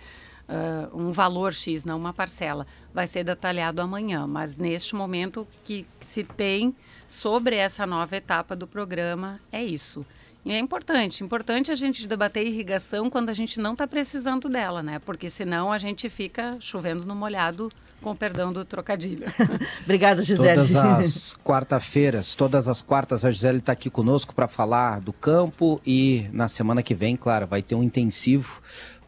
ah, 0.53 0.87
um 0.93 1.11
valor 1.11 1.51
X, 1.51 1.83
não 1.83 1.97
uma 1.97 2.13
parcela. 2.13 2.67
Vai 2.93 3.07
ser 3.07 3.23
detalhado 3.23 3.81
amanhã, 3.81 4.27
mas 4.27 4.55
neste 4.55 4.95
momento 4.95 5.47
que 5.63 5.87
se 5.99 6.23
tem 6.23 6.75
sobre 7.07 7.55
essa 7.55 7.87
nova 7.87 8.15
etapa 8.15 8.55
do 8.55 8.67
programa 8.67 9.39
é 9.51 9.63
isso. 9.63 10.05
E 10.45 10.51
é 10.51 10.59
importante, 10.59 11.23
importante 11.23 11.71
a 11.71 11.75
gente 11.75 12.05
debater 12.05 12.45
irrigação 12.45 13.09
quando 13.09 13.29
a 13.29 13.33
gente 13.33 13.59
não 13.59 13.73
está 13.73 13.87
precisando 13.87 14.47
dela, 14.47 14.83
né? 14.83 14.99
Porque 14.99 15.29
senão 15.29 15.71
a 15.71 15.77
gente 15.77 16.09
fica 16.09 16.57
chovendo 16.59 17.05
no 17.05 17.15
molhado, 17.15 17.71
com 18.01 18.13
perdão 18.13 18.51
do 18.51 18.65
trocadilho. 18.65 19.25
Obrigada, 19.85 20.21
Gisele. 20.21 20.55
Todas 20.55 20.75
as 20.75 21.37
quarta-feiras, 21.37 22.35
todas 22.35 22.67
as 22.67 22.81
quartas, 22.81 23.23
a 23.23 23.31
Gisele 23.31 23.59
está 23.59 23.71
aqui 23.71 23.89
conosco 23.89 24.35
para 24.35 24.47
falar 24.47 24.99
do 24.99 25.13
campo 25.13 25.81
e 25.85 26.27
na 26.33 26.49
semana 26.49 26.83
que 26.83 26.93
vem, 26.93 27.15
claro, 27.15 27.47
vai 27.47 27.61
ter 27.61 27.75
um 27.75 27.81
intensivo, 27.81 28.61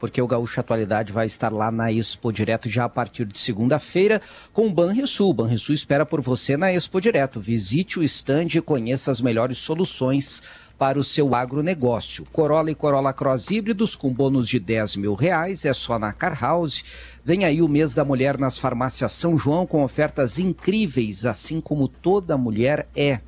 porque 0.06 0.22
o 0.22 0.27
Gaúcho 0.27 0.60
Atualidade 0.60 1.11
vai 1.11 1.26
estar 1.26 1.52
lá 1.52 1.72
na 1.72 1.91
Expo 1.91 2.32
Direto 2.32 2.69
já 2.69 2.84
a 2.84 2.90
partir 2.90 3.26
de 3.26 3.40
segunda-feira 3.40 4.22
com 4.53 4.68
o 4.68 4.72
Banrisul. 4.72 5.34
Banrisul 5.34 5.73
espera 5.73 6.06
por 6.06 6.22
você 6.22 6.56
na 6.56 6.72
Expo 6.72 7.02
Direto. 7.02 7.41
Visite 7.41 7.98
o 7.98 8.03
stand 8.03 8.49
e 8.53 8.61
conheça 8.61 9.10
as 9.10 9.19
melhores 9.19 9.57
soluções 9.57 10.44
para 10.77 10.99
o 10.99 11.03
seu 11.03 11.34
agronegócio. 11.34 12.23
Corolla 12.32 12.69
e 12.69 12.76
Corolla 12.76 13.14
Cross 13.14 13.49
híbridos 13.49 13.95
com 13.95 14.14
bônus 14.14 14.48
de 14.48 14.60
10 14.60 14.98
mil 14.98 15.15
reais, 15.15 15.65
é 15.65 15.73
só 15.73 15.98
na 15.98 16.14
Car 16.14 16.40
House. 16.40 16.84
Vem 17.23 17.44
aí 17.44 17.64
o 17.64 17.68
mês 17.68 17.95
da 17.95 18.06
mulher 18.06 18.38
nas 18.38 18.60
farmácias 18.60 19.11
São 19.11 19.36
João 19.40 19.65
com 19.65 19.84
ofertas 19.84 20.38
incríveis, 20.38 21.26
assim 21.26 21.60
como 21.60 21.88
toda 21.88 22.38
mulher 22.38 22.88
é. 22.95 23.22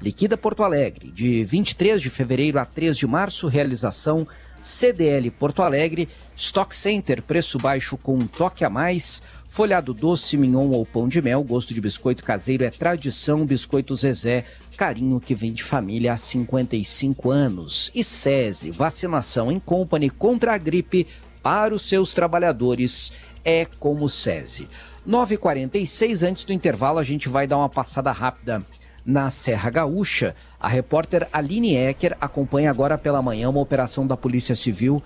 Liquida 0.00 0.38
Porto 0.38 0.62
Alegre, 0.62 1.10
de 1.10 1.44
23 1.44 2.00
de 2.00 2.08
fevereiro 2.08 2.58
a 2.58 2.64
3 2.64 2.96
de 2.96 3.06
março, 3.06 3.48
realização 3.48 4.26
CDL 4.62 5.30
Porto 5.32 5.60
Alegre, 5.60 6.08
Stock 6.36 6.74
Center, 6.74 7.20
preço 7.20 7.58
baixo 7.58 7.96
com 7.96 8.14
um 8.14 8.26
toque 8.26 8.64
a 8.64 8.70
mais. 8.70 9.22
Folhado 9.48 9.92
doce, 9.92 10.36
mignon 10.36 10.70
ou 10.70 10.86
pão 10.86 11.08
de 11.08 11.20
mel, 11.20 11.42
gosto 11.42 11.74
de 11.74 11.80
biscoito 11.80 12.24
caseiro 12.24 12.64
é 12.64 12.70
tradição, 12.70 13.44
biscoito 13.44 13.94
Zezé, 13.94 14.46
carinho 14.76 15.20
que 15.20 15.34
vem 15.34 15.52
de 15.52 15.62
família 15.62 16.12
há 16.12 16.16
55 16.16 17.30
anos. 17.30 17.90
E 17.94 18.02
SESI, 18.02 18.70
vacinação 18.70 19.52
em 19.52 19.58
company 19.58 20.08
contra 20.08 20.54
a 20.54 20.58
gripe 20.58 21.06
para 21.42 21.74
os 21.74 21.86
seus 21.86 22.14
trabalhadores 22.14 23.12
é 23.44 23.66
como 23.78 24.08
SESI. 24.08 24.68
9h46, 25.06 26.26
antes 26.26 26.44
do 26.44 26.52
intervalo, 26.52 26.98
a 26.98 27.02
gente 27.02 27.28
vai 27.28 27.46
dar 27.46 27.58
uma 27.58 27.68
passada 27.68 28.12
rápida 28.12 28.64
na 29.04 29.30
Serra 29.30 29.68
Gaúcha. 29.68 30.34
A 30.62 30.68
repórter 30.68 31.28
Aline 31.32 31.74
Ecker 31.74 32.16
acompanha 32.20 32.70
agora 32.70 32.96
pela 32.96 33.20
manhã 33.20 33.50
uma 33.50 33.58
operação 33.58 34.06
da 34.06 34.16
Polícia 34.16 34.54
Civil 34.54 35.02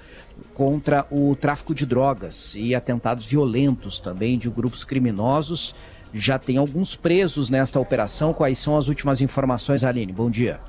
contra 0.53 1.07
o 1.11 1.35
tráfico 1.35 1.75
de 1.75 1.87
drogas 1.87 2.55
e 2.55 2.75
atentados 2.75 3.25
violentos 3.25 3.99
também 3.99 4.37
de 4.37 4.51
grupos 4.51 4.85
criminosos. 4.85 5.75
Já 6.13 6.39
tem 6.39 6.59
alguns 6.59 6.95
presos 6.95 7.49
nesta 7.49 7.81
operação. 7.81 8.35
Quais 8.35 8.59
são 8.59 8.77
as 8.77 8.87
últimas 8.87 9.23
informações, 9.23 9.83
Aline? 9.83 10.13
Bom 10.13 10.29
dia. 10.29 10.61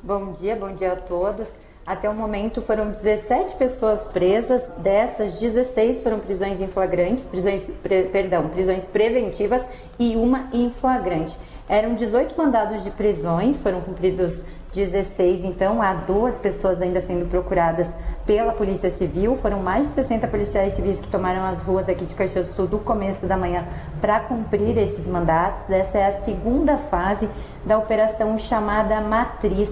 Bom 0.00 0.32
dia, 0.32 0.54
bom 0.54 0.72
dia 0.72 0.92
a 0.92 0.96
todos. 0.96 1.50
Até 1.84 2.08
o 2.08 2.14
momento 2.14 2.62
foram 2.62 2.92
17 2.92 3.56
pessoas 3.56 4.02
presas, 4.02 4.62
dessas 4.78 5.40
16 5.40 6.04
foram 6.04 6.20
prisões 6.20 6.60
em 6.60 6.68
flagrantes, 6.68 7.24
prisões, 7.24 7.64
pre, 7.82 8.04
perdão, 8.04 8.48
prisões 8.48 8.86
preventivas 8.86 9.66
e 9.98 10.14
uma 10.14 10.48
em 10.52 10.70
flagrante. 10.70 11.36
Eram 11.70 11.94
18 11.94 12.36
mandados 12.36 12.82
de 12.82 12.90
prisões, 12.90 13.60
foram 13.62 13.80
cumpridos 13.80 14.42
16, 14.74 15.44
então 15.44 15.80
há 15.80 15.94
duas 15.94 16.36
pessoas 16.36 16.82
ainda 16.82 17.00
sendo 17.00 17.28
procuradas 17.28 17.94
pela 18.26 18.52
Polícia 18.52 18.90
Civil. 18.90 19.36
Foram 19.36 19.60
mais 19.60 19.86
de 19.86 19.92
60 19.92 20.26
policiais 20.26 20.74
civis 20.74 20.98
que 20.98 21.06
tomaram 21.06 21.44
as 21.44 21.62
ruas 21.62 21.88
aqui 21.88 22.04
de 22.04 22.16
Caxias 22.16 22.48
do 22.48 22.54
Sul 22.54 22.66
do 22.66 22.80
começo 22.80 23.24
da 23.28 23.36
manhã 23.36 23.64
para 24.00 24.18
cumprir 24.18 24.76
esses 24.78 25.06
mandatos. 25.06 25.70
Essa 25.70 25.98
é 25.98 26.06
a 26.08 26.20
segunda 26.22 26.76
fase 26.76 27.28
da 27.64 27.78
operação 27.78 28.36
chamada 28.36 29.00
Matriz. 29.00 29.70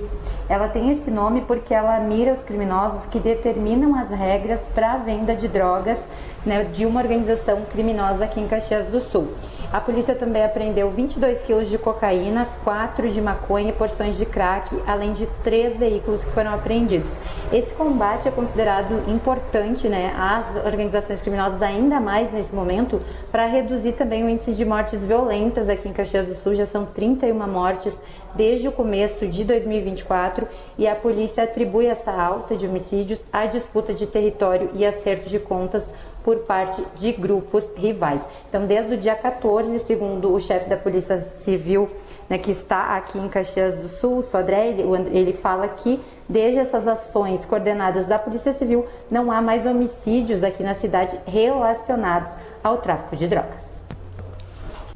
Ela 0.49 0.69
tem 0.69 0.91
esse 0.91 1.11
nome 1.11 1.43
porque 1.43 1.75
ela 1.75 2.01
mira 2.01 2.33
os 2.33 2.43
criminosos 2.43 3.05
que 3.05 3.21
determinam 3.21 3.95
as 3.95 4.11
regras 4.11 4.67
para 4.75 4.93
a 4.93 4.97
venda 4.97 5.37
de 5.37 5.47
drogas 5.47 6.03
né, 6.47 6.65
de 6.65 6.87
uma 6.87 7.01
organização 7.01 7.63
criminosa 7.71 8.25
aqui 8.25 8.41
em 8.41 8.49
Caxias 8.49 8.87
do 8.87 9.01
Sul. 9.01 9.29
A 9.71 9.81
polícia 9.81 10.15
também 10.15 10.43
apreendeu 10.43 10.91
22 10.91 11.43
quilos 11.43 11.69
de 11.69 11.77
cocaína, 11.77 12.49
4 12.65 13.11
de 13.11 13.21
maconha 13.21 13.69
e 13.69 13.73
porções 13.73 14.17
de 14.17 14.25
crack, 14.25 14.75
além 14.87 15.13
de 15.13 15.27
três 15.45 15.77
veículos 15.77 16.25
que 16.25 16.31
foram 16.31 16.55
apreendidos. 16.55 17.17
Esse 17.53 17.75
combate 17.75 18.27
é 18.27 18.31
considerado 18.31 19.11
importante 19.11 19.87
né, 19.89 20.15
às 20.19 20.57
organizações 20.65 21.21
criminosas, 21.21 21.61
ainda 21.61 22.01
mais 22.01 22.33
nesse 22.33 22.55
momento, 22.55 22.99
para 23.31 23.45
reduzir 23.45 23.93
também 23.93 24.25
o 24.25 24.29
índice 24.29 24.53
de 24.53 24.65
mortes 24.65 25.05
violentas 25.05 25.69
aqui 25.69 25.87
em 25.87 25.93
Caxias 25.93 26.27
do 26.27 26.35
Sul. 26.37 26.55
Já 26.55 26.65
são 26.65 26.87
31 26.87 27.35
mortes 27.47 28.01
desde 28.35 28.69
o 28.69 28.73
começo 28.73 29.27
de 29.27 29.45
2024 29.45 30.38
e 30.77 30.87
a 30.87 30.95
polícia 30.95 31.45
atribui 31.45 31.87
essa 31.87 32.13
alta 32.13 32.55
de 32.55 32.67
homicídios 32.67 33.25
à 33.33 33.47
disputa 33.47 33.95
de 33.95 34.07
território 34.07 34.71
e 34.75 34.85
acerto 34.85 35.29
de 35.29 35.39
contas 35.39 35.89
por 36.23 36.41
parte 36.41 36.85
de 36.95 37.13
grupos 37.13 37.73
rivais. 37.75 38.23
Então, 38.49 38.67
desde 38.67 38.95
o 38.95 38.99
dia 38.99 39.15
14, 39.15 39.79
segundo 39.79 40.33
o 40.33 40.39
chefe 40.39 40.69
da 40.69 40.77
Polícia 40.77 41.23
Civil, 41.23 41.89
né, 42.29 42.37
que 42.37 42.51
está 42.51 42.97
aqui 42.97 43.19
em 43.19 43.29
Caxias 43.29 43.79
do 43.79 43.89
Sul, 43.89 44.23
Sodré, 44.23 44.69
ele, 44.69 44.83
ele 45.11 45.33
fala 45.33 45.67
que 45.69 46.01
desde 46.29 46.61
essas 46.61 46.87
ações 46.87 47.47
coordenadas 47.47 48.07
da 48.07 48.19
Polícia 48.19 48.53
Civil, 48.53 48.87
não 49.11 49.33
há 49.33 49.41
mais 49.41 49.65
homicídios 49.65 50.45
aqui 50.45 50.63
na 50.63 50.75
cidade 50.75 51.19
relacionados 51.27 52.37
ao 52.63 52.77
tráfico 52.79 53.17
de 53.17 53.27
drogas. 53.27 53.78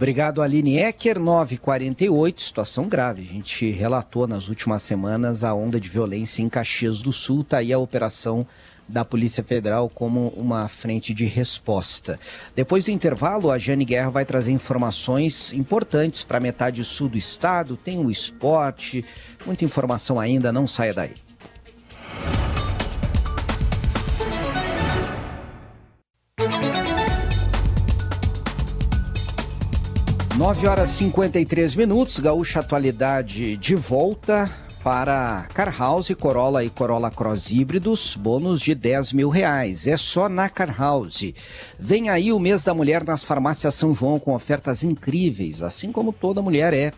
Obrigado, 0.02 0.42
Aline 0.42 0.78
Ecker, 0.78 1.16
948, 1.20 2.42
situação 2.42 2.88
grave. 2.88 3.22
A 3.22 3.32
gente 3.34 3.70
relatou 3.70 4.26
nas 4.26 4.48
últimas 4.48 4.82
semanas 4.82 5.44
a 5.44 5.54
onda 5.54 5.78
de 5.78 5.88
violência 5.88 6.42
em 6.42 6.48
Caxias 6.48 7.00
do 7.00 7.12
Sul, 7.12 7.42
está 7.42 7.58
aí 7.58 7.72
a 7.72 7.78
operação 7.78 8.44
da 8.88 9.04
Polícia 9.04 9.44
Federal 9.44 9.88
como 9.88 10.30
uma 10.30 10.66
frente 10.66 11.14
de 11.14 11.24
resposta. 11.24 12.18
Depois 12.52 12.84
do 12.84 12.90
intervalo, 12.90 13.48
a 13.48 13.58
Jane 13.58 13.84
Guerra 13.84 14.10
vai 14.10 14.24
trazer 14.24 14.50
informações 14.50 15.52
importantes 15.52 16.24
para 16.24 16.40
metade 16.40 16.82
sul 16.82 17.08
do 17.08 17.16
estado. 17.16 17.76
Tem 17.76 18.04
o 18.04 18.10
esporte, 18.10 19.04
muita 19.46 19.64
informação 19.64 20.18
ainda, 20.18 20.50
não 20.50 20.66
saia 20.66 20.92
daí. 20.92 21.14
Nove 30.36 30.66
horas 30.66 30.92
e 30.92 30.94
53 30.94 31.74
minutos, 31.74 32.18
Gaúcha 32.18 32.60
Atualidade 32.60 33.54
de 33.58 33.74
volta 33.74 34.50
para 34.82 35.46
Car 35.52 35.78
House, 35.78 36.10
Corolla 36.18 36.64
e 36.64 36.70
Corolla 36.70 37.10
Cross 37.10 37.50
híbridos, 37.50 38.16
bônus 38.18 38.60
de 38.60 38.74
10 38.74 39.12
mil 39.12 39.28
reais. 39.28 39.86
É 39.86 39.96
só 39.96 40.30
na 40.30 40.48
Car 40.48 40.74
House. 40.76 41.32
Vem 41.78 42.08
aí 42.08 42.32
o 42.32 42.38
mês 42.38 42.64
da 42.64 42.72
mulher 42.72 43.04
nas 43.04 43.22
farmácias 43.22 43.74
São 43.74 43.92
João 43.94 44.18
com 44.18 44.34
ofertas 44.34 44.82
incríveis, 44.82 45.62
assim 45.62 45.92
como 45.92 46.14
toda 46.14 46.42
mulher 46.42 46.72
é. 46.72 46.92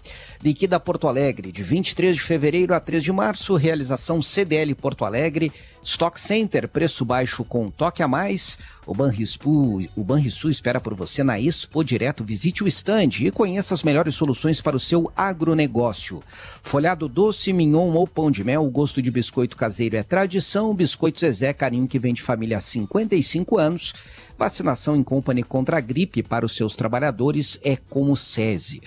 Liquida 0.45 0.79
Porto 0.79 1.09
Alegre, 1.09 1.51
de 1.51 1.63
23 1.63 2.17
de 2.17 2.21
fevereiro 2.21 2.75
a 2.75 2.79
3 2.79 3.03
de 3.03 3.11
março, 3.11 3.55
realização 3.55 4.21
CDL 4.21 4.75
Porto 4.75 5.07
Alegre, 5.07 5.51
Stock 5.83 6.21
Center, 6.21 6.69
preço 6.69 7.03
baixo 7.03 7.43
com 7.45 7.71
toque 7.71 8.03
a 8.03 8.09
mais. 8.09 8.59
O 8.87 8.95
Banrisul, 8.95 9.87
o 9.97 10.05
Banrisul 10.05 10.51
espera 10.51 10.79
por 10.79 10.95
você 10.95 11.25
na 11.25 11.41
Expo 11.41 11.83
Direto. 11.83 12.23
Visite 12.23 12.63
o 12.63 12.69
stand 12.69 13.09
e 13.21 13.31
conheça 13.31 13.73
as 13.73 13.83
melhores 13.83 14.17
soluções 14.17 14.61
para 14.61 14.77
o 14.77 14.81
seu 14.81 15.11
agronegócio. 15.17 16.23
Folhado 16.63 17.09
doce, 17.09 17.51
mignon 17.51 17.95
ou 17.95 18.07
pão 18.07 18.31
de 18.31 18.45
mel, 18.45 18.67
o 18.67 18.71
gosto 18.71 19.01
de 19.01 19.11
biscoito 19.11 19.57
caseiro 19.57 19.97
é 19.97 20.03
tradição. 20.03 20.75
Biscoito 20.75 21.21
Zezé, 21.21 21.55
carinho 21.55 21.89
que 21.89 21.99
vem 21.99 22.13
de 22.13 22.21
família 22.21 22.59
há 22.59 22.61
55 22.61 23.57
anos. 23.57 23.95
Vacinação 24.37 24.95
em 24.95 25.03
company 25.03 25.43
contra 25.43 25.79
a 25.79 25.81
gripe 25.81 26.23
para 26.23 26.45
os 26.45 26.55
seus 26.55 26.77
trabalhadores 26.77 27.59
é 27.63 27.77
como 27.89 28.15
SESI. 28.15 28.83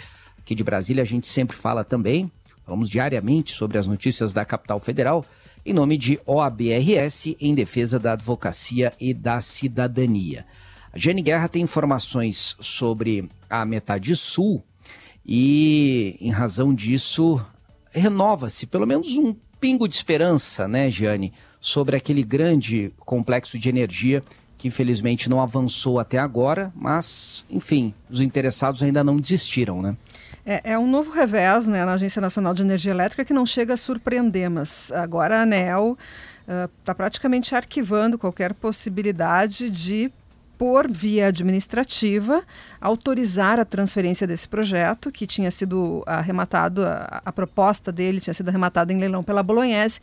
Aqui 0.48 0.56
de 0.56 0.64
Brasília 0.64 1.04
a 1.04 1.06
gente 1.06 1.28
sempre 1.28 1.58
fala 1.58 1.84
também, 1.84 2.32
falamos 2.64 2.90
diariamente 2.90 3.54
sobre 3.54 3.78
as 3.78 3.86
notícias 3.86 4.32
da 4.32 4.46
capital 4.46 4.80
federal, 4.80 5.26
em 5.66 5.74
nome 5.74 5.98
de 5.98 6.18
OABRS, 6.26 7.36
em 7.38 7.54
defesa 7.54 8.00
da 8.00 8.14
advocacia 8.14 8.94
e 8.98 9.14
da 9.14 9.42
cidadania. 9.42 10.46
A 10.94 10.98
Jane 10.98 11.22
Guerra 11.22 11.50
tem 11.50 11.64
informações 11.64 12.56
sobre 12.62 13.28
a 13.50 13.66
metade 13.66 14.16
sul 14.16 14.64
e, 15.26 16.16
em 16.22 16.32
razão 16.32 16.74
disso, 16.74 17.46
renova-se 17.92 18.66
pelo 18.68 18.88
menos 18.88 19.18
um 19.18 19.36
pingo 19.60 19.86
de 19.86 19.96
esperança, 19.96 20.66
né, 20.66 20.90
Jane, 20.90 21.34
sobre 21.60 21.98
aquele 21.98 22.24
grande 22.24 22.94
complexo 23.00 23.60
de 23.60 23.68
energia 23.68 24.22
que 24.58 24.70
infelizmente 24.70 25.30
não 25.30 25.42
avançou 25.42 26.00
até 26.00 26.18
agora, 26.18 26.72
mas, 26.74 27.46
enfim, 27.50 27.94
os 28.10 28.22
interessados 28.22 28.82
ainda 28.82 29.04
não 29.04 29.20
desistiram, 29.20 29.82
né? 29.82 29.98
É, 30.50 30.72
é, 30.72 30.80
um 30.80 30.88
novo 30.88 31.12
revés 31.12 31.68
né, 31.68 31.84
na 31.84 31.92
Agência 31.92 32.22
Nacional 32.22 32.54
de 32.54 32.62
Energia 32.62 32.94
Elétrica 32.94 33.26
que 33.26 33.34
não 33.34 33.46
chega 33.46 33.74
a 33.74 33.78
surpreender, 33.78 34.50
mas 34.50 34.94
agora 34.94 35.40
a 35.40 35.42
ANEL 35.42 35.98
está 36.80 36.94
uh, 36.94 36.96
praticamente 36.96 37.54
arquivando 37.54 38.18
qualquer 38.18 38.54
possibilidade 38.54 39.70
de 39.70 40.10
por 40.58 40.90
via 40.90 41.28
administrativa, 41.28 42.44
autorizar 42.82 43.60
a 43.60 43.66
transferência 43.66 44.26
desse 44.26 44.48
projeto, 44.48 45.12
que 45.12 45.28
tinha 45.28 45.52
sido 45.52 46.02
arrematado, 46.08 46.84
a, 46.84 47.22
a 47.26 47.32
proposta 47.32 47.92
dele 47.92 48.20
tinha 48.20 48.34
sido 48.34 48.50
arrematada 48.50 48.92
em 48.92 48.98
leilão 48.98 49.22
pela 49.22 49.44
Bolognese, 49.44 50.00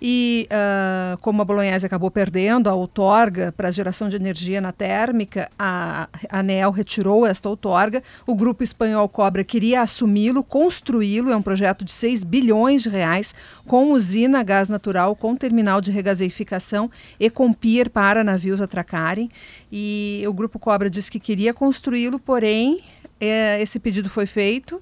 e 0.00 0.48
uh, 0.50 1.18
como 1.18 1.42
a 1.42 1.44
Bolognese 1.44 1.84
acabou 1.84 2.10
perdendo 2.10 2.68
a 2.68 2.74
outorga 2.74 3.52
para 3.56 3.68
a 3.68 3.70
geração 3.70 4.08
de 4.08 4.16
energia 4.16 4.60
na 4.60 4.72
térmica, 4.72 5.50
a, 5.58 6.08
a 6.28 6.38
ANEL 6.38 6.70
retirou 6.70 7.26
esta 7.26 7.48
outorga, 7.48 8.02
o 8.26 8.34
grupo 8.34 8.62
espanhol 8.62 9.08
Cobra 9.08 9.42
queria 9.42 9.82
assumi-lo, 9.82 10.42
construí-lo, 10.44 11.30
é 11.30 11.36
um 11.36 11.42
projeto 11.42 11.84
de 11.84 11.92
6 11.92 12.24
bilhões 12.24 12.82
de 12.82 12.88
reais, 12.88 13.34
com 13.66 13.92
usina 13.92 14.42
gás 14.42 14.68
natural, 14.68 15.16
com 15.16 15.34
terminal 15.34 15.80
de 15.80 15.90
regasificação 15.90 16.90
e 17.18 17.28
com 17.28 17.52
pier 17.52 17.90
para 17.90 18.22
navios 18.22 18.60
atracarem, 18.60 19.30
e 19.70 20.22
o 20.26 20.32
Grupo 20.32 20.58
Cobra 20.58 20.88
disse 20.88 21.10
que 21.10 21.20
queria 21.20 21.52
construí-lo, 21.52 22.18
porém 22.18 22.80
é, 23.20 23.60
esse 23.60 23.78
pedido 23.78 24.08
foi 24.08 24.26
feito 24.26 24.80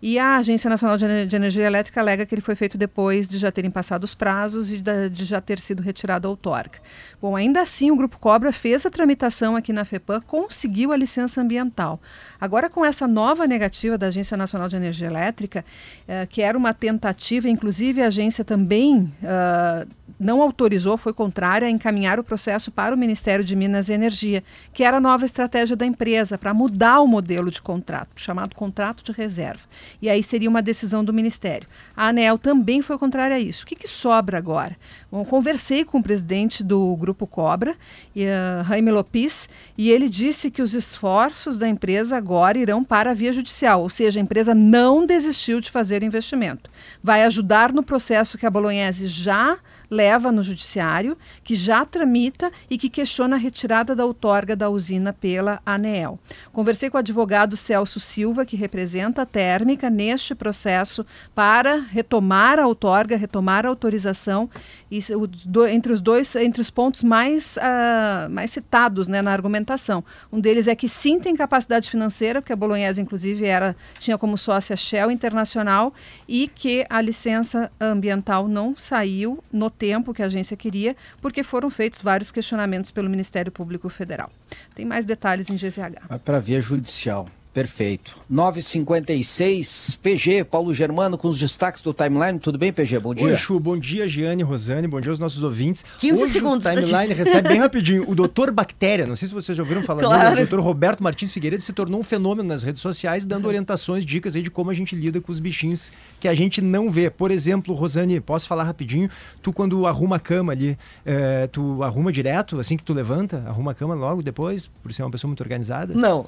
E 0.00 0.18
a 0.18 0.36
Agência 0.36 0.70
Nacional 0.70 0.96
de 0.96 1.36
Energia 1.36 1.66
Elétrica 1.66 2.00
alega 2.00 2.24
que 2.24 2.34
ele 2.34 2.42
foi 2.42 2.54
feito 2.54 2.78
depois 2.78 3.28
de 3.28 3.36
já 3.36 3.50
terem 3.50 3.70
passado 3.70 4.04
os 4.04 4.14
prazos 4.14 4.72
e 4.72 4.78
de 4.78 5.24
já 5.24 5.40
ter 5.40 5.58
sido 5.58 5.82
retirada 5.82 6.28
a 6.28 6.30
outorga. 6.30 6.78
Bom, 7.20 7.34
ainda 7.34 7.60
assim, 7.60 7.90
o 7.90 7.96
Grupo 7.96 8.18
Cobra 8.18 8.52
fez 8.52 8.86
a 8.86 8.90
tramitação 8.90 9.56
aqui 9.56 9.72
na 9.72 9.84
FEPAM, 9.84 10.20
conseguiu 10.20 10.92
a 10.92 10.96
licença 10.96 11.40
ambiental. 11.40 12.00
Agora, 12.40 12.70
com 12.70 12.84
essa 12.84 13.08
nova 13.08 13.46
negativa 13.46 13.98
da 13.98 14.06
Agência 14.06 14.36
Nacional 14.36 14.68
de 14.68 14.76
Energia 14.76 15.08
Elétrica, 15.08 15.64
eh, 16.06 16.26
que 16.26 16.42
era 16.42 16.56
uma 16.56 16.72
tentativa, 16.72 17.48
inclusive 17.48 18.00
a 18.00 18.06
agência 18.06 18.44
também 18.44 19.12
uh, 19.22 19.88
não 20.18 20.42
autorizou, 20.42 20.96
foi 20.96 21.12
contrária 21.12 21.68
a 21.68 21.70
encaminhar 21.70 22.18
o 22.18 22.24
processo 22.24 22.70
para 22.70 22.94
o 22.94 22.98
Ministério 22.98 23.44
de 23.44 23.54
Minas 23.54 23.88
e 23.88 23.92
Energia, 23.92 24.42
que 24.72 24.82
era 24.82 24.96
a 24.96 25.00
nova 25.00 25.24
estratégia 25.24 25.76
da 25.76 25.86
empresa 25.86 26.36
para 26.36 26.52
mudar 26.52 27.00
o 27.00 27.06
modelo 27.06 27.50
de 27.50 27.62
contrato, 27.62 28.10
chamado 28.16 28.54
contrato 28.54 29.04
de 29.04 29.12
reserva. 29.12 29.62
E 30.00 30.08
aí 30.08 30.22
seria 30.22 30.48
uma 30.48 30.62
decisão 30.62 31.04
do 31.04 31.12
Ministério. 31.12 31.68
A 31.96 32.08
ANEL 32.08 32.38
também 32.38 32.82
foi 32.82 32.98
contrária 32.98 33.36
a 33.36 33.40
isso. 33.40 33.64
O 33.64 33.66
que, 33.66 33.74
que 33.74 33.88
sobra 33.88 34.38
agora? 34.38 34.76
Bom, 35.10 35.24
conversei 35.24 35.84
com 35.84 35.98
o 35.98 36.02
presidente 36.02 36.62
do 36.62 36.96
Grupo 36.96 37.26
Cobra, 37.26 37.72
uh, 37.72 38.64
Jaime 38.68 38.90
Lopes, 38.90 39.48
e 39.76 39.90
ele 39.90 40.08
disse 40.08 40.50
que 40.50 40.62
os 40.62 40.74
esforços 40.74 41.58
da 41.58 41.68
empresa 41.68 42.16
agora 42.16 42.58
irão 42.58 42.84
para 42.84 43.10
a 43.10 43.14
via 43.14 43.32
judicial, 43.32 43.82
ou 43.82 43.90
seja, 43.90 44.20
a 44.20 44.22
empresa 44.22 44.54
não 44.54 45.06
desistiu 45.06 45.60
de 45.60 45.70
fazer 45.70 46.02
investimento. 46.02 46.70
Vai 47.02 47.24
ajudar 47.24 47.72
no 47.72 47.82
processo 47.82 48.38
que 48.38 48.46
a 48.46 48.50
Bolognese 48.50 49.06
já 49.06 49.58
leva 49.90 50.30
no 50.30 50.42
judiciário, 50.42 51.16
que 51.42 51.54
já 51.54 51.84
tramita 51.84 52.50
e 52.68 52.76
que 52.76 52.88
questiona 52.88 53.36
a 53.36 53.38
retirada 53.38 53.94
da 53.94 54.04
outorga 54.04 54.54
da 54.54 54.68
usina 54.68 55.12
pela 55.12 55.60
ANEEL. 55.64 56.18
Conversei 56.52 56.90
com 56.90 56.96
o 56.96 57.00
advogado 57.00 57.56
Celso 57.56 58.00
Silva, 58.00 58.44
que 58.44 58.56
representa 58.56 59.22
a 59.22 59.26
térmica 59.26 59.88
neste 59.88 60.34
processo 60.34 61.04
para 61.34 61.80
retomar 61.80 62.58
a 62.58 62.66
outorga, 62.66 63.16
retomar 63.16 63.64
a 63.64 63.68
autorização 63.68 64.50
e 64.90 65.00
do, 65.44 65.66
entre 65.66 65.92
os 65.92 66.00
dois, 66.00 66.34
entre 66.36 66.60
os 66.60 66.70
pontos 66.70 67.02
mais, 67.02 67.56
uh, 67.56 68.30
mais 68.30 68.50
citados 68.50 69.08
né, 69.08 69.20
na 69.22 69.32
argumentação. 69.32 70.02
Um 70.32 70.40
deles 70.40 70.66
é 70.66 70.74
que 70.74 70.88
sim 70.88 71.20
tem 71.20 71.36
capacidade 71.36 71.90
financeira, 71.90 72.40
porque 72.40 72.52
a 72.52 72.56
Bolognese, 72.56 73.00
inclusive, 73.00 73.44
era, 73.44 73.76
tinha 73.98 74.16
como 74.16 74.38
sócia 74.38 74.76
Shell 74.76 75.10
Internacional, 75.10 75.92
e 76.26 76.48
que 76.48 76.86
a 76.88 77.00
licença 77.00 77.70
ambiental 77.80 78.48
não 78.48 78.74
saiu 78.76 79.42
no 79.52 79.70
tempo 79.70 80.14
que 80.14 80.22
a 80.22 80.26
agência 80.26 80.56
queria, 80.56 80.96
porque 81.20 81.42
foram 81.42 81.70
feitos 81.70 82.02
vários 82.02 82.30
questionamentos 82.30 82.90
pelo 82.90 83.10
Ministério 83.10 83.52
Público 83.52 83.88
Federal. 83.88 84.30
Tem 84.74 84.86
mais 84.86 85.04
detalhes 85.04 85.50
em 85.50 85.56
GZH. 85.56 86.18
Para 86.24 86.38
via 86.38 86.60
judicial. 86.60 87.28
Perfeito. 87.52 88.16
956 88.28 89.98
PG, 90.02 90.44
Paulo 90.44 90.72
Germano 90.72 91.16
com 91.16 91.28
os 91.28 91.38
destaques 91.38 91.82
do 91.82 91.92
timeline. 91.92 92.38
Tudo 92.38 92.58
bem, 92.58 92.72
PG? 92.72 92.98
Bom 93.00 93.14
dia. 93.14 93.26
Oi, 93.26 93.36
Chu. 93.36 93.58
Bom 93.58 93.76
dia, 93.76 94.06
Giane, 94.06 94.42
Rosane. 94.42 94.86
Bom 94.86 95.00
dia 95.00 95.10
aos 95.10 95.18
nossos 95.18 95.42
ouvintes. 95.42 95.84
15 95.98 96.22
Hoje 96.22 96.32
segundos. 96.34 96.66
O 96.66 96.70
timeline 96.70 97.12
recebe 97.14 97.48
bem 97.48 97.58
rapidinho. 97.58 98.08
O 98.08 98.14
doutor 98.14 98.52
Bactéria, 98.52 99.06
não 99.06 99.16
sei 99.16 99.26
se 99.28 99.34
vocês 99.34 99.56
já 99.56 99.62
ouviram 99.62 99.82
falar 99.82 100.02
claro. 100.02 100.30
dele, 100.30 100.42
o 100.42 100.46
doutor 100.46 100.60
Roberto 100.62 101.02
Martins 101.02 101.32
Figueiredo 101.32 101.62
se 101.62 101.72
tornou 101.72 101.98
um 101.98 102.02
fenômeno 102.02 102.48
nas 102.48 102.62
redes 102.62 102.80
sociais, 102.80 103.26
dando 103.26 103.48
orientações, 103.48 104.04
dicas 104.04 104.36
aí 104.36 104.42
de 104.42 104.50
como 104.50 104.70
a 104.70 104.74
gente 104.74 104.94
lida 104.94 105.20
com 105.20 105.32
os 105.32 105.40
bichinhos 105.40 105.90
que 106.20 106.28
a 106.28 106.34
gente 106.34 106.60
não 106.60 106.90
vê. 106.90 107.10
Por 107.10 107.30
exemplo, 107.30 107.74
Rosane, 107.74 108.20
posso 108.20 108.46
falar 108.46 108.64
rapidinho? 108.64 109.10
Tu, 109.42 109.52
quando 109.52 109.86
arruma 109.86 110.16
a 110.16 110.20
cama 110.20 110.52
ali, 110.52 110.78
é, 111.04 111.46
tu 111.48 111.82
arruma 111.82 112.12
direto, 112.12 112.60
assim 112.60 112.76
que 112.76 112.84
tu 112.84 112.92
levanta? 112.92 113.42
Arruma 113.46 113.72
a 113.72 113.74
cama 113.74 113.94
logo 113.94 114.22
depois, 114.22 114.66
por 114.66 114.92
ser 114.92 115.02
uma 115.02 115.10
pessoa 115.10 115.28
muito 115.28 115.40
organizada? 115.40 115.94
Não. 115.94 116.24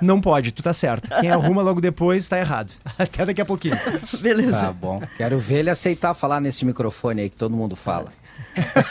Não 0.00 0.20
pode, 0.20 0.52
tu 0.52 0.62
tá 0.62 0.67
certo. 0.72 1.08
Quem 1.20 1.30
arruma 1.30 1.62
logo 1.62 1.80
depois, 1.80 2.24
está 2.24 2.38
errado. 2.38 2.72
Até 2.98 3.26
daqui 3.26 3.40
a 3.40 3.44
pouquinho. 3.44 3.76
Beleza. 4.20 4.52
Tá 4.52 4.72
bom. 4.72 5.02
Quero 5.16 5.38
ver 5.38 5.58
ele 5.58 5.70
aceitar 5.70 6.14
falar 6.14 6.40
nesse 6.40 6.64
microfone 6.64 7.22
aí 7.22 7.30
que 7.30 7.36
todo 7.36 7.56
mundo 7.56 7.76
fala. 7.76 8.12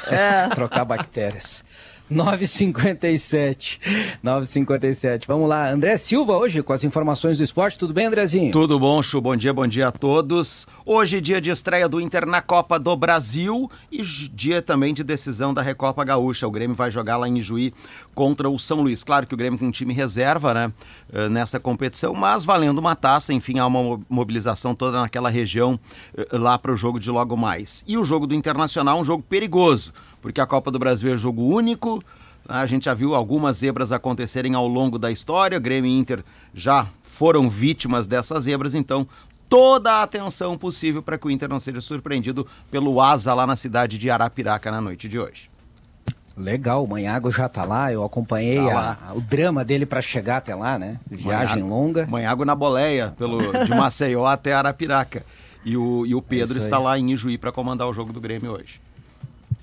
É. 0.10 0.50
Trocar 0.56 0.86
bactérias. 0.86 1.64
957. 2.10 3.80
957. 4.24 5.28
Vamos 5.28 5.48
lá. 5.48 5.70
André 5.70 5.98
Silva 5.98 6.38
hoje 6.38 6.64
com 6.64 6.72
as 6.72 6.84
informações 6.84 7.38
do 7.38 7.44
esporte. 7.44 7.78
Tudo 7.78 7.94
bem, 7.94 8.06
Andrezinho? 8.06 8.52
Tudo 8.52 8.80
bom, 8.80 9.02
Chu. 9.02 9.20
Bom 9.20 9.36
dia, 9.36 9.54
bom 9.54 9.68
dia 9.68 9.90
a 9.90 9.92
todos. 9.92 10.66
Hoje, 10.86 11.20
dia 11.20 11.42
de 11.42 11.50
estreia 11.50 11.90
do 11.90 12.00
Inter 12.00 12.26
na 12.26 12.42
Copa 12.42 12.80
do 12.80 12.96
Brasil 12.96 13.70
e 13.92 14.02
dia 14.02 14.62
também 14.62 14.94
de 14.94 15.04
decisão 15.04 15.54
da 15.54 15.62
Recopa 15.62 16.04
Gaúcha. 16.06 16.48
O 16.48 16.52
Grêmio 16.52 16.76
vai 16.76 16.90
jogar 16.90 17.18
lá 17.18 17.28
em 17.28 17.42
Juí 17.42 17.74
contra 18.16 18.50
o 18.50 18.58
São 18.58 18.82
Luís. 18.82 19.04
Claro 19.04 19.28
que 19.28 19.34
o 19.34 19.38
Grêmio 19.38 19.60
com 19.60 19.66
um 19.66 19.72
time 19.72 19.94
reserva, 19.94 20.54
né, 20.54 20.72
nessa 21.30 21.60
competição, 21.60 22.14
mas 22.14 22.46
valendo 22.46 22.78
uma 22.78 22.96
taça. 22.96 23.34
Enfim, 23.34 23.60
há 23.60 23.68
uma 23.68 24.00
mobilização 24.10 24.74
toda 24.74 25.02
naquela 25.02 25.30
região 25.30 25.78
lá 26.32 26.58
para 26.58 26.72
o 26.72 26.78
jogo 26.78 27.00
de 27.00 27.12
logo 27.12 27.36
mais. 27.36 27.84
E 27.86 27.98
o 27.98 28.04
jogo 28.06 28.26
do 28.26 28.34
Internacional, 28.34 29.00
um 29.00 29.04
jogo 29.04 29.24
perigoso 29.24 29.92
porque 30.22 30.42
a 30.42 30.46
Copa 30.46 30.72
do 30.72 30.80
Brasil 30.80 31.14
é 31.14 31.18
jogo 31.18 31.44
único. 31.44 32.02
A 32.48 32.66
gente 32.66 32.86
já 32.86 32.94
viu 32.94 33.14
algumas 33.14 33.58
zebras 33.58 33.92
acontecerem 33.92 34.56
ao 34.56 34.68
longo 34.68 34.98
da 34.98 35.12
história. 35.12 35.60
Grêmio 35.60 35.92
e 35.92 35.98
Inter 35.98 36.24
já 36.54 36.88
foram 37.02 37.50
vítimas 37.50 38.08
dessas 38.08 38.44
zebras, 38.44 38.76
então 38.76 39.08
toda 39.50 39.92
a 39.92 40.04
atenção 40.04 40.58
possível 40.58 41.02
para 41.02 41.18
que 41.18 41.28
o 41.28 41.32
Inter 41.32 41.50
não 41.50 41.60
seja 41.60 41.82
surpreendido 41.82 42.46
pelo 42.70 43.02
asa 43.02 43.34
lá 43.34 43.48
na 43.48 43.56
cidade 43.56 43.98
de 43.98 44.10
Arapiraca 44.10 44.72
na 44.72 44.80
noite 44.80 45.10
de 45.10 45.18
hoje. 45.18 45.50
Legal, 46.38 46.84
o 46.84 46.88
Manhago 46.88 47.32
já 47.32 47.50
tá 47.50 47.66
lá, 47.66 47.92
eu 47.92 48.04
acompanhei 48.04 48.64
tá 48.64 49.00
a, 49.08 49.14
o 49.14 49.20
drama 49.20 49.66
dele 49.66 49.88
para 49.88 50.02
chegar 50.02 50.38
até 50.38 50.54
lá, 50.54 50.78
né? 50.78 51.00
Viagem 51.10 51.64
Manhago, 51.64 51.76
longa. 51.76 52.08
Manhago 52.08 52.46
na 52.46 52.54
boleia, 52.54 53.16
pelo, 53.18 53.40
de 53.66 53.72
Maceió 53.72 54.24
até 54.28 54.54
Arapiraca. 54.54 55.26
E 55.66 55.76
o, 55.76 56.06
e 56.06 56.14
o 56.14 56.22
Pedro 56.22 56.60
é 56.60 56.62
está 56.62 56.78
lá 56.78 56.98
em 56.98 57.12
Ijuí 57.12 57.40
para 57.40 57.52
comandar 57.52 57.88
o 57.90 57.94
jogo 57.94 58.14
do 58.14 58.22
Grêmio 58.22 58.52
hoje. 58.52 58.80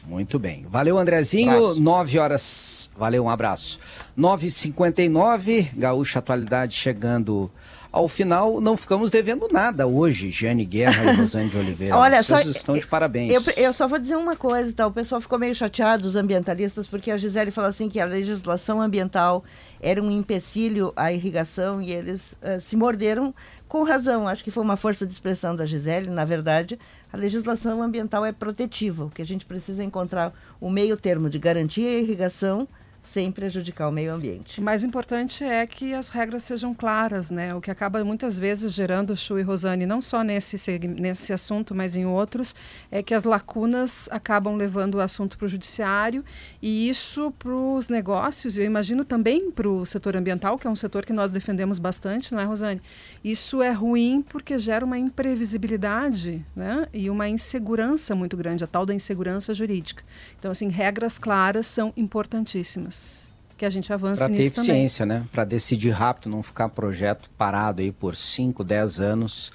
Muito 0.06 0.38
bem. 0.38 0.66
Valeu, 0.68 0.98
Andrezinho. 0.98 1.56
Abraço. 1.56 1.80
9 1.80 2.18
horas. 2.18 2.90
Valeu, 2.96 3.24
um 3.24 3.30
abraço. 3.30 3.78
9h59, 4.18 5.70
Gaúcha 5.74 6.18
Atualidade 6.18 6.74
chegando 6.74 7.50
ao 7.94 8.08
final. 8.08 8.60
Não 8.60 8.76
ficamos 8.76 9.10
devendo 9.10 9.48
nada 9.50 9.86
hoje, 9.86 10.30
Jane 10.30 10.64
Guerra 10.64 11.12
e 11.12 11.16
Rosane 11.20 11.48
de 11.48 11.56
Oliveira. 11.56 11.96
Olha, 11.96 12.22
Vocês 12.22 12.42
só, 12.42 12.50
estão 12.50 12.74
de 12.74 12.86
parabéns. 12.86 13.32
Eu, 13.32 13.42
eu, 13.56 13.72
só 13.72 13.86
vou 13.86 13.98
dizer 13.98 14.16
uma 14.16 14.34
coisa, 14.34 14.72
tá? 14.72 14.86
O 14.86 14.92
pessoal 14.92 15.20
ficou 15.20 15.38
meio 15.38 15.54
chateado, 15.54 16.06
os 16.06 16.16
ambientalistas, 16.16 16.88
porque 16.88 17.10
a 17.10 17.16
Gisele 17.16 17.52
falou 17.52 17.70
assim 17.70 17.88
que 17.88 18.00
a 18.00 18.04
legislação 18.04 18.80
ambiental 18.80 19.44
era 19.80 20.02
um 20.02 20.10
empecilho 20.10 20.92
à 20.96 21.12
irrigação 21.12 21.80
e 21.80 21.92
eles 21.92 22.36
uh, 22.42 22.60
se 22.60 22.76
morderam 22.76 23.32
com 23.68 23.84
razão. 23.84 24.26
Acho 24.26 24.42
que 24.42 24.50
foi 24.50 24.62
uma 24.62 24.76
força 24.76 25.06
de 25.06 25.12
expressão 25.12 25.54
da 25.54 25.64
Gisele, 25.64 26.10
na 26.10 26.24
verdade 26.24 26.78
a 27.14 27.16
legislação 27.16 27.80
ambiental 27.80 28.26
é 28.26 28.32
protetiva. 28.32 29.04
O 29.04 29.10
que 29.10 29.22
a 29.22 29.24
gente 29.24 29.46
precisa 29.46 29.82
é 29.82 29.86
encontrar 29.86 30.32
o 30.60 30.68
meio 30.68 30.96
termo 30.96 31.30
de 31.30 31.38
garantir 31.38 31.86
a 31.86 31.98
irrigação 32.00 32.66
sem 33.04 33.30
prejudicar 33.30 33.88
o 33.88 33.92
meio 33.92 34.14
ambiente. 34.14 34.60
O 34.60 34.64
mais 34.64 34.82
importante 34.82 35.44
é 35.44 35.64
que 35.66 35.92
as 35.92 36.08
regras 36.08 36.42
sejam 36.42 36.74
claras, 36.74 37.30
né? 37.30 37.54
O 37.54 37.60
que 37.60 37.70
acaba 37.70 38.02
muitas 38.02 38.38
vezes 38.38 38.72
gerando, 38.72 39.14
Chu 39.14 39.38
e 39.38 39.42
Rosane, 39.42 39.84
não 39.84 40.00
só 40.00 40.24
nesse, 40.24 40.56
nesse 40.88 41.32
assunto, 41.32 41.74
mas 41.74 41.94
em 41.94 42.06
outros, 42.06 42.54
é 42.90 43.02
que 43.02 43.12
as 43.12 43.24
lacunas 43.24 44.08
acabam 44.10 44.56
levando 44.56 44.94
o 44.94 45.00
assunto 45.00 45.36
para 45.36 45.44
o 45.44 45.48
judiciário 45.48 46.24
e 46.62 46.88
isso 46.88 47.30
para 47.38 47.54
os 47.54 47.90
negócios, 47.90 48.56
eu 48.56 48.64
imagino 48.64 49.04
também 49.04 49.50
para 49.50 49.68
o 49.68 49.84
setor 49.84 50.16
ambiental, 50.16 50.58
que 50.58 50.66
é 50.66 50.70
um 50.70 50.76
setor 50.76 51.04
que 51.04 51.12
nós 51.12 51.30
defendemos 51.30 51.78
bastante, 51.78 52.32
não 52.32 52.40
é, 52.40 52.44
Rosane? 52.44 52.80
Isso 53.24 53.62
é 53.62 53.72
ruim 53.72 54.20
porque 54.20 54.58
gera 54.58 54.84
uma 54.84 54.98
imprevisibilidade 54.98 56.44
né? 56.54 56.86
e 56.92 57.08
uma 57.08 57.26
insegurança 57.26 58.14
muito 58.14 58.36
grande, 58.36 58.62
a 58.62 58.66
tal 58.66 58.84
da 58.84 58.92
insegurança 58.92 59.54
jurídica. 59.54 60.04
Então, 60.38 60.50
assim, 60.50 60.68
regras 60.68 61.18
claras 61.18 61.66
são 61.66 61.90
importantíssimas 61.96 63.32
que 63.56 63.64
a 63.64 63.70
gente 63.70 63.90
avance 63.92 64.18
pra 64.18 64.28
nisso 64.28 64.54
ter 64.54 64.60
eficiência, 64.60 65.06
também. 65.06 65.22
né? 65.22 65.28
Para 65.32 65.44
decidir 65.44 65.90
rápido, 65.90 66.28
não 66.28 66.42
ficar 66.42 66.68
projeto 66.68 67.30
parado 67.38 67.80
aí 67.80 67.90
por 67.90 68.14
5, 68.14 68.62
10 68.62 69.00
anos, 69.00 69.52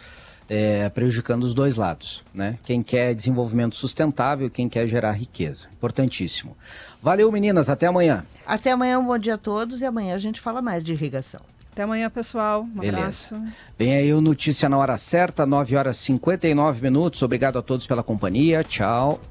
é, 0.50 0.90
prejudicando 0.90 1.44
os 1.44 1.54
dois 1.54 1.76
lados, 1.76 2.24
né? 2.34 2.58
Quem 2.64 2.82
quer 2.82 3.14
desenvolvimento 3.14 3.76
sustentável, 3.76 4.50
quem 4.50 4.68
quer 4.68 4.88
gerar 4.88 5.12
riqueza. 5.12 5.68
Importantíssimo. 5.74 6.58
Valeu, 7.04 7.32
meninas. 7.32 7.70
Até 7.70 7.86
amanhã. 7.86 8.26
Até 8.48 8.72
amanhã, 8.72 8.98
um 8.98 9.06
bom 9.06 9.18
dia 9.18 9.36
a 9.36 9.38
todos 9.38 9.80
e 9.80 9.86
amanhã 9.86 10.16
a 10.16 10.20
gente 10.20 10.42
fala 10.42 10.62
mais 10.62 10.84
de 10.84 10.94
irrigação. 10.94 11.42
Até 11.80 11.86
amanhã, 11.86 12.10
pessoal. 12.10 12.64
Um 12.64 12.82
Beleza. 12.82 12.98
abraço. 12.98 13.44
Vem 13.78 13.96
aí 13.96 14.14
o 14.14 14.20
Notícia 14.20 14.68
na 14.68 14.78
Hora 14.78 14.98
Certa, 14.98 15.46
9 15.46 15.78
horas 15.78 15.96
e 15.96 16.04
59 16.04 16.82
minutos. 16.82 17.22
Obrigado 17.22 17.58
a 17.58 17.62
todos 17.62 17.88
pela 17.88 18.04
companhia. 18.04 18.66
Tchau. 18.66 19.22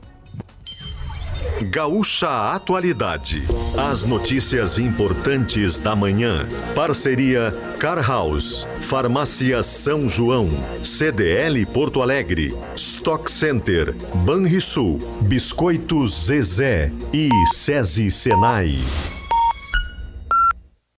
Gaúcha 1.71 2.55
Atualidade. 2.55 3.43
As 3.77 4.07
notícias 4.07 4.79
importantes 4.79 5.79
da 5.79 5.95
manhã. 5.95 6.49
Parceria 6.75 7.51
Car 7.79 8.03
House, 8.03 8.67
Farmácia 8.81 9.63
São 9.63 10.09
João, 10.09 10.49
CDL 10.83 11.67
Porto 11.67 12.01
Alegre, 12.01 12.49
Stock 12.75 13.31
Center, 13.31 13.95
Banrisul, 14.25 14.97
Biscoitos 15.25 16.25
Zezé 16.25 16.91
e 17.13 17.29
SESI 17.53 18.11
Senai. 18.11 18.79